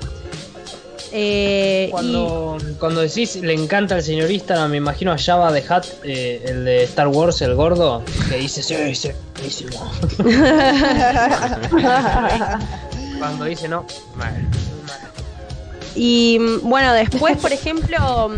Eh, 1.13 1.87
y- 1.87 1.91
Cuando, 1.91 2.57
cuando 2.79 3.01
decís 3.01 3.35
le 3.35 3.53
encanta 3.53 3.97
el 3.97 4.03
señor 4.03 4.31
Instagram, 4.31 4.71
me 4.71 4.77
imagino 4.77 5.11
a 5.11 5.17
Java 5.17 5.51
de 5.51 5.63
Hat, 5.67 5.85
eh, 6.03 6.41
el 6.47 6.63
de 6.65 6.83
Star 6.83 7.07
Wars, 7.09 7.41
el 7.41 7.53
gordo, 7.55 8.01
que 8.29 8.37
dice, 8.37 8.63
sí, 8.63 8.75
sí, 8.95 9.09
buenísimo. 9.35 9.91
Cuando 13.19 13.45
dice 13.45 13.67
no, 13.67 13.85
mal. 14.15 14.33
Y 15.95 16.37
bueno, 16.63 16.93
después, 16.93 17.37
por 17.37 17.51
ejemplo, 17.51 18.31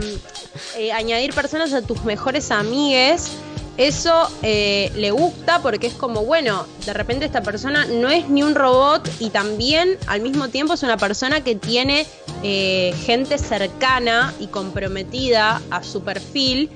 eh, 0.77 0.91
añadir 0.91 1.33
personas 1.33 1.71
a 1.73 1.81
tus 1.83 2.03
mejores 2.03 2.49
amigues, 2.51 3.31
eso 3.77 4.29
eh, 4.43 4.91
le 4.95 5.09
gusta 5.11 5.61
porque 5.61 5.87
es 5.87 5.93
como, 5.93 6.23
bueno, 6.25 6.67
de 6.85 6.93
repente 6.93 7.25
esta 7.25 7.41
persona 7.41 7.85
no 7.85 8.09
es 8.09 8.29
ni 8.29 8.43
un 8.43 8.53
robot 8.53 9.09
y 9.19 9.29
también 9.29 9.97
al 10.05 10.21
mismo 10.21 10.49
tiempo 10.49 10.73
es 10.73 10.83
una 10.83 10.97
persona 10.97 11.41
que 11.41 11.55
tiene 11.55 12.05
eh, 12.43 12.93
gente 13.03 13.37
cercana 13.39 14.33
y 14.39 14.47
comprometida 14.47 15.61
a 15.71 15.83
su 15.83 16.03
perfil 16.03 16.69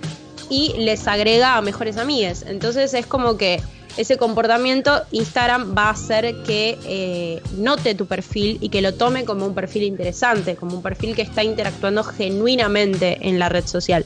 y 0.49 0.73
les 0.77 1.07
agrega 1.07 1.55
a 1.55 1.61
mejores 1.61 1.97
amigues. 1.97 2.43
Entonces 2.47 2.93
es 2.95 3.05
como 3.05 3.37
que 3.37 3.61
ese 3.97 4.17
comportamiento 4.17 5.03
Instagram 5.11 5.75
va 5.75 5.85
a 5.85 5.89
hacer 5.91 6.43
que 6.43 6.77
eh, 6.85 7.41
note 7.57 7.95
tu 7.95 8.05
perfil 8.05 8.57
y 8.61 8.69
que 8.69 8.81
lo 8.81 8.93
tome 8.93 9.25
como 9.25 9.45
un 9.45 9.53
perfil 9.53 9.83
interesante, 9.83 10.55
como 10.55 10.77
un 10.77 10.83
perfil 10.83 11.15
que 11.15 11.23
está 11.23 11.43
interactuando 11.43 12.03
genuinamente 12.03 13.17
en 13.27 13.39
la 13.39 13.49
red 13.49 13.65
social. 13.65 14.05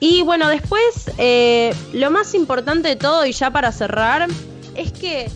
Y 0.00 0.22
bueno, 0.22 0.48
después 0.48 1.10
eh, 1.18 1.74
lo 1.92 2.10
más 2.10 2.34
importante 2.34 2.88
de 2.88 2.96
todo 2.96 3.26
y 3.26 3.32
ya 3.32 3.50
para 3.50 3.72
cerrar 3.72 4.28
es 4.76 4.92
que 4.92 5.28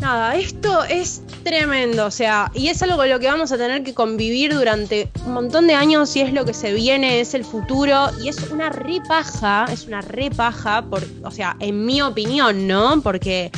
nada, 0.00 0.36
esto 0.36 0.84
es 0.84 1.22
tremendo, 1.42 2.06
o 2.06 2.10
sea, 2.10 2.50
y 2.54 2.68
es 2.68 2.82
algo 2.82 2.96
con 2.96 3.08
lo 3.08 3.18
que 3.18 3.26
vamos 3.26 3.52
a 3.52 3.58
tener 3.58 3.82
que 3.82 3.94
convivir 3.94 4.54
durante 4.54 5.10
un 5.26 5.32
montón 5.32 5.66
de 5.66 5.74
años 5.74 6.14
y 6.16 6.20
es 6.20 6.32
lo 6.32 6.44
que 6.44 6.54
se 6.54 6.72
viene, 6.72 7.20
es 7.20 7.34
el 7.34 7.44
futuro 7.44 8.10
y 8.22 8.28
es 8.28 8.50
una 8.50 8.70
repaja, 8.70 9.66
es 9.70 9.86
una 9.86 10.00
repaja, 10.00 10.82
por, 10.82 11.02
o 11.22 11.30
sea, 11.30 11.56
en 11.58 11.84
mi 11.84 12.00
opinión, 12.00 12.66
¿no? 12.66 13.00
Porque 13.02 13.50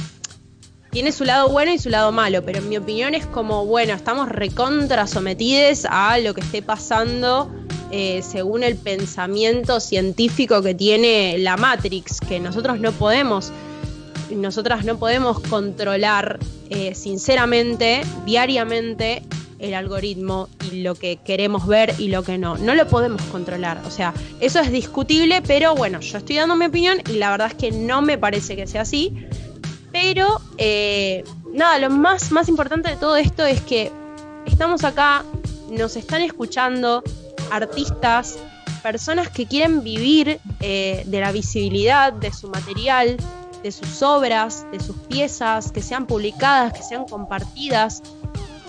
tiene 0.90 1.12
su 1.12 1.24
lado 1.24 1.48
bueno 1.48 1.72
y 1.72 1.78
su 1.78 1.90
lado 1.90 2.10
malo, 2.10 2.44
pero 2.44 2.58
en 2.58 2.68
mi 2.68 2.76
opinión 2.76 3.14
es 3.14 3.26
como, 3.26 3.66
bueno, 3.66 3.92
estamos 3.92 4.28
recontra 4.28 5.06
sometidos 5.06 5.86
a 5.88 6.18
lo 6.18 6.32
que 6.32 6.40
esté 6.40 6.62
pasando 6.62 7.50
eh, 7.90 8.22
según 8.22 8.62
el 8.62 8.76
pensamiento 8.76 9.80
científico 9.80 10.62
que 10.62 10.74
tiene 10.74 11.38
la 11.38 11.56
Matrix, 11.56 12.20
que 12.20 12.40
nosotros 12.40 12.80
no 12.80 12.92
podemos 12.92 13.52
nosotras 14.34 14.84
no 14.84 14.98
podemos 14.98 15.40
controlar 15.40 16.38
eh, 16.70 16.94
sinceramente, 16.94 18.02
diariamente, 18.24 19.22
el 19.58 19.74
algoritmo 19.74 20.48
y 20.70 20.82
lo 20.82 20.94
que 20.94 21.16
queremos 21.16 21.66
ver 21.66 21.94
y 21.98 22.08
lo 22.08 22.22
que 22.22 22.36
no. 22.38 22.58
No 22.58 22.74
lo 22.74 22.86
podemos 22.88 23.22
controlar. 23.22 23.80
O 23.86 23.90
sea, 23.90 24.12
eso 24.40 24.60
es 24.60 24.70
discutible, 24.70 25.42
pero 25.42 25.74
bueno, 25.74 26.00
yo 26.00 26.18
estoy 26.18 26.36
dando 26.36 26.56
mi 26.56 26.66
opinión 26.66 26.98
y 27.08 27.14
la 27.14 27.30
verdad 27.30 27.48
es 27.48 27.54
que 27.54 27.70
no 27.70 28.02
me 28.02 28.18
parece 28.18 28.56
que 28.56 28.66
sea 28.66 28.82
así. 28.82 29.14
Pero 29.92 30.40
eh, 30.58 31.24
nada, 31.52 31.78
lo 31.78 31.90
más, 31.90 32.32
más 32.32 32.48
importante 32.48 32.90
de 32.90 32.96
todo 32.96 33.16
esto 33.16 33.46
es 33.46 33.60
que 33.62 33.90
estamos 34.44 34.84
acá, 34.84 35.24
nos 35.70 35.96
están 35.96 36.22
escuchando 36.22 37.02
artistas, 37.50 38.38
personas 38.82 39.28
que 39.28 39.46
quieren 39.46 39.82
vivir 39.82 40.40
eh, 40.60 41.02
de 41.06 41.20
la 41.20 41.32
visibilidad 41.32 42.12
de 42.12 42.32
su 42.32 42.48
material, 42.48 43.16
de 43.62 43.72
sus 43.72 44.02
obras, 44.02 44.64
de 44.70 44.80
sus 44.80 44.96
piezas, 45.08 45.72
que 45.72 45.82
sean 45.82 46.06
publicadas, 46.06 46.72
que 46.72 46.82
sean 46.82 47.04
compartidas. 47.04 48.02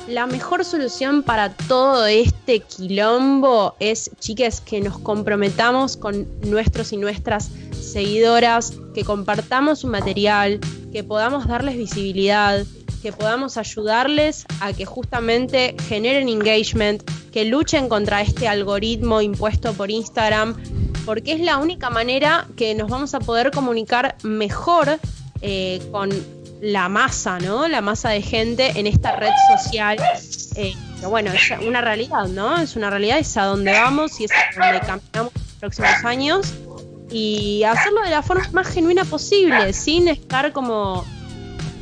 La 0.08 0.26
mejor 0.26 0.64
solución 0.64 1.22
para 1.22 1.52
todo 1.52 2.06
este 2.06 2.62
quilombo 2.62 3.76
es, 3.80 4.10
chiques, 4.20 4.62
que 4.62 4.80
nos 4.80 4.98
comprometamos 5.00 5.98
con 5.98 6.28
nuestros 6.42 6.94
y 6.94 6.98
nuestras 6.98 7.52
seguidoras, 7.80 8.74
que 8.94 9.04
compartamos 9.04 9.80
su 9.80 9.88
material, 9.88 10.60
que 10.92 11.04
podamos 11.04 11.48
darles 11.48 11.76
visibilidad, 11.76 12.66
que 13.08 13.14
podamos 13.14 13.58
ayudarles 13.58 14.46
a 14.60 14.74
que 14.74 14.86
justamente 14.86 15.76
generen 15.88 16.28
engagement, 16.28 17.02
que 17.32 17.46
luchen 17.46 17.88
contra 17.88 18.22
este 18.22 18.50
algoritmo 18.50 19.22
impuesto 19.22 19.74
por 19.74 19.90
Instagram 19.90 20.58
porque 21.08 21.32
es 21.32 21.40
la 21.40 21.56
única 21.56 21.90
manera 21.90 22.48
que 22.58 22.76
nos 22.76 22.90
vamos 22.90 23.14
a 23.14 23.22
poder 23.22 23.52
comunicar 23.52 24.18
mejor 24.24 25.00
eh, 25.42 25.82
con 25.90 26.10
la 26.62 26.90
masa, 26.90 27.40
¿no? 27.40 27.70
La 27.70 27.80
masa 27.80 28.10
de 28.10 28.22
gente 28.22 28.74
en 28.76 28.88
esta 28.88 29.16
red 29.16 29.32
social. 29.56 29.98
Eh, 30.58 30.74
que 31.00 31.06
bueno, 31.06 31.32
es 31.32 31.50
una 31.66 31.80
realidad, 31.80 32.26
¿no? 32.26 32.58
Es 32.60 32.76
una 32.76 32.90
realidad, 32.90 33.20
es 33.20 33.38
a 33.38 33.46
donde 33.46 33.72
vamos 33.72 34.20
y 34.20 34.26
es 34.26 34.32
a 34.32 34.66
donde 34.66 34.82
caminamos 34.82 35.34
en 35.34 35.42
los 35.44 35.54
próximos 35.62 36.04
años. 36.04 36.54
Y 37.10 37.64
hacerlo 37.64 38.02
de 38.02 38.10
la 38.10 38.22
forma 38.22 38.50
más 38.52 38.68
genuina 38.68 39.06
posible, 39.06 39.72
sin 39.72 40.10
estar 40.10 40.52
como, 40.52 41.06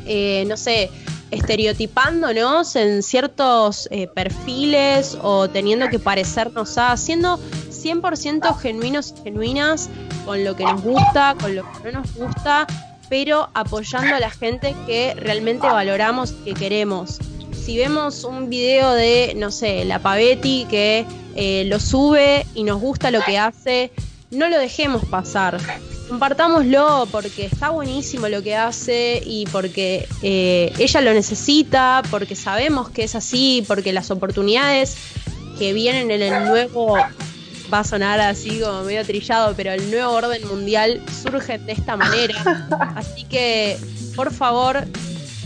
eh, 0.06 0.44
no 0.46 0.56
sé, 0.56 0.88
estereotipándonos 1.30 2.76
en 2.76 3.02
ciertos 3.02 3.88
perfiles 4.14 5.18
o 5.22 5.48
teniendo 5.48 5.88
que 5.88 5.98
parecernos 5.98 6.78
a, 6.78 6.92
haciendo 6.92 7.38
100% 7.70 8.58
genuinos 8.58 9.14
y 9.16 9.22
genuinas 9.24 9.88
con 10.24 10.44
lo 10.44 10.56
que 10.56 10.64
nos 10.64 10.82
gusta, 10.82 11.36
con 11.40 11.54
lo 11.54 11.62
que 11.64 11.92
no 11.92 12.00
nos 12.00 12.14
gusta, 12.14 12.66
pero 13.08 13.48
apoyando 13.54 14.16
a 14.16 14.20
la 14.20 14.30
gente 14.30 14.74
que 14.86 15.14
realmente 15.14 15.66
valoramos 15.66 16.32
y 16.32 16.44
que 16.44 16.54
queremos. 16.54 17.18
Si 17.52 17.76
vemos 17.76 18.24
un 18.24 18.48
video 18.48 18.92
de, 18.92 19.34
no 19.36 19.50
sé, 19.50 19.84
la 19.84 19.98
Pavetti 19.98 20.66
que 20.68 21.04
eh, 21.34 21.64
lo 21.66 21.80
sube 21.80 22.46
y 22.54 22.64
nos 22.64 22.80
gusta 22.80 23.10
lo 23.10 23.20
que 23.22 23.38
hace, 23.38 23.92
no 24.30 24.48
lo 24.48 24.58
dejemos 24.58 25.04
pasar. 25.04 25.58
Compartámoslo 26.08 27.08
porque 27.10 27.46
está 27.46 27.70
buenísimo 27.70 28.28
lo 28.28 28.42
que 28.42 28.54
hace 28.54 29.20
y 29.24 29.46
porque 29.46 30.08
eh, 30.22 30.72
ella 30.78 31.00
lo 31.00 31.12
necesita, 31.12 32.02
porque 32.10 32.36
sabemos 32.36 32.90
que 32.90 33.04
es 33.04 33.14
así, 33.14 33.64
porque 33.66 33.92
las 33.92 34.10
oportunidades 34.10 34.96
que 35.58 35.72
vienen 35.72 36.10
en 36.10 36.22
el 36.22 36.44
nuevo 36.46 36.96
va 37.72 37.80
a 37.80 37.84
sonar 37.84 38.20
así 38.20 38.60
como 38.60 38.82
medio 38.84 39.04
trillado, 39.04 39.54
pero 39.56 39.72
el 39.72 39.90
nuevo 39.90 40.12
orden 40.12 40.46
mundial 40.46 41.02
surge 41.22 41.58
de 41.58 41.72
esta 41.72 41.96
manera. 41.96 42.36
Así 42.94 43.24
que, 43.24 43.76
por 44.14 44.32
favor, 44.32 44.84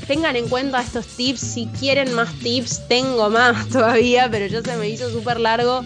tengan 0.06 0.36
en 0.36 0.48
cuenta 0.48 0.82
estos 0.82 1.06
tips. 1.06 1.40
Si 1.40 1.66
quieren 1.78 2.12
más 2.14 2.32
tips, 2.40 2.86
tengo 2.88 3.30
más 3.30 3.68
todavía, 3.70 4.28
pero 4.30 4.46
ya 4.46 4.62
se 4.62 4.76
me 4.76 4.88
hizo 4.88 5.10
súper 5.10 5.40
largo. 5.40 5.82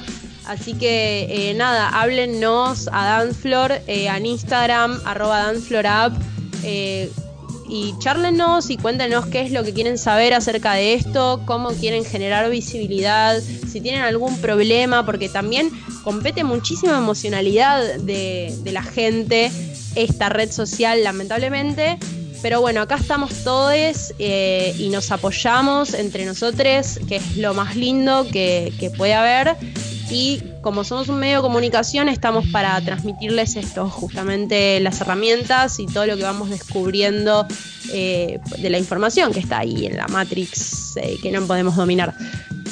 Así 0.47 0.75
que 0.75 1.27
eh, 1.31 1.55
nada, 1.55 1.89
háblennos 1.89 2.89
a 2.93 3.07
Danflor, 3.07 3.73
eh, 3.87 4.09
en 4.09 4.27
Instagram, 4.27 5.01
arroba 5.05 5.45
DanflorUp. 5.45 6.12
Eh, 6.62 7.11
y 7.66 7.95
charlenos 7.99 8.69
y 8.69 8.77
cuéntenos 8.77 9.27
qué 9.27 9.41
es 9.41 9.51
lo 9.51 9.65
que 9.65 9.73
quieren 9.73 9.97
saber 9.97 10.35
acerca 10.35 10.75
de 10.75 10.95
esto, 10.95 11.43
cómo 11.47 11.71
quieren 11.71 12.05
generar 12.05 12.51
visibilidad, 12.51 13.41
si 13.41 13.81
tienen 13.81 14.03
algún 14.03 14.39
problema, 14.39 15.07
porque 15.07 15.31
también 15.31 15.71
compete 16.03 16.45
muchísima 16.45 16.99
emocionalidad 16.99 17.97
de, 17.97 18.55
la 18.66 18.83
gente 18.83 19.51
esta 19.95 20.29
red 20.29 20.51
social, 20.51 21.03
lamentablemente. 21.03 21.99
Pero 22.43 22.61
bueno, 22.61 22.83
acá 22.83 22.97
estamos 22.97 23.33
todos 23.43 24.12
eh, 24.19 24.75
y 24.79 24.91
nos 24.91 25.11
apoyamos 25.11 25.95
entre 25.95 26.27
nosotros, 26.27 27.01
que 27.09 27.16
es 27.16 27.37
lo 27.39 27.55
más 27.55 27.75
lindo 27.75 28.27
que 28.31 28.93
puede 28.99 29.15
haber 29.15 29.57
y 30.10 30.43
como 30.60 30.85
somos 30.85 31.09
un 31.09 31.18
medio 31.18 31.36
de 31.36 31.43
comunicación 31.43 32.09
estamos 32.09 32.47
para 32.48 32.81
transmitirles 32.81 33.56
esto, 33.56 33.89
justamente 33.89 34.81
las 34.81 35.01
herramientas 35.01 35.78
y 35.78 35.86
todo 35.86 36.06
lo 36.06 36.16
que 36.16 36.22
vamos 36.22 36.51
descubriendo 36.51 37.47
eh, 37.93 38.40
de 38.59 38.70
la 38.70 38.78
información 38.78 39.32
que 39.32 39.40
está 39.40 39.59
ahí 39.59 39.86
en 39.86 39.97
la 39.97 40.06
Matrix 40.09 40.97
eh, 40.97 41.16
que 41.22 41.31
no 41.31 41.47
podemos 41.47 41.76
dominar. 41.76 42.14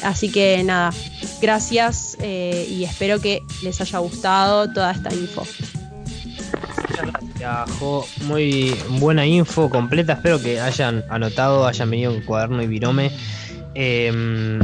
Así 0.02 0.30
que 0.30 0.62
nada, 0.64 0.92
gracias 1.40 2.16
eh, 2.20 2.66
y 2.68 2.84
espero 2.84 3.20
que 3.20 3.40
les 3.62 3.80
haya 3.80 3.98
gustado 3.98 4.72
toda 4.72 4.92
esta 4.92 5.12
info. 5.14 5.46
Gracias, 6.96 7.70
Jo. 7.78 8.06
Muy 8.22 8.76
buena 8.90 9.26
info, 9.26 9.70
completa. 9.70 10.14
Espero 10.14 10.40
que 10.40 10.60
hayan 10.60 11.04
anotado, 11.08 11.66
hayan 11.66 11.90
venido 11.90 12.12
con 12.12 12.22
cuaderno 12.22 12.62
y 12.62 12.66
virome. 12.66 13.10
Eh, 13.74 14.60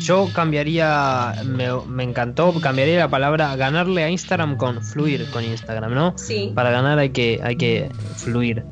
yo 0.00 0.28
cambiaría, 0.32 1.34
me, 1.44 2.02
encantó, 2.02 2.52
cambiaría 2.60 2.98
la 2.98 3.08
palabra 3.08 3.54
ganarle 3.56 4.04
a 4.04 4.10
Instagram 4.10 4.56
con 4.56 4.82
fluir 4.82 5.28
con 5.30 5.44
Instagram, 5.44 5.94
¿no? 5.94 6.14
Sí. 6.16 6.52
Para 6.54 6.70
ganar 6.70 6.98
hay 6.98 7.10
que, 7.10 7.40
hay 7.42 7.56
que 7.56 7.90
fluir. 8.16 8.64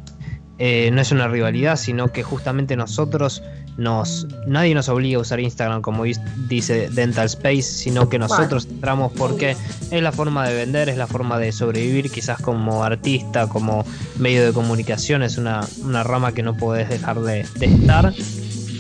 Eh, 0.59 0.91
no 0.93 1.01
es 1.01 1.11
una 1.11 1.27
rivalidad, 1.27 1.77
sino 1.77 2.12
que 2.12 2.23
justamente 2.23 2.77
nosotros 2.77 3.43
nos 3.79 4.27
nadie 4.47 4.75
nos 4.75 4.91
obliga 4.91 5.17
a 5.17 5.23
usar 5.23 5.41
Instagram 5.41 5.81
como 5.81 6.05
dice 6.05 6.91
Dental 6.91 7.27
Space, 7.27 7.62
sino 7.62 8.11
que 8.11 8.19
nosotros 8.19 8.67
entramos 8.71 9.11
porque 9.17 9.57
es 9.91 10.03
la 10.03 10.12
forma 10.12 10.47
de 10.47 10.55
vender, 10.55 10.91
es 10.91 10.99
la 10.99 11.07
forma 11.07 11.39
de 11.39 11.51
sobrevivir, 11.53 12.11
quizás 12.11 12.43
como 12.43 12.85
artista, 12.85 13.47
como 13.49 13.87
medio 14.19 14.45
de 14.45 14.53
comunicación, 14.53 15.23
es 15.23 15.39
una, 15.39 15.67
una 15.83 16.03
rama 16.03 16.33
que 16.33 16.43
no 16.43 16.55
puedes 16.55 16.91
dejar 16.91 17.21
de, 17.21 17.47
de 17.57 17.67
estar 17.67 18.12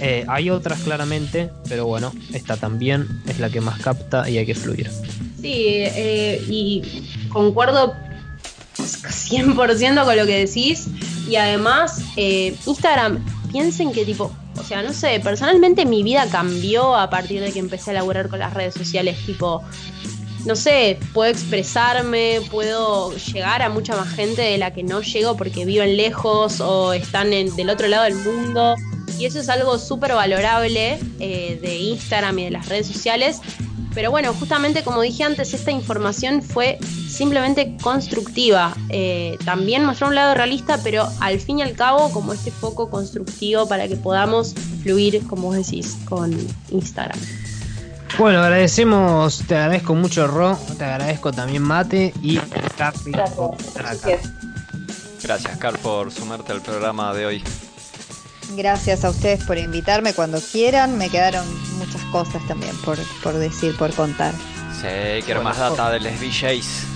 eh, 0.00 0.24
hay 0.28 0.50
otras 0.50 0.80
claramente, 0.80 1.50
pero 1.68 1.86
bueno, 1.86 2.12
esta 2.32 2.56
también 2.56 3.22
es 3.26 3.38
la 3.38 3.50
que 3.50 3.60
más 3.60 3.80
capta 3.80 4.28
y 4.28 4.38
hay 4.38 4.46
que 4.46 4.54
fluir. 4.54 4.90
Sí, 5.40 5.64
eh, 5.66 6.42
y 6.48 6.82
concuerdo 7.28 7.94
100% 8.76 10.04
con 10.04 10.16
lo 10.16 10.26
que 10.26 10.46
decís. 10.46 10.88
Y 11.28 11.36
además, 11.36 12.02
eh, 12.16 12.56
Instagram, 12.66 13.24
piensen 13.52 13.92
que 13.92 14.04
tipo, 14.04 14.32
o 14.56 14.62
sea, 14.62 14.82
no 14.82 14.92
sé, 14.92 15.20
personalmente 15.20 15.86
mi 15.86 16.02
vida 16.02 16.26
cambió 16.30 16.96
a 16.96 17.10
partir 17.10 17.40
de 17.40 17.52
que 17.52 17.58
empecé 17.58 17.90
a 17.90 17.94
laburar 17.94 18.28
con 18.28 18.38
las 18.38 18.54
redes 18.54 18.74
sociales, 18.74 19.16
tipo, 19.26 19.62
no 20.44 20.56
sé, 20.56 20.98
puedo 21.12 21.30
expresarme, 21.30 22.40
puedo 22.50 23.14
llegar 23.14 23.62
a 23.62 23.68
mucha 23.68 23.96
más 23.96 24.08
gente 24.08 24.42
de 24.42 24.58
la 24.58 24.72
que 24.72 24.82
no 24.82 25.02
llego 25.02 25.36
porque 25.36 25.64
viven 25.64 25.96
lejos 25.96 26.60
o 26.60 26.92
están 26.92 27.30
del 27.30 27.70
otro 27.70 27.88
lado 27.88 28.04
del 28.04 28.14
mundo. 28.14 28.74
Y 29.20 29.26
eso 29.26 29.38
es 29.38 29.50
algo 29.50 29.78
súper 29.78 30.14
valorable 30.14 30.98
eh, 31.18 31.58
de 31.60 31.76
Instagram 31.76 32.38
y 32.38 32.44
de 32.44 32.50
las 32.52 32.70
redes 32.70 32.86
sociales. 32.86 33.40
Pero 33.94 34.10
bueno, 34.10 34.32
justamente 34.32 34.82
como 34.82 35.02
dije 35.02 35.24
antes, 35.24 35.52
esta 35.52 35.70
información 35.70 36.40
fue 36.40 36.78
simplemente 37.06 37.76
constructiva. 37.82 38.74
Eh, 38.88 39.36
también 39.44 39.84
mostró 39.84 40.06
un 40.08 40.14
lado 40.14 40.34
realista, 40.34 40.80
pero 40.82 41.06
al 41.20 41.38
fin 41.38 41.58
y 41.58 41.62
al 41.62 41.74
cabo 41.74 42.10
como 42.12 42.32
este 42.32 42.50
foco 42.50 42.88
constructivo 42.88 43.68
para 43.68 43.88
que 43.88 43.96
podamos 43.96 44.54
fluir, 44.82 45.26
como 45.26 45.48
vos 45.48 45.56
decís, 45.56 45.98
con 46.08 46.34
Instagram. 46.70 47.18
Bueno, 48.18 48.40
agradecemos, 48.40 49.42
te 49.46 49.54
agradezco 49.54 49.94
mucho 49.94 50.26
Ro, 50.28 50.58
te 50.78 50.84
agradezco 50.84 51.30
también 51.30 51.62
Mate 51.62 52.14
y 52.22 52.38
Carly 52.78 53.12
por 53.36 53.60
estar 53.60 53.86
acá. 53.86 54.08
Gracias, 55.22 55.58
Car, 55.58 55.78
por 55.78 56.10
sumarte 56.10 56.52
al 56.52 56.62
programa 56.62 57.12
de 57.12 57.26
hoy. 57.26 57.44
Gracias 58.56 59.04
a 59.04 59.10
ustedes 59.10 59.44
por 59.44 59.58
invitarme 59.58 60.12
cuando 60.14 60.40
quieran. 60.40 60.98
Me 60.98 61.08
quedaron 61.08 61.44
muchas 61.78 62.02
cosas 62.12 62.46
también 62.48 62.76
por, 62.84 62.98
por 63.22 63.34
decir, 63.34 63.76
por 63.76 63.92
contar. 63.94 64.34
Sí, 64.80 65.22
quiero 65.24 65.42
más 65.42 65.58
data 65.58 65.90
de 65.90 66.00
les 66.00 66.20
DJs. 66.20 66.86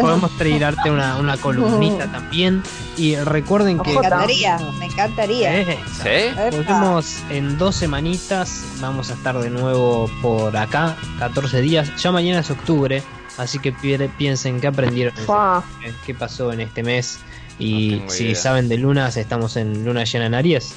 Podemos 0.00 0.30
traerte 0.38 0.90
una, 0.90 1.16
una 1.16 1.36
columnita 1.40 2.06
también. 2.12 2.62
Y 2.96 3.16
recuerden 3.16 3.80
que. 3.80 3.90
Me 3.90 3.96
encantaría, 3.96 4.58
me 4.78 4.86
encantaría. 4.86 5.60
Eh, 5.60 5.78
¿Sí? 6.02 6.56
Volvemos 6.56 7.16
en 7.30 7.58
dos 7.58 7.74
semanitas. 7.76 8.62
Vamos 8.80 9.10
a 9.10 9.14
estar 9.14 9.36
de 9.38 9.50
nuevo 9.50 10.08
por 10.22 10.56
acá, 10.56 10.96
14 11.18 11.60
días. 11.60 11.90
Ya 12.00 12.12
mañana 12.12 12.40
es 12.40 12.50
octubre, 12.50 13.02
así 13.36 13.58
que 13.58 13.72
pi- 13.72 13.98
piensen 14.16 14.60
qué 14.60 14.68
aprendieron, 14.68 15.14
septiembre, 15.16 15.94
qué 16.06 16.14
pasó 16.14 16.52
en 16.52 16.60
este 16.60 16.82
mes. 16.84 17.18
Y 17.58 18.02
si 18.08 18.24
idea. 18.24 18.34
saben 18.36 18.68
de 18.68 18.78
lunas, 18.78 19.16
estamos 19.16 19.56
en 19.56 19.84
luna 19.84 20.04
llena 20.04 20.26
en 20.26 20.34
Aries. 20.34 20.74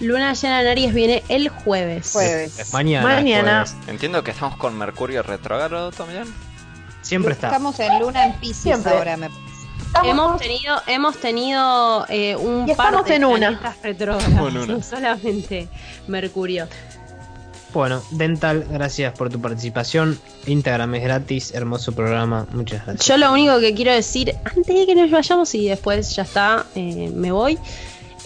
Luna 0.00 0.32
llena 0.34 0.60
en 0.62 0.66
Aries 0.68 0.92
viene 0.94 1.22
el 1.28 1.48
jueves. 1.48 2.10
Jueves. 2.12 2.58
Es 2.58 2.72
mañana. 2.72 3.06
Mañana. 3.06 3.64
jueves. 3.66 3.88
Entiendo 3.88 4.24
que 4.24 4.32
estamos 4.32 4.56
con 4.56 4.76
Mercurio 4.76 5.22
retrógrado 5.22 5.92
también. 5.92 6.24
Siempre 7.02 7.32
está. 7.34 7.48
Estamos 7.48 7.78
en 7.80 7.98
luna 8.00 8.24
en 8.26 8.32
Pisces 8.40 8.62
Siempre. 8.62 8.92
ahora, 8.92 9.16
me 9.16 9.28
Hemos 10.02 10.40
tenido, 10.40 10.82
hemos 10.88 11.16
tenido 11.18 12.04
eh, 12.08 12.34
un 12.34 12.68
Y 12.68 12.74
par 12.74 12.86
estamos 12.88 13.06
de 13.06 13.14
en 13.14 13.24
una. 13.24 13.48
planetas 13.60 13.82
retrógrados, 13.82 14.52
una. 14.52 14.66
no 14.66 14.82
solamente 14.82 15.68
Mercurio. 16.08 16.66
Bueno, 17.74 18.02
Dental, 18.10 18.64
gracias 18.70 19.12
por 19.18 19.30
tu 19.30 19.40
participación. 19.40 20.18
Instagram 20.46 20.94
es 20.94 21.02
gratis, 21.02 21.54
hermoso 21.54 21.92
programa. 21.92 22.46
Muchas 22.52 22.86
gracias. 22.86 23.06
Yo 23.06 23.16
lo 23.16 23.32
único 23.32 23.58
que 23.58 23.74
quiero 23.74 23.92
decir, 23.92 24.32
antes 24.44 24.66
de 24.66 24.86
que 24.86 24.94
nos 24.94 25.10
vayamos 25.10 25.52
y 25.56 25.68
después 25.68 26.14
ya 26.14 26.22
está, 26.22 26.66
eh, 26.76 27.10
me 27.12 27.32
voy. 27.32 27.58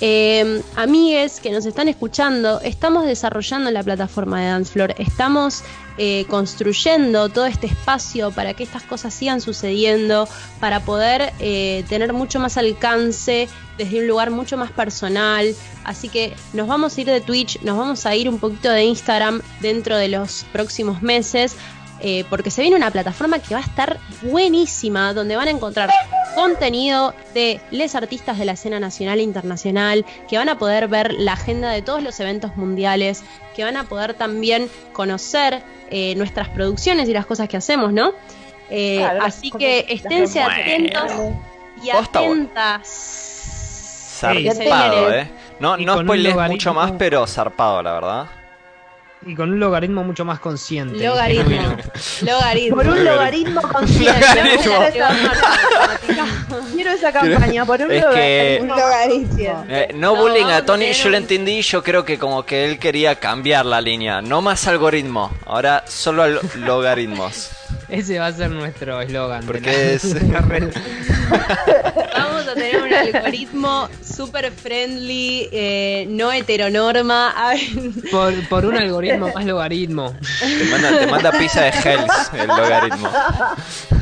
Eh, 0.00 0.62
amigues 0.76 1.40
que 1.40 1.50
nos 1.50 1.66
están 1.66 1.88
escuchando, 1.88 2.60
estamos 2.60 3.04
desarrollando 3.04 3.70
la 3.72 3.82
plataforma 3.82 4.40
de 4.40 4.46
Dancefloor, 4.46 4.94
estamos 4.98 5.64
eh, 5.96 6.24
construyendo 6.28 7.28
todo 7.28 7.46
este 7.46 7.66
espacio 7.66 8.30
para 8.30 8.54
que 8.54 8.62
estas 8.62 8.84
cosas 8.84 9.12
sigan 9.12 9.40
sucediendo, 9.40 10.28
para 10.60 10.78
poder 10.80 11.32
eh, 11.40 11.84
tener 11.88 12.12
mucho 12.12 12.38
más 12.38 12.56
alcance 12.56 13.48
desde 13.76 13.98
un 14.00 14.06
lugar 14.06 14.30
mucho 14.30 14.56
más 14.56 14.70
personal. 14.70 15.52
Así 15.82 16.08
que 16.08 16.34
nos 16.52 16.68
vamos 16.68 16.96
a 16.96 17.00
ir 17.00 17.08
de 17.08 17.20
Twitch, 17.20 17.60
nos 17.62 17.76
vamos 17.76 18.06
a 18.06 18.14
ir 18.14 18.28
un 18.28 18.38
poquito 18.38 18.70
de 18.70 18.84
Instagram 18.84 19.42
dentro 19.60 19.96
de 19.96 20.06
los 20.06 20.44
próximos 20.52 21.02
meses. 21.02 21.56
Eh, 22.00 22.24
porque 22.30 22.50
se 22.50 22.62
viene 22.62 22.76
una 22.76 22.90
plataforma 22.90 23.38
que 23.38 23.54
va 23.54 23.60
a 23.60 23.64
estar 23.64 23.98
buenísima, 24.22 25.12
donde 25.14 25.36
van 25.36 25.48
a 25.48 25.50
encontrar 25.50 25.90
contenido 26.34 27.14
de 27.34 27.60
les 27.70 27.94
artistas 27.94 28.38
de 28.38 28.44
la 28.44 28.52
escena 28.52 28.78
nacional 28.78 29.18
e 29.18 29.22
internacional, 29.22 30.06
que 30.28 30.38
van 30.38 30.48
a 30.48 30.58
poder 30.58 30.86
ver 30.88 31.12
la 31.12 31.32
agenda 31.32 31.70
de 31.70 31.82
todos 31.82 32.02
los 32.02 32.20
eventos 32.20 32.56
mundiales, 32.56 33.24
que 33.56 33.64
van 33.64 33.76
a 33.76 33.84
poder 33.84 34.14
también 34.14 34.70
conocer 34.92 35.62
eh, 35.90 36.14
nuestras 36.16 36.48
producciones 36.48 37.08
y 37.08 37.12
las 37.12 37.26
cosas 37.26 37.48
que 37.48 37.56
hacemos, 37.56 37.92
¿no? 37.92 38.12
Eh, 38.70 38.98
Claro, 38.98 39.22
así 39.24 39.50
que 39.50 39.86
esténse 39.88 40.40
atentos 40.40 41.12
y 41.82 41.90
atentas. 41.90 42.88
Zarpado, 44.18 45.12
eh. 45.12 45.30
No, 45.60 45.78
Y 45.78 45.84
no 45.84 46.00
spoilees 46.00 46.36
mucho 46.36 46.74
más, 46.74 46.92
pero 46.92 47.26
zarpado, 47.26 47.82
la 47.82 47.92
verdad. 47.92 48.26
Y 49.26 49.34
con 49.34 49.50
un 49.52 49.60
logaritmo 49.60 50.04
mucho 50.04 50.24
más 50.24 50.38
consciente. 50.40 51.04
Logaritmo. 51.04 51.44
genuino. 51.50 51.76
Logaritmo. 52.22 52.76
Por 52.76 52.86
un 52.88 53.04
logaritmo 53.04 53.62
consciente. 53.72 54.20
Logaritmo. 54.64 54.78
Quiero 54.92 56.22
esa- 56.22 56.72
Quiero 56.72 56.90
esa 56.92 57.12
campaña. 57.12 57.64
Por 57.66 57.80
un 57.82 57.90
Es 57.92 58.06
que- 58.06 58.58
Un 58.62 58.68
logaritmo. 58.68 59.64
Eh, 59.68 59.88
no, 59.94 60.14
No, 60.14 60.22
bullying 60.22 60.46
a 60.46 60.64
Tony, 60.64 60.92
yo 60.92 61.08
lo 61.10 61.16
entendí, 61.16 61.60
yo 61.62 61.82
creo 61.82 62.04
que 62.04 62.18
como 62.18 62.44
que 62.46 62.64
él 62.64 62.78
quería 62.78 63.16
cambiar 63.16 63.66
la 63.66 63.80
línea, 63.80 64.22
no 64.22 64.40
más 64.40 64.66
algoritmo, 64.68 65.32
ahora 65.46 65.84
solo 65.86 66.22
al- 66.22 66.40
logaritmos. 66.54 67.50
Ese 67.89 68.19
va 68.19 68.27
a 68.27 68.32
ser 68.32 68.51
nuestro 68.51 69.01
eslogan. 69.01 69.44
Porque 69.47 69.94
es- 69.94 70.12
de 70.15 70.20
la 70.28 70.40
red. 70.40 70.70
Vamos 72.16 72.47
a 72.47 72.55
tener 72.55 72.82
un 72.82 72.93
algoritmo 72.93 73.89
super 74.05 74.51
friendly, 74.52 75.48
eh, 75.52 76.06
no 76.10 76.31
heteronorma. 76.32 77.35
Por, 78.10 78.48
por 78.48 78.66
un 78.66 78.77
algoritmo 78.77 79.31
más 79.35 79.44
logaritmo. 79.44 80.15
Te 80.40 80.65
manda, 80.65 80.98
te 80.98 81.06
manda 81.06 81.32
pizza 81.32 81.62
de 81.62 81.69
Hells 81.70 82.31
el 82.35 82.47
logaritmo. 82.48 83.09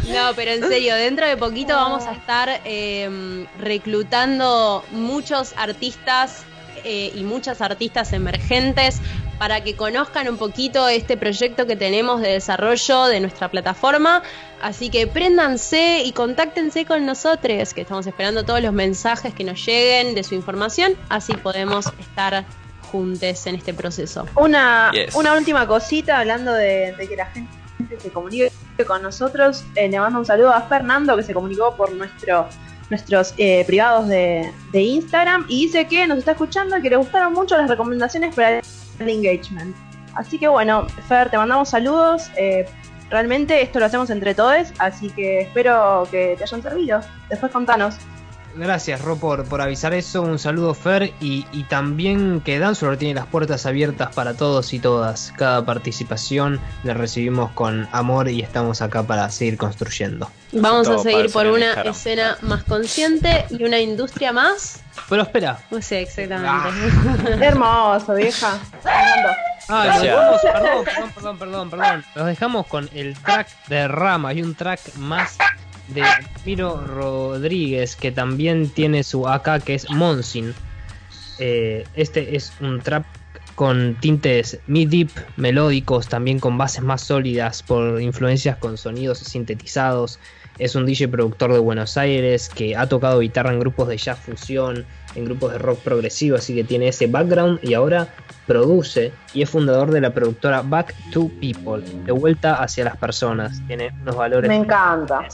No, 0.08 0.34
pero 0.34 0.52
en 0.52 0.62
serio, 0.68 0.94
dentro 0.94 1.26
de 1.26 1.36
poquito 1.36 1.74
vamos 1.74 2.04
a 2.06 2.12
estar 2.12 2.60
eh, 2.64 3.46
reclutando 3.60 4.84
muchos 4.92 5.52
artistas 5.56 6.42
eh, 6.84 7.12
y 7.14 7.22
muchas 7.24 7.60
artistas 7.60 8.12
emergentes 8.12 9.00
para 9.38 9.62
que 9.62 9.74
conozcan 9.76 10.28
un 10.28 10.36
poquito 10.38 10.88
este 10.88 11.16
proyecto 11.16 11.66
que 11.66 11.76
tenemos 11.76 12.20
de 12.20 12.28
desarrollo 12.30 13.04
de 13.06 13.20
nuestra 13.20 13.48
plataforma. 13.50 14.22
Así 14.62 14.88
que 14.88 15.06
préndanse 15.06 16.02
y 16.04 16.12
contáctense 16.12 16.86
con 16.86 17.04
nosotros, 17.04 17.74
que 17.74 17.82
estamos 17.82 18.06
esperando 18.06 18.44
todos 18.44 18.62
los 18.62 18.72
mensajes 18.72 19.34
que 19.34 19.44
nos 19.44 19.64
lleguen 19.66 20.14
de 20.14 20.24
su 20.24 20.34
información, 20.34 20.94
así 21.10 21.34
podemos 21.34 21.86
estar 22.00 22.44
juntos 22.90 23.46
en 23.46 23.56
este 23.56 23.74
proceso. 23.74 24.26
Una, 24.36 24.90
Yes. 24.92 25.14
una 25.14 25.34
última 25.34 25.66
cosita, 25.66 26.18
hablando 26.20 26.52
de, 26.54 26.94
de 26.96 27.06
que 27.08 27.16
la 27.16 27.26
gente 27.26 27.52
se 28.00 28.10
comunique 28.10 28.50
con 28.86 29.02
nosotros. 29.02 29.64
eh, 29.74 29.88
le 29.88 29.98
mando 30.00 30.18
un 30.20 30.24
saludo 30.26 30.52
a 30.52 30.62
Fernando 30.62 31.16
que 31.16 31.22
se 31.22 31.34
comunicó 31.34 31.76
por 31.76 31.92
nuestro, 31.92 32.48
nuestros 32.88 33.34
eh, 33.36 33.64
privados 33.66 34.08
de, 34.08 34.50
de 34.72 34.80
Instagram 34.82 35.44
y 35.48 35.66
dice 35.66 35.86
que 35.86 36.06
nos 36.06 36.18
está 36.18 36.30
escuchando 36.32 36.78
y 36.78 36.82
que 36.82 36.90
le 36.90 36.96
gustaron 36.96 37.32
mucho 37.34 37.56
las 37.58 37.68
recomendaciones 37.68 38.34
para 38.34 38.62
engagement. 39.00 39.74
Así 40.14 40.38
que 40.38 40.48
bueno, 40.48 40.86
Fer, 41.08 41.30
te 41.30 41.36
mandamos 41.36 41.68
saludos. 41.70 42.30
eh, 42.36 42.66
realmente 43.10 43.62
esto 43.62 43.78
lo 43.78 43.86
hacemos 43.86 44.10
entre 44.10 44.34
todos, 44.34 44.72
así 44.78 45.10
que 45.10 45.42
espero 45.42 46.08
que 46.10 46.34
te 46.36 46.44
hayan 46.44 46.62
servido. 46.62 47.00
Después 47.28 47.52
contanos. 47.52 47.96
Gracias, 48.58 49.02
Ro, 49.02 49.16
por, 49.16 49.44
por 49.44 49.60
avisar 49.60 49.92
eso. 49.92 50.22
Un 50.22 50.38
saludo, 50.38 50.72
Fer. 50.72 51.12
Y, 51.20 51.44
y 51.52 51.64
también 51.64 52.40
que 52.40 52.58
Dancefloor 52.58 52.96
tiene 52.96 53.14
las 53.14 53.26
puertas 53.26 53.66
abiertas 53.66 54.14
para 54.14 54.34
todos 54.34 54.72
y 54.72 54.78
todas. 54.78 55.32
Cada 55.36 55.64
participación 55.64 56.58
la 56.82 56.94
recibimos 56.94 57.50
con 57.52 57.86
amor 57.92 58.28
y 58.28 58.40
estamos 58.40 58.80
acá 58.80 59.02
para 59.02 59.28
seguir 59.30 59.58
construyendo. 59.58 60.30
Vamos 60.52 60.88
a 60.88 60.98
seguir 60.98 61.30
por 61.30 61.46
una 61.46 61.72
escena 61.82 62.38
más 62.40 62.64
consciente 62.64 63.44
y 63.50 63.62
una 63.64 63.78
industria 63.78 64.32
más. 64.32 64.80
Pero 65.08 65.22
espera. 65.22 65.58
No 65.70 65.82
sé 65.82 66.00
exactamente. 66.02 67.44
Hermoso, 67.44 68.14
vieja. 68.14 68.58
Fernando. 68.82 69.28
Ah, 69.68 69.84
lo 69.84 69.84
Gracias. 69.84 70.02
dejamos, 70.14 70.40
perdón, 70.40 70.84
perdón, 70.84 71.10
perdón, 71.14 71.38
perdón, 71.38 71.70
perdón. 71.70 72.04
Los 72.14 72.26
dejamos 72.26 72.66
con 72.68 72.88
el 72.94 73.18
track 73.18 73.48
de 73.66 73.88
Rama 73.88 74.32
y 74.32 74.42
un 74.42 74.54
track 74.54 74.94
más 74.96 75.36
de 75.88 76.02
Miro 76.44 76.84
Rodríguez 76.86 77.96
que 77.96 78.12
también 78.12 78.68
tiene 78.68 79.02
su 79.02 79.28
AK 79.28 79.62
que 79.62 79.74
es 79.74 79.90
Monsin. 79.90 80.54
Eh, 81.38 81.84
este 81.94 82.36
es 82.36 82.52
un 82.60 82.80
trap 82.80 83.04
con 83.56 83.96
tintes 84.00 84.58
mid-deep 84.66 85.10
melódicos, 85.36 86.08
también 86.08 86.38
con 86.38 86.58
bases 86.58 86.82
más 86.82 87.00
sólidas 87.00 87.62
por 87.62 88.00
influencias 88.00 88.58
con 88.58 88.76
sonidos 88.76 89.18
sintetizados. 89.18 90.20
Es 90.58 90.74
un 90.74 90.86
DJ 90.86 91.08
productor 91.08 91.52
de 91.52 91.58
Buenos 91.58 91.96
Aires 91.96 92.48
que 92.48 92.76
ha 92.76 92.86
tocado 92.86 93.20
guitarra 93.20 93.52
en 93.52 93.60
grupos 93.60 93.88
de 93.88 93.96
jazz 93.96 94.18
fusión, 94.18 94.86
en 95.14 95.24
grupos 95.24 95.52
de 95.52 95.58
rock 95.58 95.80
progresivo, 95.80 96.36
así 96.36 96.54
que 96.54 96.64
tiene 96.64 96.88
ese 96.88 97.06
background 97.06 97.58
y 97.62 97.74
ahora 97.74 98.08
produce 98.46 99.12
y 99.34 99.42
es 99.42 99.50
fundador 99.50 99.90
de 99.90 100.00
la 100.00 100.14
productora 100.14 100.62
Back 100.62 100.94
to 101.12 101.30
People, 101.40 101.82
de 102.04 102.12
vuelta 102.12 102.62
hacia 102.62 102.84
las 102.84 102.96
personas. 102.96 103.60
Tiene 103.66 103.92
unos 104.02 104.16
valores 104.16 104.48
Me 104.48 104.56
encanta. 104.56 105.26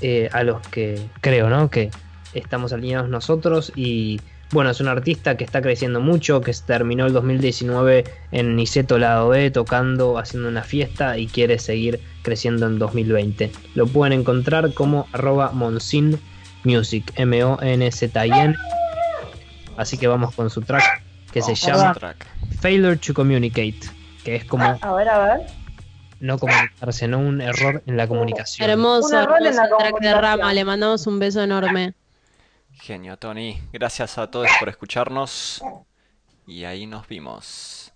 Eh, 0.00 0.28
a 0.32 0.42
los 0.42 0.66
que 0.68 1.00
creo, 1.20 1.48
¿no? 1.48 1.70
Que 1.70 1.90
estamos 2.34 2.72
alineados 2.72 3.08
nosotros 3.08 3.72
y 3.74 4.20
bueno, 4.52 4.70
es 4.70 4.80
un 4.80 4.88
artista 4.88 5.36
que 5.36 5.44
está 5.44 5.62
creciendo 5.62 6.00
mucho, 6.00 6.40
que 6.40 6.52
se 6.52 6.64
terminó 6.64 7.06
el 7.06 7.12
2019 7.12 8.04
en 8.32 8.56
Niceto 8.56 8.98
Lado 8.98 9.28
B 9.28 9.50
tocando, 9.52 10.18
haciendo 10.18 10.48
una 10.48 10.62
fiesta 10.62 11.18
y 11.18 11.28
quiere 11.28 11.60
seguir 11.60 12.00
creciendo 12.22 12.66
en 12.66 12.80
2020. 12.80 13.52
Lo 13.76 13.86
pueden 13.86 14.12
encontrar 14.12 14.74
como 14.74 15.06
arroba 15.12 15.52
Monsin 15.52 16.18
Music, 16.64 17.12
M-O-N-Z-I-N. 17.14 18.56
Así 19.76 19.98
que 19.98 20.08
vamos 20.08 20.34
con 20.34 20.50
su 20.50 20.62
track 20.62 21.02
que 21.32 21.42
se 21.42 21.54
llama 21.54 21.94
track. 21.94 22.26
Failure 22.60 22.96
to 22.96 23.14
Communicate, 23.14 23.80
que 24.24 24.34
es 24.34 24.44
como 24.44 24.64
A 24.64 24.94
ver, 24.94 25.08
a 25.08 25.18
ver. 25.36 25.59
No 26.20 26.38
comunicarse, 26.38 27.08
no 27.08 27.18
un 27.18 27.40
error 27.40 27.82
en 27.86 27.96
la 27.96 28.06
comunicación. 28.06 28.68
Hermoso, 28.68 29.08
track 29.08 30.00
de. 30.00 30.14
Rama. 30.14 30.52
Le 30.52 30.64
mandamos 30.64 31.06
un 31.06 31.18
beso 31.18 31.42
enorme. 31.42 31.94
Genio, 32.74 33.16
Tony. 33.16 33.60
Gracias 33.72 34.18
a 34.18 34.30
todos 34.30 34.48
por 34.58 34.68
escucharnos. 34.68 35.62
Y 36.46 36.64
ahí 36.64 36.86
nos 36.86 37.06
vimos. 37.08 37.92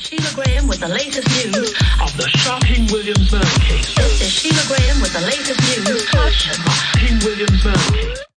Sheila 0.00 0.30
Graham 0.34 0.66
with 0.66 0.80
the 0.80 0.88
latest 0.88 1.28
news 1.28 1.72
of 2.00 2.16
the 2.16 2.26
shocking 2.28 2.86
Williams 2.86 3.30
murder 3.30 3.46
case. 3.60 3.94
This 3.94 4.22
is 4.22 4.30
Sheila 4.32 4.62
Graham 4.66 5.00
with 5.02 5.12
the 5.12 5.20
latest 5.20 5.60
news 5.60 5.90
of 5.90 6.10
the 6.10 6.30
shocking 6.32 7.18
Williams 7.22 7.64
murder 7.64 7.92
case. 7.92 8.29